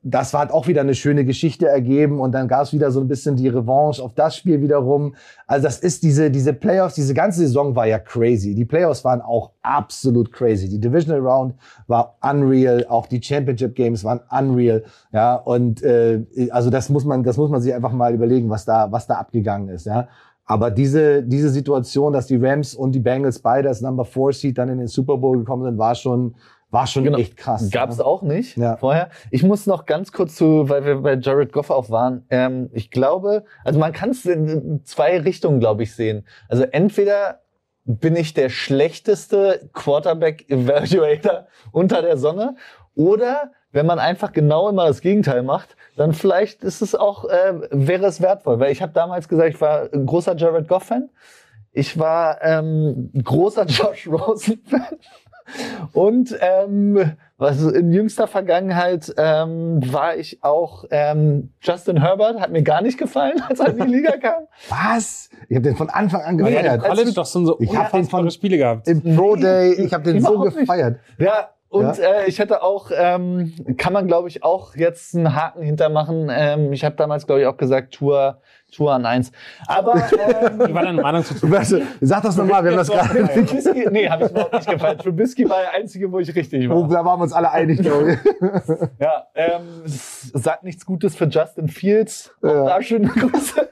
Das 0.03 0.33
war 0.33 0.41
halt 0.41 0.53
auch 0.53 0.67
wieder 0.67 0.81
eine 0.81 0.95
schöne 0.95 1.25
Geschichte 1.25 1.67
ergeben 1.67 2.21
und 2.21 2.33
dann 2.33 2.49
gab 2.49 2.63
es 2.63 2.73
wieder 2.73 2.91
so 2.91 3.01
ein 3.01 3.09
bisschen 3.09 3.37
die 3.37 3.49
Revanche 3.49 4.03
auf 4.03 4.15
das 4.15 4.37
Spiel 4.37 4.61
wiederum. 4.61 5.15
Also 5.47 5.65
das 5.65 5.79
ist 5.79 6.03
diese, 6.03 6.31
diese 6.31 6.53
Playoffs, 6.53 6.95
diese 6.95 7.15
ganze 7.15 7.41
Saison 7.41 7.75
war 7.77 7.87
ja 7.87 7.99
crazy. 7.99 8.55
Die 8.55 8.65
Playoffs 8.65 9.05
waren 9.05 9.21
auch 9.21 9.53
absolut 9.63 10.33
crazy. 10.33 10.69
Die 10.69 10.81
Divisional 10.81 11.21
Round 11.21 11.55
war 11.87 12.17
unreal, 12.23 12.87
auch 12.89 13.07
die 13.07 13.23
Championship 13.23 13.75
Games 13.75 14.05
waren 14.05 14.21
unreal. 14.31 14.85
Ja, 15.13 15.35
und 15.37 15.83
äh, 15.83 16.25
also 16.51 16.71
das 16.71 16.89
muss 16.89 17.05
man, 17.05 17.23
das 17.23 17.37
muss 17.37 17.51
man 17.51 17.61
sich 17.61 17.75
einfach 17.75 17.93
mal 17.93 18.15
überlegen, 18.15 18.51
was 18.51 18.65
da, 18.65 18.91
was 18.91 19.07
da 19.07 19.15
abgegangen 19.15 19.69
ist. 19.69 19.87
Ja. 19.87 20.09
Aber 20.45 20.71
diese, 20.71 21.23
diese 21.23 21.51
Situation, 21.51 22.15
dass 22.15 22.27
die 22.27 22.37
Rams 22.37 22.75
und 22.75 22.93
die 22.93 23.01
Bengals 23.01 23.39
beide 23.39 23.69
als 23.69 23.83
Number 23.83 24.07
Four 24.07 24.33
Seed 24.33 24.57
dann 24.57 24.71
in 24.71 24.79
den 24.79 24.87
Super 24.87 25.19
Bowl 25.19 25.37
gekommen 25.37 25.65
sind, 25.65 25.77
war 25.77 25.95
schon, 25.95 26.35
war 26.71 26.87
schon 26.87 27.05
Genau. 27.05 27.19
echt 27.19 27.37
krass. 27.37 27.71
Gab's 27.71 27.99
ja. 27.99 28.05
auch 28.05 28.23
nicht 28.23 28.57
Ja. 28.57 28.77
vorher. 28.77 29.09
Ich 29.31 29.43
muss 29.43 29.67
noch 29.67 29.87
ganz 29.87 30.13
kurz 30.13 30.35
zu, 30.37 30.69
weil 30.69 30.85
wir 30.85 30.97
bei 31.01 31.15
Jared 31.15 31.53
Goff 31.53 31.71
auch 31.71 31.89
waren. 31.91 32.27
Ähm, 32.31 32.69
ich 32.73 32.91
glaube, 32.91 33.45
also 33.65 33.79
man 33.79 33.93
kann 33.93 34.11
es 34.11 34.25
in 34.27 34.83
zwei 34.85 35.19
Richtungen, 35.21 35.61
glaube 35.61 35.83
ich, 35.85 35.95
sehen. 35.95 36.27
Also 36.49 36.65
entweder 36.65 37.41
bin 37.85 38.17
ich 38.17 38.35
der 38.35 38.51
schlechteste 38.51 39.71
Quarterback 39.73 40.49
Evaluator 40.51 41.47
unter 41.73 42.03
der 42.03 42.19
Sonne 42.19 42.57
oder 42.95 43.53
wenn 43.73 43.87
man 43.87 43.99
einfach 43.99 44.33
genau 44.33 44.69
immer 44.69 44.87
das 44.87 45.01
Gegenteil 45.01 45.43
macht, 45.43 45.77
dann 45.97 46.13
vielleicht 46.13 46.65
ist 46.65 46.81
es 46.83 46.95
auch 46.95 47.25
äh, 47.27 47.55
wäre 47.71 48.07
es 48.07 48.21
wertvoll, 48.21 48.61
weil 48.61 48.73
ich 48.73 48.83
habe 48.83 48.93
damals 48.93 49.29
gesagt, 49.29 49.51
ich 49.55 49.61
war 49.61 49.89
ein 49.93 50.05
großer 50.07 50.37
Jared 50.37 50.69
Goff 50.69 50.85
Fan. 50.85 51.09
Ich 51.73 51.99
war 51.99 52.43
ähm, 52.43 53.11
großer 53.23 53.65
Josh 53.69 54.07
Rosen 54.09 54.61
Fan. 54.67 54.99
Und 55.93 56.37
ähm, 56.41 57.13
was 57.37 57.63
in 57.63 57.93
jüngster 57.93 58.27
Vergangenheit 58.27 59.13
ähm, 59.17 59.81
war 59.93 60.17
ich 60.17 60.43
auch 60.43 60.85
ähm, 60.91 61.51
Justin 61.61 62.01
Herbert, 62.01 62.41
hat 62.41 62.51
mir 62.51 62.63
gar 62.63 62.83
nicht 62.83 62.99
gefallen, 62.99 63.41
als 63.49 63.61
er 63.61 63.69
in 63.69 63.79
die 63.87 63.95
Liga 63.97 64.17
kam. 64.17 64.45
Was? 64.69 65.31
Ich 65.49 65.57
habe 65.57 65.65
den 65.65 65.77
von 65.77 65.89
Anfang 65.91 66.23
an 66.23 66.41
Aber 66.41 66.51
ja, 66.51 66.63
gefeiert. 66.63 66.83
College 66.85 67.13
doch 67.15 67.27
so 67.27 67.59
Ich 67.61 67.77
hab 67.77 67.93
den 67.93 68.05
von- 68.05 68.31
Spiele 68.31 68.57
gehabt. 68.59 68.89
Im 68.89 69.17
Pro 69.17 69.37
Day, 69.37 69.73
ich 69.75 69.93
habe 69.95 70.05
den 70.05 70.21
so 70.21 70.31
Überhaupt 70.35 70.47
nicht. 70.57 70.59
gefeiert. 70.61 70.99
Ja, 71.19 71.51
und 71.71 71.99
Äh, 71.99 72.27
ich 72.27 72.39
hätte 72.39 72.63
auch, 72.63 72.91
ähm, 72.97 73.53
kann 73.77 73.93
man 73.93 74.07
glaube 74.07 74.29
ich 74.29 74.43
auch 74.43 74.75
jetzt 74.75 75.15
einen 75.15 75.35
Haken 75.35 75.63
hintermachen. 75.63 76.29
Ähm, 76.33 76.73
ich 76.73 76.85
habe 76.85 76.97
damals 76.97 77.27
glaube 77.27 77.43
ich 77.43 77.47
auch 77.47 77.57
gesagt, 77.59 77.95
Tour, 77.95 78.41
Tour 78.71 78.93
an 78.93 79.07
eins. 79.07 79.33
Aber 79.67 79.95
ähm, 79.95 80.59
Wie 80.69 80.75
war 80.75 80.83
deine 80.83 81.01
Meinung 81.01 81.25
zu 81.25 81.35
Warte, 81.51 81.83
Sag 82.01 82.23
das 82.23 82.37
nochmal, 82.37 82.63
wir 82.65 82.71
haben 82.73 82.77
das 82.79 82.89
gerade. 82.89 83.27
Trubisky, 83.47 83.89
nee, 83.91 84.09
habe 84.09 84.25
ich 84.27 84.31
überhaupt 84.31 84.53
nicht 84.53 84.71
gefallen. 84.71 84.99
Trubisky 84.99 85.49
war 85.49 85.61
der 85.61 85.75
einzige, 85.75 86.11
wo 86.13 86.19
ich 86.19 86.35
richtig 86.35 86.69
Oh, 86.71 86.83
war. 86.83 86.89
da 86.89 87.05
waren 87.05 87.19
wir 87.19 87.23
uns 87.25 87.33
alle 87.33 87.51
einig, 87.51 87.81
glaube 87.81 88.13
ich. 88.13 88.19
Ja, 89.01 89.27
ähm, 89.35 89.63
es 89.85 90.23
sagt 90.35 90.65
nichts 90.65 90.85
Gutes 90.85 91.17
für 91.17 91.27
Justin 91.27 91.69
Fields. 91.69 92.35
Auch 92.43 92.49
Ja. 92.49 92.65
da 92.67 92.83
schöne 92.83 93.09
Grüße. 93.09 93.69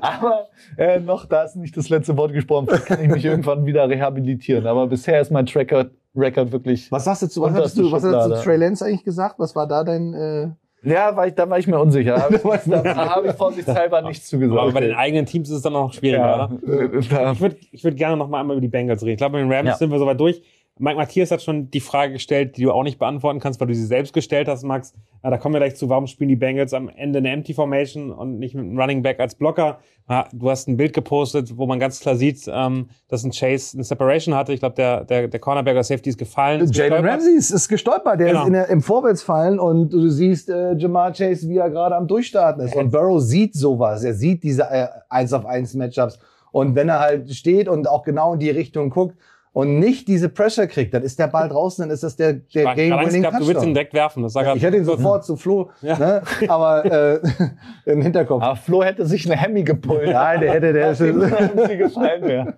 Aber 0.00 0.48
äh, 0.76 0.98
noch, 1.00 1.26
da 1.26 1.42
ist 1.42 1.56
nicht 1.56 1.76
das 1.76 1.88
letzte 1.90 2.16
Wort 2.16 2.32
gesprochen. 2.32 2.66
Vielleicht 2.68 2.86
kann 2.86 3.02
ich 3.02 3.08
mich 3.08 3.24
irgendwann 3.24 3.66
wieder 3.66 3.88
rehabilitieren. 3.88 4.66
Aber 4.66 4.86
bisher 4.86 5.20
ist 5.20 5.30
mein 5.30 5.46
Tracker 5.46 5.86
Record 6.16 6.52
wirklich. 6.52 6.90
Was 6.90 7.04
sagst 7.04 7.22
du 7.22 7.26
zu, 7.28 7.42
was 7.42 7.52
hattest 7.52 7.76
du, 7.78 7.92
was 7.92 8.02
hattest 8.02 8.30
du 8.30 8.34
zu 8.36 8.42
Trey 8.42 8.56
Lance 8.56 8.84
eigentlich 8.84 9.04
gesagt? 9.04 9.38
Was 9.38 9.54
war 9.54 9.68
da 9.68 9.84
dein, 9.84 10.14
äh, 10.14 10.48
Ja, 10.82 11.16
war 11.16 11.26
ich, 11.26 11.34
da 11.34 11.48
war 11.50 11.58
ich 11.58 11.66
mir 11.66 11.78
unsicher. 11.78 12.14
Da 12.16 12.22
habe 12.22 12.36
ich, 12.36 12.42
da 12.70 13.06
habe 13.14 13.26
ich 13.28 13.32
vorsichtshalber 13.34 14.02
nichts 14.02 14.28
zugesagt. 14.28 14.60
Aber 14.60 14.72
bei 14.72 14.80
den 14.80 14.94
eigenen 14.94 15.26
Teams 15.26 15.48
ist 15.50 15.56
es 15.56 15.62
dann 15.62 15.74
auch 15.74 15.86
noch 15.88 15.92
schwieriger, 15.92 16.24
ja, 16.26 16.44
oder? 16.62 16.84
äh, 16.94 17.00
da- 17.10 17.32
Ich 17.32 17.40
würde 17.40 17.56
ich 17.72 17.82
würd 17.84 17.96
gerne 17.96 18.16
noch 18.16 18.28
mal 18.28 18.40
einmal 18.40 18.56
über 18.56 18.60
die 18.62 18.68
Bengals 18.68 19.02
reden. 19.02 19.12
Ich 19.12 19.18
glaube, 19.18 19.32
bei 19.32 19.38
den 19.40 19.52
Rams 19.52 19.68
Ja. 19.68 19.74
sind 19.76 19.90
wir 19.90 19.98
soweit 19.98 20.20
durch. 20.20 20.40
Mike 20.78 20.96
Matthias 20.96 21.30
hat 21.30 21.42
schon 21.42 21.70
die 21.70 21.80
Frage 21.80 22.12
gestellt, 22.14 22.56
die 22.56 22.62
du 22.62 22.72
auch 22.72 22.82
nicht 22.82 22.98
beantworten 22.98 23.40
kannst, 23.40 23.60
weil 23.60 23.66
du 23.68 23.74
sie 23.74 23.84
selbst 23.86 24.12
gestellt 24.12 24.48
hast, 24.48 24.62
Max. 24.62 24.92
Ja, 25.22 25.30
da 25.30 25.36
kommen 25.36 25.54
wir 25.54 25.58
gleich 25.60 25.76
zu, 25.76 25.88
warum 25.88 26.06
spielen 26.06 26.28
die 26.28 26.36
Bengals 26.36 26.72
am 26.72 26.88
Ende 26.88 27.18
eine 27.18 27.30
Empty 27.30 27.54
Formation 27.54 28.12
und 28.12 28.38
nicht 28.38 28.54
mit 28.54 28.64
einem 28.64 28.78
Running 28.78 29.02
Back 29.02 29.20
als 29.20 29.34
Blocker? 29.34 29.78
Du 30.32 30.48
hast 30.48 30.68
ein 30.68 30.76
Bild 30.78 30.94
gepostet, 30.94 31.58
wo 31.58 31.66
man 31.66 31.78
ganz 31.78 32.00
klar 32.00 32.16
sieht, 32.16 32.48
ähm, 32.50 32.88
dass 33.08 33.24
ein 33.24 33.30
Chase 33.30 33.76
eine 33.76 33.84
Separation 33.84 34.34
hatte. 34.34 34.54
Ich 34.54 34.60
glaube, 34.60 34.74
der, 34.76 35.04
der, 35.04 35.28
der 35.28 35.38
Cornerback 35.40 35.74
oder 35.74 35.84
Safety 35.84 36.08
ist 36.08 36.18
gefallen. 36.18 36.62
ist 36.62 36.74
Jalen. 36.74 37.04
Ramsey 37.04 37.34
ist, 37.36 37.50
ist 37.50 37.68
gestolpert, 37.68 38.18
der 38.18 38.28
Genau. 38.28 38.40
ist 38.42 38.46
in 38.46 38.52
der, 38.54 38.68
im 38.70 38.80
Vorwärtsfallen 38.80 39.58
und 39.60 39.92
du 39.92 40.08
siehst 40.08 40.48
äh, 40.48 40.72
Jamar 40.76 41.12
Chase, 41.12 41.46
wie 41.48 41.58
er 41.58 41.68
gerade 41.68 41.94
am 41.94 42.06
Durchstarten 42.06 42.64
ist. 42.64 42.74
Und 42.74 42.90
Burrow 42.90 43.20
sieht 43.20 43.54
sowas, 43.54 44.02
er 44.02 44.14
sieht 44.14 44.42
diese 44.42 44.62
äh, 44.62 44.86
1 45.10 45.32
auf 45.34 45.44
1 45.44 45.74
Matchups. 45.74 46.18
Und 46.52 46.74
wenn 46.74 46.88
er 46.88 47.00
halt 47.00 47.30
steht 47.34 47.68
und 47.68 47.86
auch 47.86 48.02
genau 48.02 48.32
in 48.32 48.40
die 48.40 48.48
Richtung 48.50 48.88
guckt 48.88 49.14
und 49.58 49.80
nicht 49.80 50.06
diese 50.06 50.28
Pressure 50.28 50.68
kriegt, 50.68 50.94
dann 50.94 51.02
ist 51.02 51.18
der 51.18 51.26
Ball 51.26 51.48
draußen, 51.48 51.82
dann 51.82 51.90
ist 51.90 52.04
das 52.04 52.14
der, 52.14 52.36
Ich 52.46 52.52
der 52.54 52.74
Game-Winning 52.76 53.22
gehabt, 53.22 53.40
du 53.40 53.40
willst 53.40 53.48
ihn 53.48 53.54
Touchdown. 53.54 53.74
direkt 53.74 53.92
werfen. 53.94 54.22
Das 54.22 54.32
sah 54.34 54.42
grad- 54.44 54.56
Ich 54.56 54.62
hätte 54.62 54.76
ihn 54.76 54.84
sofort 54.84 55.24
zu 55.24 55.34
Flo, 55.36 55.70
Ja. 55.82 55.98
ne? 55.98 56.22
aber 56.46 56.84
äh, 56.84 57.20
im 57.90 58.00
Hinterkopf. 58.00 58.40
aber 58.40 58.54
Flo 58.54 58.84
hätte 58.84 59.04
sich 59.04 59.26
eine 59.26 59.34
Hemmy 59.40 59.64
gepult. 59.64 60.06
Nein, 60.12 60.40
der 60.42 60.52
hätte, 60.52 60.72
der 60.72 60.94
sie 60.94 61.12
gefallen 61.76 62.22
wäre. 62.22 62.54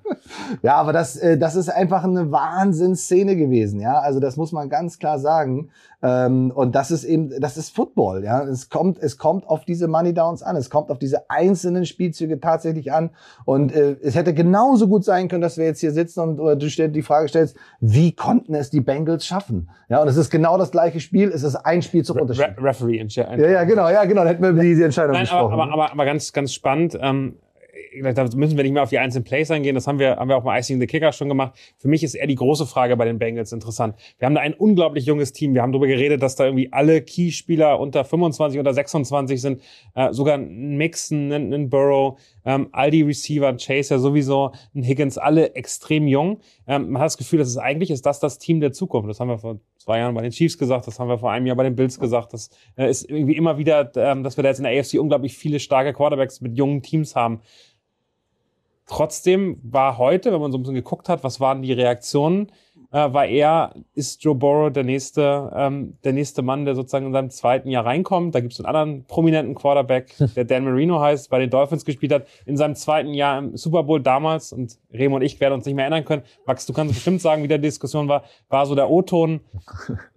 Ja, 0.61 0.74
aber 0.74 0.92
das, 0.92 1.16
äh, 1.16 1.38
das 1.38 1.57
ist 1.57 1.70
einfach 1.70 2.05
eine 2.05 2.30
Wahnsinnsszene 2.30 3.34
gewesen, 3.34 3.80
ja. 3.80 3.98
Also 4.01 4.20
das 4.20 4.36
muss 4.36 4.53
man 4.53 4.68
ganz 4.68 4.98
klar 4.98 5.18
sagen. 5.18 5.70
Ähm, 6.03 6.51
und 6.55 6.74
das 6.74 6.90
ist 6.90 7.05
eben, 7.05 7.30
das 7.40 7.57
ist 7.57 7.74
Football, 7.74 8.24
ja. 8.24 8.42
Es 8.44 8.70
kommt, 8.70 8.98
es 8.98 9.18
kommt 9.18 9.46
auf 9.46 9.64
diese 9.64 9.86
Money 9.86 10.14
Downs 10.14 10.42
an. 10.42 10.57
Es 10.57 10.70
kommt 10.70 10.90
auf 10.90 10.98
diese 10.98 11.28
einzelnen 11.28 11.84
Spielzüge 11.84 12.40
tatsächlich 12.40 12.92
an. 12.92 13.11
Und 13.44 13.74
äh, 13.74 13.96
es 14.03 14.14
hätte 14.14 14.32
genauso 14.32 14.88
gut 14.88 15.05
sein 15.05 15.28
können, 15.28 15.42
dass 15.42 15.59
wir 15.59 15.66
jetzt 15.66 15.80
hier 15.80 15.92
sitzen 15.92 16.20
und 16.20 16.40
oder 16.40 16.57
du 16.57 16.70
stell, 16.70 16.88
die 16.88 17.03
Frage 17.03 17.28
stellst, 17.28 17.57
wie 17.80 18.12
konnten 18.12 18.55
es 18.55 18.70
die 18.70 18.80
Bengals 18.80 19.26
schaffen? 19.26 19.68
Ja, 19.88 20.01
und 20.01 20.09
es 20.09 20.16
ist 20.16 20.30
genau 20.30 20.57
das 20.57 20.70
gleiche 20.70 21.01
Spiel. 21.01 21.28
Es 21.28 21.42
ist 21.42 21.57
ein 21.57 21.82
Spiel 21.82 22.05
zum 22.05 22.18
Unterschied. 22.18 22.57
Re 22.57 22.64
Referee 22.64 22.98
entscheidet. 22.98 23.40
Ja, 23.40 23.51
ja, 23.51 23.64
genau, 23.64 23.88
ja, 23.88 24.05
genau. 24.05 24.22
Dann 24.22 24.28
hätten 24.28 24.42
wir 24.42 24.51
über 24.51 24.62
diese 24.62 24.84
Entscheidung 24.84 25.12
Nein, 25.12 25.22
gesprochen. 25.22 25.53
aber, 25.53 25.64
aber, 25.64 25.72
aber, 25.72 25.92
aber 25.92 26.05
ganz, 26.05 26.32
ganz 26.32 26.53
spannend. 26.55 26.98
Ähm, 27.01 27.34
da 28.14 28.24
müssen 28.36 28.57
wir 28.57 28.62
nicht 28.62 28.72
mehr 28.72 28.82
auf 28.82 28.91
die 28.91 28.99
einzelnen 28.99 29.24
Plays 29.24 29.51
eingehen. 29.51 29.74
Das 29.74 29.86
haben 29.86 29.99
wir, 29.99 30.16
haben 30.16 30.28
wir 30.28 30.36
auch 30.36 30.45
bei 30.45 30.59
Icing 30.59 30.80
the 30.80 30.86
Kicker 30.86 31.12
schon 31.12 31.28
gemacht. 31.28 31.59
Für 31.76 31.88
mich 31.88 32.03
ist 32.03 32.14
eher 32.14 32.26
die 32.26 32.34
große 32.34 32.66
Frage 32.66 32.97
bei 32.97 33.05
den 33.05 33.18
Bengals 33.18 33.53
interessant. 33.53 33.97
Wir 34.18 34.26
haben 34.26 34.34
da 34.34 34.41
ein 34.41 34.55
unglaublich 34.55 35.07
junges 35.07 35.32
Team. 35.32 35.55
Wir 35.55 35.62
haben 35.62 35.72
darüber 35.72 35.86
geredet, 35.86 36.22
dass 36.22 36.36
da 36.36 36.45
irgendwie 36.45 36.72
alle 36.72 37.03
Key-Spieler 37.03 37.80
unter 37.80 38.05
25, 38.05 38.59
unter 38.59 38.74
26 38.74 39.41
sind. 39.41 39.62
Äh, 39.95 40.12
sogar 40.12 40.34
ein 40.34 40.76
Mixon, 40.76 41.32
ein, 41.32 41.53
ein 41.53 41.70
Burrow, 41.70 42.18
ähm, 42.45 42.68
all 42.72 42.91
die 42.91 43.03
Receiver, 43.03 43.53
Chase 43.57 43.95
ja 43.95 43.99
sowieso, 43.99 44.53
Higgins, 44.74 45.18
alle 45.18 45.55
extrem 45.55 46.07
jung. 46.07 46.41
Ähm, 46.66 46.91
man 46.91 47.03
hat 47.03 47.07
das 47.07 47.18
Gefühl, 47.18 47.38
dass 47.38 47.49
es 47.49 47.57
eigentlich 47.57 47.91
ist 47.91 48.07
das 48.07 48.20
das 48.20 48.38
Team 48.38 48.61
der 48.61 48.72
Zukunft. 48.72 49.09
Das 49.09 49.20
haben 49.20 49.28
wir 49.28 49.38
vor 49.38 49.61
zwei 49.78 49.99
Jahren 49.99 50.14
bei 50.14 50.22
den 50.22 50.30
Chiefs 50.30 50.59
gesagt, 50.59 50.86
das 50.86 50.99
haben 50.99 51.09
wir 51.09 51.18
vor 51.18 51.30
einem 51.30 51.47
Jahr 51.47 51.57
bei 51.57 51.64
den 51.64 51.76
Bills 51.76 51.99
gesagt. 51.99 52.32
Das 52.32 52.51
äh, 52.76 52.88
ist 52.88 53.09
irgendwie 53.09 53.36
immer 53.36 53.59
wieder, 53.59 53.91
ähm, 53.97 54.22
dass 54.22 54.36
wir 54.36 54.43
da 54.43 54.49
jetzt 54.49 54.59
in 54.59 54.64
der 54.64 54.78
AFC 54.78 54.95
unglaublich 54.95 55.36
viele 55.36 55.61
starke 55.61 55.93
Quarterbacks 55.93 56.41
mit 56.41 56.57
jungen 56.57 56.82
Teams 56.82 57.16
haben. 57.16 57.41
Trotzdem 58.86 59.61
war 59.62 59.99
heute, 59.99 60.32
wenn 60.32 60.41
man 60.41 60.51
so 60.51 60.59
ein 60.59 60.62
bisschen 60.62 60.74
geguckt 60.74 61.09
hat, 61.09 61.22
was 61.22 61.38
waren 61.38 61.62
die 61.62 61.72
Reaktionen, 61.72 62.51
äh, 62.93 63.12
war 63.12 63.26
er, 63.26 63.72
ist 63.95 64.22
Joe 64.24 64.34
Burrow 64.34 64.72
der 64.72 64.82
nächste, 64.84 65.51
ähm, 65.55 65.97
der 66.03 66.12
nächste 66.12 66.43
Mann, 66.43 66.64
der 66.64 66.74
sozusagen 66.74 67.07
in 67.07 67.12
seinem 67.12 67.30
zweiten 67.30 67.70
Jahr 67.70 67.86
reinkommt. 67.86 68.34
Da 68.34 68.41
gibt 68.41 68.53
es 68.53 68.61
einen 68.61 68.66
anderen 68.66 69.05
prominenten 69.05 69.55
Quarterback, 69.55 70.14
der 70.36 70.45
Dan 70.45 70.64
Marino 70.64 71.01
heißt, 71.01 71.30
bei 71.30 71.38
den 71.38 71.51
Dolphins 71.51 71.84
gespielt 71.84 72.12
hat, 72.12 72.26
in 72.47 72.57
seinem 72.57 72.74
zweiten 72.74 73.14
Jahr 73.14 73.38
im 73.38 73.57
Super 73.57 73.84
Bowl 73.84 74.01
damals. 74.01 74.53
Und 74.53 74.78
Remo 74.93 75.16
und 75.16 75.22
ich 75.22 75.38
werden 75.41 75.55
uns 75.55 75.66
nicht 75.66 75.74
mehr 75.76 75.84
erinnern 75.84 76.05
können. 76.05 76.22
Max, 76.47 76.66
du 76.66 76.72
kannst 76.72 76.95
bestimmt 76.95 77.20
sagen, 77.20 77.43
wie 77.45 77.49
der 77.49 77.59
Diskussion 77.59 78.09
war, 78.09 78.24
war 78.49 78.66
so 78.66 78.74
der 78.74 78.91
O-Ton. 78.91 79.41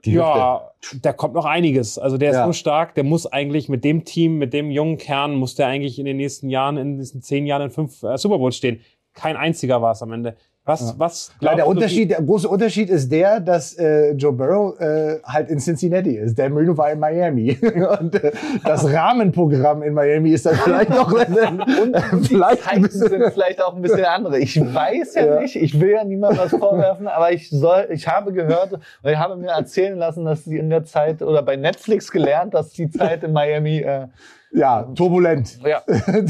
Ja, 0.06 0.72
da 1.02 1.14
kommt 1.14 1.34
noch 1.34 1.46
einiges. 1.46 1.98
Also 1.98 2.18
der 2.18 2.32
ist 2.32 2.38
Ja. 2.38 2.46
so 2.46 2.54
stark, 2.54 2.96
der 2.96 3.04
muss 3.04 3.26
eigentlich 3.28 3.70
mit 3.70 3.84
dem 3.84 4.04
Team, 4.04 4.38
mit 4.38 4.54
dem 4.54 4.72
jungen 4.72 4.98
Kern, 4.98 5.36
muss 5.36 5.56
der 5.56 5.68
eigentlich 5.68 6.00
in 6.00 6.06
den 6.06 6.18
nächsten 6.18 6.50
Jahren, 6.50 6.78
in 6.78 6.98
diesen 6.98 7.22
zehn 7.22 7.46
Jahren 7.46 7.64
in 7.64 7.70
fünf 7.70 8.04
äh, 8.04 8.18
Super 8.18 8.38
Bowls 8.40 8.58
stehen. 8.58 8.82
Kein 9.14 9.38
einziger 9.38 9.82
war 9.82 9.92
es 9.92 10.02
am 10.02 10.12
Ende. 10.12 10.36
Was, 10.66 10.98
was 10.98 11.32
Ja, 11.42 11.56
der 11.56 11.68
Unterschied, 11.68 12.10
der 12.12 12.22
große 12.22 12.48
Unterschied 12.48 12.90
ist 12.90 13.12
der, 13.12 13.42
dass 13.42 13.74
äh, 13.78 14.12
Joe 14.14 14.32
Burrow 14.32 14.80
äh, 14.80 15.20
halt 15.26 15.50
in 15.50 15.60
Cincinnati 15.60 16.16
ist. 16.16 16.40
Dan 16.40 16.54
Marino 16.54 16.78
war 16.78 16.90
in 16.90 17.00
Miami. 17.00 17.58
Und 18.00 18.16
äh, 18.24 18.32
das 18.64 18.86
Rahmenprogramm 18.90 19.84
in 19.84 19.94
Miami 19.94 20.30
ist 20.32 20.46
dann 20.46 20.56
vielleicht 20.56 20.90
noch 20.90 21.12
äh, 21.20 21.26
vielleicht 22.24 22.66
ein 22.70 22.80
Zeiten 22.80 22.82
bisschen. 22.84 23.10
sind 23.10 23.34
vielleicht 23.34 23.62
auch 23.62 23.76
ein 23.76 23.82
bisschen 23.82 24.06
andere. 24.06 24.40
Ich 24.40 24.58
weiß 24.60 25.16
ja, 25.16 25.26
Ja. 25.26 25.40
nicht, 25.42 25.58
ich 25.58 25.80
will 25.82 25.92
ja 25.92 26.04
niemandem 26.06 26.40
was 26.46 26.52
vorwerfen, 26.52 27.08
aber 27.10 27.34
ich 27.34 27.50
soll, 27.50 27.88
ich 27.92 28.08
habe 28.08 28.32
gehört, 28.32 28.72
oder 29.02 29.12
ich 29.12 29.18
habe 29.18 29.36
mir 29.36 29.50
erzählen 29.50 29.98
lassen, 29.98 30.24
dass 30.24 30.46
sie 30.46 30.58
in 30.58 30.70
der 30.70 30.86
Zeit 30.86 31.22
oder 31.22 31.42
bei 31.42 31.58
Netflix 31.58 32.10
gelernt, 32.10 32.54
dass 32.54 32.70
die 32.70 32.90
Zeit 32.90 33.24
in 33.24 33.34
Miami, 33.34 33.80
äh, 33.80 34.08
Ja, 34.54 34.84
turbulent. 34.96 35.60
ja, 35.66 35.82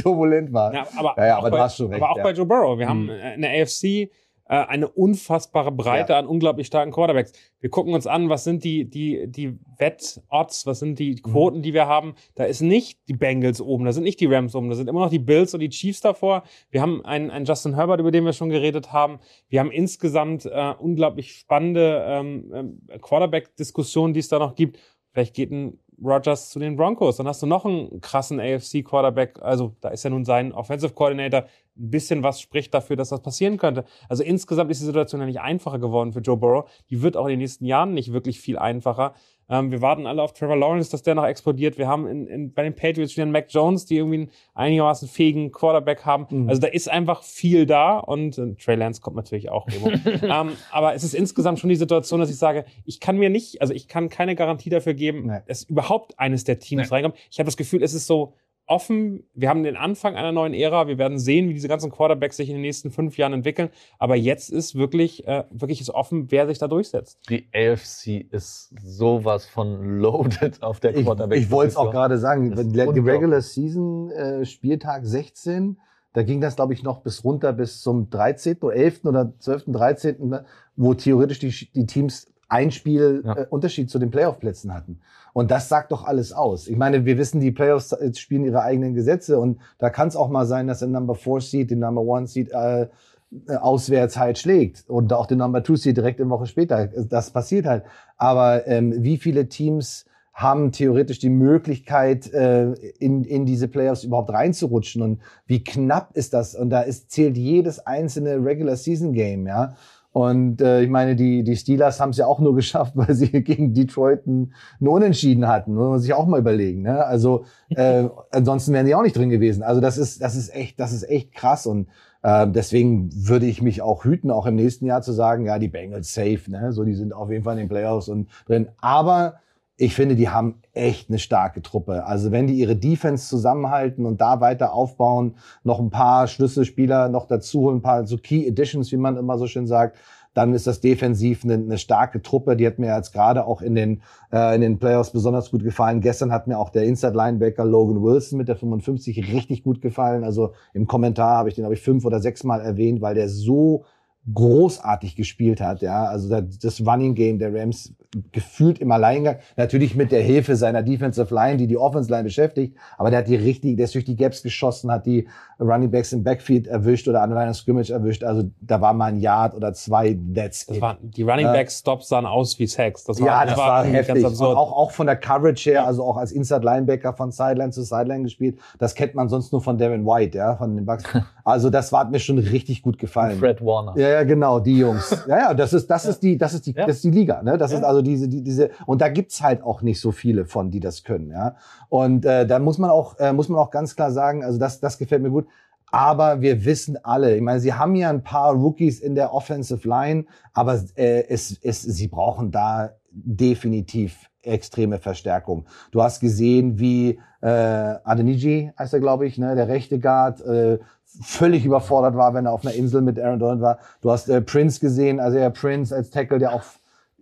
turbulent 0.01 0.51
war. 0.53 0.73
Ja, 0.73 0.87
aber, 0.97 1.13
Ja, 1.17 1.25
ja, 1.27 1.33
auch 1.35 1.39
aber 1.39 1.49
du 1.51 1.57
bei, 1.57 1.63
hast 1.63 1.77
schon 1.77 1.87
recht, 1.91 2.01
Aber 2.01 2.11
auch 2.13 2.17
ja. 2.17 2.23
bei 2.23 2.31
Joe 2.31 2.45
Burrow. 2.47 2.79
Wir 2.79 2.89
haben 2.89 3.09
äh, 3.09 3.35
in 3.35 3.41
der 3.41 3.61
AFC 3.61 3.83
äh, 3.83 4.09
eine 4.45 4.89
unfassbare 4.89 5.71
Breite 5.71 6.13
ja. 6.13 6.19
an 6.19 6.27
unglaublich 6.27 6.67
starken 6.67 6.91
Quarterbacks. 6.91 7.31
Wir 7.61 7.69
gucken 7.69 7.93
uns 7.93 8.07
an, 8.07 8.27
was 8.29 8.43
sind 8.43 8.63
die, 8.63 8.89
die, 8.89 9.25
die 9.27 9.57
Wett-Odds, 9.77 10.65
was 10.65 10.79
sind 10.79 10.99
die 10.99 11.15
Quoten, 11.15 11.61
die 11.61 11.73
wir 11.73 11.87
haben. 11.87 12.15
Da 12.35 12.43
ist 12.43 12.61
nicht 12.61 12.99
die 13.07 13.13
Bengals 13.13 13.61
oben, 13.61 13.85
da 13.85 13.93
sind 13.93 14.03
nicht 14.03 14.19
die 14.19 14.25
Rams 14.25 14.53
oben, 14.53 14.69
da 14.69 14.75
sind 14.75 14.89
immer 14.89 14.99
noch 14.99 15.09
die 15.09 15.19
Bills 15.19 15.53
und 15.53 15.61
die 15.61 15.69
Chiefs 15.69 16.01
davor. 16.01 16.43
Wir 16.71 16.81
haben 16.81 17.05
einen, 17.05 17.31
einen 17.31 17.45
Justin 17.45 17.75
Herbert, 17.75 18.01
über 18.01 18.11
den 18.11 18.25
wir 18.25 18.33
schon 18.33 18.49
geredet 18.49 18.91
haben. 18.91 19.19
Wir 19.47 19.61
haben 19.61 19.71
insgesamt 19.71 20.45
äh, 20.45 20.73
unglaublich 20.77 21.33
spannende 21.33 22.03
ähm, 22.05 22.51
ähm 22.53 22.81
Quarterback-Diskussionen, 23.01 24.13
die 24.13 24.19
es 24.19 24.27
da 24.27 24.39
noch 24.39 24.55
gibt. 24.55 24.77
Vielleicht 25.13 25.35
geht 25.35 25.51
ein 25.51 25.79
Rogers 26.01 26.49
zu 26.49 26.59
den 26.59 26.75
Broncos. 26.75 27.17
Dann 27.17 27.27
hast 27.27 27.41
du 27.41 27.45
noch 27.45 27.65
einen 27.65 28.01
krassen 28.01 28.39
AFC-Quarterback. 28.39 29.41
Also 29.41 29.75
da 29.81 29.89
ist 29.89 30.03
ja 30.03 30.09
nun 30.09 30.25
sein 30.25 30.51
Offensive 30.53 30.93
Coordinator. 30.93 31.41
Ein 31.75 31.89
bisschen 31.89 32.23
was 32.23 32.39
spricht 32.39 32.73
dafür, 32.73 32.95
dass 32.95 33.09
das 33.09 33.21
passieren 33.21 33.57
könnte. 33.57 33.85
Also 34.07 34.23
insgesamt 34.23 34.71
ist 34.71 34.81
die 34.81 34.85
Situation 34.85 35.21
ja 35.21 35.27
nicht 35.27 35.41
einfacher 35.41 35.79
geworden 35.79 36.13
für 36.13 36.19
Joe 36.19 36.37
Burrow. 36.37 36.69
Die 36.89 37.01
wird 37.01 37.17
auch 37.17 37.25
in 37.25 37.31
den 37.31 37.39
nächsten 37.39 37.65
Jahren 37.65 37.93
nicht 37.93 38.13
wirklich 38.13 38.39
viel 38.39 38.57
einfacher. 38.57 39.13
Ähm, 39.49 39.71
wir 39.71 39.81
warten 39.81 40.07
alle 40.07 40.21
auf 40.21 40.33
Trevor 40.33 40.55
Lawrence, 40.55 40.91
dass 40.91 41.03
der 41.03 41.15
noch 41.15 41.25
explodiert. 41.25 41.77
Wir 41.77 41.87
haben 41.87 42.07
in, 42.07 42.27
in, 42.27 42.53
bei 42.53 42.63
den 42.63 42.75
Patriots 42.75 43.13
wieder 43.15 43.23
einen 43.23 43.31
Mac 43.31 43.47
Jones, 43.49 43.85
die 43.85 43.97
irgendwie 43.97 44.17
einen 44.17 44.31
einigermaßen 44.53 45.07
fähigen 45.07 45.51
Quarterback 45.51 46.05
haben. 46.05 46.25
Mhm. 46.29 46.49
Also 46.49 46.61
da 46.61 46.67
ist 46.67 46.89
einfach 46.89 47.23
viel 47.23 47.65
da 47.65 47.99
und 47.99 48.37
äh, 48.37 48.55
Trey 48.55 48.75
Lance 48.75 49.01
kommt 49.01 49.15
natürlich 49.15 49.49
auch. 49.49 49.67
ähm, 50.05 50.53
aber 50.71 50.93
es 50.93 51.03
ist 51.03 51.13
insgesamt 51.13 51.59
schon 51.59 51.69
die 51.69 51.75
Situation, 51.75 52.19
dass 52.19 52.29
ich 52.29 52.37
sage, 52.37 52.65
ich 52.85 52.99
kann 52.99 53.17
mir 53.17 53.29
nicht, 53.29 53.61
also 53.61 53.73
ich 53.73 53.87
kann 53.87 54.09
keine 54.09 54.35
Garantie 54.35 54.69
dafür 54.69 54.93
geben, 54.93 55.27
nee. 55.27 55.39
dass 55.47 55.63
überhaupt 55.63 56.19
eines 56.19 56.43
der 56.43 56.59
Teams 56.59 56.89
nee. 56.89 56.95
reinkommt. 56.95 57.15
Ich 57.29 57.39
habe 57.39 57.45
das 57.45 57.57
Gefühl, 57.57 57.83
es 57.83 57.93
ist 57.93 58.07
so 58.07 58.33
offen. 58.65 59.23
Wir 59.33 59.49
haben 59.49 59.63
den 59.63 59.75
Anfang 59.75 60.15
einer 60.15 60.31
neuen 60.31 60.53
Ära. 60.53 60.87
Wir 60.87 60.97
werden 60.97 61.19
sehen, 61.19 61.49
wie 61.49 61.53
diese 61.53 61.67
ganzen 61.67 61.91
Quarterbacks 61.91 62.37
sich 62.37 62.49
in 62.49 62.55
den 62.55 62.61
nächsten 62.61 62.91
fünf 62.91 63.17
Jahren 63.17 63.33
entwickeln. 63.33 63.69
Aber 63.99 64.15
jetzt 64.15 64.49
ist 64.49 64.75
wirklich, 64.75 65.27
äh, 65.27 65.43
wirklich 65.51 65.81
ist 65.81 65.89
offen, 65.89 66.31
wer 66.31 66.47
sich 66.47 66.59
da 66.59 66.67
durchsetzt. 66.67 67.19
Die 67.29 67.47
AFC 67.53 68.25
ist 68.31 68.73
sowas 68.81 69.45
von 69.45 69.99
loaded 69.99 70.63
auf 70.63 70.79
der 70.79 70.93
Quarterback. 70.93 71.37
Ich, 71.37 71.45
ich 71.45 71.51
wollte 71.51 71.71
es 71.71 71.77
auch 71.77 71.91
gerade 71.91 72.17
sagen. 72.17 72.55
Die 72.55 72.79
Regular 72.79 73.41
Season 73.41 74.11
äh, 74.11 74.45
Spieltag 74.45 75.05
16. 75.05 75.77
Da 76.13 76.21
ging 76.21 76.41
das, 76.41 76.55
glaube 76.55 76.73
ich, 76.73 76.83
noch 76.83 77.01
bis 77.01 77.23
runter 77.23 77.53
bis 77.53 77.81
zum 77.81 78.09
13. 78.09 78.57
oder 78.61 78.75
11. 78.75 79.05
oder 79.05 79.33
12., 79.39 79.63
13., 79.67 80.35
wo 80.75 80.93
theoretisch 80.93 81.39
die, 81.39 81.71
die 81.73 81.87
Teams 81.87 82.32
ein 82.53 82.71
Spiel 82.71 83.23
ja. 83.25 83.33
äh, 83.33 83.47
Unterschied 83.49 83.89
zu 83.89 83.99
den 83.99 84.11
Playoff-Plätzen 84.11 84.73
hatten. 84.73 84.99
Und 85.33 85.49
das 85.49 85.67
sagt 85.67 85.91
doch 85.91 86.05
alles 86.05 86.31
aus. 86.31 86.67
Ich 86.67 86.77
meine, 86.77 87.05
wir 87.05 87.17
wissen, 87.17 87.41
die 87.41 87.51
Playoffs 87.51 87.95
spielen 88.15 88.45
ihre 88.45 88.61
eigenen 88.61 88.93
Gesetze 88.93 89.39
und 89.39 89.59
da 89.79 89.89
kann 89.89 90.07
es 90.07 90.15
auch 90.15 90.29
mal 90.29 90.45
sein, 90.45 90.67
dass 90.67 90.79
der 90.79 90.87
Number 90.87 91.15
4 91.15 91.41
Seed 91.41 91.71
den 91.71 91.79
Number 91.79 92.01
1 92.15 92.31
Seed 92.31 92.51
äh, 92.51 92.83
äh, 92.83 93.55
auswärts 93.55 94.17
halt 94.17 94.37
schlägt 94.37 94.87
und 94.87 95.11
auch 95.11 95.25
den 95.25 95.39
Number 95.39 95.63
2 95.63 95.75
Seed 95.75 95.97
direkt 95.97 96.21
eine 96.21 96.29
Woche 96.29 96.45
später. 96.45 96.85
Das 96.87 97.31
passiert 97.31 97.65
halt. 97.65 97.83
Aber 98.17 98.67
ähm, 98.67 99.03
wie 99.03 99.17
viele 99.17 99.49
Teams 99.49 100.05
haben 100.33 100.71
theoretisch 100.71 101.19
die 101.19 101.29
Möglichkeit, 101.29 102.31
äh, 102.33 102.73
in, 102.99 103.23
in 103.23 103.45
diese 103.45 103.67
Playoffs 103.67 104.03
überhaupt 104.03 104.31
reinzurutschen. 104.31 105.01
Und 105.01 105.21
wie 105.47 105.63
knapp 105.63 106.15
ist 106.15 106.33
das? 106.33 106.53
Und 106.55 106.69
da 106.69 106.81
ist, 106.81 107.11
zählt 107.11 107.37
jedes 107.37 107.79
einzelne 107.85 108.35
Regular 108.43 108.75
Season 108.75 109.13
Game, 109.13 109.47
ja. 109.47 109.75
Und 110.13 110.61
äh, 110.61 110.83
ich 110.83 110.89
meine, 110.89 111.15
die, 111.15 111.43
die 111.43 111.55
Steelers 111.55 111.99
haben 111.99 112.11
es 112.11 112.17
ja 112.17 112.27
auch 112.27 112.39
nur 112.39 112.55
geschafft, 112.55 112.93
weil 112.95 113.13
sie 113.15 113.29
gegen 113.43 113.73
Detroit 113.73 114.25
einen, 114.27 114.53
Unentschieden 114.79 115.47
hatten. 115.47 115.73
Muss 115.73 115.89
man 115.89 115.99
sich 115.99 116.13
auch 116.13 116.27
mal 116.27 116.39
überlegen. 116.39 116.83
Ne? 116.83 117.03
Also 117.03 117.45
äh, 117.69 118.07
ansonsten 118.31 118.73
wären 118.73 118.85
die 118.85 118.95
auch 118.95 119.01
nicht 119.01 119.17
drin 119.17 119.29
gewesen. 119.29 119.63
Also 119.63 119.81
das 119.81 119.97
ist, 119.97 120.21
das 120.21 120.35
ist 120.35 120.53
echt, 120.53 120.79
das 120.79 120.93
ist 120.93 121.09
echt 121.09 121.33
krass. 121.33 121.65
Und 121.65 121.87
äh, 122.21 122.47
deswegen 122.47 123.09
würde 123.27 123.47
ich 123.47 123.61
mich 123.63 123.81
auch 123.81 124.05
hüten, 124.05 124.29
auch 124.29 124.45
im 124.45 124.55
nächsten 124.55 124.85
Jahr 124.85 125.01
zu 125.01 125.13
sagen, 125.13 125.47
ja, 125.47 125.57
die 125.57 125.67
Bengals 125.67 126.13
safe, 126.13 126.41
ne? 126.47 126.71
So, 126.71 126.83
die 126.83 126.93
sind 126.93 127.11
auf 127.11 127.31
jeden 127.31 127.43
Fall 127.43 127.53
in 127.53 127.61
den 127.61 127.69
Playoffs 127.69 128.07
und 128.07 128.29
drin. 128.45 128.69
Aber 128.79 129.39
ich 129.75 129.95
finde, 129.95 130.15
die 130.15 130.29
haben 130.29 130.61
echt 130.73 131.09
eine 131.09 131.19
starke 131.19 131.61
Truppe. 131.61 132.05
Also 132.05 132.31
wenn 132.31 132.47
die 132.47 132.53
ihre 132.53 132.75
Defense 132.75 133.27
zusammenhalten 133.27 134.05
und 134.05 134.21
da 134.21 134.39
weiter 134.39 134.73
aufbauen, 134.73 135.35
noch 135.63 135.79
ein 135.79 135.89
paar 135.89 136.27
Schlüsselspieler 136.27 137.09
noch 137.09 137.27
dazu, 137.27 137.69
ein 137.69 137.81
paar 137.81 138.05
so 138.05 138.17
Key 138.17 138.47
Additions, 138.47 138.91
wie 138.91 138.97
man 138.97 139.17
immer 139.17 139.37
so 139.37 139.47
schön 139.47 139.65
sagt, 139.65 139.97
dann 140.33 140.53
ist 140.53 140.65
das 140.65 140.81
defensiv 140.81 141.43
eine, 141.43 141.55
eine 141.55 141.77
starke 141.77 142.21
Truppe. 142.21 142.55
Die 142.55 142.65
hat 142.65 142.79
mir 142.79 142.95
jetzt 142.95 143.13
gerade 143.13 143.45
auch 143.45 143.61
in 143.61 143.75
den, 143.75 144.01
äh, 144.31 144.55
in 144.55 144.61
den 144.61 144.79
Playoffs 144.79 145.11
besonders 145.11 145.51
gut 145.51 145.63
gefallen. 145.63 146.01
Gestern 146.01 146.31
hat 146.31 146.47
mir 146.47 146.57
auch 146.57 146.69
der 146.69 146.83
Inside 146.83 147.15
Linebacker 147.15 147.65
Logan 147.65 148.01
Wilson 148.01 148.37
mit 148.37 148.47
der 148.47 148.55
55 148.55 149.31
richtig 149.31 149.63
gut 149.63 149.81
gefallen. 149.81 150.23
Also 150.23 150.53
im 150.73 150.87
Kommentar 150.87 151.37
habe 151.37 151.49
ich 151.49 151.55
den, 151.55 151.65
habe 151.65 151.75
ich 151.75 151.81
fünf 151.81 152.05
oder 152.05 152.19
sechs 152.19 152.43
Mal 152.43 152.61
erwähnt, 152.61 153.01
weil 153.01 153.15
der 153.15 153.29
so 153.29 153.85
großartig 154.31 155.15
gespielt 155.15 155.59
hat. 155.59 155.81
Ja, 155.81 156.05
also 156.05 156.39
das 156.39 156.81
Running 156.85 157.15
Game 157.15 157.39
der 157.39 157.53
Rams 157.53 157.93
gefühlt 158.31 158.79
im 158.79 158.91
Alleingang. 158.91 159.37
Natürlich 159.57 159.95
mit 159.95 160.11
der 160.11 160.21
Hilfe 160.21 160.55
seiner 160.55 160.83
Defensive 160.83 161.33
Line, 161.33 161.57
die 161.57 161.67
die 161.67 161.77
Offensive 161.77 162.13
Line 162.13 162.23
beschäftigt. 162.23 162.77
Aber 162.97 163.09
der 163.09 163.19
hat 163.19 163.27
die 163.27 163.35
richtig, 163.35 163.75
der 163.75 163.85
ist 163.85 163.95
durch 163.95 164.05
die 164.05 164.15
Gaps 164.15 164.43
geschossen, 164.43 164.91
hat 164.91 165.05
die 165.05 165.27
Running 165.63 165.91
Backs 165.91 166.13
im 166.13 166.23
Backfield 166.23 166.67
erwischt 166.67 167.07
oder 167.07 167.21
an 167.21 167.29
der 167.29 167.39
Line 167.39 167.51
of 167.51 167.57
Scrimmage 167.57 167.91
erwischt. 167.91 168.23
Also 168.23 168.43
da 168.61 168.81
war 168.81 168.93
mal 168.93 169.05
ein 169.05 169.19
Yard 169.19 169.55
oder 169.55 169.73
zwei. 169.73 170.17
That's 170.33 170.65
das 170.65 170.81
War, 170.81 170.97
die 171.01 171.23
Running 171.23 171.47
Back 171.47 171.71
Stops 171.71 172.09
sahen 172.09 172.25
aus 172.25 172.57
wie 172.59 172.67
Sex. 172.67 173.03
Das 173.03 173.19
war, 173.19 173.27
ja, 173.27 173.41
das, 173.41 173.49
das 173.51 173.57
war, 173.57 173.67
war 173.67 173.85
heftig. 173.85 174.23
Ganz 174.23 174.41
auch, 174.41 174.71
auch 174.71 174.91
von 174.91 175.07
der 175.07 175.15
Coverage 175.15 175.69
her, 175.69 175.85
also 175.85 176.03
auch 176.03 176.17
als 176.17 176.31
Inside 176.31 176.63
Linebacker 176.63 177.13
von 177.13 177.31
Sideline 177.31 177.71
zu 177.71 177.83
Sideline 177.83 178.23
gespielt. 178.23 178.59
Das 178.79 178.95
kennt 178.95 179.15
man 179.15 179.29
sonst 179.29 179.51
nur 179.51 179.61
von 179.61 179.77
Devin 179.77 180.05
White, 180.05 180.37
ja, 180.37 180.55
von 180.55 180.75
den 180.75 180.85
Bucks. 180.85 181.03
Also 181.45 181.69
das 181.69 181.91
war, 181.91 182.01
hat 182.01 182.11
mir 182.11 182.19
schon 182.19 182.37
richtig 182.37 182.83
gut 182.83 182.97
gefallen. 182.97 183.37
Fred 183.37 183.59
Warner. 183.59 183.97
Ja, 183.97 184.07
ja, 184.07 184.23
genau, 184.23 184.61
die 184.61 184.77
Jungs. 184.77 185.11
Ja, 185.27 185.37
ja, 185.37 185.53
das 185.53 185.73
ist, 185.73 185.89
das 185.89 186.05
ist 186.05 186.23
die, 186.23 186.37
das 186.37 186.53
ist 186.53 186.65
die, 186.65 186.71
ja. 186.71 186.85
das 186.85 186.97
ist 186.97 187.03
die 187.03 187.11
Liga, 187.11 187.43
ne? 187.43 187.57
Das 187.57 187.71
ja. 187.71 187.79
ist 187.79 187.83
also 187.83 188.01
diese, 188.01 188.29
die, 188.29 188.41
diese, 188.41 188.69
und 188.85 189.01
da 189.01 189.09
gibt's 189.09 189.41
halt 189.41 189.61
auch 189.61 189.81
nicht 189.81 189.99
so 189.99 190.11
viele 190.11 190.45
von, 190.45 190.71
die 190.71 190.79
das 190.79 191.03
können, 191.03 191.31
ja. 191.31 191.55
Und 191.89 192.25
äh, 192.25 192.47
da 192.47 192.59
muss 192.59 192.77
man 192.77 192.89
auch, 192.89 193.19
äh, 193.19 193.33
muss 193.33 193.49
man 193.49 193.59
auch 193.59 193.71
ganz 193.71 193.95
klar 193.95 194.11
sagen, 194.11 194.43
also 194.43 194.57
das, 194.57 194.79
das 194.79 194.97
gefällt 194.97 195.21
mir 195.21 195.29
gut. 195.29 195.47
Aber 195.93 196.41
wir 196.41 196.65
wissen 196.65 196.97
alle, 197.03 197.35
ich 197.35 197.41
meine, 197.43 197.59
sie 197.59 197.71
haben 197.71 197.93
ja 197.93 198.09
ein 198.09 198.23
paar 198.23 198.51
Rookies 198.51 198.99
in 198.99 199.13
der 199.13 199.31
Offensive 199.31 199.87
Line, 199.87 200.25
aber 200.51 200.81
äh, 200.95 201.27
es, 201.27 201.55
es, 201.61 201.83
sie 201.83 202.07
brauchen 202.07 202.49
da 202.49 202.95
definitiv 203.11 204.27
extreme 204.41 204.97
Verstärkung. 204.97 205.67
Du 205.91 206.01
hast 206.01 206.19
gesehen, 206.19 206.79
wie 206.79 207.19
äh, 207.41 207.47
Adeniji, 207.47 208.71
heißt 208.75 208.95
er, 208.95 209.01
glaube 209.01 209.27
ich, 209.27 209.37
ne, 209.37 209.53
der 209.53 209.67
rechte 209.67 209.99
Guard, 209.99 210.41
äh, 210.41 210.79
völlig 211.21 211.63
überfordert 211.63 212.15
war, 212.15 212.33
wenn 212.33 212.47
er 212.47 212.53
auf 212.53 212.65
einer 212.65 212.73
Insel 212.73 213.03
mit 213.03 213.19
Aaron 213.19 213.37
Donald 213.37 213.61
war. 213.61 213.77
Du 214.01 214.09
hast 214.09 214.29
äh, 214.29 214.41
Prince 214.41 214.79
gesehen, 214.79 215.19
also 215.19 215.37
ja 215.37 215.51
Prince 215.51 215.95
als 215.95 216.09
Tackle, 216.09 216.39
der 216.39 216.53
auch 216.53 216.63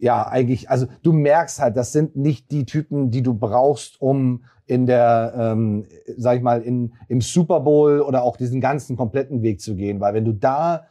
ja 0.02 0.28
eigentlich, 0.28 0.70
also 0.70 0.88
du 1.04 1.14
merkst 1.14 1.60
halt, 1.60 1.78
das 1.78 1.94
sind 1.94 2.16
nicht 2.16 2.52
die 2.52 2.66
Typen, 2.66 3.12
die 3.12 3.22
du 3.22 3.36
brauchst, 3.36 4.02
um 4.02 4.44
in 4.66 4.88
der, 4.88 5.34
ähm, 5.38 5.86
sag 6.18 6.38
ich 6.38 6.44
mal, 6.44 6.62
in, 6.62 6.94
im 7.08 7.22
Super 7.22 7.60
Bowl 7.60 8.02
oder 8.02 8.24
auch 8.24 8.36
diesen 8.36 8.62
ganzen 8.62 8.98
kompletten 8.98 9.44
Weg 9.44 9.62
zu 9.62 9.76
gehen, 9.76 10.00
weil 10.00 10.14
wenn 10.14 10.26
du 10.26 10.34
da 10.34 10.88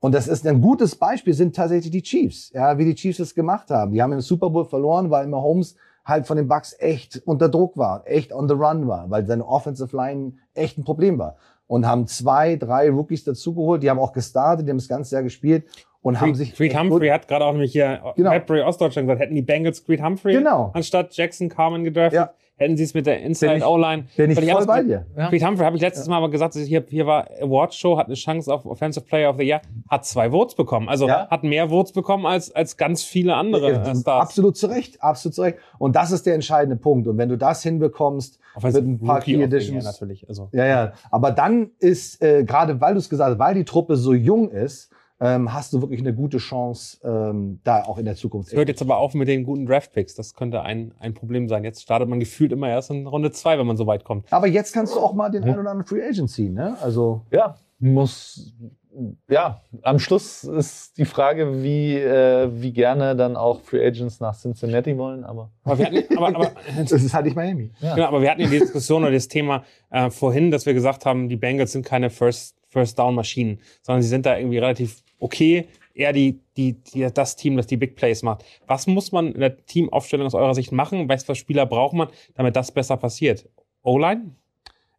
und 0.00 0.14
das 0.14 0.28
ist 0.28 0.46
ein 0.46 0.60
gutes 0.60 0.96
Beispiel, 0.96 1.32
sind 1.32 1.56
tatsächlich 1.56 1.90
die 1.90 2.02
Chiefs, 2.02 2.50
ja, 2.52 2.76
wie 2.76 2.84
die 2.84 2.94
Chiefs 2.94 3.20
es 3.20 3.34
gemacht 3.34 3.70
haben. 3.70 3.92
Die 3.92 4.02
haben 4.02 4.12
im 4.12 4.20
Super 4.20 4.50
Bowl 4.50 4.66
verloren, 4.66 5.10
weil 5.10 5.26
Mahomes 5.26 5.76
halt 6.04 6.26
von 6.26 6.36
den 6.36 6.46
Bucks 6.46 6.76
echt 6.78 7.22
unter 7.24 7.48
Druck 7.48 7.78
war, 7.78 8.02
echt 8.06 8.30
on 8.30 8.46
the 8.46 8.54
run 8.54 8.86
war, 8.86 9.08
weil 9.08 9.26
seine 9.26 9.46
Offensive 9.46 9.96
Line 9.96 10.34
echt 10.52 10.76
ein 10.76 10.84
Problem 10.84 11.18
war 11.18 11.36
und 11.66 11.86
haben 11.86 12.06
zwei, 12.06 12.56
drei 12.56 12.90
Rookies 12.90 13.24
dazugeholt. 13.24 13.82
Die 13.82 13.88
haben 13.88 13.98
auch 13.98 14.12
gestartet, 14.12 14.66
die 14.66 14.70
haben 14.70 14.78
das 14.78 14.88
ganze 14.88 15.14
Jahr 15.14 15.22
gespielt 15.22 15.64
und 16.04 16.16
Creed, 16.16 16.22
haben 16.22 16.34
sich. 16.34 16.54
Creed 16.54 16.78
Humphrey 16.78 17.08
hat 17.08 17.26
gerade 17.26 17.46
auch 17.46 17.52
nämlich 17.52 17.72
hier 17.72 18.00
genau. 18.14 18.30
Madbury 18.30 18.60
Ostdeutschland 18.60 19.08
gesagt, 19.08 19.22
hätten 19.22 19.34
die 19.34 19.42
Bengals 19.42 19.84
Creed 19.84 20.02
Humphrey 20.02 20.34
genau. 20.34 20.70
anstatt 20.74 21.16
Jackson 21.16 21.48
Carmen 21.48 21.82
gedraftet. 21.82 22.20
Ja. 22.20 22.30
Hätten 22.56 22.76
sie 22.76 22.84
es 22.84 22.94
mit 22.94 23.06
der 23.06 23.20
Inside 23.22 23.66
O-Line. 23.66 24.04
Bin 24.16 24.30
ich, 24.30 24.36
bin 24.38 24.46
ich 24.46 24.52
voll 24.52 24.66
bei 24.66 24.82
dir. 24.82 25.06
Ja. 25.16 25.28
Creed 25.28 25.44
Humphrey 25.44 25.64
habe 25.64 25.76
ich 25.76 25.82
letztes 25.82 26.06
ja. 26.06 26.10
Mal 26.10 26.18
aber 26.18 26.30
gesagt, 26.30 26.54
hier, 26.54 26.84
hier 26.86 27.06
war 27.06 27.26
Award 27.40 27.74
Show, 27.74 27.96
hat 27.98 28.06
eine 28.06 28.14
Chance 28.14 28.52
auf 28.52 28.66
Offensive 28.66 29.04
Player 29.06 29.30
of 29.30 29.38
the 29.38 29.44
Year, 29.44 29.62
hat 29.88 30.04
zwei 30.04 30.30
Votes 30.30 30.54
bekommen. 30.54 30.90
Also 30.90 31.08
ja. 31.08 31.26
hat 31.28 31.42
mehr 31.42 31.70
Votes 31.70 31.92
bekommen 31.92 32.26
als, 32.26 32.54
als 32.54 32.76
ganz 32.76 33.02
viele 33.02 33.34
andere 33.34 33.72
ja, 33.72 33.94
Stars. 33.94 34.06
Absolut 34.06 34.58
zu 34.58 34.66
Recht, 34.66 35.02
absolut 35.02 35.34
zu 35.34 35.42
Recht. 35.42 35.58
Und 35.78 35.96
das 35.96 36.12
ist 36.12 36.26
der 36.26 36.34
entscheidende 36.34 36.76
Punkt. 36.76 37.08
Und 37.08 37.16
wenn 37.16 37.30
du 37.30 37.38
das 37.38 37.62
hinbekommst, 37.62 38.38
mit 38.62 38.76
ein 38.76 39.00
paar 39.00 39.20
Key 39.20 39.42
Editions. 39.42 39.84
natürlich. 39.84 40.28
Also. 40.28 40.50
Ja, 40.52 40.66
ja. 40.66 40.92
Aber 41.10 41.30
dann 41.30 41.70
ist, 41.78 42.22
äh, 42.22 42.44
gerade 42.44 42.80
weil 42.80 42.92
du 42.92 43.00
es 43.00 43.08
gesagt 43.08 43.32
hast, 43.32 43.38
weil 43.38 43.54
die 43.54 43.64
Truppe 43.64 43.96
so 43.96 44.12
jung 44.12 44.50
ist, 44.50 44.92
hast 45.20 45.72
du 45.72 45.80
wirklich 45.80 46.00
eine 46.00 46.14
gute 46.14 46.38
Chance, 46.38 46.98
ähm, 47.04 47.60
da 47.64 47.84
auch 47.84 47.98
in 47.98 48.04
der 48.04 48.16
Zukunft. 48.16 48.52
Hört 48.52 48.68
jetzt 48.68 48.82
aber 48.82 48.98
auf 48.98 49.14
mit 49.14 49.28
den 49.28 49.44
guten 49.44 49.64
Draftpicks. 49.64 50.14
Das 50.14 50.34
könnte 50.34 50.62
ein, 50.62 50.92
ein 50.98 51.14
Problem 51.14 51.48
sein. 51.48 51.64
Jetzt 51.64 51.82
startet 51.82 52.08
man 52.08 52.20
gefühlt 52.20 52.52
immer 52.52 52.68
erst 52.68 52.90
in 52.90 53.06
Runde 53.06 53.30
zwei, 53.30 53.58
wenn 53.58 53.66
man 53.66 53.76
so 53.76 53.86
weit 53.86 54.04
kommt. 54.04 54.30
Aber 54.32 54.46
jetzt 54.46 54.72
kannst 54.72 54.94
du 54.94 55.00
auch 55.00 55.14
mal 55.14 55.30
den 55.30 55.42
ja. 55.42 55.50
einen 55.50 55.60
oder 55.60 55.70
anderen 55.70 55.88
Free 55.88 56.02
Agent 56.06 56.30
ziehen, 56.30 56.54
ne? 56.54 56.76
Also. 56.82 57.22
Ja, 57.30 57.56
muss, 57.78 58.54
ja, 59.28 59.60
am 59.82 59.98
Schluss 59.98 60.44
ist 60.44 60.96
die 60.98 61.04
Frage, 61.04 61.62
wie, 61.62 61.96
äh, 61.96 62.48
wie 62.52 62.72
gerne 62.72 63.16
dann 63.16 63.36
auch 63.36 63.60
Free 63.60 63.84
Agents 63.84 64.20
nach 64.20 64.36
Cincinnati 64.36 64.96
wollen, 64.96 65.24
aber. 65.24 65.50
aber, 65.64 65.78
wir 65.78 65.86
hatten, 65.86 66.04
aber, 66.16 66.28
aber 66.28 66.50
das 66.76 66.92
ist 66.92 67.14
halt 67.14 67.26
nicht 67.26 67.36
Miami. 67.36 67.72
Ja. 67.80 67.94
Genau, 67.94 68.06
aber 68.08 68.22
wir 68.22 68.30
hatten 68.30 68.40
ja 68.40 68.48
die 68.48 68.58
Diskussion 68.58 69.02
oder 69.02 69.12
das 69.12 69.28
Thema 69.28 69.64
äh, 69.90 70.10
vorhin, 70.10 70.50
dass 70.50 70.66
wir 70.66 70.74
gesagt 70.74 71.06
haben, 71.06 71.28
die 71.28 71.36
Bengals 71.36 71.72
sind 71.72 71.84
keine 71.84 72.10
First 72.10 72.56
First 72.68 72.98
Down 72.98 73.14
Maschinen, 73.14 73.60
sondern 73.82 74.02
sie 74.02 74.08
sind 74.08 74.26
da 74.26 74.36
irgendwie 74.36 74.58
relativ 74.58 75.03
okay, 75.24 75.68
eher 75.94 76.12
die, 76.12 76.40
die, 76.56 76.74
die, 76.74 77.08
das 77.12 77.36
Team, 77.36 77.56
das 77.56 77.66
die 77.66 77.78
Big 77.78 77.96
Plays 77.96 78.22
macht. 78.22 78.44
Was 78.66 78.86
muss 78.86 79.10
man 79.10 79.32
in 79.32 79.40
der 79.40 79.64
Teamaufstellung 79.64 80.26
aus 80.26 80.34
eurer 80.34 80.54
Sicht 80.54 80.70
machen? 80.70 81.08
Weißt 81.08 81.28
was 81.28 81.38
Spieler 81.38 81.64
braucht 81.64 81.94
man, 81.94 82.08
damit 82.34 82.56
das 82.56 82.72
besser 82.72 82.98
passiert? 82.98 83.48
O-Line? 83.82 84.32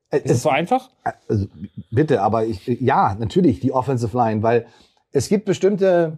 Ist 0.09 0.29
es 0.29 0.41
so 0.41 0.49
einfach? 0.49 0.89
Also, 1.27 1.47
bitte, 1.91 2.21
aber 2.21 2.45
ich, 2.45 2.65
ja, 2.65 3.15
natürlich 3.19 3.59
die 3.59 3.71
Offensive 3.71 4.17
Line, 4.17 4.41
weil 4.41 4.65
es 5.11 5.29
gibt 5.29 5.45
bestimmte, 5.45 6.17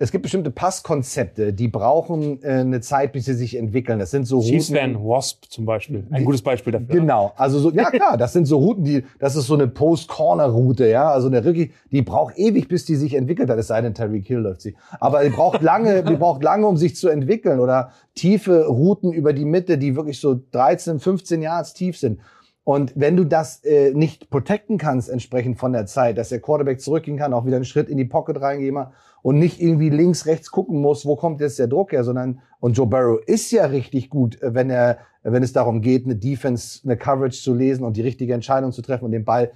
es 0.00 0.12
gibt 0.12 0.22
bestimmte 0.22 0.52
Passkonzepte, 0.52 1.52
die 1.52 1.66
brauchen 1.66 2.40
äh, 2.42 2.60
eine 2.60 2.80
Zeit, 2.80 3.12
bis 3.12 3.24
sie 3.24 3.34
sich 3.34 3.56
entwickeln. 3.56 3.98
Das 3.98 4.12
sind 4.12 4.26
so 4.26 4.40
Chiefs 4.40 4.68
Routen. 4.68 4.74
wären 4.74 4.94
Wasp 5.04 5.46
zum 5.48 5.64
Beispiel. 5.64 6.06
Ein 6.10 6.24
gutes 6.24 6.42
Beispiel 6.42 6.72
dafür. 6.72 6.86
Genau, 6.86 7.32
also 7.36 7.58
so, 7.58 7.70
ja 7.72 7.90
klar, 7.90 8.16
das 8.16 8.32
sind 8.32 8.46
so 8.46 8.58
Routen, 8.58 8.84
die, 8.84 9.04
das 9.18 9.34
ist 9.34 9.46
so 9.46 9.54
eine 9.54 9.66
Post-Corner-Route, 9.66 10.86
ja, 10.86 11.10
also 11.10 11.26
eine 11.26 11.44
Rookie, 11.44 11.72
die 11.90 12.02
braucht 12.02 12.38
ewig, 12.38 12.68
bis 12.68 12.84
die 12.84 12.94
sich 12.94 13.14
entwickelt 13.14 13.50
hat, 13.50 13.58
es 13.58 13.66
sei 13.66 13.80
denn, 13.80 13.94
Terry 13.94 14.20
Kill 14.20 14.38
läuft 14.38 14.60
sie. 14.60 14.76
Aber 15.00 15.24
die 15.24 15.30
braucht 15.30 15.62
lange, 15.62 16.04
die 16.04 16.14
braucht 16.14 16.44
lange, 16.44 16.68
um 16.68 16.76
sich 16.76 16.94
zu 16.94 17.08
entwickeln 17.08 17.58
oder 17.58 17.90
tiefe 18.14 18.66
Routen 18.66 19.12
über 19.12 19.32
die 19.32 19.44
Mitte, 19.44 19.78
die 19.78 19.96
wirklich 19.96 20.20
so 20.20 20.40
13, 20.52 21.00
15 21.00 21.42
Yards 21.42 21.74
tief 21.74 21.98
sind. 21.98 22.20
Und 22.68 22.92
wenn 22.96 23.16
du 23.16 23.24
das 23.24 23.64
äh, 23.64 23.94
nicht 23.94 24.28
protecten 24.28 24.76
kannst, 24.76 25.08
entsprechend 25.08 25.58
von 25.58 25.72
der 25.72 25.86
Zeit, 25.86 26.18
dass 26.18 26.28
der 26.28 26.40
Quarterback 26.40 26.82
zurückgehen 26.82 27.16
kann, 27.16 27.32
auch 27.32 27.46
wieder 27.46 27.56
einen 27.56 27.64
Schritt 27.64 27.88
in 27.88 27.96
die 27.96 28.04
Pocket 28.04 28.42
reingehen 28.42 28.76
und 29.22 29.38
nicht 29.38 29.58
irgendwie 29.58 29.88
links, 29.88 30.26
rechts 30.26 30.50
gucken 30.50 30.82
muss, 30.82 31.06
wo 31.06 31.16
kommt 31.16 31.40
jetzt 31.40 31.58
der 31.58 31.66
Druck 31.66 31.92
her, 31.92 32.04
sondern, 32.04 32.40
und 32.60 32.76
Joe 32.76 32.86
Burrow 32.86 33.20
ist 33.24 33.50
ja 33.52 33.64
richtig 33.64 34.10
gut, 34.10 34.42
äh, 34.42 34.52
wenn 34.52 34.68
er, 34.68 34.98
wenn 35.22 35.42
es 35.42 35.54
darum 35.54 35.80
geht, 35.80 36.04
eine 36.04 36.16
Defense, 36.16 36.80
eine 36.84 36.98
Coverage 36.98 37.40
zu 37.40 37.54
lesen 37.54 37.84
und 37.84 37.96
die 37.96 38.02
richtige 38.02 38.34
Entscheidung 38.34 38.70
zu 38.70 38.82
treffen 38.82 39.06
und 39.06 39.12
den 39.12 39.24
Ball 39.24 39.50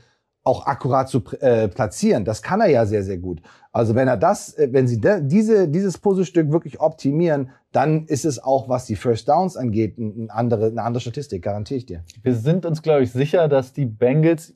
auch 0.44 0.66
akkurat 0.66 1.08
zu 1.08 1.22
äh, 1.40 1.68
platzieren. 1.68 2.24
Das 2.24 2.42
kann 2.42 2.60
er 2.60 2.68
ja 2.68 2.84
sehr, 2.84 3.02
sehr 3.02 3.18
gut. 3.18 3.40
Also 3.70 3.94
wenn 3.94 4.08
er 4.08 4.16
das, 4.16 4.54
äh, 4.54 4.68
wenn 4.72 4.88
sie 4.88 5.00
de, 5.00 5.20
diese, 5.22 5.68
dieses 5.68 5.98
Puzzlestück 5.98 6.50
wirklich 6.50 6.80
optimieren, 6.80 7.50
dann 7.70 8.06
ist 8.06 8.24
es 8.24 8.42
auch, 8.42 8.68
was 8.68 8.86
die 8.86 8.96
First 8.96 9.28
Downs 9.28 9.56
angeht, 9.56 9.98
ein 9.98 10.30
andere, 10.30 10.66
eine 10.66 10.82
andere 10.82 11.00
Statistik, 11.00 11.42
garantiere 11.42 11.78
ich 11.78 11.86
dir. 11.86 12.04
Wir 12.22 12.34
sind 12.34 12.66
uns, 12.66 12.82
glaube 12.82 13.04
ich, 13.04 13.12
sicher, 13.12 13.48
dass 13.48 13.72
die 13.72 13.86
Bengals 13.86 14.54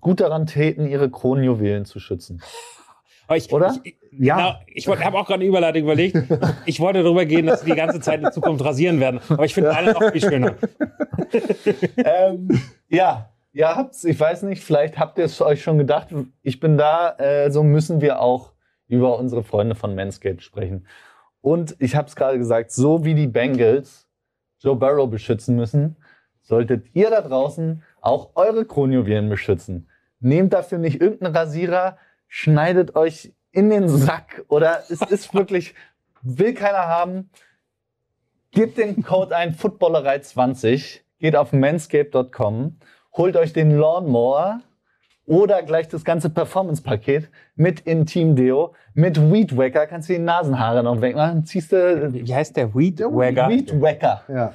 gut 0.00 0.20
daran 0.20 0.46
täten, 0.46 0.86
ihre 0.86 1.10
Kronjuwelen 1.10 1.84
zu 1.84 2.00
schützen. 2.00 2.42
Ich, 3.36 3.52
Oder? 3.52 3.76
Ich, 3.84 3.96
ja. 4.10 4.36
Genau, 4.36 4.54
ich 4.66 4.88
habe 4.88 5.16
auch 5.16 5.26
gerade 5.26 5.34
eine 5.34 5.44
Überleitung 5.44 5.82
überlegt. 5.82 6.16
Ich 6.66 6.80
wollte 6.80 7.02
darüber 7.02 7.24
gehen, 7.24 7.46
dass 7.46 7.60
sie 7.60 7.70
die 7.70 7.76
ganze 7.76 8.00
Zeit 8.00 8.20
in 8.20 8.32
Zukunft 8.32 8.64
rasieren 8.64 8.98
werden. 8.98 9.20
Aber 9.28 9.44
ich 9.44 9.54
finde 9.54 9.74
alle 9.74 9.92
noch 9.92 10.10
viel 10.10 10.20
schöner. 10.20 10.56
ähm, 11.96 12.48
ja, 12.88 13.30
ihr 13.52 13.74
habt's, 13.74 14.04
ich 14.04 14.18
weiß 14.18 14.42
nicht, 14.44 14.62
vielleicht 14.62 14.98
habt 14.98 15.18
ihr 15.18 15.24
es 15.24 15.40
euch 15.40 15.62
schon 15.62 15.78
gedacht. 15.78 16.08
Ich 16.42 16.60
bin 16.60 16.78
da, 16.78 17.16
äh, 17.18 17.50
so 17.50 17.62
müssen 17.62 18.00
wir 18.00 18.20
auch 18.20 18.52
über 18.88 19.18
unsere 19.18 19.42
Freunde 19.42 19.74
von 19.74 19.94
Manscaped 19.94 20.42
sprechen. 20.42 20.86
Und 21.40 21.76
ich 21.78 21.96
habe 21.96 22.08
es 22.08 22.16
gerade 22.16 22.38
gesagt, 22.38 22.70
so 22.72 23.04
wie 23.04 23.14
die 23.14 23.26
Bengals 23.26 24.08
Joe 24.58 24.76
Burrow 24.76 25.08
beschützen 25.08 25.56
müssen, 25.56 25.96
solltet 26.42 26.86
ihr 26.94 27.10
da 27.10 27.22
draußen 27.22 27.82
auch 28.00 28.30
eure 28.34 28.66
Kronjuwelen 28.66 29.28
beschützen. 29.28 29.88
Nehmt 30.18 30.52
dafür 30.52 30.78
nicht 30.78 31.00
irgendeinen 31.00 31.34
Rasierer, 31.34 31.96
schneidet 32.28 32.94
euch 32.94 33.32
in 33.52 33.70
den 33.70 33.88
Sack 33.88 34.44
oder 34.48 34.82
es 34.90 35.00
ist 35.00 35.34
wirklich, 35.34 35.74
will 36.22 36.54
keiner 36.54 36.86
haben. 36.88 37.30
Gebt 38.52 38.78
den 38.78 39.02
Code 39.02 39.36
ein, 39.36 39.54
Footballerei20, 39.54 41.00
geht 41.20 41.36
auf 41.36 41.52
manscape.com, 41.52 42.78
holt 43.16 43.36
euch 43.36 43.52
den 43.52 43.76
Lawnmower 43.76 44.60
oder 45.26 45.62
gleich 45.62 45.88
das 45.88 46.04
ganze 46.04 46.28
Performance-Paket 46.30 47.30
mit 47.54 47.80
Intim 47.80 48.34
Deo, 48.34 48.74
mit 48.94 49.20
Weed 49.30 49.56
Wacker, 49.56 49.86
kannst 49.86 50.08
du 50.08 50.14
die 50.14 50.18
Nasenhaare 50.18 50.82
noch 50.82 51.00
wegmachen, 51.00 51.44
ziehst 51.44 51.72
du 51.72 52.12
Wie 52.12 52.34
heißt 52.34 52.56
der 52.56 52.74
Weed 52.74 53.00
Wagger? 53.00 53.48
Weed 53.48 53.80
Wacker. 53.80 54.22
Ja. 54.28 54.52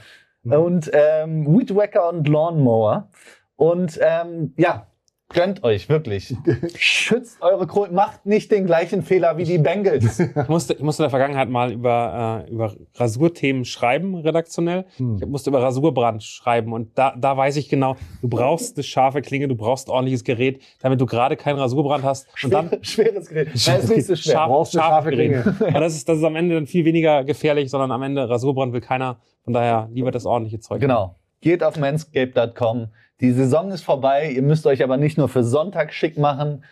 Und 0.57 0.91
ähm, 0.93 1.57
Weed 1.57 1.73
Wacker 1.75 2.09
und 2.09 2.27
Lawnmower. 2.27 3.07
Und 3.55 3.99
ähm, 4.01 4.53
ja, 4.57 4.87
gönnt 5.29 5.63
euch 5.63 5.89
wirklich. 5.89 6.35
Schützt 6.77 7.41
eure 7.41 7.67
Kohle, 7.67 7.91
macht 7.91 8.25
nicht 8.25 8.51
den 8.51 8.65
gleichen 8.65 9.01
Fehler 9.01 9.37
wie 9.37 9.43
die 9.43 9.57
Bengals. 9.57 10.19
Ich 10.35 10.49
musste, 10.49 10.73
ich 10.73 10.81
musste 10.81 11.03
in 11.03 11.05
der 11.05 11.09
Vergangenheit 11.09 11.49
mal 11.49 11.71
über, 11.71 12.45
äh, 12.47 12.51
über 12.51 12.75
Rasurthemen 12.95 13.65
schreiben, 13.65 14.15
redaktionell. 14.15 14.85
Hm. 14.97 15.17
Ich 15.21 15.27
musste 15.27 15.49
über 15.49 15.61
Rasurbrand 15.61 16.23
schreiben 16.23 16.73
und 16.73 16.97
da, 16.97 17.15
da 17.17 17.35
weiß 17.35 17.55
ich 17.55 17.69
genau, 17.69 17.95
du 18.21 18.27
brauchst 18.27 18.77
eine 18.77 18.83
scharfe 18.83 19.21
Klinge, 19.21 19.47
du 19.47 19.55
brauchst 19.55 19.89
ordentliches 19.89 20.23
Gerät, 20.23 20.61
damit 20.79 21.01
du 21.01 21.05
gerade 21.05 21.35
keinen 21.35 21.57
Rasurbrand 21.57 22.03
hast. 22.03 22.27
Und 22.43 22.53
dann 22.53 22.69
Schwer, 22.81 23.07
schweres 23.07 23.29
Gerät. 23.29 23.47
Nein, 23.67 23.79
ist 23.79 23.89
nicht 23.89 24.05
so 24.05 24.15
schwer. 24.15 24.33
Scharf, 24.33 24.49
Brauchst 24.49 24.75
eine 24.75 24.83
scharfe 24.83 25.09
Gerät. 25.11 25.43
Klinge. 25.43 25.57
Aber 25.69 25.79
das 25.79 25.95
ist, 25.95 26.07
das 26.07 26.17
ist 26.17 26.23
am 26.23 26.35
Ende 26.35 26.55
dann 26.55 26.67
viel 26.67 26.85
weniger 26.85 27.23
gefährlich, 27.23 27.69
sondern 27.69 27.91
am 27.91 28.01
Ende 28.03 28.29
Rasurbrand 28.29 28.73
will 28.73 28.81
keiner. 28.81 29.17
Von 29.43 29.53
daher 29.53 29.89
lieber 29.91 30.11
das 30.11 30.25
ordentliche 30.25 30.59
Zeug. 30.59 30.81
Genau. 30.81 31.15
Geht 31.41 31.63
auf 31.63 31.77
manscape.com. 31.77 32.87
Die 33.21 33.31
Saison 33.31 33.71
ist 33.71 33.83
vorbei. 33.83 34.29
Ihr 34.29 34.41
müsst 34.41 34.65
euch 34.67 34.83
aber 34.83 34.97
nicht 34.97 35.17
nur 35.17 35.29
für 35.29 35.43
Sonntag 35.43 35.93
schick 35.93 36.17
machen. 36.17 36.63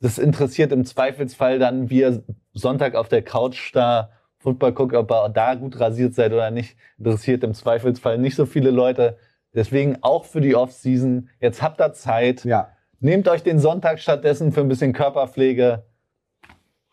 Das 0.00 0.18
interessiert 0.18 0.72
im 0.72 0.84
Zweifelsfall 0.84 1.58
dann, 1.58 1.88
wie 1.88 2.00
ihr 2.00 2.22
Sonntag 2.52 2.94
auf 2.94 3.08
der 3.08 3.22
Couch 3.22 3.74
da 3.74 4.10
Football 4.38 4.72
guckt, 4.72 4.94
ob 4.94 5.10
ihr 5.10 5.28
da 5.30 5.54
gut 5.54 5.80
rasiert 5.80 6.14
seid 6.14 6.32
oder 6.32 6.50
nicht. 6.50 6.76
Interessiert 6.98 7.42
im 7.42 7.54
Zweifelsfall 7.54 8.18
nicht 8.18 8.36
so 8.36 8.46
viele 8.46 8.70
Leute. 8.70 9.16
Deswegen 9.54 9.98
auch 10.02 10.26
für 10.26 10.42
die 10.42 10.54
Offseason. 10.54 11.30
Jetzt 11.40 11.62
habt 11.62 11.80
ihr 11.80 11.92
Zeit. 11.94 12.44
Ja. 12.44 12.68
Nehmt 13.00 13.26
euch 13.28 13.42
den 13.42 13.58
Sonntag 13.58 13.98
stattdessen 13.98 14.52
für 14.52 14.60
ein 14.60 14.68
bisschen 14.68 14.92
Körperpflege 14.92 15.84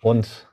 und 0.02 0.50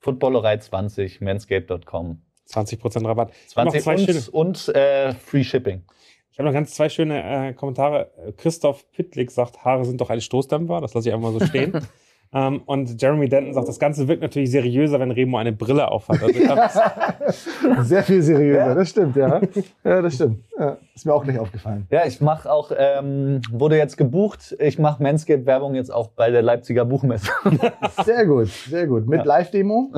Footballerei 0.00 0.58
20, 0.58 1.20
manscape.com. 1.20 2.22
20% 2.48 3.06
Rabatt. 3.06 3.32
Ich 3.48 3.56
hab 3.56 3.66
noch 3.66 3.72
20 3.72 3.82
zwei 3.82 4.12
schöne, 4.12 4.30
und, 4.32 4.68
und 4.68 4.74
äh, 4.74 5.14
Free 5.14 5.44
Shipping. 5.44 5.84
Ich 6.32 6.38
habe 6.38 6.48
noch 6.48 6.54
ganz 6.54 6.74
zwei 6.74 6.88
schöne 6.88 7.50
äh, 7.50 7.52
Kommentare. 7.52 8.10
Christoph 8.38 8.90
Pittlik 8.92 9.30
sagt, 9.30 9.64
Haare 9.64 9.84
sind 9.84 10.00
doch 10.00 10.08
eine 10.08 10.22
Stoßdämpfer. 10.22 10.80
Das 10.80 10.94
lasse 10.94 11.08
ich 11.08 11.14
einfach 11.14 11.30
mal 11.30 11.38
so 11.38 11.46
stehen. 11.46 11.72
Ähm, 12.34 12.62
und 12.64 13.00
Jeremy 13.00 13.28
Denton 13.28 13.52
sagt, 13.52 13.68
das 13.68 13.78
Ganze 13.78 14.08
wirkt 14.08 14.22
natürlich 14.22 14.50
seriöser, 14.50 14.98
wenn 15.00 15.10
Remo 15.10 15.36
eine 15.36 15.52
Brille 15.52 15.90
aufhat. 15.90 16.22
Also 16.22 16.40
glaub, 16.40 16.70
Sehr 17.84 18.02
viel 18.02 18.22
seriöser, 18.22 18.74
das 18.74 18.88
stimmt, 18.88 19.16
ja. 19.16 19.40
Ja, 19.84 20.00
das 20.00 20.14
stimmt. 20.14 20.38
Ja, 20.58 20.78
ist 20.94 21.04
mir 21.04 21.12
auch 21.12 21.24
gleich 21.24 21.38
aufgefallen. 21.38 21.86
Ja, 21.90 22.06
ich 22.06 22.22
mache 22.22 22.50
auch, 22.50 22.70
ähm, 22.76 23.42
wurde 23.50 23.76
jetzt 23.76 23.98
gebucht, 23.98 24.56
ich 24.58 24.78
mache 24.78 25.02
Manscaped-Werbung 25.02 25.74
jetzt 25.74 25.92
auch 25.92 26.08
bei 26.08 26.30
der 26.30 26.40
Leipziger 26.40 26.86
Buchmesse. 26.86 27.30
Sehr 28.04 28.24
gut, 28.24 28.48
sehr 28.48 28.86
gut. 28.86 29.06
Mit 29.06 29.20
Ja. 29.20 29.24
Live-Demo? 29.24 29.92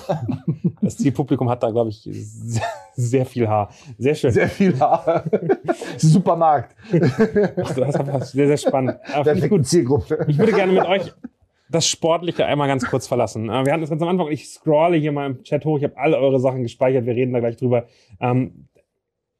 das 0.82 0.96
Zielpublikum 0.96 1.48
hat 1.48 1.62
da, 1.62 1.70
glaube 1.70 1.90
ich, 1.90 2.02
sehr, 2.02 2.62
sehr 2.94 3.26
viel 3.26 3.48
Haar. 3.48 3.70
Sehr 3.98 4.14
schön. 4.14 4.30
Sehr 4.32 4.48
viel 4.48 4.78
Haar. 4.78 5.24
Supermarkt. 5.96 6.74
das 6.90 7.70
ist 7.70 7.96
einfach 7.96 8.22
sehr, 8.22 8.46
sehr 8.48 8.56
spannend. 8.56 8.96
Aber 9.14 9.24
finde 9.24 9.46
ich 9.46 9.50
gut. 9.50 9.66
Zielgruppe. 9.66 10.24
Ich 10.28 10.38
würde 10.38 10.52
gerne 10.52 10.72
mit 10.72 10.84
euch 10.84 11.12
das 11.70 11.86
Sportliche 11.86 12.46
einmal 12.46 12.68
ganz 12.68 12.84
kurz 12.84 13.06
verlassen. 13.06 13.48
Äh, 13.48 13.64
Wir 13.64 13.72
hatten 13.72 13.80
das 13.80 13.90
ganz 13.90 14.02
am 14.02 14.08
Anfang. 14.08 14.28
Ich 14.28 14.48
scrolle 14.48 14.96
hier 14.96 15.12
mal 15.12 15.26
im 15.26 15.42
Chat 15.44 15.64
hoch. 15.64 15.78
Ich 15.78 15.84
habe 15.84 15.96
alle 15.96 16.18
eure 16.18 16.40
Sachen 16.40 16.62
gespeichert. 16.62 17.06
Wir 17.06 17.14
reden 17.14 17.32
da 17.32 17.40
gleich 17.40 17.56
drüber. 17.56 17.86
Ähm, 18.20 18.66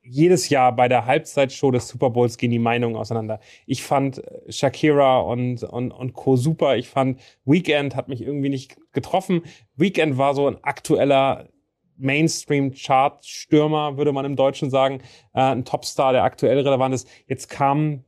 jedes 0.02 0.48
Jahr 0.48 0.74
bei 0.74 0.88
der 0.88 1.06
Halbzeitshow 1.06 1.70
des 1.70 1.88
Super 1.88 2.10
Bowls 2.10 2.38
gehen 2.38 2.50
die 2.50 2.58
Meinungen 2.58 2.96
auseinander. 2.96 3.40
Ich 3.66 3.82
fand 3.82 4.18
äh, 4.18 4.52
Shakira 4.52 5.20
und, 5.20 5.64
und, 5.64 5.90
und 5.90 6.12
Co. 6.12 6.36
super. 6.36 6.76
Ich 6.76 6.88
fand 6.88 7.20
Weekend 7.44 7.96
hat 7.96 8.08
mich 8.08 8.22
irgendwie 8.22 8.48
nicht 8.48 8.76
getroffen. 8.92 9.42
Weekend 9.76 10.16
war 10.16 10.34
so 10.34 10.46
ein 10.46 10.62
aktueller 10.62 11.48
Mainstream-Chart-Stürmer, 11.96 13.98
würde 13.98 14.12
man 14.12 14.24
im 14.24 14.36
Deutschen 14.36 14.70
sagen. 14.70 15.02
Äh, 15.34 15.40
ein 15.40 15.64
Topstar, 15.64 16.12
der 16.12 16.22
aktuell 16.22 16.60
relevant 16.60 16.94
ist. 16.94 17.08
Jetzt 17.26 17.50
kamen 17.50 18.04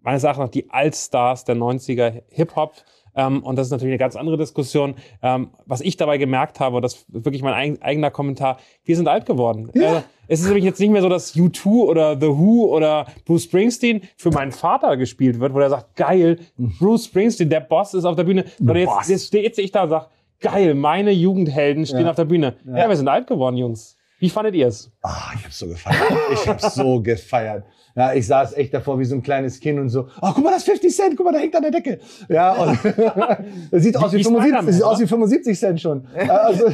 meines 0.00 0.24
Erachtens 0.24 0.52
die 0.52 0.70
Altstars 0.70 1.44
der 1.44 1.56
90er 1.56 2.22
Hip-Hop. 2.30 2.72
Ähm, 3.18 3.42
und 3.42 3.56
das 3.56 3.66
ist 3.66 3.70
natürlich 3.72 3.92
eine 3.92 3.98
ganz 3.98 4.16
andere 4.16 4.38
Diskussion. 4.38 4.94
Ähm, 5.22 5.50
was 5.66 5.80
ich 5.82 5.96
dabei 5.96 6.16
gemerkt 6.18 6.60
habe, 6.60 6.76
und 6.76 6.82
das 6.82 6.94
ist 6.94 7.04
wirklich 7.08 7.42
mein 7.42 7.52
eig 7.54 7.82
eigener 7.82 8.10
Kommentar, 8.10 8.58
wir 8.84 8.96
sind 8.96 9.08
alt 9.08 9.26
geworden. 9.26 9.70
Äh, 9.74 10.02
es 10.28 10.40
ist 10.40 10.46
nämlich 10.46 10.64
jetzt 10.64 10.78
nicht 10.78 10.90
mehr 10.90 11.02
so, 11.02 11.08
dass 11.08 11.34
U2 11.34 11.66
oder 11.66 12.14
The 12.20 12.28
Who 12.28 12.68
oder 12.74 13.06
Bruce 13.24 13.44
Springsteen 13.44 14.02
für 14.16 14.30
meinen 14.30 14.52
Vater 14.52 14.96
gespielt 14.96 15.40
wird, 15.40 15.52
wo 15.54 15.58
er 15.60 15.70
sagt, 15.70 15.96
geil, 15.96 16.38
Bruce 16.56 17.06
Springsteen, 17.06 17.50
der 17.50 17.60
Boss 17.60 17.94
ist 17.94 18.04
auf 18.04 18.14
der 18.16 18.24
Bühne. 18.24 18.44
Sondern 18.58 18.76
jetzt, 18.76 19.08
jetzt 19.08 19.26
stehe 19.26 19.48
ich 19.48 19.72
da 19.72 19.82
und 19.84 19.88
sage, 19.90 20.06
geil, 20.40 20.74
meine 20.74 21.10
Jugendhelden 21.10 21.84
stehen 21.86 22.00
Ja. 22.04 22.10
auf 22.10 22.16
der 22.16 22.26
Bühne. 22.26 22.54
Ja. 22.66 22.88
wir 22.88 22.96
sind 22.96 23.08
alt 23.08 23.26
geworden, 23.26 23.56
Jungs. 23.56 23.96
Wie 24.20 24.28
fandet 24.30 24.54
ihr 24.54 24.66
es? 24.66 24.90
Ah, 25.02 25.30
ich 25.36 25.44
hab's 25.44 25.58
so 25.58 25.66
gefeiert. 25.68 26.02
Ich 26.32 26.48
hab's 26.48 26.74
so 26.74 27.00
gefeiert. 27.00 27.64
Ja, 27.98 28.12
ich 28.12 28.28
saß 28.28 28.56
echt 28.56 28.72
davor 28.72 29.00
wie 29.00 29.04
so 29.04 29.16
ein 29.16 29.22
kleines 29.24 29.58
Kind 29.58 29.80
und 29.80 29.88
so, 29.88 30.06
oh, 30.22 30.30
guck 30.32 30.44
mal, 30.44 30.50
das 30.50 30.58
ist 30.58 30.66
50 30.66 30.94
Cent, 30.94 31.16
guck 31.16 31.26
mal, 31.26 31.32
da 31.32 31.40
hängt 31.40 31.56
an 31.56 31.62
der 31.62 31.72
Decke. 31.72 31.98
Ja, 32.28 32.52
und 32.52 32.78
das 33.72 33.82
sieht 33.82 33.96
aus 33.96 34.12
wie, 34.12 34.18
wie 34.18 34.22
75, 34.22 34.24
Spider-Man, 34.24 34.66
das 34.66 34.74
sieht 34.76 34.84
aus 34.84 35.00
wie 35.00 35.06
75 35.08 35.58
Cent 35.58 35.80
schon. 35.80 36.06
Also, 36.28 36.66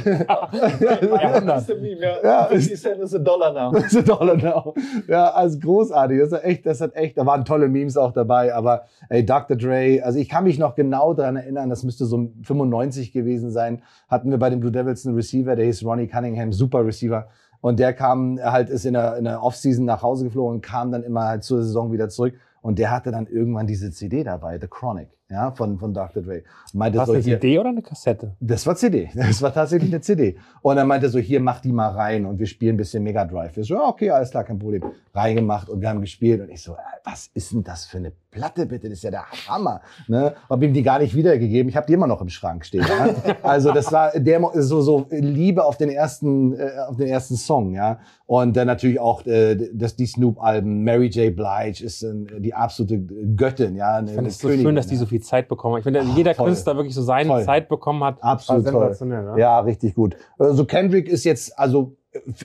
Das 1.46 1.68
ist 1.68 1.80
Meme, 1.80 2.00
ja. 2.02 2.16
Ja. 2.22 2.44
50 2.48 2.78
Cent 2.78 3.00
ist 3.00 3.14
ein 3.14 3.24
Dollar 3.24 3.54
now. 3.54 3.72
Das 3.80 3.94
ist 3.94 4.06
Dollar 4.06 4.36
now. 4.36 4.74
Ja, 5.08 5.30
also 5.30 5.58
großartig. 5.60 6.20
Das 6.20 6.32
hat 6.32 6.44
echt, 6.44 6.66
das 6.66 6.82
hat 6.82 6.94
echt, 6.94 7.16
da 7.16 7.24
waren 7.24 7.46
tolle 7.46 7.68
Memes 7.68 7.96
auch 7.96 8.12
dabei, 8.12 8.54
aber 8.54 8.84
ey, 9.08 9.24
Dr. 9.24 9.56
Dre, 9.56 10.02
also 10.04 10.18
ich 10.18 10.28
kann 10.28 10.44
mich 10.44 10.58
noch 10.58 10.74
genau 10.74 11.14
daran 11.14 11.36
erinnern, 11.36 11.70
das 11.70 11.84
müsste 11.84 12.04
so 12.04 12.28
95 12.42 13.12
gewesen 13.12 13.50
sein, 13.50 13.80
hatten 14.08 14.30
wir 14.30 14.38
bei 14.38 14.50
den 14.50 14.60
Blue 14.60 14.72
Devils 14.72 15.06
einen 15.06 15.16
Receiver, 15.16 15.56
der 15.56 15.64
hieß 15.64 15.86
Ronnie 15.86 16.06
Cunningham, 16.06 16.52
super 16.52 16.84
Receiver. 16.84 17.28
Und 17.64 17.80
der 17.80 17.94
kam 17.94 18.38
halt, 18.42 18.68
ist 18.68 18.84
in 18.84 18.92
der, 18.92 19.16
in 19.16 19.24
der 19.24 19.42
Offseason 19.42 19.86
nach 19.86 20.02
Hause 20.02 20.24
geflogen 20.24 20.56
und 20.56 20.60
kam 20.60 20.92
dann 20.92 21.02
immer 21.02 21.22
halt 21.22 21.44
zur 21.44 21.62
Saison 21.62 21.92
wieder 21.92 22.10
zurück. 22.10 22.34
Und 22.60 22.78
der 22.78 22.90
hatte 22.90 23.10
dann 23.10 23.26
irgendwann 23.26 23.66
diese 23.66 23.90
CD 23.90 24.22
dabei, 24.22 24.58
The 24.60 24.66
Chronic, 24.68 25.08
ja, 25.30 25.50
von, 25.52 25.78
von 25.78 25.94
Dr. 25.94 26.22
Dre. 26.22 26.42
Meinte 26.74 26.98
War 26.98 27.06
so, 27.06 27.14
das 27.14 27.24
eine 27.24 27.30
hier, 27.30 27.40
CD 27.40 27.58
oder 27.58 27.70
eine 27.70 27.82
Kassette? 27.82 28.36
das 28.40 28.66
war 28.66 28.76
CD. 28.76 29.08
Das 29.14 29.40
war 29.40 29.52
tatsächlich 29.54 29.90
eine 29.90 30.00
CD. 30.00 30.36
Und 30.60 30.76
dann 30.76 30.86
meinte 30.86 31.06
er 31.06 31.10
so, 31.10 31.18
hier, 31.18 31.40
mach 31.40 31.60
die 31.60 31.72
mal 31.72 31.88
rein 31.88 32.26
und 32.26 32.38
wir 32.38 32.46
spielen 32.46 32.74
ein 32.74 32.76
bisschen 32.76 33.02
Mega 33.02 33.24
Drive. 33.24 33.56
Wir 33.56 33.64
so, 33.64 33.82
okay, 33.82 34.10
alles 34.10 34.30
klar, 34.30 34.44
kein 34.44 34.58
Problem. 34.58 34.82
Reingemacht 35.14 35.70
und 35.70 35.80
wir 35.80 35.88
haben 35.88 36.00
gespielt. 36.00 36.40
Und 36.40 36.50
ich 36.50 36.62
so, 36.62 36.72
äh, 36.72 36.76
was 37.04 37.30
ist 37.32 37.52
denn 37.52 37.64
das 37.64 37.86
für 37.86 37.98
eine 37.98 38.12
Platte, 38.30 38.66
bitte? 38.66 38.88
Das 38.88 38.98
ist 38.98 39.04
ja 39.04 39.10
der 39.10 39.24
Hammer. 39.48 39.80
Ne? 40.08 40.34
Hab 40.48 40.62
ihm 40.62 40.74
die 40.74 40.82
gar 40.82 40.98
nicht 40.98 41.14
wiedergegeben. 41.14 41.68
Ich 41.68 41.76
habe 41.76 41.86
die 41.86 41.94
immer 41.94 42.06
noch 42.06 42.20
im 42.20 42.28
Schrank 42.28 42.64
stehen. 42.64 42.84
Ja? 42.86 43.14
Also 43.42 43.72
das 43.72 43.92
war 43.92 44.18
der 44.18 44.40
so, 44.54 44.80
so 44.80 45.06
Liebe 45.10 45.64
auf 45.64 45.76
den 45.76 45.88
ersten, 45.88 46.54
äh, 46.54 46.70
auf 46.88 46.96
den 46.96 47.06
ersten 47.06 47.36
Song, 47.36 47.74
ja. 47.74 47.98
Und 48.26 48.56
dann 48.56 48.66
natürlich 48.66 48.98
auch 48.98 49.24
äh, 49.26 49.70
das, 49.72 49.96
die 49.96 50.06
Snoop-Alben. 50.06 50.82
Mary 50.82 51.06
J. 51.08 51.34
Blige 51.34 51.84
ist 51.84 52.02
äh, 52.02 52.40
die 52.40 52.54
absolute 52.54 52.98
Göttin, 53.36 53.76
ja. 53.76 54.00
Ich 54.00 54.10
finde 54.10 54.30
es 54.30 54.38
so 54.38 54.48
schön, 54.50 54.74
dass 54.74 54.86
die 54.86 54.96
so 54.96 55.06
viel 55.06 55.13
Zeit 55.20 55.48
bekommen. 55.48 55.78
Ich 55.78 55.84
finde, 55.84 56.00
Ah, 56.00 56.14
jeder 56.16 56.34
toll. 56.34 56.46
Künstler 56.46 56.76
wirklich 56.76 56.94
so 56.94 57.02
seine 57.02 57.28
Toll. 57.28 57.42
Zeit 57.44 57.68
bekommen 57.68 58.02
hat. 58.04 58.22
Absolut 58.22 58.66
toll. 58.66 58.96
ne? 59.06 59.34
Ja, 59.36 59.60
richtig 59.60 59.94
gut. 59.94 60.16
Also 60.38 60.64
Kendrick 60.64 61.08
ist 61.08 61.24
jetzt, 61.24 61.58
also 61.58 61.96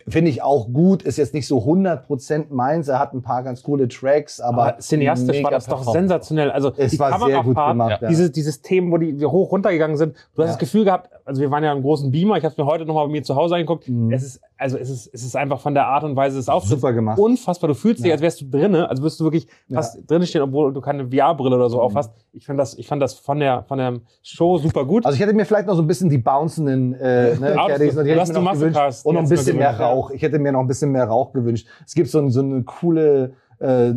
finde 0.07 0.31
ich 0.31 0.41
auch 0.41 0.67
gut, 0.73 1.03
ist 1.03 1.17
jetzt 1.17 1.35
nicht 1.35 1.45
so 1.47 1.59
100% 1.59 2.45
meins. 2.49 2.87
Er 2.87 2.97
hat 2.97 3.13
ein 3.13 3.21
paar 3.21 3.43
ganz 3.43 3.61
coole 3.61 3.87
Tracks, 3.87 4.39
aber, 4.39 4.63
Aber 4.63 4.79
cineastisch 4.79 5.43
war 5.43 5.51
das 5.51 5.67
doch 5.67 5.83
sensationell. 5.91 6.49
Also 6.49 6.71
Es 6.75 6.91
die 6.91 6.99
war 6.99 7.19
sehr 7.23 7.43
gut 7.43 7.55
gemacht, 7.55 8.01
ja. 8.01 8.07
Diese, 8.07 8.31
dieses 8.31 8.61
Themen, 8.63 8.91
wo 8.91 8.97
die 8.97 9.23
hoch 9.25 9.51
runtergegangen 9.51 9.95
sind. 9.95 10.15
Du 10.35 10.41
hast 10.41 10.47
Ja. 10.49 10.53
das 10.53 10.57
Gefühl 10.59 10.85
gehabt, 10.85 11.11
also 11.29 11.41
wir 11.41 11.51
waren 11.51 11.63
ja 11.63 11.71
im 11.71 11.81
großen 11.81 12.11
Beamer, 12.11 12.37
ich 12.37 12.43
habe 12.43 12.51
es 12.51 12.57
mir 12.57 12.65
heute 12.65 12.85
nochmal 12.85 13.05
bei 13.05 13.11
mir 13.11 13.23
zu 13.23 13.35
Hause 13.35 13.55
angeguckt. 13.55 13.87
Mhm. 13.87 14.11
Es 14.11 14.23
ist, 14.23 14.41
also 14.57 14.77
es 14.77 14.89
ist, 14.89 15.09
es 15.13 15.23
ist 15.23 15.35
einfach 15.35 15.59
von 15.61 15.73
der 15.75 15.87
Art 15.87 16.03
und 16.03 16.15
Weise 16.15 16.37
des 16.37 16.49
Auftritts 16.49 16.81
Super 16.81 16.91
gemacht. 16.93 17.19
unfassbar. 17.19 17.67
Du 17.67 17.73
fühlst 17.75 17.99
dich, 17.99 18.07
Ja. 18.07 18.13
als 18.13 18.21
wärst 18.21 18.41
du 18.41 18.45
drinne, 18.49 18.89
also 18.89 19.03
wirst 19.03 19.19
du 19.19 19.23
wirklich 19.23 19.47
fast 19.71 20.09
drinnen 20.09 20.25
stehen, 20.25 20.41
obwohl 20.41 20.73
du 20.73 20.81
keine 20.81 21.05
VR-Brille 21.09 21.55
oder 21.55 21.69
so 21.69 21.77
Mhm. 21.77 21.83
aufhast. 21.83 22.11
Ich 22.33 22.45
fand 22.45 22.59
das, 22.59 22.77
ich 22.77 22.87
fand 22.87 23.01
das 23.01 23.13
von 23.13 23.39
der, 23.39 23.63
von 23.67 23.77
der 23.77 23.99
Show 24.23 24.57
super 24.57 24.83
gut. 24.85 25.05
Also 25.05 25.15
ich 25.15 25.21
hätte 25.21 25.33
mir 25.33 25.45
vielleicht 25.45 25.67
noch 25.67 25.75
so 25.75 25.81
ein 25.83 25.87
bisschen 25.87 26.09
die 26.09 26.17
bouncenden 26.17 26.93
äh, 26.95 27.35
ne, 27.35 27.53
Ja, 27.55 27.67
Caddies, 27.67 27.91
die 27.91 27.95
du 27.95 28.03
hätte 28.09 28.19
hast 28.21 28.29
ich 28.29 28.35
mir 28.35 28.41
noch 28.43 28.53
gewünscht. 28.53 28.75
Cars, 28.77 29.05
Und 29.05 29.13
noch 29.13 29.21
ein 29.21 29.23
hast 29.25 29.29
bisschen 29.29 29.57
mehr 29.57 29.71
ja. 29.71 29.87
Rauch. 29.87 30.11
Ich 30.11 30.21
hätte 30.23 30.39
mir 30.39 30.51
noch 30.51 30.61
ein 30.61 30.67
bisschen 30.67 30.91
mehr 30.91 31.05
Rauch 31.05 31.31
gewünscht. 31.31 31.67
Es 31.85 31.93
gibt 31.93 32.09
so, 32.09 32.19
ein- 32.19 32.31
so 32.31 32.41
eine 32.41 32.63
coole 32.63 33.33
äh, 33.61 33.93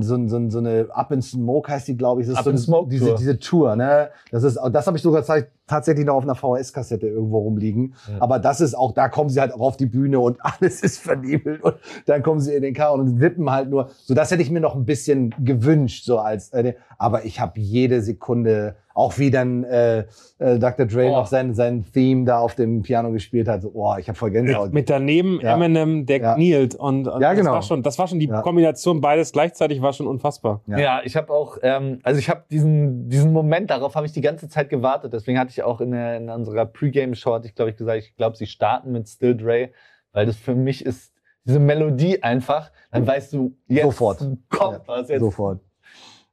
so, 0.00 0.26
so, 0.26 0.50
so 0.50 0.58
eine 0.58 0.88
Up 0.90 1.12
in 1.12 1.22
Smoke 1.22 1.70
heißt 1.70 1.86
die, 1.86 1.96
glaube 1.96 2.20
ich. 2.20 2.26
Das 2.26 2.32
ist 2.34 2.38
Up 2.38 2.44
so 2.44 2.50
in 2.50 2.56
eine- 2.56 2.62
Smoke 2.64 2.88
diese, 2.90 3.06
Tour. 3.06 3.14
diese 3.16 3.38
Tour, 3.38 3.76
ne? 3.76 4.08
Das 4.32 4.42
ist, 4.42 4.58
das 4.72 4.86
habe 4.88 4.96
ich 4.96 5.02
sogar 5.04 5.22
zeit- 5.22 5.50
tatsächlich 5.66 6.04
noch 6.04 6.14
auf 6.16 6.24
einer 6.24 6.34
VHS-Kassette 6.34 7.06
irgendwo 7.06 7.38
rumliegen. 7.38 7.94
Aber 8.20 8.38
das 8.38 8.60
ist 8.60 8.74
auch, 8.74 8.92
da 8.92 9.08
kommen 9.08 9.30
sie 9.30 9.40
halt 9.40 9.54
auch 9.54 9.60
auf 9.60 9.76
die 9.76 9.86
Bühne 9.86 10.18
und 10.20 10.38
alles 10.42 10.82
ist 10.82 10.98
vernebelt 10.98 11.62
und 11.62 11.76
dann 12.06 12.22
kommen 12.22 12.40
sie 12.40 12.54
in 12.54 12.62
den 12.62 12.74
Car 12.74 12.92
und 12.92 13.20
wippen 13.20 13.50
halt 13.50 13.70
nur. 13.70 13.88
So, 14.04 14.14
das 14.14 14.30
hätte 14.30 14.42
ich 14.42 14.50
mir 14.50 14.60
noch 14.60 14.74
ein 14.74 14.84
bisschen 14.84 15.34
gewünscht, 15.42 16.04
so 16.04 16.18
als, 16.18 16.50
äh, 16.52 16.74
aber 16.98 17.24
ich 17.24 17.40
habe 17.40 17.58
jede 17.60 18.02
Sekunde, 18.02 18.76
auch 18.94 19.16
wie 19.18 19.30
dann 19.30 19.64
äh, 19.64 20.00
äh, 20.38 20.58
Dr. 20.58 20.84
Dre 20.86 21.06
Oh. 21.08 21.12
noch 21.12 21.26
sein, 21.26 21.54
sein 21.54 21.84
Theme 21.94 22.24
da 22.26 22.38
auf 22.40 22.54
dem 22.54 22.82
Piano 22.82 23.10
gespielt 23.10 23.48
hat, 23.48 23.62
so, 23.62 23.70
oh, 23.72 23.94
ich 23.98 24.06
habe 24.08 24.18
voll 24.18 24.30
Gänsehaut. 24.30 24.72
mit 24.74 24.90
daneben 24.90 25.40
Ja. 25.40 25.54
Eminem, 25.54 26.04
der 26.04 26.18
Ja. 26.20 26.34
knielt 26.34 26.74
und, 26.74 27.08
und 27.08 27.20
Ja, 27.22 27.32
genau. 27.32 27.46
das 27.46 27.54
war 27.54 27.62
schon, 27.62 27.82
das 27.82 27.98
war 27.98 28.06
schon 28.06 28.18
die 28.18 28.26
Ja. 28.28 28.42
Kombination 28.42 29.00
beides 29.00 29.32
gleichzeitig 29.32 29.80
war 29.80 29.92
schon 29.94 30.06
unfassbar. 30.06 30.60
Ja. 30.66 30.78
Ja, 30.78 31.00
ich 31.04 31.16
habe 31.16 31.32
auch, 31.32 31.56
ähm, 31.62 32.00
also 32.02 32.18
ich 32.18 32.28
habe 32.28 32.42
diesen, 32.50 33.08
diesen 33.08 33.32
Moment, 33.32 33.70
darauf 33.70 33.94
habe 33.94 34.04
ich 34.04 34.12
die 34.12 34.20
ganze 34.20 34.48
Zeit 34.48 34.68
gewartet. 34.68 35.12
Deswegen 35.14 35.38
hatte 35.38 35.50
ich 35.52 35.62
auch 35.62 35.80
in, 35.80 35.92
der, 35.92 36.16
in 36.16 36.28
unserer 36.28 36.66
Pre-Game-Show, 36.66 37.34
hatte 37.34 37.46
ich 37.46 37.54
glaube 37.54 37.70
ich 37.70 37.76
gesagt, 37.76 38.02
ich 38.02 38.16
glaube, 38.16 38.36
sie 38.36 38.46
starten 38.46 38.92
mit 38.92 39.08
Still 39.08 39.36
Dre, 39.36 39.70
weil 40.12 40.26
das 40.26 40.36
für 40.36 40.54
mich 40.54 40.84
ist 40.84 41.12
diese 41.44 41.58
Melodie 41.58 42.22
einfach, 42.22 42.70
dann 42.90 43.06
weißt 43.06 43.32
du, 43.32 43.56
jetzt 43.66 43.84
Sofort. 43.84 44.18
kommt 44.48 44.78
Ja, 44.78 44.82
was. 44.86 45.08
Jetzt. 45.08 45.20
Sofort. 45.20 45.60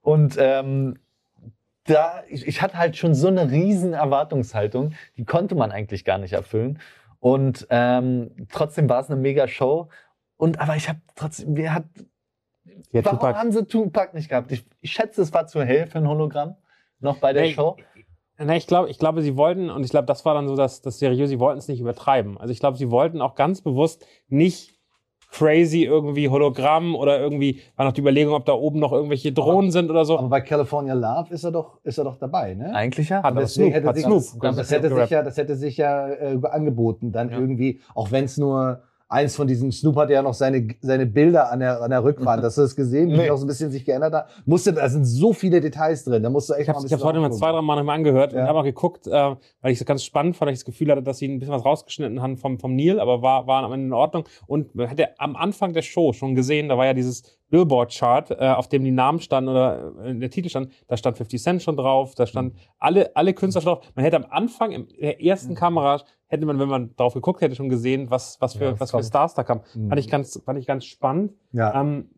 Und 0.01 0.35
ähm, 0.39 0.99
da, 1.85 2.23
ich, 2.29 2.47
ich 2.47 2.61
hatte 2.61 2.77
halt 2.77 2.95
schon 2.97 3.15
so 3.15 3.27
eine 3.27 3.49
riesen 3.49 3.93
Erwartungshaltung, 3.93 4.93
die 5.17 5.25
konnte 5.25 5.55
man 5.55 5.71
eigentlich 5.71 6.05
gar 6.05 6.17
nicht 6.19 6.33
erfüllen. 6.33 6.79
Und 7.19 7.65
ähm, 7.69 8.31
trotzdem 8.51 8.87
war 8.87 9.01
es 9.01 9.09
eine 9.09 9.19
mega 9.19 9.47
Show. 9.47 9.89
Und 10.37 10.59
aber 10.59 10.75
ich 10.75 10.87
habe 10.87 10.99
trotzdem, 11.15 11.53
mir 11.53 11.73
hat, 11.73 11.85
Ja, 12.91 13.03
warum 13.03 13.19
Tupac- 13.19 13.35
haben 13.35 13.51
sie 13.51 13.65
Tupac 13.65 14.13
nicht 14.13 14.29
gehabt? 14.29 14.51
Ich, 14.51 14.65
ich 14.81 14.91
schätze, 14.91 15.21
es 15.23 15.33
war 15.33 15.47
zu 15.47 15.63
hell 15.63 15.87
für 15.87 15.97
ein 15.97 16.07
Hologramm 16.07 16.55
noch 16.99 17.17
bei 17.17 17.33
der 17.33 17.43
Nee, 17.43 17.53
Show. 17.53 17.77
Na, 18.41 18.55
ich 18.55 18.67
glaube, 18.67 18.89
ich 18.89 18.97
glaube, 18.97 19.21
sie 19.21 19.35
wollten, 19.35 19.69
und 19.69 19.83
ich 19.83 19.89
glaube, 19.89 20.05
das 20.05 20.23
war 20.25 20.33
dann 20.33 20.47
so 20.47 20.55
das, 20.55 20.81
das 20.81 20.99
Seriöse, 20.99 21.27
sie 21.27 21.39
wollten 21.39 21.59
es 21.59 21.67
nicht 21.67 21.81
übertreiben. 21.81 22.37
Also 22.37 22.53
ich 22.53 22.59
glaube, 22.59 22.77
sie 22.77 22.89
wollten 22.89 23.21
auch 23.21 23.35
ganz 23.35 23.61
bewusst 23.61 24.05
nicht 24.29 24.79
crazy 25.31 25.83
irgendwie 25.83 26.29
Hologramm 26.29 26.95
oder 26.95 27.19
irgendwie 27.19 27.61
war 27.75 27.85
noch 27.85 27.91
die 27.91 28.01
Überlegung, 28.01 28.33
ob 28.33 28.45
da 28.45 28.53
oben 28.53 28.79
noch 28.79 28.91
irgendwelche 28.93 29.31
Drohnen 29.31 29.71
sind 29.71 29.89
oder 29.91 30.03
so. 30.05 30.17
Aber 30.17 30.29
bei 30.29 30.41
California 30.41 30.93
Love 30.95 31.33
ist 31.33 31.43
er 31.43 31.51
doch, 31.51 31.79
ist 31.83 31.97
er 31.99 32.05
doch 32.05 32.15
dabei, 32.17 32.55
ne? 32.55 32.73
Eigentlich 32.73 33.09
ja. 33.09 33.17
Hat 33.17 33.25
aber 33.25 33.41
Deswegen 33.41 33.65
Snoop, 33.67 33.75
hätte 33.75 33.87
hat 33.89 33.95
sich, 33.95 34.05
Snoop. 34.05 34.41
das, 34.41 34.55
das, 34.55 34.71
hätte 34.71 34.89
sich 34.95 35.09
ja, 35.09 35.21
das 35.21 35.37
hätte 35.37 35.55
sich 35.55 35.77
ja 35.77 36.07
äh, 36.09 36.39
angeboten, 36.49 37.11
dann 37.11 37.29
Ja. 37.29 37.37
irgendwie, 37.37 37.79
auch 37.93 38.09
wenn 38.11 38.25
es 38.25 38.37
nur 38.37 38.81
eins 39.09 39.35
von 39.35 39.47
diesen, 39.47 39.71
Snoop 39.71 39.95
hatte 39.95 40.13
ja 40.13 40.21
noch 40.21 40.35
seine, 40.35 40.67
seine 40.81 41.05
Bilder 41.07 41.51
an 41.51 41.59
der, 41.59 41.81
an 41.81 41.89
der 41.89 42.03
Rückwand. 42.03 42.43
Hast 42.43 42.57
du 42.57 42.61
das 42.61 42.75
gesehen, 42.75 43.09
wie 43.09 43.17
Nee. 43.17 43.29
auch 43.31 43.37
so 43.37 43.45
ein 43.45 43.47
bisschen 43.47 43.71
sich 43.71 43.83
geändert 43.83 44.13
hat? 44.13 44.29
Musste, 44.45 44.71
da 44.71 44.87
sind 44.87 45.03
so 45.05 45.33
viele 45.33 45.59
Details 45.61 46.03
drin, 46.05 46.21
da 46.23 46.29
musst 46.29 46.49
du 46.49 46.53
echt 46.53 46.61
Ich 46.63 46.69
habe 46.69 46.79
mal 46.79 46.85
es 46.85 47.03
heute 47.03 47.19
mal 47.19 47.31
zwei, 47.31 47.51
drei 47.51 47.61
Mal 47.61 47.75
nochmal 47.75 47.95
angehört 47.95 48.33
Ja. 48.33 48.43
und 48.43 48.47
habe 48.47 48.59
auch 48.59 48.63
geguckt, 48.63 49.07
äh, 49.07 49.11
weil 49.11 49.71
ich 49.71 49.79
es 49.81 49.85
ganz 49.85 50.03
spannend 50.03 50.37
fand, 50.37 50.47
weil 50.47 50.53
ich 50.53 50.59
das 50.59 50.65
Gefühl 50.65 50.91
hatte, 50.91 51.01
dass 51.03 51.17
sie 51.17 51.27
ein 51.27 51.39
bisschen 51.39 51.53
was 51.55 51.65
rausgeschnitten 51.65 52.21
haben 52.21 52.37
vom, 52.37 52.59
vom 52.59 52.75
Neil, 52.75 52.99
aber 52.99 53.21
war, 53.21 53.47
war 53.47 53.63
am 53.63 53.73
Ende 53.73 53.87
in 53.87 53.93
Ordnung. 53.93 54.25
Und 54.47 54.75
man 54.75 54.89
hat 54.89 54.99
ja 54.99 55.07
am 55.17 55.35
Anfang 55.35 55.73
der 55.73 55.81
Show 55.81 56.13
schon 56.13 56.35
gesehen, 56.35 56.69
da 56.69 56.77
war 56.77 56.85
ja 56.85 56.93
dieses 56.93 57.23
Billboard-Chart, 57.49 58.31
äh, 58.31 58.49
auf 58.49 58.67
dem 58.67 58.83
die 58.83 58.91
Namen 58.91 59.19
standen 59.19 59.49
oder 59.49 59.93
äh, 60.03 60.15
der 60.15 60.29
Titel 60.29 60.49
stand, 60.49 60.71
da 60.87 60.97
stand 60.97 61.17
50 61.17 61.41
Cent 61.41 61.63
schon 61.63 61.75
drauf, 61.75 62.15
da 62.15 62.25
stand 62.25 62.53
alle, 62.77 63.15
alle 63.15 63.33
Künstler 63.33 63.61
schon 63.61 63.73
drauf. 63.73 63.91
Man 63.95 64.05
hätte 64.05 64.17
am 64.17 64.25
Anfang 64.29 64.71
in 64.71 64.87
der 64.99 65.21
ersten 65.23 65.55
Kamera, 65.55 66.01
hätte 66.27 66.45
man, 66.45 66.59
wenn 66.59 66.69
man 66.69 66.95
drauf 66.95 67.13
geguckt 67.13 67.41
hätte, 67.41 67.55
schon 67.55 67.69
gesehen, 67.69 68.09
was, 68.09 68.39
was 68.39 68.55
für, 68.55 68.65
Ja, 68.65 68.79
was 68.79 68.91
für. 68.91 69.03
Stars 69.03 69.33
da 69.33 69.43
kamen. 69.43 69.61
Mhm. 69.73 69.89
Fand 69.89 69.99
ich 69.99 70.09
ganz, 70.09 70.41
fand 70.43 70.59
ich 70.59 70.67
ganz 70.67 70.85
spannend. 70.85 71.33
Ja. 71.51 71.79
Ähm, 71.79 72.09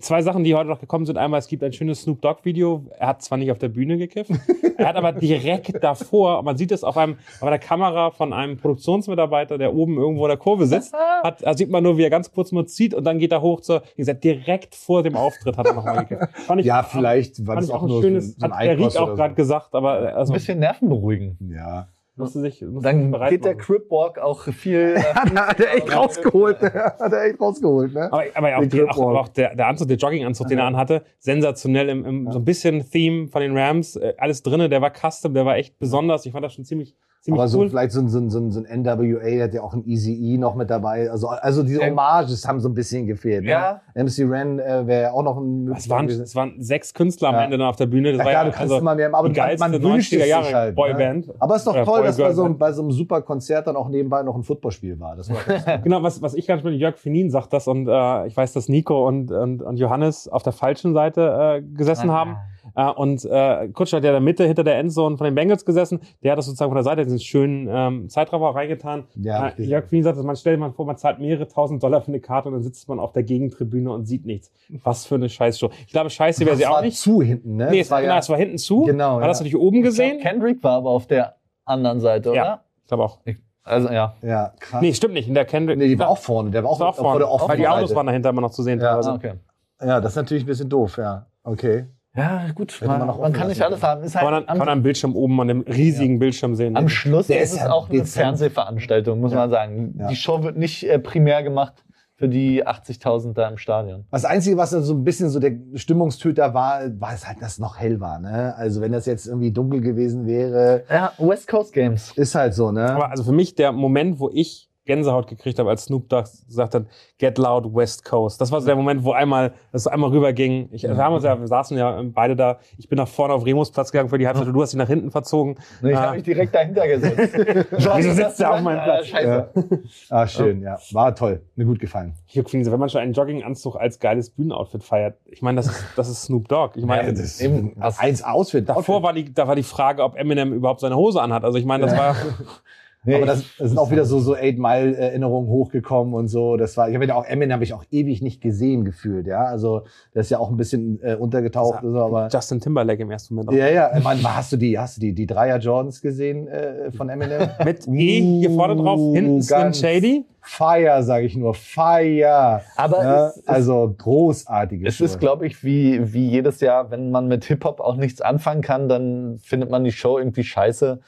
zwei 0.00 0.22
Sachen, 0.22 0.44
die 0.44 0.54
heute 0.54 0.68
noch 0.68 0.80
gekommen 0.80 1.04
sind. 1.04 1.18
Einmal, 1.18 1.38
es 1.38 1.48
gibt 1.48 1.62
ein 1.62 1.72
schönes 1.72 2.02
Snoop 2.02 2.22
Dogg-Video. 2.22 2.86
Er 2.98 3.08
hat 3.08 3.22
zwar 3.22 3.38
nicht 3.38 3.50
auf 3.50 3.58
der 3.58 3.68
Bühne 3.68 3.98
gekifft, 3.98 4.30
er 4.78 4.88
hat 4.88 4.96
aber 4.96 5.12
direkt 5.12 5.82
davor, 5.82 6.42
man 6.42 6.56
sieht 6.56 6.72
es 6.72 6.82
auf 6.82 6.96
einem, 6.96 7.16
auf 7.40 7.46
einer 7.46 7.58
Kamera 7.58 8.10
von 8.10 8.32
einem 8.32 8.56
Produktionsmitarbeiter, 8.56 9.58
der 9.58 9.74
oben 9.74 9.98
irgendwo 9.98 10.24
in 10.24 10.30
der 10.30 10.38
Kurve 10.38 10.66
sitzt, 10.66 10.94
hat, 11.22 11.42
da 11.42 11.54
sieht 11.54 11.70
man 11.70 11.82
nur, 11.82 11.98
wie 11.98 12.02
er 12.02 12.10
ganz 12.10 12.32
kurz 12.32 12.52
mal 12.52 12.66
zieht 12.66 12.94
und 12.94 13.04
dann 13.04 13.18
geht 13.18 13.32
er 13.32 13.42
hoch 13.42 13.60
zur, 13.60 13.82
wie 13.96 14.02
gesagt, 14.02 14.24
direkt 14.24 14.74
vor 14.74 15.02
dem 15.02 15.16
Auftritt 15.16 15.56
hat 15.56 15.66
er 15.66 15.74
nochmal 15.74 16.06
gekifft. 16.06 16.36
Fand 16.38 16.60
ich, 16.60 16.66
ja, 16.66 16.82
vielleicht 16.82 17.46
war 17.46 17.56
das 17.56 17.70
auch 17.70 17.82
auch 17.82 17.82
ein 17.82 17.88
nur 17.88 18.02
schönes, 18.02 18.36
so 18.36 18.46
ein, 18.46 18.52
hat 18.52 18.64
der 18.64 18.78
Ried 18.78 18.96
auch 18.96 19.14
gerade 19.14 19.34
gesagt, 19.34 19.74
aber 19.74 20.14
also, 20.16 20.32
Ein 20.32 20.34
bisschen 20.34 20.58
Nerven 20.58 20.88
beruhigen. 20.88 21.38
Ja. 21.52 21.88
Musste 22.16 22.40
sich, 22.40 22.60
musste 22.62 22.74
sich 22.74 22.82
Dann 22.82 23.10
bereit 23.10 23.30
geht 23.30 23.44
der 23.44 23.54
machen. 23.54 23.64
Cripwalk 23.64 24.18
auch 24.18 24.42
viel. 24.42 24.96
Äh, 25.02 25.14
Hat, 25.14 25.34
hat 25.34 25.60
er 25.60 25.74
echt 25.74 25.94
rausgeholt, 25.94 26.60
hat 26.60 27.12
er 27.12 27.24
echt 27.24 27.40
rausgeholt, 27.40 27.94
ne? 27.94 28.12
Aber, 28.12 28.24
aber, 28.34 28.58
auch, 28.58 28.66
die, 28.66 28.82
auch, 28.82 28.98
aber 28.98 29.20
auch 29.20 29.28
der, 29.28 29.54
der 29.54 29.66
Anzug, 29.66 29.88
der 29.88 29.96
Jogginganzug, 29.96 30.48
den 30.48 30.58
er 30.58 30.66
anhatte, 30.66 31.02
sensationell 31.18 31.88
im, 31.88 32.04
im 32.04 32.30
so 32.30 32.38
ein 32.38 32.44
bisschen 32.44 32.88
Theme 32.88 33.28
von 33.28 33.40
den 33.40 33.56
Rams, 33.56 33.96
äh, 33.96 34.14
alles 34.18 34.42
drinne, 34.42 34.68
der 34.68 34.82
war 34.82 34.90
custom, 34.90 35.34
der 35.34 35.46
war 35.46 35.56
echt 35.56 35.78
besonders. 35.78 36.26
Ich 36.26 36.32
fand 36.32 36.44
das 36.44 36.54
schon 36.54 36.64
ziemlich, 36.64 36.94
ziemlich 37.22 37.40
Aber 37.40 37.48
so 37.48 37.60
cool. 37.60 37.70
vielleicht 37.70 37.92
so 37.92 38.00
ein, 38.00 38.08
so 38.08 38.18
ein, 38.18 38.30
so 38.30 38.38
ein, 38.38 38.50
so 38.50 38.60
ein 38.62 38.82
NWA, 38.82 39.20
der 39.20 39.44
hat 39.44 39.54
ja 39.54 39.62
auch 39.62 39.72
ein 39.74 39.84
Easy 39.86 40.12
E 40.12 40.38
noch 40.38 40.54
mit 40.56 40.68
dabei. 40.70 41.10
Also, 41.10 41.28
also 41.28 41.62
diese 41.62 41.80
Ähm, 41.80 41.90
Hommages 41.90 42.46
haben 42.46 42.60
so 42.60 42.68
ein 42.68 42.74
bisschen 42.74 43.06
gefehlt. 43.06 43.44
Ja. 43.44 43.80
Ne? 43.94 44.04
MC 44.04 44.28
Ren 44.30 44.58
äh, 44.58 44.86
wäre 44.86 45.02
ja 45.04 45.12
auch 45.12 45.22
noch 45.22 45.38
ein 45.38 45.72
es 45.72 45.88
waren, 45.88 46.08
es 46.08 46.34
waren 46.34 46.54
sechs 46.60 46.92
Künstler 46.94 47.28
am 47.28 47.34
Ja. 47.36 47.44
Ende 47.44 47.58
dann 47.58 47.68
auf 47.68 47.76
der 47.76 47.86
Bühne. 47.86 48.10
Das 48.12 48.18
Ja, 48.18 48.24
war 48.24 48.32
klar, 48.32 48.44
ja 48.44 48.50
du 48.50 48.56
kannst 48.56 48.72
also 48.72 48.78
immer 48.82 48.94
mehr, 48.94 49.14
aber 49.14 49.28
die 49.28 49.34
geilste 49.34 49.68
man 49.68 49.82
wünscht 49.82 50.12
es 50.12 50.18
90er 50.18 50.22
sich 50.22 50.28
Jahre 50.30 50.52
halt, 50.54 50.74
Boyband. 50.74 51.28
Ne? 51.28 51.34
Aber 51.38 51.54
es 51.54 51.60
ist 51.62 51.66
doch 51.66 51.74
Oder 51.74 51.84
toll, 51.84 52.02
dass 52.02 52.16
bei 52.18 52.32
so, 52.32 52.42
Boygirl. 52.42 52.58
bei 52.58 52.72
so 52.72 52.82
einem 52.82 52.90
super 52.90 53.22
Konzert 53.22 53.66
dann 53.68 53.76
auch 53.76 53.88
nebenbei 53.88 54.22
noch 54.24 54.34
ein 54.34 54.42
Footballspiel 54.42 54.98
war. 55.00 55.16
Das 55.16 55.30
war 55.30 55.78
Genau, 55.84 56.02
was, 56.02 56.20
was 56.22 56.34
ich 56.34 56.46
ganz 56.46 56.60
spannend, 56.60 56.80
Jörg 56.80 56.96
Finin 56.98 57.30
sagt 57.30 57.52
das 57.52 57.68
und 57.68 57.88
äh, 57.88 58.26
ich 58.26 58.36
weiß, 58.36 58.52
dass 58.52 58.68
Nico 58.68 59.06
und, 59.06 59.30
und, 59.30 59.62
und 59.62 59.76
Johannes 59.78 60.28
auf 60.28 60.42
der 60.42 60.52
falschen 60.52 60.92
Seite 60.92 61.60
äh, 61.60 61.62
gesessen 61.62 62.10
haben. 62.10 62.36
Äh, 62.74 62.90
und 62.90 63.24
äh, 63.24 63.68
Kutscher 63.68 63.98
hat 63.98 64.04
ja 64.04 64.10
in 64.10 64.14
der 64.14 64.20
Mitte 64.20 64.44
hinter 64.44 64.64
der 64.64 64.78
Endzone 64.78 65.16
von 65.16 65.24
den 65.24 65.34
Bengals 65.34 65.64
gesessen. 65.64 66.00
Der 66.22 66.32
hat 66.32 66.38
das 66.38 66.46
sozusagen 66.46 66.70
von 66.70 66.76
der 66.76 66.84
Seite 66.84 67.04
diesen 67.04 67.20
schönen 67.20 67.68
ähm, 67.70 68.08
Zeitraffer 68.08 68.54
reingetan. 68.54 69.04
Ja, 69.14 69.52
ich 69.56 69.66
äh. 69.66 69.70
Jörg 69.70 69.88
Queen 69.88 70.02
sagt, 70.02 70.22
man 70.22 70.36
stellt 70.36 70.56
sich 70.56 70.60
mal 70.60 70.72
vor, 70.72 70.86
man 70.86 70.96
zahlt 70.96 71.18
mehrere 71.18 71.48
tausend 71.48 71.82
Dollar 71.82 72.00
für 72.00 72.08
eine 72.08 72.20
Karte 72.20 72.48
und 72.48 72.54
dann 72.54 72.62
sitzt 72.62 72.88
man 72.88 72.98
auf 72.98 73.12
der 73.12 73.22
Gegentribüne 73.22 73.90
und 73.90 74.06
sieht 74.06 74.26
nichts. 74.26 74.50
Was 74.84 75.06
für 75.06 75.16
eine 75.16 75.28
Scheißshow. 75.28 75.70
Ich 75.86 75.92
glaube, 75.92 76.10
scheiße 76.10 76.44
wäre 76.46 76.56
sie 76.56 76.66
auch 76.66 76.74
war 76.74 76.82
nicht. 76.82 76.96
zu 76.98 77.22
hinten, 77.22 77.56
ne? 77.56 77.68
Nee, 77.70 77.80
es 77.80 77.90
war, 77.90 78.00
genau, 78.02 78.18
es 78.18 78.28
war 78.28 78.36
hinten 78.36 78.58
zu. 78.58 78.82
Genau, 78.84 79.14
Man 79.14 79.24
hat 79.24 79.30
das 79.30 79.38
ja. 79.38 79.44
natürlich 79.44 79.56
oben 79.62 79.78
Ich 79.78 79.84
gesehen. 79.84 80.18
glaub, 80.18 80.32
Kendrick 80.32 80.62
war 80.64 80.76
aber 80.78 80.90
auf 80.90 81.06
der 81.06 81.36
anderen 81.64 82.00
Seite, 82.00 82.30
oder? 82.30 82.36
Ja. 82.36 82.60
Ich 82.82 82.88
glaube 82.88 83.04
auch. 83.04 83.18
Also 83.64 83.90
ja. 83.90 84.14
Ja, 84.22 84.52
krass. 84.58 84.80
Nee, 84.80 84.92
stimmt 84.92 85.14
nicht. 85.14 85.28
In 85.28 85.34
der 85.34 85.44
Kendrick. 85.44 85.78
Nee, 85.78 85.88
die 85.88 85.98
war 85.98 86.08
auch 86.08 86.18
vorne. 86.18 86.50
Der 86.50 86.64
war 86.64 86.70
auch, 86.70 86.80
war 86.80 86.88
auch 86.88 86.94
vor 86.96 87.04
vorne. 87.04 87.20
der 87.20 87.30
offenen 87.30 87.50
Weil 87.50 87.56
die 87.58 87.68
Autos 87.68 87.94
waren 87.94 88.06
dahinter 88.06 88.30
immer 88.30 88.40
noch 88.40 88.50
zu 88.50 88.62
sehen. 88.62 88.80
Ja. 88.80 88.88
teilweise. 88.88 89.10
Ah, 89.10 89.14
okay. 89.14 89.32
Ja, 89.80 90.00
das 90.00 90.12
ist 90.12 90.16
natürlich 90.16 90.42
ein 90.44 90.46
bisschen 90.46 90.68
doof, 90.68 90.96
ja. 90.98 91.26
Okay. 91.44 91.86
Ja, 92.14 92.46
gut. 92.54 92.78
Man 92.84 92.98
Man, 93.06 93.18
man 93.18 93.32
kann 93.32 93.48
nicht 93.48 93.62
alles 93.62 93.82
haben. 93.82 94.02
Ist 94.02 94.12
Kann 94.14 94.24
man, 94.24 94.34
halt 94.34 94.42
dann, 94.48 94.58
kann 94.58 94.66
man 94.66 94.68
am 94.68 94.82
Bildschirm 94.82 95.16
oben 95.16 95.40
an 95.40 95.48
dem 95.48 95.60
riesigen 95.62 96.18
Bildschirm 96.18 96.54
sehen. 96.54 96.76
am 96.76 96.88
Schluss 96.88 97.26
Der 97.28 97.40
ist 97.40 97.52
es 97.52 97.60
ja 97.60 97.72
auch 97.72 97.88
eine. 97.88 98.04
Fernsehveranstaltung, 98.04 99.20
muss 99.20 99.32
Ja. 99.32 99.38
man 99.38 99.50
sagen. 99.50 99.94
Ja. 99.98 100.08
Die 100.08 100.16
Show 100.16 100.42
wird 100.42 100.56
nicht 100.58 100.82
äh, 100.88 100.98
primär 100.98 101.42
gemacht 101.42 101.84
für 102.16 102.28
die 102.28 102.64
80.000 102.66 103.32
da 103.32 103.48
im 103.48 103.56
Stadion. 103.56 104.04
Das 104.10 104.24
Einzige, 104.26 104.56
was 104.58 104.70
so 104.70 104.92
ein 104.94 105.02
bisschen 105.04 105.30
so 105.30 105.40
der 105.40 105.52
Stimmungstöter 105.74 106.52
war, 106.54 106.82
war 107.00 107.14
es 107.14 107.26
halt, 107.26 107.40
dass 107.40 107.52
es 107.52 107.58
noch 107.58 107.78
hell 107.78 107.98
war. 107.98 108.18
Ne? 108.20 108.54
Also 108.56 108.80
wenn 108.82 108.92
das 108.92 109.06
jetzt 109.06 109.26
irgendwie 109.26 109.50
dunkel 109.50 109.80
gewesen 109.80 110.26
wäre, 110.26 110.84
Ja, 110.90 111.12
West 111.18 111.48
Coast 111.48 111.72
Games. 111.72 112.12
ist 112.14 112.34
halt 112.34 112.54
so, 112.54 112.70
ne? 112.70 112.90
Aber 112.90 113.10
also 113.10 113.24
für 113.24 113.32
mich 113.32 113.54
der 113.54 113.72
Moment, 113.72 114.20
wo 114.20 114.30
ich 114.32 114.68
Gänsehaut 114.84 115.28
gekriegt 115.28 115.58
habe, 115.60 115.70
als 115.70 115.84
Snoop 115.84 116.08
Dogg 116.08 116.28
gesagt 116.48 116.74
hat, 116.74 116.86
Get 117.18 117.38
Loud 117.38 117.72
West 117.74 118.04
Coast. 118.04 118.40
Das 118.40 118.50
war 118.50 118.60
so 118.60 118.66
der 118.66 118.74
Moment, 118.74 119.04
wo 119.04 119.12
einmal, 119.12 119.52
das 119.70 119.86
einmal 119.86 120.10
rüberging. 120.10 120.68
Ich, 120.72 120.82
wir, 120.82 120.96
haben 120.96 121.14
uns 121.14 121.22
ja, 121.24 121.38
wir 121.38 121.46
saßen 121.46 121.76
ja 121.78 122.00
beide 122.04 122.34
da. 122.34 122.58
Ich 122.78 122.88
bin 122.88 122.96
nach 122.96 123.06
vorne 123.06 123.32
auf 123.34 123.44
Remus 123.46 123.70
Platz 123.70 123.92
gegangen 123.92 124.08
für 124.08 124.18
die 124.18 124.26
Halbzeit. 124.26 124.48
Du 124.48 124.60
hast 124.60 124.72
dich 124.72 124.78
nach 124.78 124.88
hinten 124.88 125.10
verzogen. 125.12 125.56
Ich 125.82 125.96
Ah. 125.96 126.00
habe 126.06 126.14
mich 126.16 126.24
direkt 126.24 126.52
dahinter 126.54 126.88
gesetzt. 126.88 127.32
Wieso 127.70 128.12
sitzt 128.12 128.40
der 128.40 128.54
auf 128.54 128.60
meinem 128.60 128.80
Ah, 128.80 128.84
Platz? 128.84 129.06
Scheiße. 129.06 129.48
Ja. 129.54 129.78
Ah, 130.10 130.26
schön, 130.26 130.62
ja. 130.62 130.78
War 130.92 131.14
toll. 131.14 131.42
Mir 131.54 131.64
gut 131.66 131.78
gefallen. 131.78 132.14
Fiense, 132.26 132.72
wenn 132.72 132.80
man 132.80 132.88
schon 132.88 133.00
einen 133.02 133.12
Jogginganzug 133.12 133.76
als 133.76 134.00
geiles 134.00 134.30
Bühnenoutfit 134.30 134.82
feiert, 134.82 135.16
ich 135.26 135.42
meine, 135.42 135.56
das 135.56 135.66
ist, 135.66 135.84
das 135.96 136.08
ist 136.08 136.22
Snoop 136.22 136.48
Dogg. 136.48 136.72
Ich 136.76 136.84
meine, 136.84 137.06
Ja, 137.06 137.12
das 137.12 137.40
eben, 137.40 137.76
ist 137.80 138.00
eins 138.00 138.22
Ausfit. 138.24 138.68
davor 138.68 139.02
war 139.04 139.12
die, 139.12 139.32
da 139.32 139.46
war 139.46 139.54
die 139.54 139.62
Frage, 139.62 140.02
ob 140.02 140.16
Eminem 140.16 140.52
überhaupt 140.52 140.80
seine 140.80 140.96
Hose 140.96 141.22
anhat. 141.22 141.44
Also 141.44 141.56
ich 141.58 141.64
meine, 141.64 141.86
das 141.86 141.96
war, 141.96 142.16
Nee, 143.04 143.16
Aber 143.16 143.26
das, 143.26 143.44
das 143.58 143.70
sind 143.70 143.78
auch 143.78 143.90
wieder 143.90 144.04
so, 144.04 144.20
so 144.20 144.36
Eight 144.36 144.58
Mile 144.58 144.96
Erinnerungen 144.96 145.48
hochgekommen 145.48 146.14
und 146.14 146.28
so. 146.28 146.56
Das 146.56 146.76
war, 146.76 146.88
ich 146.88 146.94
habe 146.94 147.04
ja 147.04 147.16
auch 147.16 147.24
Eminem 147.24 147.54
habe 147.54 147.64
ich 147.64 147.74
auch 147.74 147.84
ewig 147.90 148.22
nicht 148.22 148.40
gesehen 148.40 148.84
gefühlt, 148.84 149.26
ja. 149.26 149.44
Also, 149.44 149.82
das 150.14 150.26
ist 150.26 150.30
ja 150.30 150.38
auch 150.38 150.50
ein 150.50 150.56
bisschen 150.56 151.00
äh, 151.02 151.16
untergetaucht 151.16 151.82
und 151.82 151.92
so, 151.92 151.98
aber. 151.98 152.28
Justin 152.32 152.60
Timberlake 152.60 153.02
im 153.02 153.10
ersten 153.10 153.34
Moment. 153.34 153.50
auch. 153.50 153.60
Ja, 153.60 153.68
ja, 153.68 153.96
ich 153.96 154.04
meine, 154.04 154.22
hast 154.36 154.52
du 154.52 154.56
die, 154.56 154.78
hast 154.78 154.98
du 154.98 155.00
die, 155.00 155.14
die 155.14 155.26
Dreier 155.26 155.58
Jordans 155.58 156.00
gesehen 156.00 156.46
äh, 156.46 156.92
von 156.92 157.08
Eminem? 157.08 157.48
Mit 157.64 157.88
E 157.88 158.20
hier 158.20 158.50
vorne 158.50 158.76
drauf, 158.76 159.00
hinten 159.14 159.42
Slim 159.42 159.58
ganz 159.58 159.80
Shady. 159.80 160.24
Fire, 160.44 161.02
sage 161.02 161.26
ich 161.26 161.36
nur, 161.36 161.54
Fire. 161.54 162.60
Aber 162.76 163.02
ja, 163.02 163.28
es 163.28 163.36
ist- 163.36 163.48
also 163.48 163.94
großartige 163.98 164.86
Es 164.86 165.00
ist, 165.00 165.14
Show. 165.14 165.18
glaube 165.18 165.46
ich, 165.46 165.62
wie, 165.64 166.12
wie 166.12 166.28
jedes 166.28 166.60
Jahr, 166.60 166.90
wenn 166.90 167.10
man 167.10 167.28
mit 167.28 167.44
Hip-Hop 167.44 167.80
auch 167.80 167.96
nichts 167.96 168.20
anfangen 168.20 168.60
kann, 168.62 168.88
dann 168.88 169.38
findet 169.42 169.70
man 169.70 169.84
die 169.84 169.92
Show 169.92 170.18
irgendwie 170.18 170.44
scheiße. 170.44 171.00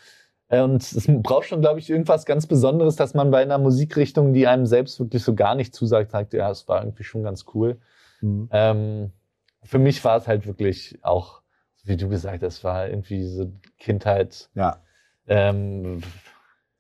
Äh, 0.49 0.61
Und 0.61 0.83
es 0.83 1.07
braucht 1.07 1.47
schon, 1.47 1.61
glaube 1.61 1.79
ich, 1.79 1.91
irgendwas 1.91 2.27
ganz 2.27 2.47
Besonderes, 2.47 2.97
dass 2.97 3.15
man 3.15 3.31
bei 3.31 3.43
einer 3.43 3.59
Musikrichtung, 3.59 4.33
die 4.33 4.47
einem 4.47 4.67
selbst 4.67 4.99
wirklich 5.01 5.23
so 5.23 5.35
gar 5.35 5.55
nicht 5.55 5.75
zusagt, 5.75 6.11
sagt, 6.11 6.33
ja, 6.35 6.51
es 6.51 6.69
war 6.69 6.83
irgendwie 6.83 7.05
schon 7.05 7.23
ganz 7.23 7.45
cool. 7.55 7.79
Mhm. 8.21 8.49
Ähm, 8.53 9.13
für 9.63 9.79
mich 9.79 10.05
war 10.05 10.17
es 10.17 10.29
halt 10.29 10.47
wirklich 10.47 10.99
auch, 11.03 11.43
wie 11.85 11.97
du 11.97 12.09
gesagt 12.09 12.43
hast, 12.43 12.65
war 12.65 12.89
irgendwie 12.89 13.25
so 13.25 13.53
Kindheit. 13.79 14.49
Ja. 14.55 14.83
Ähm, 15.27 16.03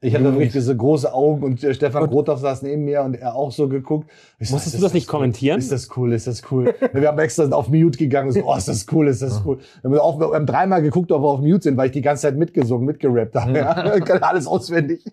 Ich 0.04 0.14
hatte 0.14 0.24
wirklich 0.24 0.52
diese 0.52 0.76
große 0.76 1.12
Augen 1.12 1.42
und 1.42 1.64
äh, 1.64 1.72
Stefan 1.74 2.08
Grothoff 2.08 2.40
saß 2.40 2.62
neben 2.62 2.84
mir 2.84 3.02
und 3.02 3.14
er 3.14 3.34
auch 3.34 3.50
so 3.52 3.68
geguckt. 3.68 4.10
Ich 4.38 4.48
so, 4.48 4.54
Musstest 4.54 4.74
ist 4.74 4.80
du 4.80 4.84
das 4.86 4.92
nicht 4.94 5.08
cool? 5.08 5.18
kommentieren? 5.18 5.58
Ist 5.58 5.72
das 5.72 5.88
cool? 5.96 6.12
Ist 6.12 6.26
das 6.26 6.42
cool? 6.50 6.74
wir 6.92 7.08
haben 7.08 7.18
extra 7.18 7.44
auf 7.50 7.68
Mute 7.68 7.98
gegangen 7.98 8.28
und 8.28 8.34
so, 8.34 8.42
oh, 8.44 8.54
ist 8.54 8.68
das 8.68 8.86
cool? 8.92 9.08
Ist 9.08 9.22
das 9.22 9.42
cool? 9.46 9.58
Wir 9.82 9.90
haben, 9.90 9.98
auch, 9.98 10.20
wir 10.20 10.34
haben 10.34 10.46
dreimal 10.46 10.82
geguckt, 10.82 11.10
ob 11.12 11.22
wir 11.22 11.28
auf 11.28 11.40
Mute 11.40 11.62
sind, 11.62 11.76
weil 11.76 11.86
ich 11.86 11.92
die 11.92 12.02
ganze 12.02 12.22
Zeit 12.22 12.36
mitgesungen, 12.36 12.84
mitgerappt 12.86 13.34
habe. 13.34 13.58
Ja. 13.58 13.94
Ich 13.96 14.04
kann 14.04 14.22
alles 14.22 14.46
auswendig. 14.46 15.04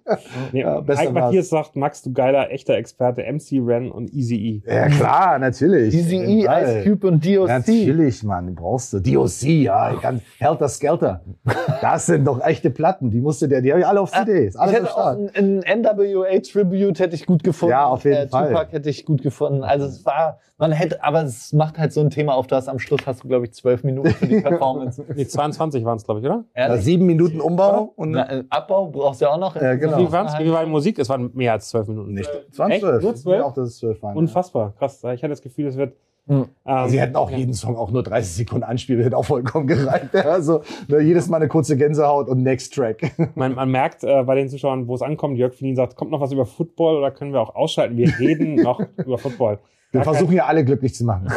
Nee, 0.52 0.62
Ja, 0.62 0.86
war's. 0.88 1.12
Matthias 1.12 1.50
sagt, 1.50 1.76
Max, 1.76 2.02
du 2.02 2.12
geiler, 2.12 2.52
echter 2.52 2.76
Experte, 2.76 3.22
MC 3.22 3.62
Ren 3.66 3.92
und 3.92 4.14
Easy 4.14 4.36
E. 4.36 4.72
Ja, 4.72 4.88
klar, 4.90 5.40
natürlich. 5.40 5.94
Easy 5.94 6.18
E. 6.18 6.46
Ice 6.46 6.84
Cube 6.84 7.08
und 7.08 7.26
DOC. 7.26 7.48
Natürlich, 7.48 8.24
Mann, 8.24 8.56
brauchst 8.56 8.94
du. 8.94 9.00
DOC, 9.00 9.44
ja, 9.44 9.94
ich 9.94 10.02
kann, 10.02 10.22
Helter 10.40 10.68
Skelter. 10.68 11.22
Das 11.82 12.06
sind 12.08 12.26
doch 12.26 12.42
echte 12.44 12.70
Platten, 12.70 13.12
die 13.12 13.22
musst 13.22 13.42
du 13.42 13.48
dir, 13.48 13.62
die 13.62 13.72
habe 13.72 13.82
ich 13.82 13.88
alle 13.88 14.02
auf 14.02 14.12
CD. 14.12 14.48
Ist 14.48 14.56
Ich 14.56 14.60
alles 14.62 14.81
auch 14.88 14.92
Start. 14.92 15.36
ein, 15.36 15.64
ein 15.66 15.82
NWA 15.82 16.40
Tribute 16.40 17.00
hätte 17.00 17.16
ich 17.16 17.26
gut 17.26 17.44
gefunden. 17.44 17.72
Ja, 17.72 17.86
auf 17.86 18.04
jeden 18.04 18.16
äh, 18.16 18.28
Fall. 18.28 18.50
Tupac 18.50 18.72
hätte 18.72 18.90
ich 18.90 19.06
gut 19.06 19.22
gefunden. 19.22 19.64
Also 19.64 19.86
es 19.86 20.06
war, 20.06 20.40
man 20.58 20.72
hätte, 20.72 21.04
aber 21.04 21.24
es 21.24 21.54
macht 21.54 21.78
halt 21.78 21.94
so 21.94 22.02
ein 22.02 22.10
Thema 22.10 22.36
auf 22.36 22.48
das. 22.48 22.68
Am 22.68 22.80
Schluss 22.80 23.02
hast 23.06 23.24
du, 23.24 23.28
glaube 23.28 23.46
ich, 23.46 23.54
zwölf 23.54 23.84
Minuten 23.84 24.12
für 24.12 24.28
die 24.28 24.42
Performance. 24.42 25.04
Nee, 25.16 25.26
22 25.26 25.84
waren 25.86 25.98
es, 25.98 26.04
glaube 26.04 26.20
ich, 26.20 26.26
oder? 26.26 26.46
Ja, 26.56 26.78
sieben 26.78 27.06
Minuten 27.06 27.42
Umbau 27.42 27.94
und 27.96 28.12
Na, 28.12 28.30
äh, 28.30 28.44
Abbau 28.50 28.88
brauchst 28.88 29.22
du 29.22 29.26
ja 29.26 29.32
auch 29.32 29.40
noch. 29.40 29.56
Ja, 29.56 29.76
genau. 29.76 29.98
Wie, 29.98 30.12
waren's? 30.12 30.38
Wie 30.40 30.52
war 30.52 30.64
die 30.64 30.70
Musik? 30.70 31.00
Es 31.00 31.10
waren 31.10 31.32
mehr 31.34 31.54
als 31.54 31.70
zwölf 31.70 31.88
Minuten. 31.88 32.14
nicht. 32.14 32.30
Echt? 32.30 32.56
20, 32.56 32.82
Nur 33.02 33.16
zwölf? 33.16 33.44
Auch, 33.44 33.54
dass 33.54 33.70
es 33.70 33.78
zwölf 33.78 34.02
waren. 34.02 34.16
Unfassbar, 34.16 34.74
krass. 34.78 34.98
Ich 34.98 35.24
hatte 35.24 35.30
das 35.30 35.42
Gefühl, 35.42 35.68
es 35.68 35.78
wird. 35.78 35.96
Hm. 36.32 36.48
Ähm, 36.66 36.88
Sie 36.88 37.02
hätten 37.02 37.18
auch 37.18 37.30
ja. 37.30 37.40
jeden 37.40 37.54
Song 37.54 37.76
auch 37.76 37.92
nur 37.92 38.04
30 38.04 38.32
Sekunden 38.32 38.64
anspielen, 38.64 39.04
hätte 39.04 39.18
auch 39.18 39.26
vollkommen 39.26 39.68
gereicht. 39.68 40.16
Also 40.32 40.62
ne, 40.88 41.02
jedes 41.02 41.28
Mal 41.28 41.38
eine 41.38 41.50
kurze 41.50 41.76
Gänsehaut 41.76 42.30
und 42.30 42.42
Next 42.42 42.74
Track. 42.74 43.12
Man, 43.36 43.56
man 43.56 43.70
merkt 43.70 44.04
äh, 44.06 44.24
bei 44.24 44.36
den 44.36 44.48
Zuschauern, 44.48 44.88
wo 44.88 44.96
es 44.96 45.02
ankommt, 45.02 45.38
Jörg 45.38 45.54
Finin 45.54 45.76
sagt, 45.76 45.98
kommt 45.98 46.12
noch 46.12 46.22
was 46.22 46.32
über 46.32 46.46
Football 46.46 46.96
oder 46.96 47.12
können 47.12 47.34
wir 47.34 47.42
auch 47.42 47.54
ausschalten? 47.54 47.98
Wir 47.98 48.18
reden 48.18 48.56
noch 48.64 48.80
über 48.96 49.18
Football. 49.18 49.60
Wir 49.92 50.02
Gar 50.02 50.14
versuchen 50.14 50.34
ja 50.34 50.46
alle 50.46 50.64
glücklich 50.64 50.96
zu 50.96 51.04
machen. 51.04 51.28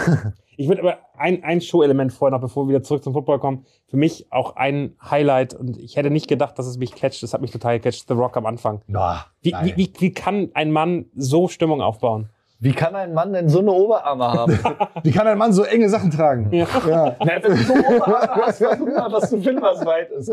Ich 0.57 0.69
würde 0.69 0.83
aber 0.83 0.99
ein, 1.17 1.43
ein 1.43 1.61
Show-Element 1.61 2.13
vorher 2.13 2.37
noch, 2.37 2.41
bevor 2.41 2.65
wir 2.65 2.69
wieder 2.69 2.83
zurück 2.85 3.03
zum 3.03 3.13
Football 3.13 3.41
kommen, 3.41 3.67
für 3.87 3.97
mich 3.97 4.31
auch 4.31 4.55
ein 4.55 4.95
Highlight 5.03 5.55
und 5.55 5.77
ich 5.77 5.97
hätte 5.97 6.11
nicht 6.11 6.29
gedacht, 6.29 6.57
dass 6.57 6.67
es 6.67 6.79
mich 6.79 6.95
catcht. 6.95 7.25
Das 7.25 7.35
hat 7.35 7.41
mich 7.41 7.51
total 7.51 7.81
gecatcht, 7.81 8.07
The 8.07 8.15
Rock 8.15 8.37
am 8.37 8.47
Anfang. 8.47 8.83
Ja, 8.87 9.27
Wie, 9.43 9.53
wie, 9.63 9.77
wie, 9.77 9.93
wie 9.99 10.13
kann 10.13 10.51
ein 10.55 10.71
Mann 10.71 11.07
so 11.17 11.49
Stimmung 11.49 11.81
aufbauen? 11.81 12.29
Wie 12.65 12.73
kann 12.73 12.95
ein 12.97 13.13
Mann 13.15 13.33
denn 13.33 13.49
so 13.49 13.61
eine 13.61 13.71
Oberarme 13.73 14.25
haben? 14.25 14.59
Wie 15.03 15.11
kann 15.13 15.27
ein 15.27 15.37
Mann 15.39 15.53
so 15.53 15.63
enge 15.65 15.89
Sachen 15.89 16.11
tragen? 16.11 16.49
Ja. 16.51 16.67
Ja. 16.89 17.17
Na, 17.21 17.33
wenn 17.43 17.53
du 17.53 17.57
so 17.59 17.75
Oberarme 17.75 18.43
hast, 18.47 18.59
versuch 18.59 18.87
mal 18.87 19.13
was 19.13 19.29
zu 19.31 19.41
finden, 19.41 19.61
was 19.63 19.85
weit 19.85 20.11
ist. 20.11 20.33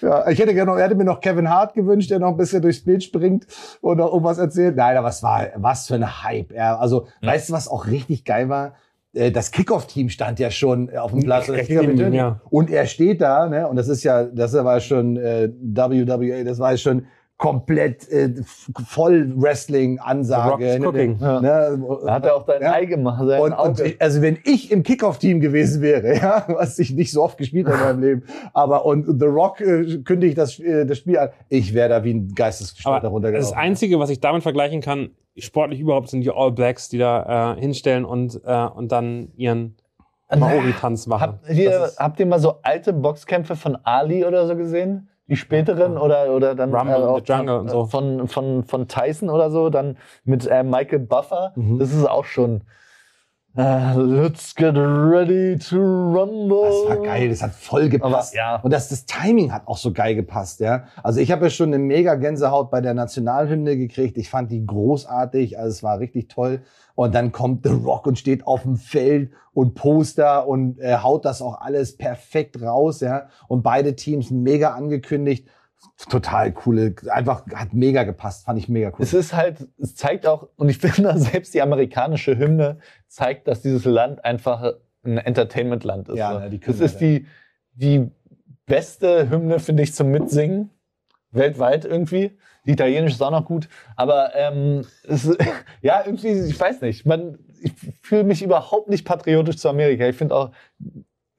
Ja, 0.00 0.28
ich 0.28 0.38
hätte 0.38 0.52
gerne, 0.54 0.70
noch- 0.70 0.76
er 0.78 0.84
hätte 0.84 0.94
mir 0.94 1.04
noch 1.04 1.20
Kevin 1.20 1.48
Hart 1.48 1.74
gewünscht, 1.74 2.10
der 2.10 2.18
noch 2.18 2.28
ein 2.28 2.36
bisschen 2.36 2.60
durchs 2.62 2.84
Bild 2.84 3.02
springt 3.02 3.46
und 3.80 3.96
noch 3.96 4.12
irgendwas 4.12 4.38
erzählt. 4.38 4.76
Nein, 4.76 4.96
aber 4.96 5.08
es 5.08 5.22
war, 5.22 5.46
was 5.56 5.86
für 5.86 5.94
ein 5.94 6.22
Hype. 6.22 6.52
Ja, 6.52 6.76
also, 6.78 7.06
weißt 7.22 7.48
du, 7.48 7.52
was 7.54 7.68
auch 7.68 7.86
richtig 7.86 8.24
geil 8.24 8.48
war? 8.48 8.74
Äh, 9.14 9.30
Das 9.30 9.50
Kickoff-Team 9.50 10.08
stand 10.10 10.38
ja 10.40 10.50
schon 10.50 10.94
auf 10.96 11.10
dem 11.12 11.20
Platz. 11.20 11.48
Ihm, 11.48 12.12
ja. 12.12 12.40
Und 12.50 12.70
er 12.70 12.86
steht 12.86 13.20
da, 13.22 13.48
ne? 13.48 13.66
Und 13.68 13.76
das 13.76 13.88
ist 13.88 14.02
ja, 14.04 14.24
das 14.24 14.52
war 14.54 14.78
schon 14.80 15.16
äh, 15.16 15.48
WWA, 15.58 16.44
das 16.44 16.58
war 16.58 16.76
schon 16.76 17.06
komplett 17.42 18.08
äh, 18.08 18.34
voll 18.86 19.32
Wrestling-Ansage. 19.34 20.78
Ne? 20.78 20.92
Ne? 21.18 21.82
Da 22.06 22.12
hat 22.12 22.24
er 22.24 22.36
auch 22.36 22.46
dein 22.46 22.62
Ja. 22.62 22.74
Ei 22.74 22.84
gemacht. 22.84 23.20
Sein 23.26 23.40
Und, 23.42 23.52
und 23.52 23.82
also 24.00 24.22
wenn 24.22 24.38
ich 24.44 24.70
im 24.70 24.84
Kickoff-Team 24.84 25.40
gewesen 25.40 25.82
wäre, 25.82 26.14
ja, 26.22 26.44
was 26.46 26.78
ich 26.78 26.92
nicht 26.92 27.10
so 27.10 27.20
oft 27.20 27.38
gespielt 27.38 27.66
habe 27.66 27.78
in 27.78 27.82
meinem 27.82 28.00
Leben, 28.00 28.22
aber 28.52 28.86
und 28.86 29.18
The 29.18 29.26
Rock 29.26 29.60
äh, 29.60 29.98
kündigt 30.04 30.38
das, 30.38 30.60
äh, 30.60 30.86
das 30.86 30.98
Spiel 30.98 31.18
an, 31.18 31.30
ich 31.48 31.74
wäre 31.74 31.88
da 31.88 32.04
wie 32.04 32.14
ein 32.14 32.32
geistesgestörter 32.32 32.98
Aber 32.98 33.08
runtergelaufen. 33.08 33.50
das 33.50 33.58
Einzige, 33.60 33.98
was 33.98 34.10
ich 34.10 34.20
damit 34.20 34.44
vergleichen 34.44 34.80
kann, 34.80 35.10
sportlich 35.36 35.80
überhaupt, 35.80 36.10
sind 36.10 36.20
die 36.20 36.30
All 36.30 36.52
Blacks, 36.52 36.90
die 36.90 36.98
da 36.98 37.54
äh, 37.56 37.60
hinstellen 37.60 38.04
und, 38.04 38.40
äh, 38.44 38.66
und 38.66 38.92
dann 38.92 39.32
ihren 39.34 39.74
Maori-Tanz 40.32 41.08
machen. 41.08 41.40
Habt 41.42 41.50
ihr, 41.50 41.90
habt 41.98 42.20
ihr 42.20 42.26
mal 42.26 42.38
so 42.38 42.60
alte 42.62 42.92
Boxkämpfe 42.92 43.56
von 43.56 43.76
Ali 43.82 44.24
oder 44.24 44.46
so 44.46 44.54
gesehen? 44.54 45.08
Die 45.32 45.36
späteren 45.36 45.96
oder, 45.96 46.30
oder 46.36 46.54
dann 46.54 46.74
Rumble 46.74 46.96
in 46.96 47.02
auch 47.04 47.20
the 47.24 47.32
Jungle 47.32 47.60
und 47.60 47.70
so. 47.70 47.86
von, 47.86 48.28
von, 48.28 48.64
von 48.64 48.86
Tyson 48.86 49.30
oder 49.30 49.50
so, 49.50 49.70
dann 49.70 49.96
mit 50.24 50.46
äh, 50.46 50.62
Michael 50.62 50.98
Buffer. 50.98 51.52
Mhm. 51.56 51.78
Das 51.78 51.90
ist 51.90 52.04
auch 52.04 52.26
schon. 52.26 52.60
Äh, 53.54 53.96
let's 53.96 54.54
get 54.54 54.76
ready 54.76 55.58
to 55.58 55.76
rumble. 55.76 56.86
Das 56.88 56.96
war 56.96 57.04
geil, 57.04 57.28
das 57.28 57.42
hat 57.42 57.52
voll 57.52 57.90
gepasst. 57.90 58.32
Aber, 58.32 58.36
ja. 58.36 58.56
Und 58.62 58.72
das, 58.72 58.88
das 58.88 59.04
Timing 59.04 59.52
hat 59.52 59.68
auch 59.68 59.76
so 59.76 59.92
geil 59.92 60.14
gepasst, 60.14 60.60
ja. 60.60 60.84
Also 61.02 61.20
ich 61.20 61.30
habe 61.30 61.44
ja 61.44 61.50
schon 61.50 61.68
eine 61.68 61.78
mega 61.78 62.14
Gänsehaut 62.14 62.70
bei 62.70 62.80
der 62.80 62.94
Nationalhymne 62.94 63.76
gekriegt. 63.76 64.16
Ich 64.16 64.30
fand 64.30 64.50
die 64.50 64.64
großartig, 64.64 65.58
also 65.58 65.68
es 65.68 65.82
war 65.82 65.98
richtig 65.98 66.28
toll. 66.28 66.62
Und 66.94 67.14
dann 67.14 67.30
kommt 67.30 67.66
The 67.66 67.74
Rock 67.74 68.06
und 68.06 68.18
steht 68.18 68.46
auf 68.46 68.62
dem 68.62 68.76
Feld 68.76 69.32
und 69.52 69.74
Poster 69.74 70.46
und 70.48 70.78
äh, 70.78 70.96
haut 70.96 71.26
das 71.26 71.42
auch 71.42 71.60
alles 71.60 71.98
perfekt 71.98 72.62
raus, 72.62 73.00
ja. 73.00 73.28
Und 73.48 73.62
beide 73.62 73.96
Teams 73.96 74.30
mega 74.30 74.70
angekündigt. 74.70 75.46
Total 76.08 76.52
coole, 76.52 76.94
einfach 77.10 77.44
hat 77.54 77.74
mega 77.74 78.04
gepasst, 78.04 78.44
fand 78.44 78.58
ich 78.58 78.68
mega 78.68 78.88
cool. 78.90 79.00
Es 79.00 79.12
ist 79.12 79.34
halt, 79.34 79.68
es 79.78 79.94
zeigt 79.94 80.26
auch, 80.26 80.48
und 80.56 80.68
ich 80.68 80.78
finde, 80.78 81.18
selbst 81.18 81.52
die 81.54 81.60
amerikanische 81.60 82.38
Hymne 82.38 82.78
zeigt, 83.12 83.46
dass 83.46 83.60
dieses 83.60 83.84
Land 83.84 84.24
einfach 84.24 84.74
ein 85.04 85.18
Entertainment-Land 85.18 86.08
ist. 86.08 86.18
Ja, 86.18 86.32
so. 86.32 86.38
ne, 86.38 86.50
die 86.50 86.58
das 86.60 86.66
können 86.66 86.82
ist 86.82 86.98
die, 86.98 87.26
die 87.74 88.10
beste 88.66 89.28
Hymne, 89.28 89.58
finde 89.58 89.82
ich, 89.82 89.94
zum 89.94 90.10
Mitsingen. 90.10 90.70
Weltweit 91.30 91.84
irgendwie. 91.84 92.36
Die 92.66 92.72
italienische 92.72 93.14
ist 93.14 93.22
auch 93.22 93.30
noch 93.30 93.46
gut. 93.46 93.68
Aber 93.96 94.34
ähm, 94.34 94.84
es, 95.04 95.24
ja, 95.82 96.02
irgendwie, 96.04 96.28
ich 96.28 96.58
weiß 96.58 96.80
nicht. 96.82 97.06
Man, 97.06 97.38
ich 97.60 97.72
fühle 98.02 98.24
mich 98.24 98.42
überhaupt 98.42 98.88
nicht 98.88 99.04
patriotisch 99.04 99.56
zu 99.56 99.68
Amerika. 99.68 100.06
Ich 100.06 100.16
finde 100.16 100.34
auch, 100.34 100.50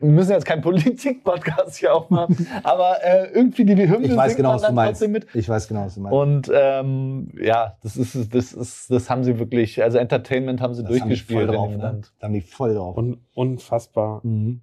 wir 0.03 0.11
müssen 0.11 0.31
jetzt 0.31 0.45
keinen 0.45 0.61
Politik-Podcast 0.61 1.77
hier 1.77 1.95
aufmachen, 1.95 2.47
aber 2.63 3.03
äh, 3.03 3.31
irgendwie 3.33 3.65
die 3.65 3.75
Hymne 3.75 4.07
Ich 4.07 4.15
weiß 4.15 4.35
genau, 4.35 4.55
was 4.55 4.63
du 4.63 4.73
meinst. 4.73 4.99
trotzdem 4.99 5.11
mit. 5.11 5.27
Ich 5.33 5.47
weiß 5.47 5.67
genau, 5.67 5.85
was 5.85 5.95
du 5.95 6.01
meinst. 6.01 6.17
Und 6.17 6.51
ähm, 6.53 7.31
ja, 7.41 7.77
das 7.81 7.97
ist, 7.97 8.33
das 8.33 8.53
ist, 8.53 8.91
das 8.91 9.09
haben 9.09 9.23
sie 9.23 9.39
wirklich, 9.39 9.81
also 9.81 9.97
Entertainment 9.97 10.61
haben 10.61 10.73
sie 10.73 10.83
Das 10.83 10.99
haben 10.99 11.09
die 11.09 11.15
voll 11.15 11.45
durchgespielt 11.45 11.49
drauf, 11.49 11.69
ne? 11.69 12.01
Da 12.19 12.27
haben 12.27 12.33
die 12.33 12.41
voll 12.41 12.73
drauf. 12.75 12.97
Un 12.97 13.21
unfassbar. 13.33 14.21
Mhm. 14.23 14.61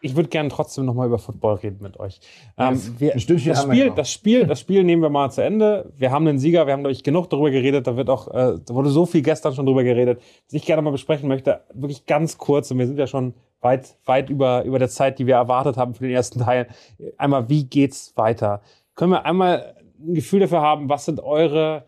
Ich 0.00 0.16
würde 0.16 0.28
gerne 0.28 0.48
trotzdem 0.48 0.84
noch 0.84 0.94
mal 0.94 1.06
über 1.06 1.18
Football 1.18 1.54
reden 1.56 1.78
mit 1.80 1.98
euch. 1.98 2.20
Ähm, 2.56 2.80
wir, 2.98 3.12
das, 3.12 3.22
Spiel, 3.22 3.90
das, 3.90 4.12
Spiel, 4.12 4.46
das 4.46 4.60
Spiel 4.60 4.84
nehmen 4.84 5.02
wir 5.02 5.10
mal 5.10 5.30
zu 5.30 5.42
Ende. 5.42 5.92
Wir 5.96 6.10
haben 6.10 6.26
einen 6.26 6.38
Sieger, 6.38 6.66
wir 6.66 6.72
haben, 6.72 6.82
glaube 6.82 6.92
ich, 6.92 7.02
genug 7.02 7.30
darüber 7.30 7.50
geredet. 7.50 7.86
Da 7.86 7.96
wird 7.96 8.10
auch, 8.10 8.28
äh, 8.28 8.58
da 8.64 8.74
wurde 8.74 8.90
so 8.90 9.06
viel 9.06 9.22
gestern 9.22 9.54
schon 9.54 9.66
drüber 9.66 9.84
geredet, 9.84 10.20
was 10.46 10.54
ich 10.54 10.64
gerne 10.64 10.82
mal 10.82 10.90
besprechen 10.90 11.28
möchte. 11.28 11.62
Wirklich 11.74 12.06
ganz 12.06 12.38
kurz, 12.38 12.70
und 12.70 12.78
wir 12.78 12.86
sind 12.86 12.98
ja 12.98 13.06
schon 13.06 13.34
weit, 13.60 13.96
weit 14.04 14.30
über, 14.30 14.64
über 14.64 14.78
der 14.78 14.88
Zeit, 14.88 15.18
die 15.18 15.26
wir 15.26 15.34
erwartet 15.34 15.76
haben 15.76 15.94
für 15.94 16.04
den 16.04 16.14
ersten 16.14 16.40
Teil. 16.40 16.68
Einmal, 17.16 17.48
wie 17.48 17.64
geht's 17.64 18.16
weiter? 18.16 18.60
Können 18.94 19.12
wir 19.12 19.24
einmal 19.24 19.74
ein 20.00 20.14
Gefühl 20.14 20.40
dafür 20.40 20.60
haben, 20.60 20.88
was 20.88 21.04
sind 21.04 21.20
eure 21.20 21.86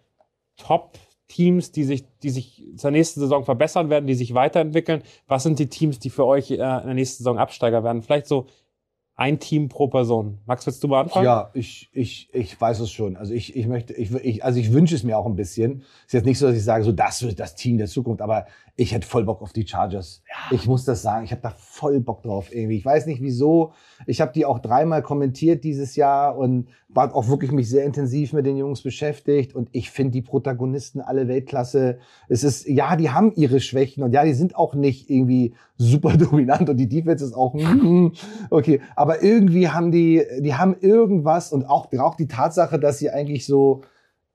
Top-Teams, 1.31 1.73
die 1.73 1.85
sich, 1.85 2.05
die 2.23 2.31
sich 2.31 2.65
zur 2.77 2.91
nächsten 2.91 3.21
Saison 3.21 3.45
verbessern 3.45 3.91
werden, 3.91 4.07
die 4.07 4.15
sich 4.15 4.35
weiterentwickeln? 4.35 5.03
Was 5.27 5.43
sind 5.45 5.59
die 5.59 5.69
Teams, 5.69 5.99
die 5.99 6.11
für 6.11 6.27
euch 6.27 6.51
äh, 6.51 6.55
in 6.55 6.59
der 6.59 6.95
nächsten 6.95 7.19
Saison 7.19 7.39
Absteiger 7.39 7.85
werden? 7.85 8.03
Vielleicht 8.03 8.27
so 8.27 8.47
ein 9.15 9.39
Team 9.39 9.69
pro 9.69 9.89
Person. 9.89 10.39
Max, 10.47 10.67
willst 10.67 10.83
du 10.83 10.89
mal 10.89 11.03
anfangen? 11.03 11.27
Ja, 11.27 11.51
ich, 11.53 11.91
ich, 11.93 12.31
ich 12.33 12.59
weiß 12.59 12.81
es 12.81 12.91
schon. 12.91 13.17
Also 13.17 13.35
ich, 13.35 13.55
ich 13.55 13.67
möchte, 13.67 13.93
ich, 13.93 14.13
ich, 14.15 14.45
also 14.45 14.59
ich 14.59 14.73
wünsche 14.73 14.95
es 14.95 15.03
mir 15.03 15.19
auch 15.19 15.27
ein 15.27 15.37
bisschen. 15.37 15.83
Ist 16.07 16.15
jetzt 16.15 16.25
nicht 16.25 16.39
so, 16.39 16.47
dass 16.47 16.57
ich 16.57 16.65
sage, 16.65 16.85
so 16.85 16.93
das 16.93 17.23
wird 17.23 17.39
das 17.39 17.55
Team 17.55 17.77
der 17.77 17.87
Zukunft, 17.87 18.23
aber 18.23 18.47
ich 18.81 18.95
hätte 18.95 19.07
voll 19.07 19.25
Bock 19.25 19.43
auf 19.43 19.53
die 19.53 19.67
Chargers. 19.67 20.23
Ich 20.53 20.67
muss 20.67 20.87
das 20.87 21.03
sagen, 21.03 21.27
ich 21.27 21.33
habe 21.33 21.43
da 21.43 21.51
voll 21.51 22.01
Bock 22.01 22.23
drauf 22.23 22.49
irgendwie. 22.51 22.79
Ich 22.79 22.85
weiß 22.85 23.05
nicht 23.05 23.21
wieso. 23.21 23.75
Ich 24.07 24.23
habe 24.23 24.33
die 24.33 24.47
auch 24.47 24.59
dreimal 24.59 25.03
kommentiert 25.03 25.65
dieses 25.65 25.97
Jahr 25.97 26.39
und 26.39 26.69
war 26.89 27.15
auch 27.15 27.29
wirklich 27.29 27.53
mich 27.53 27.69
sehr 27.69 27.85
intensiv 27.85 28.33
mit 28.33 28.47
den 28.47 28.57
Jungs 28.57 28.81
beschäftigt 28.81 29.55
und 29.55 29.69
ich 29.73 29.91
finde 29.91 30.13
die 30.13 30.23
Protagonisten 30.23 31.03
alle 31.03 31.29
Weltklasse. 31.29 31.99
Es 32.31 32.43
ist, 32.43 32.67
ja, 32.67 32.97
die 32.97 33.11
haben 33.11 33.35
ihre 33.35 33.61
Schwächen 33.61 34.03
und 34.03 34.15
ja, 34.15 34.25
die 34.25 34.33
sind 34.33 34.57
auch 34.57 34.75
nicht 34.75 35.11
irgendwie 35.11 35.53
super 35.77 36.17
dominant 36.17 36.71
und 36.71 36.79
die 36.79 36.89
Defense 36.89 37.23
ist 37.23 37.35
auch, 37.35 37.53
mm, 37.53 38.13
okay, 38.49 38.81
aber 38.97 39.23
irgendwie 39.23 39.69
haben 39.69 39.93
die, 39.93 40.25
die 40.39 40.55
haben 40.55 40.75
irgendwas 40.81 41.53
und 41.53 41.67
auch, 41.67 41.93
auch 41.99 42.15
die 42.15 42.29
Tatsache, 42.29 42.79
dass 42.79 42.99
sie 42.99 43.11
eigentlich 43.11 43.45
so, 43.45 43.83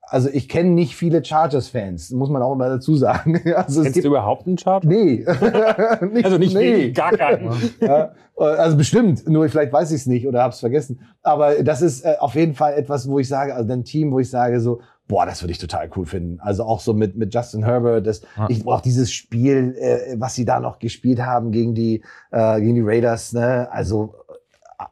also 0.08 0.28
ich 0.32 0.48
kenne 0.48 0.70
nicht 0.70 0.94
viele 0.96 1.24
Chargers-Fans, 1.24 2.10
muss 2.12 2.30
man 2.30 2.40
auch 2.42 2.54
mal 2.54 2.68
dazu 2.70 2.94
sagen. 2.96 3.40
Also 3.56 3.82
Kennst 3.82 4.02
du 4.04 4.08
überhaupt 4.08 4.46
einen 4.46 4.56
Chart? 4.56 4.84
nee. 4.84 5.24
Also 6.22 6.38
nicht 6.38 6.54
nee. 6.54 6.92
gar 6.92 7.12
keinen. 7.16 7.50
Ja, 7.80 8.12
also 8.36 8.76
bestimmt, 8.76 9.26
nur 9.28 9.48
vielleicht 9.48 9.72
weiß 9.72 9.90
ich 9.92 10.02
es 10.02 10.06
nicht 10.06 10.26
oder 10.28 10.42
habe 10.42 10.52
es 10.52 10.60
vergessen. 10.60 11.00
Aber 11.22 11.62
das 11.62 11.80
ist 11.82 12.04
äh, 12.04 12.16
auf 12.20 12.34
jeden 12.34 12.54
Fall 12.54 12.74
etwas, 12.74 13.08
wo 13.08 13.18
ich 13.18 13.28
sage, 13.28 13.54
also 13.54 13.72
ein 13.72 13.84
Team, 13.84 14.12
wo 14.12 14.18
ich 14.18 14.28
sage 14.30 14.60
so, 14.60 14.80
boah, 15.08 15.24
das 15.24 15.42
würde 15.42 15.52
ich 15.52 15.58
total 15.58 15.88
cool 15.96 16.04
finden. 16.04 16.38
Also 16.40 16.64
auch 16.64 16.80
so 16.80 16.92
mit 16.92 17.16
mit 17.16 17.32
Justin 17.34 17.64
Herbert, 17.64 18.06
das, 18.06 18.22
Ja. 18.36 18.46
ich 18.48 18.62
brauche 18.62 18.82
dieses 18.82 19.10
Spiel, 19.12 19.74
äh, 19.78 20.16
was 20.18 20.34
sie 20.34 20.44
da 20.44 20.60
noch 20.60 20.78
gespielt 20.78 21.20
haben 21.24 21.50
gegen 21.50 21.74
die 21.74 22.02
äh, 22.30 22.60
gegen 22.60 22.74
die 22.74 22.82
Raiders, 22.84 23.32
ne? 23.32 23.68
Also 23.72 24.14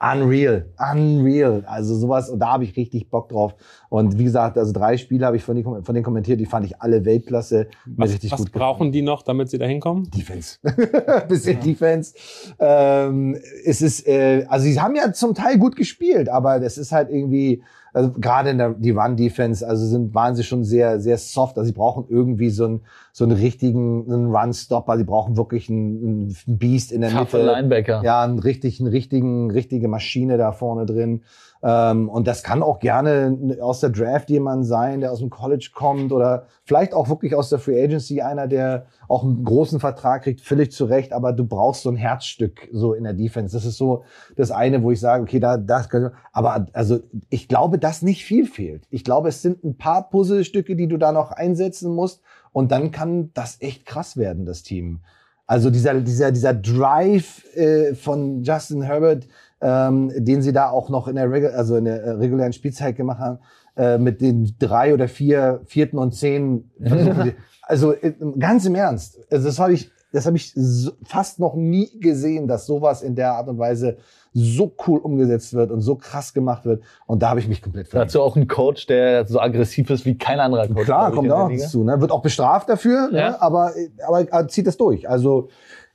Unreal, 0.00 0.72
unreal. 0.92 1.62
Also 1.66 1.94
sowas, 1.94 2.30
und 2.30 2.38
da 2.38 2.52
habe 2.52 2.64
ich 2.64 2.74
richtig 2.74 3.10
Bock 3.10 3.28
drauf. 3.28 3.54
Und 3.90 4.18
wie 4.18 4.24
gesagt, 4.24 4.56
also 4.56 4.72
drei 4.72 4.96
Spiele 4.96 5.26
habe 5.26 5.36
ich 5.36 5.44
von 5.44 5.56
denen, 5.56 5.84
von 5.84 5.94
denen 5.94 6.04
kommentiert, 6.04 6.40
die 6.40 6.46
fand 6.46 6.64
ich 6.64 6.80
alle 6.80 7.04
Weltklasse. 7.04 7.68
Was, 7.84 8.12
richtig 8.12 8.32
was 8.32 8.40
gut 8.40 8.52
brauchen 8.52 8.92
die 8.92 9.02
noch, 9.02 9.22
damit 9.22 9.50
sie 9.50 9.58
da 9.58 9.66
hinkommen? 9.66 10.10
Defense. 10.10 10.58
Bisschen 11.28 11.60
Defense. 11.60 12.14
Ähm, 12.58 13.36
es 13.64 13.82
ist, 13.82 14.06
äh, 14.06 14.46
also 14.48 14.64
sie 14.64 14.80
haben 14.80 14.96
ja 14.96 15.12
zum 15.12 15.34
Teil 15.34 15.58
gut 15.58 15.76
gespielt, 15.76 16.30
aber 16.30 16.60
das 16.60 16.78
ist 16.78 16.90
halt 16.90 17.10
irgendwie, 17.10 17.62
also 17.94 18.10
gerade 18.10 18.50
in 18.50 18.58
der 18.58 18.70
die 18.70 18.90
Run-Defense, 18.90 19.66
also 19.66 19.86
sind, 19.86 20.14
waren 20.14 20.34
sie 20.34 20.42
schon 20.42 20.64
sehr, 20.64 21.00
sehr 21.00 21.16
soft. 21.16 21.56
Also 21.56 21.68
sie 21.68 21.72
brauchen 21.72 22.06
irgendwie 22.08 22.50
so 22.50 22.64
einen, 22.64 22.80
so 23.12 23.24
einen 23.24 23.36
richtigen 23.36 24.12
einen 24.12 24.34
Run-Stopper. 24.34 24.98
Sie 24.98 25.04
brauchen 25.04 25.36
wirklich 25.36 25.70
einen, 25.70 26.36
einen 26.46 26.58
Beast 26.58 26.90
in 26.90 27.00
der 27.00 27.10
Taffe 27.10 27.38
Mitte. 27.38 27.50
Linebacker. 27.50 28.02
Ja, 28.02 28.22
einen 28.22 28.40
richtigen, 28.40 28.88
richtigen, 28.88 29.50
richtige 29.50 29.86
Maschine 29.86 30.36
da 30.36 30.52
vorne 30.52 30.86
drin. 30.86 31.22
Ähm, 31.66 32.10
und 32.10 32.26
das 32.26 32.42
kann 32.42 32.62
auch 32.62 32.78
gerne 32.78 33.56
aus 33.62 33.80
der 33.80 33.88
Draft 33.88 34.28
jemand 34.28 34.66
sein, 34.66 35.00
der 35.00 35.10
aus 35.10 35.20
dem 35.20 35.30
College 35.30 35.70
kommt 35.74 36.12
oder 36.12 36.44
vielleicht 36.64 36.92
auch 36.92 37.08
wirklich 37.08 37.34
aus 37.34 37.48
der 37.48 37.58
Free 37.58 37.82
Agency 37.82 38.20
einer, 38.20 38.46
der 38.46 38.84
auch 39.08 39.24
einen 39.24 39.44
großen 39.44 39.80
Vertrag 39.80 40.24
kriegt, 40.24 40.42
völlig 40.42 40.72
zu 40.72 40.84
Recht, 40.84 41.14
aber 41.14 41.32
du 41.32 41.46
brauchst 41.46 41.84
so 41.84 41.88
ein 41.88 41.96
Herzstück 41.96 42.68
so 42.70 42.92
in 42.92 43.04
der 43.04 43.14
Defense. 43.14 43.56
Das 43.56 43.64
ist 43.64 43.78
so 43.78 44.04
das 44.36 44.50
eine, 44.50 44.82
wo 44.82 44.90
ich 44.90 45.00
sage, 45.00 45.22
okay, 45.22 45.40
da, 45.40 45.56
das 45.56 45.88
aber 46.32 46.66
also 46.74 47.00
ich 47.30 47.48
glaube, 47.48 47.78
dass 47.78 48.02
nicht 48.02 48.26
viel 48.26 48.44
fehlt. 48.44 48.86
Ich 48.90 49.02
glaube, 49.02 49.30
es 49.30 49.40
sind 49.40 49.64
ein 49.64 49.78
paar 49.78 50.10
Puzzlestücke, 50.10 50.76
die 50.76 50.86
du 50.86 50.98
da 50.98 51.12
noch 51.12 51.30
einsetzen 51.30 51.94
musst 51.94 52.20
und 52.52 52.72
dann 52.72 52.90
kann 52.90 53.30
das 53.32 53.62
echt 53.62 53.86
krass 53.86 54.18
werden, 54.18 54.44
das 54.44 54.64
Team. 54.64 55.00
Also 55.46 55.70
dieser, 55.70 56.00
dieser, 56.00 56.32
dieser 56.32 56.54
Drive 56.54 57.44
äh, 57.54 57.94
von 57.94 58.42
Justin 58.42 58.82
Herbert, 58.82 59.28
ähm, 59.64 60.12
den 60.14 60.42
sie 60.42 60.52
da 60.52 60.68
auch 60.68 60.90
noch 60.90 61.08
in 61.08 61.16
der, 61.16 61.30
Regu 61.32 61.48
also 61.48 61.76
in 61.76 61.86
der 61.86 62.02
äh, 62.04 62.10
regulären 62.10 62.52
Spielzeit 62.52 62.96
gemacht 62.96 63.18
haben, 63.18 63.38
äh, 63.76 63.96
mit 63.98 64.20
den 64.20 64.54
drei 64.58 64.92
oder 64.92 65.08
vier 65.08 65.62
vierten 65.64 65.96
und 65.98 66.12
zehn. 66.14 66.70
also 67.62 67.92
äh, 67.94 68.12
ganz 68.38 68.66
im 68.66 68.74
Ernst. 68.74 69.18
Also 69.30 69.46
das 69.46 69.58
habe 69.58 69.72
ich, 69.72 69.90
das 70.12 70.26
habe 70.26 70.36
ich 70.36 70.52
so, 70.54 70.92
fast 71.04 71.40
noch 71.40 71.54
nie 71.54 71.98
gesehen, 71.98 72.46
dass 72.46 72.66
sowas 72.66 73.02
in 73.02 73.14
der 73.16 73.32
Art 73.32 73.48
und 73.48 73.58
Weise 73.58 73.96
so 74.34 74.74
cool 74.86 74.98
umgesetzt 74.98 75.54
wird 75.54 75.70
und 75.70 75.80
so 75.80 75.94
krass 75.96 76.34
gemacht 76.34 76.64
wird. 76.66 76.82
Und 77.06 77.22
da 77.22 77.30
habe 77.30 77.40
ich 77.40 77.48
mich 77.48 77.62
komplett 77.62 77.88
verliebt. 77.88 78.08
Dazu 78.10 78.20
auch 78.20 78.36
ein 78.36 78.46
Coach, 78.48 78.86
der 78.86 79.26
so 79.26 79.40
aggressiv 79.40 79.88
ist 79.90 80.04
wie 80.04 80.18
kein 80.18 80.40
anderer 80.40 80.68
Coach. 80.68 80.84
Klar, 80.84 81.10
kommt 81.12 81.30
auch 81.32 81.48
dazu. 81.48 81.84
Ne? 81.84 82.00
Wird 82.00 82.10
auch 82.10 82.22
bestraft 82.22 82.68
dafür, 82.68 83.08
Ja. 83.12 83.30
ne? 83.30 83.42
aber, 83.42 83.72
aber 84.06 84.28
er 84.30 84.48
zieht 84.48 84.66
das 84.66 84.76
durch. 84.76 85.08
Also 85.08 85.48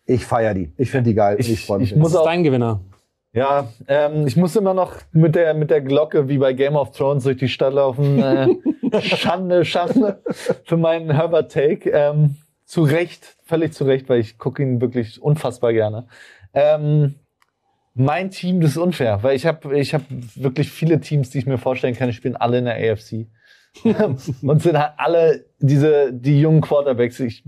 ich 0.05 0.25
feiere 0.25 0.53
die. 0.55 0.73
Ich 0.77 0.89
finde 0.89 1.09
die 1.11 1.15
geil. 1.15 1.35
Ich- 1.39 1.51
Ich, 1.51 1.65
freue 1.65 1.79
mich. 1.79 1.91
ich 1.91 1.97
muss 1.97 2.15
auch- 2.15 2.25
dein 2.25 2.43
Gewinner? 2.43 2.79
Ja, 3.31 3.71
ähm, 3.87 4.25
ich 4.25 4.35
muss 4.35 4.55
immer 4.55 4.73
noch 4.73 4.95
mit 5.11 5.35
der, 5.35 5.53
mit 5.53 5.69
der 5.69 5.81
Glocke 5.81 6.27
wie 6.29 6.39
bei 6.39 6.53
Game 6.53 6.75
of 6.75 6.91
Thrones 6.91 7.23
durch 7.23 7.37
die 7.37 7.49
Stadt 7.49 7.73
laufen. 7.73 8.19
Äh, 8.21 9.01
Schande, 9.01 9.65
Schande 9.65 10.21
für 10.65 10.77
meinen 10.77 11.11
Herbert 11.11 11.51
Take. 11.51 11.91
Ähm, 11.91 12.37
zu 12.65 12.83
Recht, 12.83 13.35
völlig 13.45 13.73
zu 13.73 13.83
Recht, 13.83 14.09
weil 14.09 14.19
ich 14.19 14.37
gucke 14.37 14.61
ihn 14.61 14.79
wirklich 14.79 15.21
unfassbar 15.21 15.73
gerne. 15.73 16.07
Ähm, 16.53 17.15
mein 17.95 18.29
Team, 18.29 18.61
das 18.61 18.71
ist 18.71 18.77
unfair, 18.77 19.23
weil 19.23 19.35
ich 19.35 19.45
habe 19.45 19.77
ich 19.77 19.93
hab 19.93 20.03
wirklich 20.35 20.71
viele 20.71 20.99
Teams, 20.99 21.31
die 21.31 21.39
ich 21.39 21.45
mir 21.45 21.57
vorstellen 21.57 21.95
kann, 21.95 22.09
die 22.09 22.13
spielen 22.13 22.35
alle 22.35 22.59
in 22.59 22.65
der 22.65 22.75
AFC. 22.75 23.27
und 24.41 24.61
sind 24.61 24.77
halt 24.77 24.93
alle 24.97 25.45
diese, 25.59 26.13
die 26.13 26.39
jungen 26.39 26.61
Quarterbacks. 26.61 27.19
Ich 27.19 27.43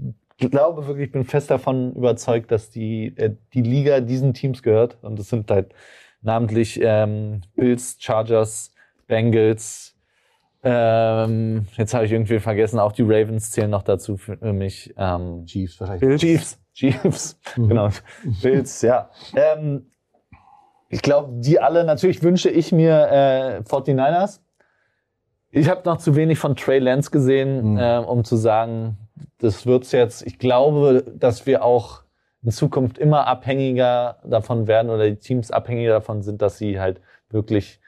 glaube 0.49 0.87
wirklich, 0.87 1.07
ich 1.07 1.11
bin 1.11 1.23
fest 1.23 1.49
davon 1.51 1.93
überzeugt, 1.93 2.51
dass 2.51 2.69
die, 2.69 3.13
äh, 3.17 3.35
die 3.53 3.61
Liga 3.61 4.01
diesen 4.01 4.33
Teams 4.33 4.61
gehört. 4.63 4.97
Und 5.01 5.17
das 5.19 5.29
sind 5.29 5.49
halt 5.49 5.73
namentlich 6.21 6.79
ähm, 6.81 7.41
Bills, 7.55 7.97
Chargers, 7.99 8.73
Bengals. 9.07 9.95
Ähm, 10.63 11.65
jetzt 11.77 11.93
habe 11.93 12.05
ich 12.05 12.11
irgendwie 12.11 12.39
vergessen, 12.39 12.79
auch 12.79 12.91
die 12.91 13.01
Ravens 13.01 13.51
zählen 13.51 13.69
noch 13.69 13.83
dazu 13.83 14.17
für 14.17 14.37
mich. 14.53 14.93
Ähm, 14.97 15.45
Chiefs 15.45 15.79
wahrscheinlich. 15.79 16.19
Chiefs. 16.19 16.59
Chiefs, 16.73 17.39
genau. 17.55 17.89
Bills, 18.41 18.81
ja. 18.81 19.09
Ähm, 19.35 19.87
ich 20.89 21.01
glaube, 21.01 21.33
die 21.39 21.59
alle, 21.59 21.83
natürlich 21.83 22.21
wünsche 22.23 22.49
ich 22.49 22.71
mir 22.71 23.07
äh, 23.11 23.61
49ers. 23.63 24.39
Ich 25.49 25.69
habe 25.69 25.81
noch 25.85 25.97
zu 25.97 26.15
wenig 26.15 26.39
von 26.39 26.55
Trey 26.55 26.79
Lance 26.79 27.11
gesehen, 27.11 27.73
Mhm. 27.73 27.77
äh, 27.77 27.97
um 27.97 28.23
zu 28.23 28.35
sagen, 28.37 28.97
das 29.37 29.65
wird's 29.65 29.91
jetzt. 29.91 30.25
Ich 30.25 30.39
glaube, 30.39 31.03
dass 31.15 31.45
wir 31.45 31.63
auch 31.63 32.03
in 32.43 32.51
Zukunft 32.51 32.97
immer 32.97 33.27
abhängiger 33.27 34.17
davon 34.23 34.67
werden 34.67 34.89
oder 34.89 35.09
die 35.09 35.17
Teams 35.17 35.51
abhängiger 35.51 35.91
davon 35.91 36.21
sind, 36.21 36.41
dass 36.41 36.57
sie 36.57 36.79
halt 36.79 37.01
wirklich 37.29 37.79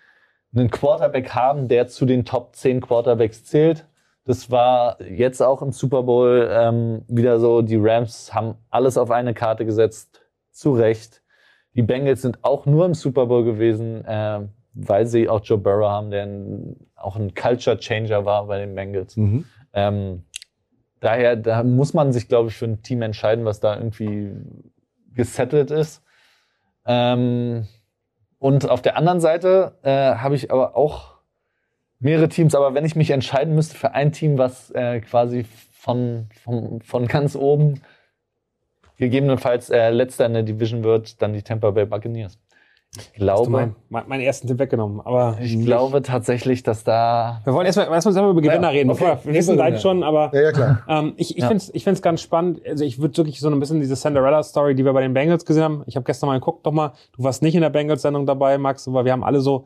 einen 0.55 0.69
Quarterback 0.69 1.31
haben, 1.31 1.68
der 1.68 1.88
zu 1.88 2.05
den 2.05 2.26
Top 2.26 2.55
10 2.55 2.81
Quarterbacks 2.81 3.43
zählt. 3.43 3.88
Das 4.26 4.51
war 4.51 5.01
jetzt 5.01 5.41
auch 5.41 5.61
im 5.61 5.72
Super 5.72 6.03
Bowl 6.03 6.47
ähm, 6.51 7.03
wieder 7.07 7.39
so. 7.39 7.61
Die 7.61 7.77
Rams 7.77 8.34
haben 8.34 8.55
alles 8.69 8.97
auf 8.97 9.11
eine 9.11 9.34
Karte 9.34 9.65
gesetzt, 9.65 10.22
zu 10.51 10.73
Recht. 10.73 11.22
Die 11.76 11.81
Bengals 11.81 12.22
sind 12.22 12.43
auch 12.43 12.65
nur 12.65 12.85
im 12.85 12.93
Super 12.93 13.26
Bowl 13.26 13.43
gewesen, 13.43 14.05
äh, 14.05 14.41
weil 14.73 15.07
sie 15.07 15.27
auch 15.27 15.41
Joe 15.43 15.57
Burrow 15.57 15.89
haben, 15.89 16.11
der 16.11 16.23
ein, 16.23 16.76
auch 16.95 17.15
ein 17.15 17.34
Culture 17.34 17.77
Changer 17.77 18.23
war 18.26 18.45
bei 18.45 18.60
den 18.60 18.76
Bengals. 18.76 19.18
Mhm. 19.18 19.45
Ähm, 19.73 20.23
daher, 21.03 21.35
da 21.35 21.63
muss 21.63 21.93
man 21.93 22.13
sich, 22.13 22.27
glaube 22.27 22.49
ich, 22.49 22.55
für 22.55 22.65
ein 22.65 22.81
Team 22.81 23.01
entscheiden, 23.01 23.45
was 23.45 23.59
da 23.59 23.75
irgendwie 23.75 24.31
gesettelt 25.13 25.71
ist. 25.71 26.01
Ähm, 26.85 27.67
und 28.39 28.69
auf 28.69 28.81
der 28.81 28.97
anderen 28.97 29.19
Seite 29.19 29.77
äh, 29.84 30.15
habe 30.15 30.35
ich 30.35 30.51
aber 30.51 30.75
auch 30.75 31.13
mehrere 31.99 32.27
Teams, 32.27 32.55
aber 32.55 32.73
wenn 32.73 32.85
ich 32.85 32.95
mich 32.95 33.11
entscheiden 33.11 33.55
müsste 33.55 33.75
für 33.77 33.93
ein 33.93 34.11
Team, 34.11 34.38
was 34.38 34.71
äh, 34.71 34.99
quasi 34.99 35.45
von, 35.71 36.27
von, 36.43 36.81
von 36.81 37.07
ganz 37.07 37.35
oben 37.35 37.81
gegebenenfalls 38.97 39.69
äh, 39.69 39.89
letzter 39.89 40.25
in 40.25 40.34
der 40.34 40.43
Division 40.43 40.84
wird, 40.84 41.21
dann 41.21 41.34
die 41.34 41.41
Tampa 41.41 41.71
Bay 41.71 41.85
Buccaneers. 41.85 42.39
Ich 42.95 43.14
glaube, 43.14 43.49
meinen 43.49 43.76
mein, 43.90 44.07
meinen 44.07 44.22
ersten 44.22 44.48
Tipp 44.48 44.60
weggenommen. 44.60 45.02
Aber 45.02 45.38
ich 45.41 45.60
glaube 45.65 46.03
tatsächlich, 46.03 46.61
dass 46.61 46.84
da 46.84 47.41
wir 47.44 47.52
wollen 47.53 47.65
erstmal 47.65 47.91
erst 47.91 48.06
mal 48.06 48.30
über 48.30 48.40
Gewinner 48.41 48.61
Ja, 48.61 48.70
reden. 48.70 48.91
okay. 48.91 48.99
Bevor, 49.15 49.26
wir 49.26 49.34
wissen 49.34 49.56
gleich 49.56 49.82
schon, 49.82 50.03
aber 50.03 50.30
Ja, 50.34 50.41
ja, 50.41 50.52
klar. 50.52 50.84
ähm, 50.88 51.14
ich, 51.18 51.32
ich 51.36 51.41
Ja. 51.41 51.48
finde 51.48 51.64
es 51.64 51.74
ich 51.74 51.84
find's 51.84 52.03
ganz 52.03 52.22
spannend. 52.22 52.61
Also 52.68 52.84
ich 52.86 52.99
würde 52.99 53.18
wirklich 53.18 53.40
so 53.40 53.49
ein 53.49 53.60
bisschen 53.60 53.80
diese 53.80 53.95
Cinderella-Story, 53.95 54.76
die 54.76 54.86
wir 54.86 54.94
bei 54.94 55.02
den 55.02 55.14
Bengals 55.15 55.44
gesehen 55.45 55.64
haben. 55.64 55.84
Ich 55.88 55.95
habe 55.95 56.03
gestern 56.03 56.28
mal 56.28 56.36
geguckt, 56.40 56.65
doch 56.68 56.72
mal. 56.72 56.94
Du 57.18 57.24
warst 57.24 57.41
nicht 57.41 57.56
in 57.56 57.61
der 57.61 57.72
Bengals-Sendung 57.72 58.28
dabei, 58.28 58.60
Max, 58.60 58.88
aber 58.88 59.06
wir 59.06 59.11
haben 59.11 59.24
alle 59.24 59.41
so 59.41 59.65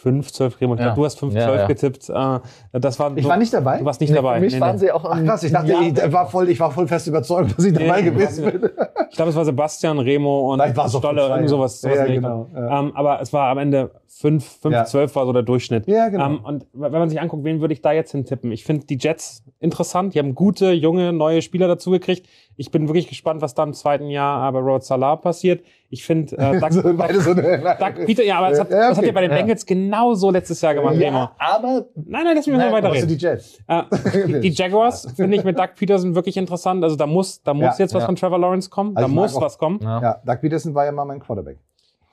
5, 0.00 0.32
12 0.32 0.54
gegeben. 0.54 0.72
Ich 0.74 0.78
Ja. 0.80 0.86
glaube, 0.86 1.00
du 1.00 1.04
hast 1.04 1.18
5, 1.18 1.34
Ja, 1.34 1.46
12 1.46 1.60
ja. 1.60 1.66
getippt. 1.66 2.08
Äh, 2.08 2.78
das 2.80 2.98
war 2.98 3.12
Ich 3.16 3.22
so, 3.24 3.28
war 3.28 3.36
nicht 3.36 3.52
dabei. 3.52 3.78
Du 3.78 3.84
warst 3.84 4.00
nicht 4.00 4.10
Nee, 4.10 4.16
dabei. 4.16 4.34
Für 4.36 4.40
mich 4.40 4.54
Nee, 4.54 4.60
waren 4.60 4.72
nee. 4.76 4.78
sie 4.80 4.92
auch 4.92 5.04
Ach 5.04 5.24
krass, 5.24 5.42
ich 5.42 5.52
dachte, 5.52 5.72
ich 5.72 6.12
war 6.12 6.26
voll, 6.28 6.48
ich 6.48 6.58
war 6.60 6.70
voll 6.70 6.88
fest 6.88 7.06
überzeugt, 7.06 7.56
dass 7.56 7.64
ich 7.64 7.72
dabei 7.74 8.00
Nee, 8.02 8.10
gewesen 8.10 8.44
bin. 8.50 8.70
Ich 9.10 9.16
glaube, 9.16 9.30
es 9.30 9.36
war 9.36 9.44
Sebastian, 9.44 9.98
Remo 9.98 10.52
und 10.52 10.62
Stolle, 10.88 11.28
irgend 11.28 11.48
sowas. 11.48 11.80
sowas 11.80 11.96
Ja, 11.98 12.04
genau. 12.06 12.46
Ähm, 12.56 12.92
aber 12.94 13.20
es 13.20 13.32
war 13.32 13.48
am 13.50 13.58
Ende 13.58 13.90
5, 14.12 14.44
5 14.60 14.74
Ja. 14.74 14.84
12 14.84 15.14
war 15.14 15.24
so 15.24 15.32
der 15.32 15.42
Durchschnitt. 15.44 15.86
Ja, 15.86 16.08
genau. 16.08 16.26
Ähm, 16.26 16.40
und 16.44 16.66
wenn 16.72 16.90
man 16.92 17.08
sich 17.08 17.20
anguckt, 17.20 17.44
wen 17.44 17.60
würde 17.60 17.72
ich 17.72 17.80
da 17.80 17.92
jetzt 17.92 18.10
hintippen? 18.10 18.50
Ich 18.50 18.64
finde 18.64 18.84
die 18.86 18.98
Jets 19.00 19.44
interessant. 19.60 20.14
Die 20.14 20.18
haben 20.18 20.34
gute, 20.34 20.72
junge, 20.72 21.12
neue 21.12 21.40
Spieler 21.42 21.68
dazu 21.68 21.92
gekriegt. 21.92 22.26
Ich 22.56 22.70
bin 22.72 22.88
wirklich 22.88 23.06
gespannt, 23.08 23.40
was 23.40 23.54
da 23.54 23.62
im 23.62 23.72
zweiten 23.72 24.08
Jahr 24.08 24.50
bei 24.52 24.58
Robert 24.58 24.82
Salah 24.84 25.14
passiert. 25.16 25.62
Ich 25.90 26.04
finde, 26.04 26.36
äh, 26.36 26.58
Doug, 26.60 26.72
so, 26.72 26.82
beide 26.94 27.20
so 27.20 27.34
Doug 27.34 28.04
Peter, 28.04 28.24
ja, 28.24 28.38
aber 28.38 28.50
das 28.50 28.60
hat, 28.60 28.70
Ja, 28.70 28.78
das 28.88 28.90
hat 28.90 28.98
okay. 28.98 29.06
ja 29.06 29.12
bei 29.12 29.20
den 29.22 29.30
Ja. 29.30 29.36
Bengals 29.38 29.64
genauso 29.64 30.30
letztes 30.30 30.60
Jahr 30.60 30.74
gemacht, 30.74 30.96
ja, 30.96 31.32
aber 31.38 31.86
Nein, 31.94 32.24
nein, 32.24 32.36
lass 32.36 32.46
mich 32.46 32.56
mal 32.56 32.64
Nein, 32.64 32.72
weiterreden. 32.72 33.02
Also 33.04 33.06
die 33.06 33.24
Jets. 33.24 33.58
Äh, 33.68 33.82
die, 34.26 34.40
die 34.40 34.48
Jaguars 34.62 35.06
finde 35.14 35.36
ich 35.36 35.44
mit 35.44 35.56
Doug 35.58 35.68
Peterson 35.76 36.14
wirklich 36.16 36.36
interessant. 36.36 36.82
Also 36.82 36.96
da 36.96 37.06
muss, 37.06 37.42
da 37.42 37.54
muss 37.54 37.78
Ja, 37.78 37.84
jetzt 37.84 37.94
was 37.94 38.02
ja. 38.02 38.06
von 38.06 38.16
Trevor 38.16 38.38
Lawrence 38.40 38.68
kommen. 38.68 38.96
Also 38.96 39.08
da 39.08 39.14
muss 39.14 39.36
auch- 39.36 39.40
was 39.42 39.56
kommen. 39.56 39.78
ja. 39.82 40.02
Ja, 40.02 40.20
Doug 40.26 40.40
Peterson 40.40 40.74
war 40.74 40.84
ja 40.84 40.92
mal 40.92 41.04
mein 41.04 41.20
Quarterback. 41.20 41.58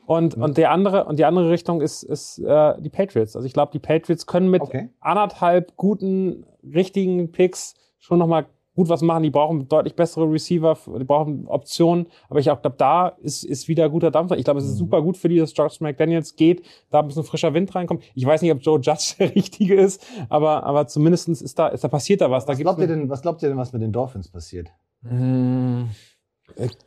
Und, 0.08 0.36
und 0.36 0.58
der 0.58 0.72
andere, 0.72 1.04
und 1.04 1.20
die 1.20 1.26
andere 1.26 1.50
Richtung 1.50 1.82
ist, 1.82 2.02
ist 2.02 2.40
äh, 2.40 2.82
die 2.82 2.90
Patriots. 2.90 3.36
Also 3.36 3.46
ich 3.46 3.52
glaube, 3.52 3.74
die 3.74 3.80
Patriots 3.80 4.26
können 4.26 4.50
mit 4.50 4.62
Okay. 4.62 4.90
anderthalb 5.02 5.76
guten, 5.76 6.46
richtigen 6.64 7.32
Picks 7.34 7.76
schon 8.00 8.18
nochmal 8.18 8.46
gut 8.74 8.88
was 8.88 9.02
machen. 9.02 9.24
Die 9.24 9.30
brauchen 9.30 9.68
deutlich 9.68 9.96
bessere 9.96 10.32
Receiver, 10.32 10.78
die 10.98 11.04
brauchen 11.04 11.46
Optionen. 11.48 12.08
Aber 12.30 12.40
ich 12.40 12.50
auch 12.50 12.62
glaube, 12.62 12.78
da 12.78 13.10
ist, 13.10 13.44
ist 13.44 13.68
wieder 13.68 13.90
guter 13.90 14.10
Dampfer. 14.10 14.38
Ich 14.38 14.46
glaube, 14.46 14.62
es 14.62 14.66
ist 14.66 14.78
super 14.78 15.02
gut 15.02 15.18
für 15.18 15.28
die, 15.28 15.40
dass 15.40 15.54
Josh 15.58 15.82
McDaniels 15.82 16.38
geht, 16.38 16.62
da 16.90 17.02
ein 17.02 17.08
bisschen 17.08 17.26
frischer 17.26 17.54
Wind 17.54 17.76
reinkommt. 17.76 18.02
Ich 18.16 18.26
weiß 18.26 18.42
nicht, 18.42 18.52
ob 18.54 18.62
Joe 18.62 18.80
Judge 18.80 19.16
der 19.20 19.36
Richtige 19.36 19.76
ist, 19.76 20.06
aber, 20.30 20.64
aber 20.64 20.88
zumindestens 20.88 21.42
ist 21.42 21.60
da, 21.60 21.68
ist 21.68 21.84
da 21.84 21.90
passiert 21.90 22.22
da 22.22 22.32
was. 22.32 22.46
Da 22.46 22.52
Was 22.52 22.58
gibt's 22.60 22.76
glaubt, 22.76 22.80
ihr 22.80 22.88
denn, 22.88 23.10
was 23.10 23.22
glaubt 23.22 23.44
ihr 23.44 23.50
denn, 23.50 23.58
was 23.58 23.74
mit 23.74 23.82
den 23.82 23.92
Dolphins 23.92 24.30
passiert? 24.30 24.70
Äh, 25.04 25.84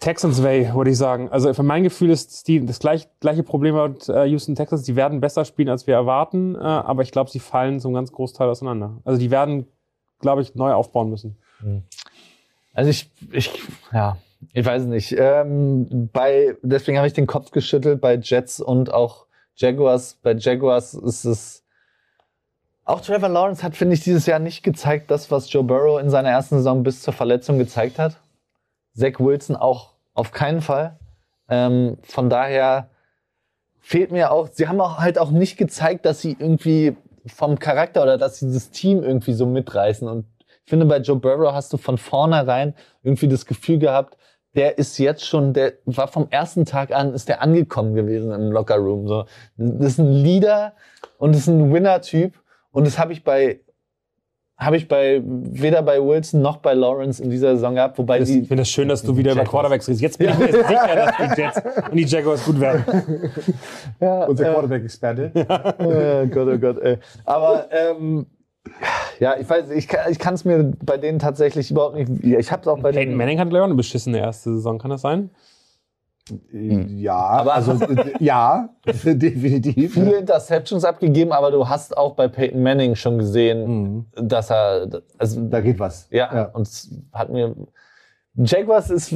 Texans 0.01 0.43
Way, 0.43 0.75
würde 0.75 0.91
ich 0.91 0.99
sagen. 0.99 1.29
Also 1.31 1.53
für 1.55 1.63
mein 1.63 1.83
Gefühl 1.83 2.11
ist 2.11 2.49
die, 2.49 2.65
das 2.65 2.79
gleich, 2.79 3.09
gleiche 3.21 3.43
Problem 3.43 3.77
mit 3.77 4.09
äh, 4.09 4.25
Houston 4.25 4.55
Texans. 4.55 4.83
Die 4.83 4.97
werden 4.97 5.21
besser 5.21 5.45
spielen, 5.45 5.69
als 5.69 5.87
wir 5.87 5.95
erwarten, 5.95 6.55
äh, 6.55 6.59
aber 6.59 7.03
ich 7.03 7.13
glaube, 7.13 7.31
sie 7.31 7.41
fallen 7.41 7.79
zum 7.79 7.95
ganz 7.95 8.11
Großteil 8.11 8.49
auseinander. 8.49 8.99
Also 9.05 9.21
die 9.21 9.31
werden, 9.31 9.67
glaube 10.19 10.43
ich, 10.43 10.55
neu 10.55 10.73
aufbauen 10.73 11.11
müssen. 11.11 11.37
Also 12.73 12.91
ich, 12.91 13.11
ich, 13.33 13.53
ja, 13.93 14.17
ich 14.53 14.65
weiß 14.65 14.85
nicht. 14.85 15.15
Ähm, 15.17 16.09
bei, 16.13 16.57
deswegen 16.63 16.99
habe 16.99 17.07
ich 17.07 17.13
den 17.13 17.27
Kopf 17.27 17.51
geschüttelt 17.51 18.01
bei 18.01 18.17
Jets 18.17 18.61
und 18.61 18.93
auch 18.93 19.27
Jaguars. 19.57 20.19
Bei 20.23 20.35
Jaguars 20.35 20.95
ist 20.95 21.25
es. 21.25 21.65
Auch 22.85 23.03
Trevor 23.03 23.29
Lawrence 23.29 23.63
hat, 23.63 23.77
finde 23.77 23.95
ich, 23.95 24.01
dieses 24.01 24.27
Jahr 24.27 24.39
nicht 24.41 24.63
gezeigt, 24.63 25.11
das, 25.11 25.31
was 25.31 25.53
Joe 25.53 25.63
Burrow 25.63 26.01
in 26.01 26.11
seiner 26.11 26.31
ersten 26.31 26.57
Saison 26.57 26.83
bis 26.83 27.03
zur 27.03 27.13
Verletzung 27.13 27.59
gezeigt 27.59 27.99
hat. 27.99 28.17
Zach 28.95 29.19
Wilson 29.19 29.57
auch 29.57 29.95
auf 30.15 30.33
keinen 30.33 30.61
Fall. 30.61 30.99
Ähm, 31.49 31.99
von 32.03 32.31
daher 32.31 32.91
fehlt 33.81 34.13
mir 34.13 34.31
auch, 34.31 34.49
sie 34.53 34.69
haben 34.69 34.81
auch 34.81 34.99
halt 34.99 35.19
auch 35.19 35.31
nicht 35.31 35.57
gezeigt, 35.57 36.07
dass 36.07 36.21
sie 36.21 36.37
irgendwie 36.39 36.97
vom 37.27 37.59
Charakter 37.59 38.03
oder 38.03 38.19
dass 38.19 38.39
sie 38.39 38.53
das 38.53 38.71
Team 38.71 39.03
irgendwie 39.03 39.33
so 39.33 39.47
mitreißen. 39.47 40.09
Und 40.09 40.27
ich 40.65 40.71
finde, 40.71 40.87
bei 40.87 40.99
Joe 40.99 41.17
Burrow 41.17 41.53
hast 41.53 41.73
du 41.73 41.77
von 41.77 41.99
vornherein 41.99 42.75
irgendwie 43.03 43.29
das 43.29 43.47
Gefühl 43.47 43.79
gehabt, 43.79 44.17
der 44.55 44.79
ist 44.79 44.99
jetzt 44.99 45.25
schon, 45.25 45.53
der 45.53 45.75
war 45.85 46.09
vom 46.09 46.27
ersten 46.31 46.65
Tag 46.65 46.93
an, 46.93 47.15
ist 47.15 47.29
der 47.29 47.41
angekommen 47.43 47.95
gewesen 47.95 48.33
im 48.33 48.51
Lockerroom. 48.51 49.07
So. 49.07 49.25
Das 49.57 49.93
ist 49.93 49.99
ein 49.99 50.13
Leader 50.13 50.75
und 51.19 51.35
das 51.35 51.43
ist 51.43 51.49
ein 51.49 51.73
Winner-Typ. 51.73 52.35
Und 52.73 52.87
das 52.87 52.99
habe 52.99 53.13
ich 53.13 53.25
bei, 53.25 53.61
habe 54.61 54.77
ich 54.77 54.87
bei, 54.89 55.23
weder 55.25 55.83
bei 55.83 56.01
Wilson 56.01 56.43
noch 56.43 56.59
bei 56.59 56.75
Lawrence 56.75 57.23
in 57.23 57.31
dieser 57.31 57.55
Saison 57.57 57.75
gehabt, 57.75 57.97
wobei 57.99 58.19
Das, 58.19 58.29
die, 58.29 58.41
ich 58.43 58.49
finde 58.49 58.61
das 58.63 58.69
schön, 58.71 58.89
dass 58.89 59.03
du 59.03 59.17
wieder 59.17 59.33
über. 59.33 59.45
Quarterbacks 59.45 59.89
redest. 59.89 60.03
Jetzt 60.03 60.19
bin 60.19 60.29
ich 60.29 60.39
mir 60.39 60.53
sicher, 60.53 60.95
dass 60.95 61.35
die 61.35 61.41
Jets 61.41 61.63
und 61.91 61.97
die 61.97 62.05
Jaguars 62.05 62.45
gut 62.45 62.61
werden. 62.61 62.85
ja, 64.01 64.25
Unser 64.29 64.49
äh, 64.49 64.53
Quarterback-Experte. 64.53 65.33
oh 65.35 66.27
Gott, 66.35 66.49
oh 66.55 66.59
Gott, 66.59 66.79
ey. 66.83 66.99
Aber 67.25 67.69
ähm, 67.71 68.27
ja, 69.19 69.37
ich 69.41 69.49
weiß, 69.49 69.71
ich, 69.71 69.89
kann- 69.89 70.11
ich 70.13 70.19
kann 70.19 70.35
es 70.35 70.45
mir 70.45 70.73
bei 70.85 70.99
denen 70.99 71.19
tatsächlich 71.19 71.71
überhaupt 71.71 71.95
nicht. 71.97 72.11
Ich 72.23 72.53
habe 72.53 72.61
es 72.63 72.69
auch 72.69 72.77
bei 72.79 72.91
Peyton 72.93 73.09
den. 73.11 73.17
Manning 73.17 73.39
hat, 73.41 73.49
glaube 73.49 73.57
ich, 73.59 73.63
auch 73.63 73.67
eine 73.67 73.75
beschissene 73.75 74.19
erste 74.19 74.55
Saison. 74.55 74.79
Kann 74.79 74.91
das 74.91 75.01
sein? 75.01 75.31
Ja, 76.53 77.43
also 77.47 77.73
äh, 77.73 78.13
ja, 78.21 78.71
definitiv. 78.85 79.95
Viele 79.95 80.17
Interceptions 80.17 80.85
abgegeben, 80.85 81.33
aber 81.33 81.51
du 81.51 81.69
hast 81.69 81.97
auch 81.97 82.15
bei 82.15 82.29
Peyton 82.29 82.63
Manning 82.63 82.95
schon 82.95 83.19
gesehen, 83.19 83.67
Mhm. 83.67 84.07
dass 84.29 84.51
er, 84.51 84.89
also 85.19 85.41
Da 85.49 85.61
geht 85.61 85.79
was. 85.79 86.07
ja, 86.11 86.45
und 86.53 86.63
es 86.63 86.91
hat 87.13 87.31
mir 87.31 87.55
Jaguars 88.37 88.91
ist, 88.91 89.13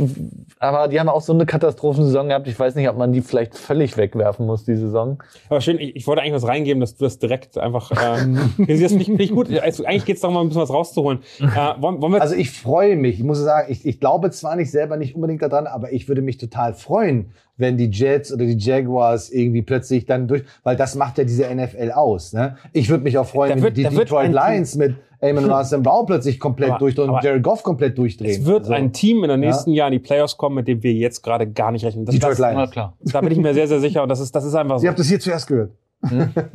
aber 0.58 0.88
die 0.88 0.98
haben 0.98 1.08
auch 1.08 1.20
so 1.20 1.32
eine 1.32 1.46
Katastrophensaison 1.46 2.28
gehabt. 2.28 2.48
Ich 2.48 2.58
weiß 2.58 2.74
nicht, 2.74 2.88
ob 2.88 2.96
man 2.96 3.12
die 3.12 3.20
vielleicht 3.20 3.56
völlig 3.56 3.96
wegwerfen 3.96 4.44
muss, 4.44 4.64
die 4.64 4.74
Saison. 4.74 5.22
Aber 5.48 5.60
schön, 5.60 5.78
ich, 5.78 5.94
ich 5.94 6.06
wollte 6.08 6.22
eigentlich 6.22 6.34
was 6.34 6.48
reingeben, 6.48 6.80
dass 6.80 6.96
du 6.96 7.04
das 7.04 7.20
direkt 7.20 7.56
einfach. 7.56 7.92
Äh, 7.92 7.96
das 8.78 8.92
find 8.92 9.20
ich 9.20 9.30
gut. 9.30 9.56
Also, 9.56 9.84
eigentlich 9.84 10.04
geht 10.04 10.16
es 10.16 10.22
darum, 10.22 10.34
mal 10.34 10.40
ein 10.40 10.48
bisschen 10.48 10.62
was 10.62 10.70
rauszuholen. 10.70 11.20
Äh, 11.38 11.44
wollen, 11.80 12.02
wollen 12.02 12.14
Also 12.16 12.34
ich 12.34 12.50
freue 12.50 12.96
mich. 12.96 13.18
Ich 13.18 13.24
muss 13.24 13.38
sagen, 13.38 13.70
ich, 13.70 13.86
ich 13.86 14.00
glaube 14.00 14.32
zwar 14.32 14.56
nicht 14.56 14.72
selber 14.72 14.96
nicht 14.96 15.14
unbedingt 15.14 15.42
daran, 15.42 15.68
aber 15.68 15.92
ich 15.92 16.08
würde 16.08 16.20
mich 16.20 16.38
total 16.38 16.74
freuen, 16.74 17.32
wenn 17.56 17.76
die 17.76 17.88
Jets 17.90 18.32
oder 18.32 18.44
die 18.44 18.56
Jaguars 18.58 19.30
irgendwie 19.30 19.62
plötzlich 19.62 20.06
dann 20.06 20.26
durch, 20.28 20.42
weil 20.62 20.76
das 20.76 20.94
macht 20.96 21.18
ja 21.18 21.24
diese 21.24 21.44
NFL 21.54 21.92
aus. 21.92 22.32
Ne? 22.32 22.56
Ich 22.72 22.88
würde 22.90 23.04
mich 23.04 23.16
auch 23.18 23.26
freuen, 23.26 23.50
Da 23.50 23.56
wenn 23.56 23.62
wird- 23.62 23.76
die 23.76 23.84
wird 23.84 23.94
Detroit 24.10 24.32
Lions 24.32 24.74
mit 24.76 24.96
Amon 25.22 25.50
Russell 25.50 25.80
Brown 25.80 26.04
plötzlich 26.06 26.38
komplett 26.40 26.70
Aber- 26.70 26.78
durchdrehen 26.80 27.10
und 27.10 27.22
Jared 27.24 27.42
Goff 27.42 27.62
komplett 27.62 27.96
durchdrehen. 27.96 28.30
es 28.40 28.44
wird 28.44 28.60
Also, 28.62 28.72
ein 28.74 28.92
Team 28.92 29.22
in 29.24 29.30
den 29.30 29.40
nächsten 29.40 29.70
Jahren 29.72 29.92
in 29.92 30.00
die 30.00 30.04
Playoffs 30.06 30.36
kommen, 30.36 30.56
mit 30.56 30.68
dem 30.68 30.82
wir 30.82 30.92
jetzt 30.92 31.22
gerade 31.22 31.46
gar 31.50 31.70
nicht 31.72 31.84
rechnen. 31.84 32.04
Das, 32.04 32.14
Detroit 32.14 32.38
das, 32.38 32.52
Lions. 32.54 32.70
klar. 32.72 32.96
Da 33.00 33.20
bin 33.20 33.30
ich 33.32 33.38
mir 33.38 33.54
sehr, 33.54 33.66
sehr 33.68 33.80
sicher. 33.80 34.02
Und 34.02 34.08
das 34.10 34.20
ist, 34.20 34.34
das 34.34 34.44
ist 34.44 34.54
einfach 34.54 34.78
so. 34.78 34.84
Ihr 34.84 34.90
habt 34.90 34.98
das 34.98 35.06
hier 35.08 35.20
zuerst 35.20 35.46
gehört. 35.46 35.70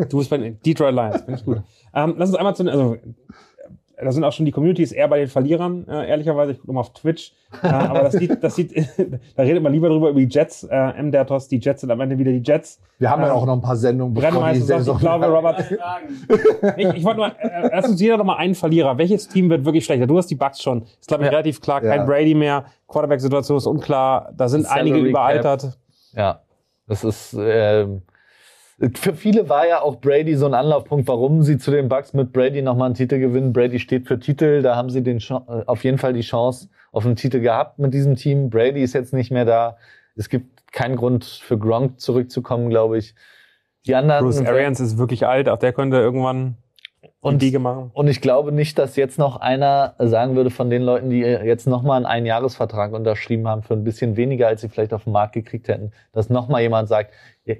Du 0.09 0.17
bist 0.19 0.29
bei 0.29 0.37
den 0.37 0.59
Detroit 0.63 0.93
Lions, 0.93 1.21
finde 1.21 1.39
ich 1.39 1.45
gut. 1.45 1.61
Ähm, 1.95 2.13
lass 2.17 2.29
uns 2.29 2.37
einmal 2.37 2.55
zu 2.55 2.63
den, 2.63 2.69
also, 2.71 2.97
da 4.01 4.11
sind 4.11 4.23
auch 4.23 4.31
schon 4.33 4.45
die 4.45 4.51
Communities 4.51 4.91
eher 4.91 5.07
bei 5.07 5.19
den 5.19 5.27
Verlierern, 5.27 5.85
äh, 5.87 6.07
ehrlicherweise. 6.09 6.53
Ich 6.53 6.59
gucke 6.59 6.73
mal 6.73 6.81
auf 6.81 6.93
Twitch. 6.93 7.33
Äh, 7.63 7.67
aber 7.67 8.03
das 8.03 8.13
sieht, 8.13 8.43
das 8.43 8.55
sieht, 8.55 8.73
da 9.35 9.43
redet 9.43 9.61
man 9.63 9.71
lieber 9.73 9.89
drüber 9.89 10.09
über 10.09 10.19
die 10.19 10.27
Jets. 10.27 10.63
Äh, 10.63 10.75
M. 10.75 11.11
Dertos, 11.11 11.47
die 11.47 11.57
Jets 11.59 11.81
sind 11.81 11.91
am 11.91 11.99
Ende 12.01 12.17
wieder 12.17 12.31
die 12.31 12.41
Jets. 12.43 12.79
Wir 12.97 13.09
haben 13.09 13.21
ja 13.21 13.29
Ähm, 13.29 13.33
auch 13.33 13.45
noch 13.45 13.53
ein 13.53 13.61
paar 13.61 13.75
Sendungen. 13.75 14.13
Brennmeister 14.13 14.79
ich 14.79 14.99
glaube, 14.99 15.25
Robert. 15.27 15.59
ich 16.77 16.87
ich 16.95 17.03
wollte 17.03 17.17
nur, 17.17 17.27
äh, 17.39 17.69
lass 17.73 17.87
uns 17.89 17.99
jeder 18.01 18.17
noch 18.17 18.25
mal 18.25 18.35
einen 18.37 18.55
Verlierer. 18.55 18.97
Welches 18.97 19.27
Team 19.27 19.49
wird 19.49 19.65
wirklich 19.65 19.85
schlechter? 19.85 20.07
Du 20.07 20.17
hast 20.17 20.27
die 20.27 20.35
Bucks 20.35 20.61
schon. 20.61 20.83
Ist, 20.83 21.07
glaube 21.07 21.23
ich, 21.23 21.27
Ja. 21.27 21.31
relativ 21.37 21.61
klar. 21.61 21.83
Ja. 21.83 21.95
Kein 21.97 22.05
Brady 22.05 22.35
mehr. 22.35 22.65
Quarterback-Situation 22.87 23.57
ist 23.57 23.65
unklar. 23.65 24.31
Da 24.35 24.47
sind 24.47 24.65
einige 24.69 24.97
überaltert. 24.97 25.77
Ja, 26.13 26.41
das 26.87 27.03
ist. 27.03 27.35
Ähm, 27.39 28.01
für 28.95 29.13
viele 29.13 29.49
war 29.49 29.67
ja 29.67 29.81
auch 29.81 29.97
Brady 29.97 30.35
so 30.35 30.45
ein 30.45 30.53
Anlaufpunkt, 30.53 31.07
warum 31.07 31.43
sie 31.43 31.57
zu 31.57 31.71
den 31.71 31.89
Bucks 31.89 32.13
mit 32.13 32.31
Brady 32.31 32.61
nochmal 32.61 32.87
einen 32.87 32.95
Titel 32.95 33.19
gewinnen. 33.19 33.51
Brady 33.51 33.79
steht 33.79 34.07
für 34.07 34.19
Titel, 34.19 34.61
da 34.61 34.75
haben 34.75 34.89
sie 34.89 35.03
den 35.03 35.17
äh, 35.17 35.63
auf 35.65 35.83
jeden 35.83 35.97
Fall 35.97 36.13
die 36.13 36.21
Chance 36.21 36.69
auf 36.91 37.05
einen 37.05 37.15
Titel 37.15 37.39
gehabt 37.39 37.79
mit 37.79 37.93
diesem 37.93 38.15
Team. 38.15 38.49
Brady 38.49 38.81
ist 38.81 38.93
jetzt 38.93 39.13
nicht 39.13 39.31
mehr 39.31 39.45
da. 39.45 39.77
Es 40.15 40.29
gibt 40.29 40.71
keinen 40.71 40.95
Grund 40.95 41.25
für 41.25 41.57
Gronk 41.57 41.99
zurückzukommen, 41.99 42.69
glaube 42.69 42.97
ich. 42.97 43.15
Die 43.85 43.95
anderen 43.95 44.23
Bruce 44.23 44.45
Arians 44.45 44.79
ist 44.79 44.97
wirklich 44.97 45.25
alt. 45.25 45.49
Auch 45.49 45.57
der 45.57 45.73
könnte 45.73 45.97
irgendwann 45.97 46.55
Und- 47.21 47.41
die 47.41 47.57
machen. 47.57 47.91
Und 47.93 48.07
ich 48.07 48.21
glaube 48.21 48.51
nicht, 48.53 48.79
dass 48.79 48.95
jetzt 48.95 49.19
noch 49.19 49.37
einer 49.41 49.93
sagen 49.99 50.35
würde 50.35 50.49
von 50.49 50.69
den 50.69 50.81
Leuten, 50.83 51.09
die 51.09 51.19
jetzt 51.19 51.67
nochmal 51.67 51.97
einen 51.97 52.05
Einjahresvertrag 52.05 52.93
unterschrieben 52.93 53.47
haben 53.47 53.61
für 53.61 53.73
ein 53.73 53.83
bisschen 53.83 54.15
weniger, 54.15 54.47
als 54.47 54.61
sie 54.61 54.69
vielleicht 54.69 54.93
auf 54.93 55.03
den 55.03 55.11
Markt 55.13 55.33
gekriegt 55.33 55.67
hätten, 55.67 55.91
dass 56.13 56.29
nochmal 56.29 56.61
jemand 56.61 56.87
sagt, 56.87 57.11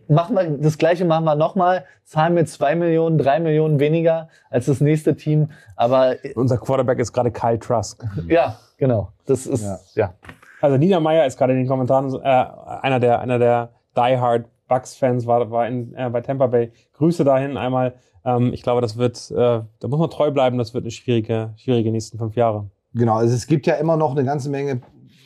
machen 0.07 0.36
wir 0.36 0.44
das 0.49 0.77
Gleiche 0.77 1.03
machen 1.03 1.26
wir 1.26 1.36
nochmal, 1.36 1.84
zahlen 2.06 2.36
wir 2.38 2.45
zwei 2.45 2.76
Millionen, 2.76 3.18
drei 3.18 3.40
Millionen 3.40 3.80
weniger 3.80 4.30
als 4.49 4.68
das 4.68 4.80
nächste 4.81 5.15
Team. 5.15 5.49
Aber 5.76 6.15
Unser 6.36 6.57
Quarterback 6.57 6.99
ist 6.99 7.11
gerade 7.11 7.31
Kyle 7.31 7.60
Trask. 7.60 8.02
ja, 8.27 8.56
genau. 8.77 9.10
Das 9.26 9.45
ist, 9.45 9.64
Ja. 9.95 10.06
ja. 10.06 10.14
Also 10.61 10.77
Niedermeyer 10.77 11.26
ist 11.26 11.38
gerade 11.38 11.53
in 11.53 11.60
den 11.60 11.68
Kommentaren 11.68 12.14
äh, 12.22 12.45
einer 12.81 12.99
der 12.99 13.19
einer 13.19 13.40
der 13.40 13.69
diehard 13.98 14.45
Bucks-Fans 14.70 15.28
war, 15.28 15.52
war 15.52 15.68
in, 15.68 15.94
äh, 15.96 16.10
bei 16.10 16.22
Tampa 16.22 16.48
Bay. 16.48 16.72
Grüße 16.94 17.26
dahin 17.26 17.58
einmal. 17.58 17.96
Ähm, 18.24 18.54
ich 18.54 18.64
glaube, 18.64 18.80
das 18.80 18.98
wird, 18.98 19.30
äh, 19.32 19.36
da 19.36 19.88
muss 19.88 20.00
man 20.00 20.10
treu 20.10 20.32
bleiben. 20.32 20.58
Das 20.58 20.74
wird 20.74 20.86
eine 20.86 20.91
schwierige, 20.91 21.54
schwierige 21.58 21.91
nächsten 21.91 22.18
fünf 22.18 22.38
Jahre. 22.38 22.70
Genau, 22.94 23.18
also 23.18 23.36
es 23.36 23.46
gibt 23.46 23.68
ja 23.68 23.76
immer 23.76 23.98
noch 23.98 24.12
eine 24.12 24.24
ganze 24.24 24.50
Menge 24.50 24.82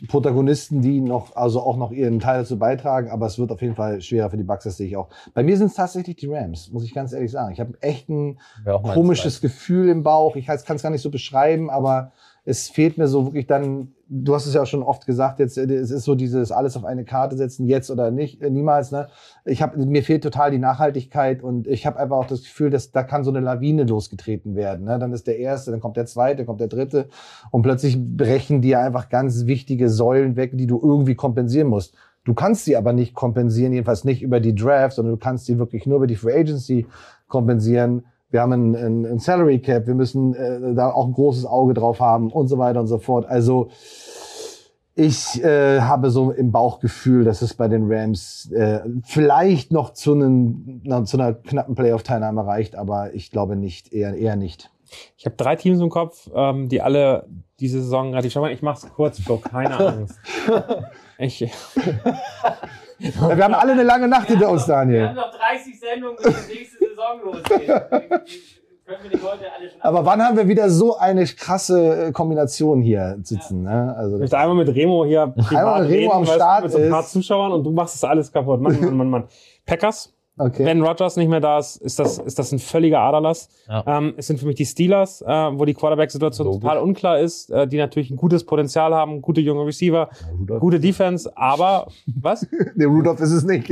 Protagonisten, 0.07 0.81
die 0.81 0.99
noch, 0.99 1.35
also 1.35 1.61
auch 1.61 1.77
noch 1.77 1.91
ihren 1.91 2.19
Teil 2.19 2.39
dazu 2.39 2.59
beitragen, 2.59 3.09
aber 3.09 3.25
es 3.25 3.39
wird 3.39 3.51
auf 3.51 3.61
jeden 3.61 3.75
Fall 3.75 4.01
schwerer 4.01 4.29
für 4.29 4.37
die 4.37 4.43
Bucks, 4.43 4.65
das 4.65 4.77
sehe 4.77 4.87
ich 4.87 4.97
auch. 4.97 5.07
Bei 5.33 5.43
mir 5.43 5.55
sind 5.57 5.67
es 5.67 5.75
tatsächlich 5.75 6.17
die 6.17 6.27
Rams, 6.27 6.71
muss 6.71 6.83
ich 6.83 6.93
ganz 6.93 7.13
ehrlich 7.13 7.31
sagen. 7.31 7.53
Ich 7.53 7.59
habe 7.61 7.73
echt 7.79 8.09
ein 8.09 8.37
komisches 8.65 9.39
Gefühl 9.39 9.87
im 9.89 10.03
Bauch. 10.03 10.35
Ich 10.35 10.45
kann 10.45 10.57
es 10.57 10.83
gar 10.83 10.89
nicht 10.89 11.01
so 11.01 11.09
beschreiben, 11.09 11.69
aber 11.69 12.11
es 12.45 12.69
fehlt 12.69 12.97
mir 12.97 13.07
so 13.07 13.25
wirklich 13.25 13.47
dann, 13.47 13.93
du 14.09 14.35
hast 14.35 14.45
es 14.45 14.53
ja 14.53 14.61
auch 14.61 14.67
schon 14.67 14.83
oft 14.83 15.05
gesagt, 15.05 15.39
jetzt, 15.39 15.57
es 15.57 15.91
ist 15.91 16.03
so 16.03 16.13
dieses 16.13 16.51
alles 16.51 16.75
auf 16.75 16.83
eine 16.83 17.05
Karte 17.05 17.37
setzen, 17.37 17.67
jetzt 17.67 17.89
oder 17.89 18.11
nicht, 18.11 18.41
äh, 18.41 18.49
niemals, 18.49 18.91
ne? 18.91 19.07
Ich 19.45 19.61
habe, 19.61 19.83
mir 19.85 20.03
fehlt 20.03 20.23
total 20.23 20.51
die 20.51 20.59
Nachhaltigkeit 20.59 21.41
und 21.41 21.67
ich 21.67 21.85
habe 21.85 21.99
einfach 21.99 22.17
auch 22.17 22.27
das 22.27 22.43
Gefühl, 22.43 22.69
dass 22.69 22.91
da 22.91 23.03
kann 23.03 23.23
so 23.23 23.31
eine 23.31 23.39
Lawine 23.39 23.83
losgetreten 23.83 24.55
werden, 24.55 24.85
ne? 24.85 24.99
Dann 24.99 25.13
ist 25.13 25.27
der 25.27 25.39
erste, 25.39 25.71
dann 25.71 25.79
kommt 25.79 25.95
der 25.95 26.05
zweite, 26.05 26.37
dann 26.37 26.45
kommt 26.45 26.59
der 26.59 26.67
dritte 26.67 27.07
und 27.51 27.61
plötzlich 27.61 27.97
brechen 27.97 28.61
dir 28.61 28.81
einfach 28.81 29.07
ganz 29.07 29.45
wichtige 29.45 29.89
Säulen 29.89 30.35
weg, 30.35 30.51
die 30.57 30.67
du 30.67 30.81
irgendwie 30.83 31.15
kompensieren 31.15 31.67
musst. 31.67 31.95
Du 32.25 32.33
kannst 32.33 32.65
sie 32.65 32.75
aber 32.75 32.93
nicht 32.93 33.13
kompensieren, 33.13 33.73
jedenfalls 33.73 34.03
nicht 34.03 34.21
über 34.21 34.39
die 34.39 34.55
Draft, 34.55 34.95
sondern 34.95 35.13
du 35.13 35.19
kannst 35.19 35.45
sie 35.45 35.59
wirklich 35.59 35.85
nur 35.85 35.97
über 35.97 36.07
die 36.07 36.15
Free 36.15 36.39
Agency 36.39 36.87
kompensieren 37.27 38.03
wir 38.33 38.41
haben 38.41 38.51
ein, 38.51 38.75
ein, 38.75 39.05
ein 39.05 39.19
Salary 39.19 39.59
Cap, 39.59 39.85
wir 39.85 39.93
müssen 39.93 40.33
äh, 40.33 40.73
da 40.73 40.91
auch 40.91 41.05
ein 41.05 41.13
großes 41.13 41.45
Auge 41.45 41.75
drauf 41.75 41.99
haben 41.99 42.31
und 42.31 42.47
so 42.47 42.57
weiter 42.57 42.79
und 42.79 42.87
so 42.87 42.97
fort. 42.97 43.27
Also 43.27 43.69
ich 44.95 45.43
äh, 45.43 45.81
habe 45.81 46.09
so 46.09 46.31
im 46.31 46.51
Bauchgefühl, 46.51 47.25
dass 47.25 47.43
es 47.43 47.53
bei 47.53 47.67
den 47.67 47.91
Rams 47.91 48.51
äh, 48.51 48.79
vielleicht 49.03 49.71
noch 49.71 49.93
zu, 49.93 50.13
einem, 50.13 50.81
na, 50.83 51.03
zu 51.05 51.17
einer 51.17 51.35
knappen 51.35 51.75
Playoff-Teilnahme 51.75 52.45
reicht, 52.45 52.75
aber 52.75 53.13
ich 53.13 53.29
glaube 53.29 53.55
nicht, 53.55 53.93
eher, 53.93 54.15
eher 54.15 54.35
nicht. 54.35 54.71
Ich 55.15 55.27
habe 55.27 55.35
drei 55.35 55.55
Teams 55.55 55.79
im 55.79 55.89
Kopf, 55.89 56.27
ähm, 56.33 56.69
die 56.69 56.81
alle 56.81 57.27
diese 57.59 57.81
Saison 57.81 58.09
relativ 58.09 58.33
schau 58.33 58.41
mal, 58.41 58.51
ich 58.51 58.63
mach's 58.63 58.87
kurz, 58.95 59.19
Flo, 59.19 59.37
keine 59.37 59.79
Angst. 59.79 60.19
ich, 61.19 61.41
wir 62.99 63.43
haben 63.43 63.53
alle 63.53 63.73
eine 63.73 63.83
lange 63.83 64.07
Nacht 64.07 64.27
hinter 64.27 64.49
uns, 64.49 64.65
Daniel. 64.65 65.01
Wir 65.01 65.09
haben 65.09 65.15
noch 65.15 65.31
30 65.31 65.79
Sendungen, 65.79 66.17
bis 66.17 66.47
die 66.47 66.53
nächste 66.53 66.82
Saison 66.95 67.21
losgeht. 67.23 67.69
Aber 69.79 70.05
wann 70.05 70.21
haben 70.21 70.35
wir 70.35 70.47
wieder 70.47 70.69
so 70.69 70.97
eine 70.97 71.25
krasse 71.25 72.07
äh, 72.07 72.11
Kombination 72.11 72.81
hier 72.81 73.17
sitzen? 73.23 73.63
Ja. 73.63 73.85
Ne? 73.85 73.95
Also 73.95 74.15
ich 74.15 74.21
möchte 74.21 74.37
einmal 74.37 74.57
mit 74.57 74.75
Remo 74.75 75.05
hier 75.05 75.33
einmal 75.49 75.83
mit 75.83 75.91
Remo 75.91 76.11
reden, 76.11 76.11
am 76.11 76.25
Start 76.25 76.63
mit 76.63 76.71
so 76.73 76.77
ein 76.79 76.89
paar 76.89 77.05
Zuschauern 77.05 77.53
und 77.53 77.63
du 77.63 77.71
machst 77.71 77.95
das 77.95 78.03
alles 78.03 78.31
kaputt. 78.31 78.59
Mann, 78.59 78.79
Mann, 78.79 78.97
Mann, 78.97 79.09
Mann. 79.09 79.23
Packers 79.65 80.13
Okay. 80.35 80.65
Wenn 80.65 80.81
Rogers 80.81 81.15
nicht 81.15 81.29
mehr 81.29 81.39
da 81.39 81.59
ist, 81.59 81.75
ist 81.75 81.99
das, 81.99 82.17
ist 82.17 82.39
das 82.39 82.51
ein 82.51 82.57
völliger 82.57 82.99
Aderlass. 83.01 83.49
Ja. 83.67 83.83
Ähm, 83.85 84.15
es 84.17 84.25
sind 84.25 84.39
für 84.39 84.47
mich 84.47 84.55
die 84.55 84.65
Steelers, 84.65 85.21
äh, 85.21 85.27
wo 85.27 85.63
die 85.65 85.75
Quarterback-Situation 85.75 86.59
total 86.59 86.79
unklar 86.79 87.19
ist, 87.19 87.51
äh, 87.51 87.67
die 87.67 87.77
natürlich 87.77 88.09
ein 88.09 88.17
gutes 88.17 88.43
Potenzial 88.43 88.95
haben, 88.95 89.21
gute 89.21 89.41
junge 89.41 89.63
Receiver, 89.63 90.09
ja, 90.49 90.57
gute 90.57 90.79
Defense, 90.79 91.31
aber 91.37 91.87
was? 92.07 92.47
Der 92.75 92.87
Rudolph 92.87 93.19
ist 93.19 93.31
es 93.31 93.43
nicht. 93.43 93.69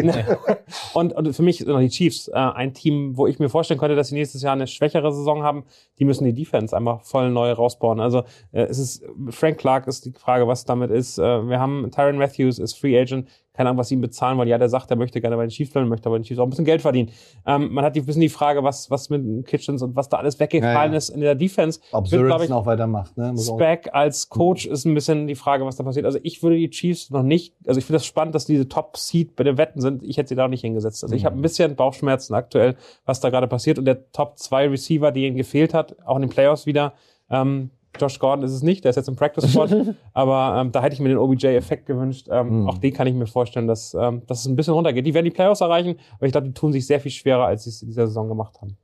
und, 0.94 1.14
und 1.14 1.36
für 1.36 1.42
mich 1.42 1.58
sind 1.58 1.70
noch 1.70 1.80
die 1.80 1.90
Chiefs 1.90 2.28
äh, 2.28 2.34
ein 2.34 2.76
Team, 2.76 3.18
wo 3.18 3.26
ich 3.26 3.40
mir 3.40 3.50
vorstellen 3.50 3.80
könnte, 3.80 3.96
dass 3.96 4.10
sie 4.10 4.16
nächstes 4.16 4.44
Jahr 4.44 4.54
eine 4.54 4.68
schwächere 4.68 5.12
Saison 5.12 5.42
haben. 5.42 5.64
Die 5.98 6.06
müssen 6.06 6.26
die 6.26 6.34
Defense 6.34 6.78
einfach 6.78 7.02
voll 7.02 7.32
neu 7.32 7.52
rausbauen. 7.54 8.00
Also 8.00 8.20
äh, 8.52 8.64
es 8.64 8.78
ist 8.78 9.04
Frank 9.30 9.58
Clark 9.58 9.88
ist 9.88 10.06
die 10.06 10.12
Frage, 10.12 10.48
was 10.48 10.64
damit 10.66 10.92
ist. 10.92 11.18
Äh, 11.18 11.50
wir 11.50 11.60
haben 11.60 11.90
Tyron 11.90 12.20
Matthews 12.20 12.60
ist 12.60 12.78
Free 12.78 13.00
Agent 13.00 13.28
keine 13.54 13.70
Ahnung, 13.70 13.80
was 13.80 13.90
sie 13.90 13.96
ihm 13.96 14.02
bezahlen 14.02 14.38
wollen. 14.38 14.48
Ja, 14.48 14.58
der 14.58 14.70
sagt, 14.70 14.90
er 14.92 14.98
möchte 14.98 15.20
gerne 15.20 15.36
bei 15.36 15.46
den 15.46 15.50
Chiefs 15.50 15.72
bleiben, 15.72 15.90
möchte 15.90 16.08
aber 16.08 16.18
den 16.18 16.24
Chiefs 16.24 16.40
auch 16.40 16.46
ein 16.46 16.50
bisschen 16.50 16.66
Geld 16.66 16.82
verdienen. 16.82 17.10
Ähm, 17.46 17.74
man 17.74 17.84
hat 17.84 17.96
ein 17.96 18.06
bisschen 18.06 18.22
die 18.22 18.30
Frage, 18.30 18.64
was, 18.64 18.90
was 18.90 19.10
mit 19.10 19.46
Kitchens 19.46 19.82
und 19.82 19.96
was 19.96 20.08
da 20.08 20.18
alles 20.18 20.40
weggefallen 20.40 20.76
ja, 20.76 20.92
ja. 20.92 20.98
ist 20.98 21.10
in 21.10 21.20
der 21.20 21.36
Defense. 21.36 21.82
Ob 21.92 22.08
Sörensen 22.08 22.54
auch 22.54 22.66
weitermacht. 22.66 23.18
Ne? 23.18 23.36
Speck 23.38 23.90
als 23.94 24.30
Coach 24.30 24.66
ist 24.66 24.86
ein 24.86 24.94
bisschen 24.94 25.28
die 25.28 25.36
Frage, 25.36 25.66
was 25.66 25.76
da 25.76 25.84
passiert. 25.84 26.06
Also 26.06 26.20
ich 26.24 26.42
würde 26.42 26.56
die 26.56 26.70
Chiefs 26.70 27.10
noch 27.10 27.24
nicht, 27.24 27.54
also 27.68 27.78
ich 27.78 27.86
finde 27.86 27.98
das 27.98 28.06
spannend, 28.06 28.36
dass 28.36 28.46
diese 28.46 28.70
Top-Seed 28.70 29.36
bei 29.36 29.44
den 29.44 29.58
Wetten 29.58 29.82
sind. 29.82 30.02
Ich 30.04 30.18
hätte 30.18 30.30
sie 30.30 30.36
da 30.36 30.48
nicht 30.48 30.62
hingesetzt. 30.62 31.04
Also 31.04 31.16
ich 31.16 31.26
habe 31.26 31.38
ein 31.38 31.42
bisschen 31.42 31.76
Bauchschmerzen 31.76 32.34
aktuell, 32.34 32.76
was 33.06 33.20
da 33.20 33.30
gerade 33.30 33.48
passiert. 33.48 33.78
Und 33.78 33.86
der 33.86 34.12
Top-2-Receiver, 34.12 35.12
die 35.12 35.28
ihnen 35.28 35.36
gefehlt 35.36 35.74
hat, 35.74 35.98
auch 36.06 36.16
in 36.16 36.22
den 36.22 36.30
Playoffs 36.30 36.66
wieder, 36.66 36.94
ähm, 37.30 37.72
Josh 38.00 38.20
Gordon 38.20 38.44
ist 38.46 38.52
es 38.52 38.62
nicht, 38.62 38.84
der 38.84 38.92
ist 38.92 38.96
jetzt 38.96 39.10
im 39.10 39.16
Practice 39.16 39.50
Squad. 39.52 39.96
aber 40.14 40.62
ähm, 40.62 40.72
da 40.72 40.82
hätte 40.82 40.94
ich 40.94 41.00
mir 41.00 41.10
den 41.10 41.18
OBJ-Effekt 41.18 41.86
gewünscht. 41.86 42.28
Ähm, 42.32 42.62
mhm. 42.62 42.70
Auch 42.70 42.78
den 42.78 42.94
kann 42.94 43.08
ich 43.08 43.14
mir 43.14 43.28
vorstellen, 43.28 43.68
dass, 43.68 43.94
ähm, 43.94 44.22
dass 44.28 44.40
es 44.42 44.46
ein 44.46 44.56
bisschen 44.56 44.74
runtergeht. 44.74 45.06
Die 45.06 45.14
werden 45.14 45.26
die 45.26 45.32
Playoffs 45.32 45.62
erreichen, 45.62 45.98
aber 46.16 46.26
ich 46.26 46.32
glaube, 46.32 46.48
die 46.48 46.54
tun 46.54 46.72
sich 46.72 46.88
sehr 46.88 47.00
viel 47.00 47.12
schwerer, 47.12 47.46
als 47.46 47.66
sie 47.66 47.70
es 47.70 47.82
in 47.82 47.90
dieser 47.90 48.08
Saison 48.08 48.28
gemacht 48.28 48.62
haben. 48.62 48.78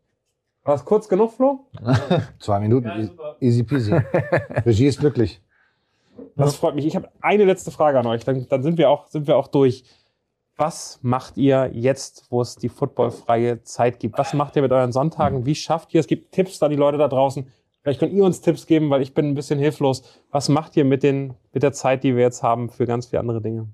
War 0.64 0.76
das 0.76 0.84
kurz 0.84 1.08
genug, 1.08 1.32
Flo? 1.32 1.68
Zwei 2.40 2.60
Minuten. 2.60 2.88
Ja, 2.88 3.36
Easy 3.40 3.64
peasy. 3.64 3.94
Regie 4.66 4.88
ist 4.88 5.00
glücklich. 5.00 5.42
Das 6.36 6.56
freut 6.56 6.76
mich. 6.76 6.86
Ich 6.86 6.96
habe 6.96 7.10
eine 7.22 7.46
letzte 7.46 7.72
Frage 7.72 8.00
an 8.00 8.06
euch. 8.06 8.26
Dann, 8.26 8.48
dann 8.50 8.64
sind, 8.64 8.78
wir 8.78 8.90
auch, 8.90 9.08
sind 9.08 9.28
wir 9.28 9.38
auch 9.38 9.48
durch. 9.48 9.86
Was 10.58 11.00
macht 11.04 11.38
ihr 11.38 11.70
jetzt, 11.74 12.26
wo 12.30 12.42
es 12.42 12.56
die 12.56 12.68
footballfreie 12.68 13.62
Zeit 13.64 14.00
gibt? 14.00 14.18
Was 14.18 14.34
macht 14.34 14.56
ihr 14.56 14.62
mit 14.62 14.72
euren 14.72 14.92
Sonntagen? 14.92 15.46
Wie 15.46 15.56
schafft 15.56 15.94
ihr 15.94 16.00
es? 16.00 16.08
Gibt 16.08 16.34
Tipps 16.34 16.62
an 16.62 16.72
die 16.72 16.76
Leute 16.76 16.98
da 16.98 17.08
draußen. 17.08 17.48
Vielleicht 17.88 18.02
könnt 18.02 18.12
ihr 18.12 18.26
uns 18.26 18.42
Tipps 18.42 18.66
geben, 18.66 18.90
weil 18.90 19.02
ich 19.02 19.14
bin 19.14 19.30
ein 19.30 19.34
bisschen 19.34 19.60
hilflos. 19.60 20.04
Was 20.30 20.50
macht 20.50 20.76
ihr 20.76 20.84
mit, 20.84 21.04
den, 21.04 21.36
mit 21.54 21.64
der 21.64 21.72
Zeit, 21.72 22.04
die 22.04 22.18
wir 22.18 22.22
jetzt 22.22 22.44
haben, 22.44 22.70
für 22.70 22.86
ganz 22.86 23.06
viele 23.06 23.22
andere 23.22 23.40
Dinge? 23.40 23.70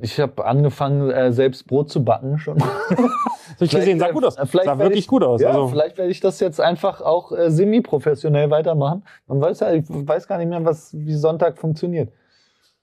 Ich 0.00 0.18
habe 0.18 0.44
angefangen, 0.44 1.08
äh, 1.08 1.32
selbst 1.32 1.68
Brot 1.68 1.88
zu 1.88 2.04
backen 2.04 2.40
schon. 2.40 2.60
Habe 2.60 3.06
ich 3.60 3.70
gesehen, 3.70 4.00
sah 4.00 4.10
gut 4.10 4.24
aus. 4.24 4.36
Äh, 4.36 4.46
vielleicht 4.46 4.66
sah 4.66 4.76
wirklich 4.76 5.04
ich, 5.04 5.06
gut 5.06 5.22
aus. 5.22 5.40
Ja, 5.40 5.50
also. 5.50 5.68
Vielleicht 5.68 5.98
werde 5.98 6.10
ich 6.10 6.18
das 6.18 6.40
jetzt 6.40 6.60
einfach 6.60 7.00
auch 7.00 7.30
äh, 7.30 7.48
semi-professionell 7.48 8.50
weitermachen. 8.50 9.04
Man 9.28 9.40
weiß 9.40 9.60
ja, 9.60 9.72
ich 9.72 9.84
weiß 9.88 10.26
gar 10.26 10.38
nicht 10.38 10.48
mehr, 10.48 10.64
was 10.64 10.92
wie 10.92 11.14
Sonntag 11.14 11.58
funktioniert. 11.58 12.12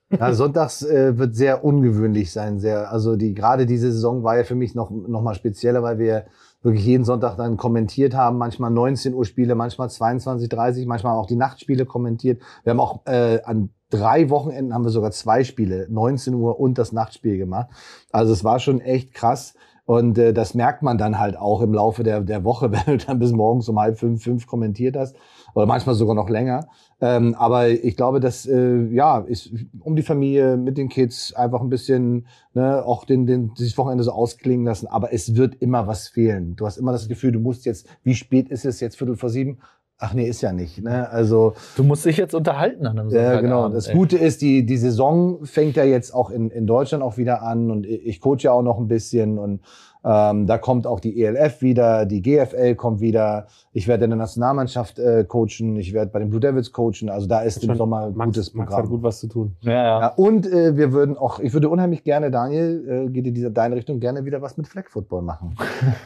Ja, 0.10 0.34
sonntags 0.34 0.84
äh, 0.84 1.18
wird 1.18 1.36
sehr 1.36 1.66
ungewöhnlich 1.66 2.32
sein. 2.32 2.60
Sehr, 2.60 2.90
also 2.90 3.18
die 3.18 3.34
gerade 3.34 3.66
diese 3.66 3.92
Saison 3.92 4.24
war 4.24 4.38
ja 4.38 4.46
für 4.46 4.56
mich 4.56 4.74
noch 4.74 4.90
noch 4.90 5.22
mal 5.22 5.36
spezieller, 5.36 5.84
weil 5.84 6.00
wir 6.00 6.28
wirklich 6.62 6.86
jeden 6.86 7.06
Sonntag 7.06 7.38
dann 7.38 7.58
kommentiert 7.58 8.14
haben, 8.14 8.38
manchmal 8.38 8.72
19 8.72 9.14
Uhr 9.14 9.26
Spiele, 9.26 9.56
manchmal 9.56 9.90
22, 9.90 10.50
30, 10.50 10.86
manchmal 10.88 11.16
auch 11.16 11.26
die 11.26 11.36
Nachtspiele 11.36 11.86
kommentiert. 11.86 12.42
Wir 12.64 12.72
haben 12.72 12.80
auch 12.80 13.06
äh, 13.06 13.42
an 13.44 13.70
drei 13.90 14.30
Wochenenden 14.30 14.74
haben 14.74 14.84
wir 14.84 14.92
sogar 14.92 15.12
zwei 15.12 15.44
Spiele, 15.44 15.88
19 15.90 16.34
Uhr 16.36 16.60
und 16.60 16.78
das 16.78 16.92
Nachtspiel 16.92 17.38
gemacht. 17.38 17.70
Also 18.12 18.34
es 18.34 18.44
war 18.44 18.60
schon 18.60 18.82
echt 18.82 19.14
krass. 19.14 19.54
Und 19.86 20.20
äh, 20.20 20.34
das 20.34 20.54
merkt 20.54 20.84
man 20.84 21.00
dann 21.00 21.18
halt 21.18 21.36
auch 21.36 21.62
im 21.62 21.74
Laufe 21.74 22.04
der, 22.04 22.22
der 22.22 22.44
Woche, 22.44 22.72
wenn 22.72 22.98
du 22.98 23.04
dann 23.04 23.18
bis 23.18 23.32
morgens 23.32 23.68
um 23.70 23.80
halb 23.80 23.98
fünf, 23.98 24.24
fünf 24.24 24.46
kommentiert 24.46 24.96
hast. 24.96 25.16
Oder 25.54 25.66
manchmal 25.66 25.96
sogar 25.96 26.16
noch 26.16 26.30
länger. 26.30 26.68
Ähm, 27.02 27.36
aber 27.36 27.70
ich 27.70 27.96
glaube, 27.96 28.20
dass 28.20 28.46
äh, 28.46 28.88
ja 28.92 29.20
ist 29.20 29.52
um 29.80 29.96
die 29.96 30.02
Familie 30.02 30.58
mit 30.58 30.78
den 30.78 30.90
Kids 30.90 31.34
einfach 31.34 31.62
ein 31.62 31.70
bisschen 31.70 32.28
ne, 32.54 32.86
auch 32.86 33.06
den, 33.06 33.26
den 33.26 33.54
dieses 33.54 33.78
Wochenende 33.78 34.04
so 34.04 34.12
ausklingen 34.12 34.66
lassen. 34.66 34.88
Aber 34.88 35.14
es 35.14 35.36
wird 35.36 35.56
immer 35.62 35.88
was 35.88 36.08
fehlen. 36.08 36.56
Du 36.56 36.66
hast 36.66 36.78
immer 36.78 36.92
das 36.92 37.08
Gefühl, 37.08 37.32
du 37.32 37.40
musst 37.40 37.66
jetzt. 37.66 37.88
Wie 38.04 38.16
spät 38.16 38.50
ist 38.50 38.66
es 38.66 38.80
jetzt? 38.80 38.98
Viertel 38.98 39.16
vor 39.16 39.30
sieben? 39.30 39.60
Ach 40.02 40.14
nee, 40.14 40.30
ist 40.30 40.42
ja 40.42 40.54
nicht. 40.54 40.82
Ne? 40.82 41.10
Also 41.10 41.56
du 41.76 41.84
musst 41.84 42.06
dich 42.06 42.16
jetzt 42.16 42.34
unterhalten 42.34 42.88
an 42.88 42.98
einem 42.98 43.10
Ja, 43.10 43.42
genau. 43.42 43.68
Das 43.68 43.88
ey. 43.88 43.96
Gute 43.96 44.18
ist, 44.18 44.42
die 44.42 44.66
die 44.66 44.78
Saison 44.78 45.44
fängt 45.46 45.76
ja 45.76 45.84
jetzt 45.84 46.14
auch 46.14 46.30
in 46.30 46.52
in 46.52 46.66
Deutschland 46.66 47.04
auch 47.04 47.18
wieder 47.18 47.42
an 47.44 47.70
und 47.70 47.86
ich 47.86 48.22
coache 48.22 48.44
ja 48.44 48.54
auch 48.54 48.62
noch 48.62 48.78
ein 48.78 48.88
bisschen 48.88 49.38
und 49.38 49.60
ähm, 50.04 50.48
da 50.48 50.58
kommt 50.58 50.88
auch 50.88 51.00
die 51.00 51.22
ELF 51.22 51.62
wieder, 51.62 52.06
die 52.06 52.22
GFL 52.22 52.76
kommt 52.76 53.02
wieder. 53.02 53.48
Ich 53.74 53.88
werde 53.88 54.06
in 54.06 54.12
der 54.12 54.18
Nationalmannschaft 54.18 54.98
äh, 54.98 55.26
coachen, 55.28 55.76
ich 55.76 55.94
werde 55.94 56.12
bei 56.12 56.20
den 56.20 56.30
Blue 56.30 56.40
Devils 56.40 56.72
coachen. 56.72 57.10
Also 57.10 57.28
da 57.28 57.42
ist 57.42 57.64
im 57.64 57.76
Sommer 57.76 58.06
ein 58.06 58.14
gutes 58.14 58.54
Max 58.54 58.70
Programm. 58.70 58.84
hat 58.84 58.90
gut 58.90 59.04
was 59.04 59.20
zu 59.20 59.28
tun. 59.28 59.56
Ja, 59.62 59.72
ja. 59.72 60.00
ja 60.02 60.08
und 60.08 60.48
äh, 60.48 60.78
wir 60.78 60.94
würden 60.94 61.18
auch, 61.18 61.40
ich 61.40 61.54
würde 61.54 61.70
unheimlich 61.70 62.04
gerne, 62.04 62.32
Daniel, 62.32 63.08
äh, 63.08 63.10
geht 63.10 63.28
in 63.28 63.34
diese 63.34 63.52
deine 63.52 63.76
Richtung, 63.76 64.00
gerne 64.00 64.24
wieder 64.24 64.42
was 64.42 64.56
mit 64.56 64.68
Flag 64.68 64.88
Football 64.88 65.24
machen. 65.24 65.58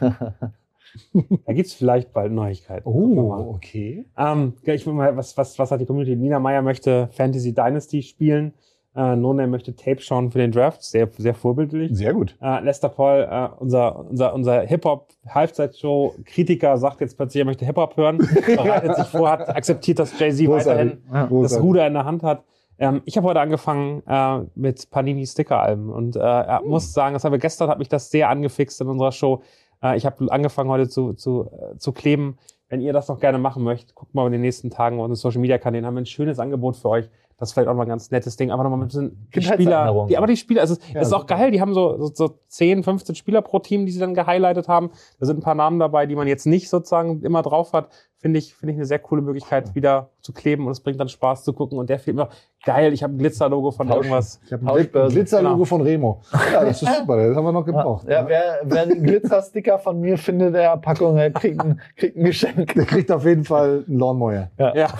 da 1.46 1.52
gibt's 1.52 1.74
vielleicht 1.74 2.12
bald 2.12 2.32
Neuigkeiten. 2.32 2.88
Oh, 2.88 3.54
okay. 3.54 4.06
Ähm, 4.16 4.54
ich 4.64 4.86
will 4.86 4.94
mal, 4.94 5.16
was, 5.16 5.36
was, 5.36 5.56
was 5.58 5.70
hat 5.70 5.80
die 5.80 5.86
Community? 5.86 6.16
Nina 6.16 6.40
Meyer 6.40 6.62
möchte 6.62 7.08
Fantasy 7.12 7.54
Dynasty 7.54 8.02
spielen. 8.02 8.54
Äh, 8.96 9.16
Nona 9.16 9.48
möchte 9.48 9.74
Tape 9.74 10.00
schauen 10.00 10.30
für 10.30 10.38
den 10.38 10.52
Draft, 10.52 10.84
sehr, 10.84 11.08
sehr 11.16 11.34
vorbildlich. 11.34 11.90
Sehr 11.96 12.14
gut. 12.14 12.36
Äh, 12.40 12.60
Lester 12.60 12.88
Paul, 12.88 13.26
äh, 13.28 13.48
unser, 13.58 14.08
unser, 14.08 14.32
unser 14.32 14.60
Hip-Hop-Halbzeitshow-Kritiker, 14.60 16.78
sagt 16.78 17.00
jetzt 17.00 17.16
plötzlich, 17.16 17.40
er 17.40 17.44
möchte 17.44 17.66
Hip-Hop 17.66 17.96
hören, 17.96 18.18
bereitet 18.18 18.94
sich 18.96 19.06
vor, 19.06 19.30
hat 19.30 19.48
akzeptiert, 19.48 19.98
dass 19.98 20.16
Jay-Z 20.18 20.48
weiterhin 20.48 21.02
Großartig. 21.08 21.42
das 21.42 21.60
Ruder 21.60 21.88
in 21.88 21.94
der 21.94 22.04
Hand 22.04 22.22
hat. 22.22 22.44
Ähm, 22.78 23.02
ich 23.04 23.16
habe 23.16 23.26
heute 23.26 23.40
angefangen 23.40 24.04
äh, 24.06 24.42
mit 24.54 24.88
Panini 24.90 25.26
Sticker-Alben 25.26 25.90
und 25.90 26.14
äh, 26.14 26.20
er 26.20 26.60
hm. 26.60 26.68
muss 26.68 26.92
sagen, 26.92 27.14
das 27.14 27.24
haben 27.24 27.32
wir 27.32 27.40
gestern, 27.40 27.68
hat 27.68 27.80
mich 27.80 27.88
das 27.88 28.10
sehr 28.10 28.28
angefixt 28.28 28.80
in 28.80 28.86
unserer 28.86 29.10
Show. 29.10 29.42
Äh, 29.82 29.96
ich 29.96 30.06
habe 30.06 30.30
angefangen 30.30 30.70
heute 30.70 30.88
zu, 30.88 31.14
zu, 31.14 31.50
äh, 31.50 31.76
zu 31.78 31.90
kleben. 31.92 32.38
Wenn 32.68 32.80
ihr 32.80 32.92
das 32.92 33.08
noch 33.08 33.18
gerne 33.20 33.38
machen 33.38 33.64
möchtet, 33.64 33.94
guckt 33.94 34.14
mal 34.14 34.26
in 34.26 34.32
den 34.32 34.40
nächsten 34.40 34.70
Tagen 34.70 34.98
auf 34.98 35.04
unseren 35.04 35.16
Social 35.16 35.40
Media 35.40 35.58
Kanälen. 35.58 35.84
Haben 35.84 35.94
wir 35.94 36.02
ein 36.02 36.06
schönes 36.06 36.38
Angebot 36.38 36.76
für 36.76 36.88
euch 36.88 37.08
Das 37.44 37.50
ist 37.50 37.54
vielleicht 37.54 37.68
auch 37.68 37.74
mal 37.74 37.82
ein 37.82 37.88
ganz 37.88 38.10
nettes 38.10 38.36
Ding. 38.36 38.50
Aber 38.50 38.62
nochmal 38.64 38.80
ein 38.80 38.86
bisschen 38.86 39.28
die 39.34 39.42
Spieler. 39.42 40.06
Die, 40.08 40.16
aber 40.16 40.26
die 40.26 40.36
Spieler, 40.36 40.62
also 40.62 40.74
es 40.74 40.92
Ja, 40.92 41.00
ist 41.02 41.12
auch 41.12 41.26
geil. 41.26 41.50
Die 41.50 41.60
haben 41.60 41.74
so, 41.74 41.98
so, 41.98 42.10
so 42.14 42.38
10, 42.48 42.82
15 42.82 43.14
Spieler 43.14 43.42
pro 43.42 43.58
Team, 43.58 43.84
die 43.86 43.92
sie 43.92 44.00
dann 44.00 44.14
gehighlightet 44.14 44.66
haben. 44.68 44.90
Da 45.20 45.26
sind 45.26 45.38
ein 45.38 45.42
paar 45.42 45.54
Namen 45.54 45.78
dabei, 45.78 46.06
die 46.06 46.16
man 46.16 46.26
jetzt 46.26 46.46
nicht 46.46 46.70
sozusagen 46.70 47.20
immer 47.22 47.42
drauf 47.42 47.72
hat. 47.74 47.88
Finde 48.16 48.38
ich, 48.38 48.54
finde 48.54 48.72
ich 48.72 48.78
eine 48.78 48.86
sehr 48.86 48.98
coole 48.98 49.20
Möglichkeit, 49.20 49.74
wieder 49.74 50.08
zu 50.22 50.32
kleben. 50.32 50.64
Und 50.64 50.72
es 50.72 50.80
bringt 50.80 50.98
dann 50.98 51.08
Spaß 51.10 51.44
zu 51.44 51.52
gucken. 51.52 51.78
Und 51.78 51.90
der 51.90 51.98
fehlt 51.98 52.16
mir. 52.16 52.30
Geil, 52.64 52.94
ich 52.94 53.02
habe 53.02 53.12
ein 53.12 53.18
Glitzer-Logo 53.18 53.70
von 53.72 53.86
Tauschen. 53.86 53.98
irgendwas. 54.04 54.40
Ich 54.46 54.52
habe 54.54 54.72
ein. 54.72 55.08
Glitzerlogo 55.10 55.54
Genau. 55.56 55.64
von 55.66 55.80
Remo. 55.82 56.22
Ja, 56.52 56.64
das 56.64 56.80
ist 56.80 56.94
super. 57.00 57.16
Das 57.28 57.36
haben 57.36 57.44
wir 57.44 57.52
noch 57.52 57.66
gebraucht. 57.66 58.08
Ja, 58.08 58.26
wer, 58.26 58.60
wer 58.64 58.82
einen 58.82 59.02
Glitzersticker 59.02 59.78
von 59.78 60.00
mir 60.00 60.16
findet, 60.16 60.54
der 60.54 60.74
Packung, 60.78 61.16
der 61.16 61.30
kriegt 61.32 61.60
ein, 61.62 61.78
kriegt 61.96 62.16
ein 62.16 62.24
Geschenk. 62.24 62.72
Der 62.74 62.86
kriegt 62.86 63.12
auf 63.12 63.26
jeden 63.26 63.44
Fall 63.44 63.84
einen 63.86 63.98
Lawnmower. 63.98 64.50
Ja. 64.58 64.88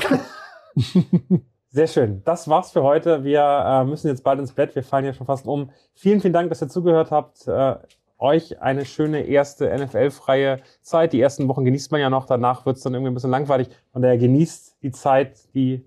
Sehr 1.74 1.88
schön. 1.88 2.22
Das 2.24 2.46
war's 2.46 2.70
für 2.70 2.84
heute. 2.84 3.24
Wir 3.24 3.40
äh, 3.42 3.84
müssen 3.84 4.06
jetzt 4.06 4.22
bald 4.22 4.38
ins 4.38 4.52
Bett. 4.52 4.76
Wir 4.76 4.84
fallen 4.84 5.04
ja 5.04 5.12
schon 5.12 5.26
fast 5.26 5.44
um. 5.44 5.70
Vielen, 5.92 6.20
vielen 6.20 6.32
Dank, 6.32 6.48
dass 6.50 6.62
ihr 6.62 6.68
zugehört 6.68 7.10
habt. 7.10 7.48
Äh, 7.48 7.74
euch 8.16 8.62
eine 8.62 8.84
schöne 8.84 9.22
erste 9.22 9.76
NFL-freie 9.76 10.60
Zeit. 10.82 11.12
Die 11.12 11.20
ersten 11.20 11.48
Wochen 11.48 11.64
genießt 11.64 11.90
man 11.90 12.00
ja 12.00 12.10
noch. 12.10 12.26
Danach 12.26 12.64
wird's 12.64 12.82
dann 12.82 12.94
irgendwie 12.94 13.10
ein 13.10 13.14
bisschen 13.14 13.32
langweilig. 13.32 13.70
Von 13.92 14.02
daher 14.02 14.18
genießt 14.18 14.76
die 14.84 14.92
Zeit, 14.92 15.52
die 15.52 15.84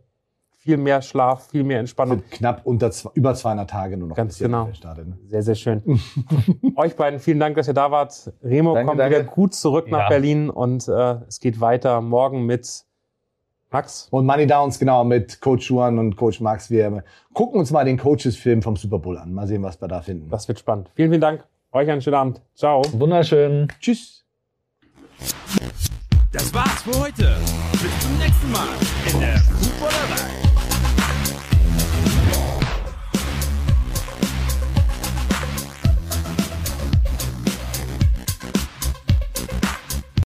viel 0.57 0.75
mehr 0.75 1.01
Schlaf, 1.01 1.47
viel 1.47 1.63
mehr 1.63 1.79
Entspannung. 1.79 2.19
Sind 2.19 2.31
knapp 2.31 2.65
unter 2.65 2.91
zwei, 2.91 3.11
über 3.13 3.33
200 3.33 3.69
Tage 3.69 3.95
nur 3.95 4.09
noch. 4.09 4.17
Ganz 4.17 4.39
genau. 4.39 4.67
Startet, 4.73 5.07
ne? 5.07 5.17
Sehr, 5.29 5.41
sehr 5.41 5.55
schön. 5.55 5.81
Euch 6.75 6.97
beiden 6.97 7.21
vielen 7.21 7.39
Dank, 7.39 7.55
dass 7.55 7.69
ihr 7.69 7.73
da 7.73 7.91
wart. 7.91 8.33
Remo 8.43 8.73
Danke, 8.73 8.87
kommt 8.89 8.99
danke. 8.99 9.19
wieder 9.19 9.23
gut 9.25 9.53
zurück 9.53 9.89
nach 9.89 10.01
Ja. 10.01 10.09
Berlin 10.09 10.49
und 10.49 10.85
äh, 10.89 11.15
es 11.29 11.39
geht 11.39 11.61
weiter 11.61 12.01
morgen 12.01 12.45
mit 12.45 12.83
Max. 13.71 14.07
Und 14.11 14.25
Money 14.25 14.47
Downs, 14.47 14.79
genau, 14.79 15.03
mit 15.03 15.41
Coach 15.41 15.69
Juan 15.69 15.99
und 15.99 16.15
Coach 16.15 16.39
Max. 16.39 16.69
Wir 16.71 17.03
gucken 17.33 17.59
uns 17.59 17.71
mal 17.71 17.83
den 17.85 17.97
Coaches-Film 17.97 18.61
vom 18.61 18.75
Super 18.75 18.99
Bowl 18.99 19.17
an. 19.17 19.33
Mal 19.33 19.47
sehen, 19.47 19.63
was 19.63 19.81
wir 19.81 19.87
da 19.87 20.01
finden. 20.01 20.29
Das 20.29 20.47
wird 20.47 20.59
spannend. 20.59 20.89
Vielen, 20.95 21.09
vielen 21.09 21.21
Dank. 21.21 21.43
Euch 21.71 21.89
einen 21.89 22.01
schönen 22.01 22.15
Abend. 22.15 22.41
Ciao. 22.55 22.81
Wunderschön. 22.93 23.67
Tschüss. 23.79 24.23
Das 26.31 26.53
war's 26.53 26.81
für 26.83 26.99
heute. 26.99 27.35
Bis 27.71 27.99
zum 27.99 28.17
nächsten 28.17 28.51
Mal 28.51 28.67
in 29.11 29.19
der 29.19 29.37
Footballerei. 29.37 30.56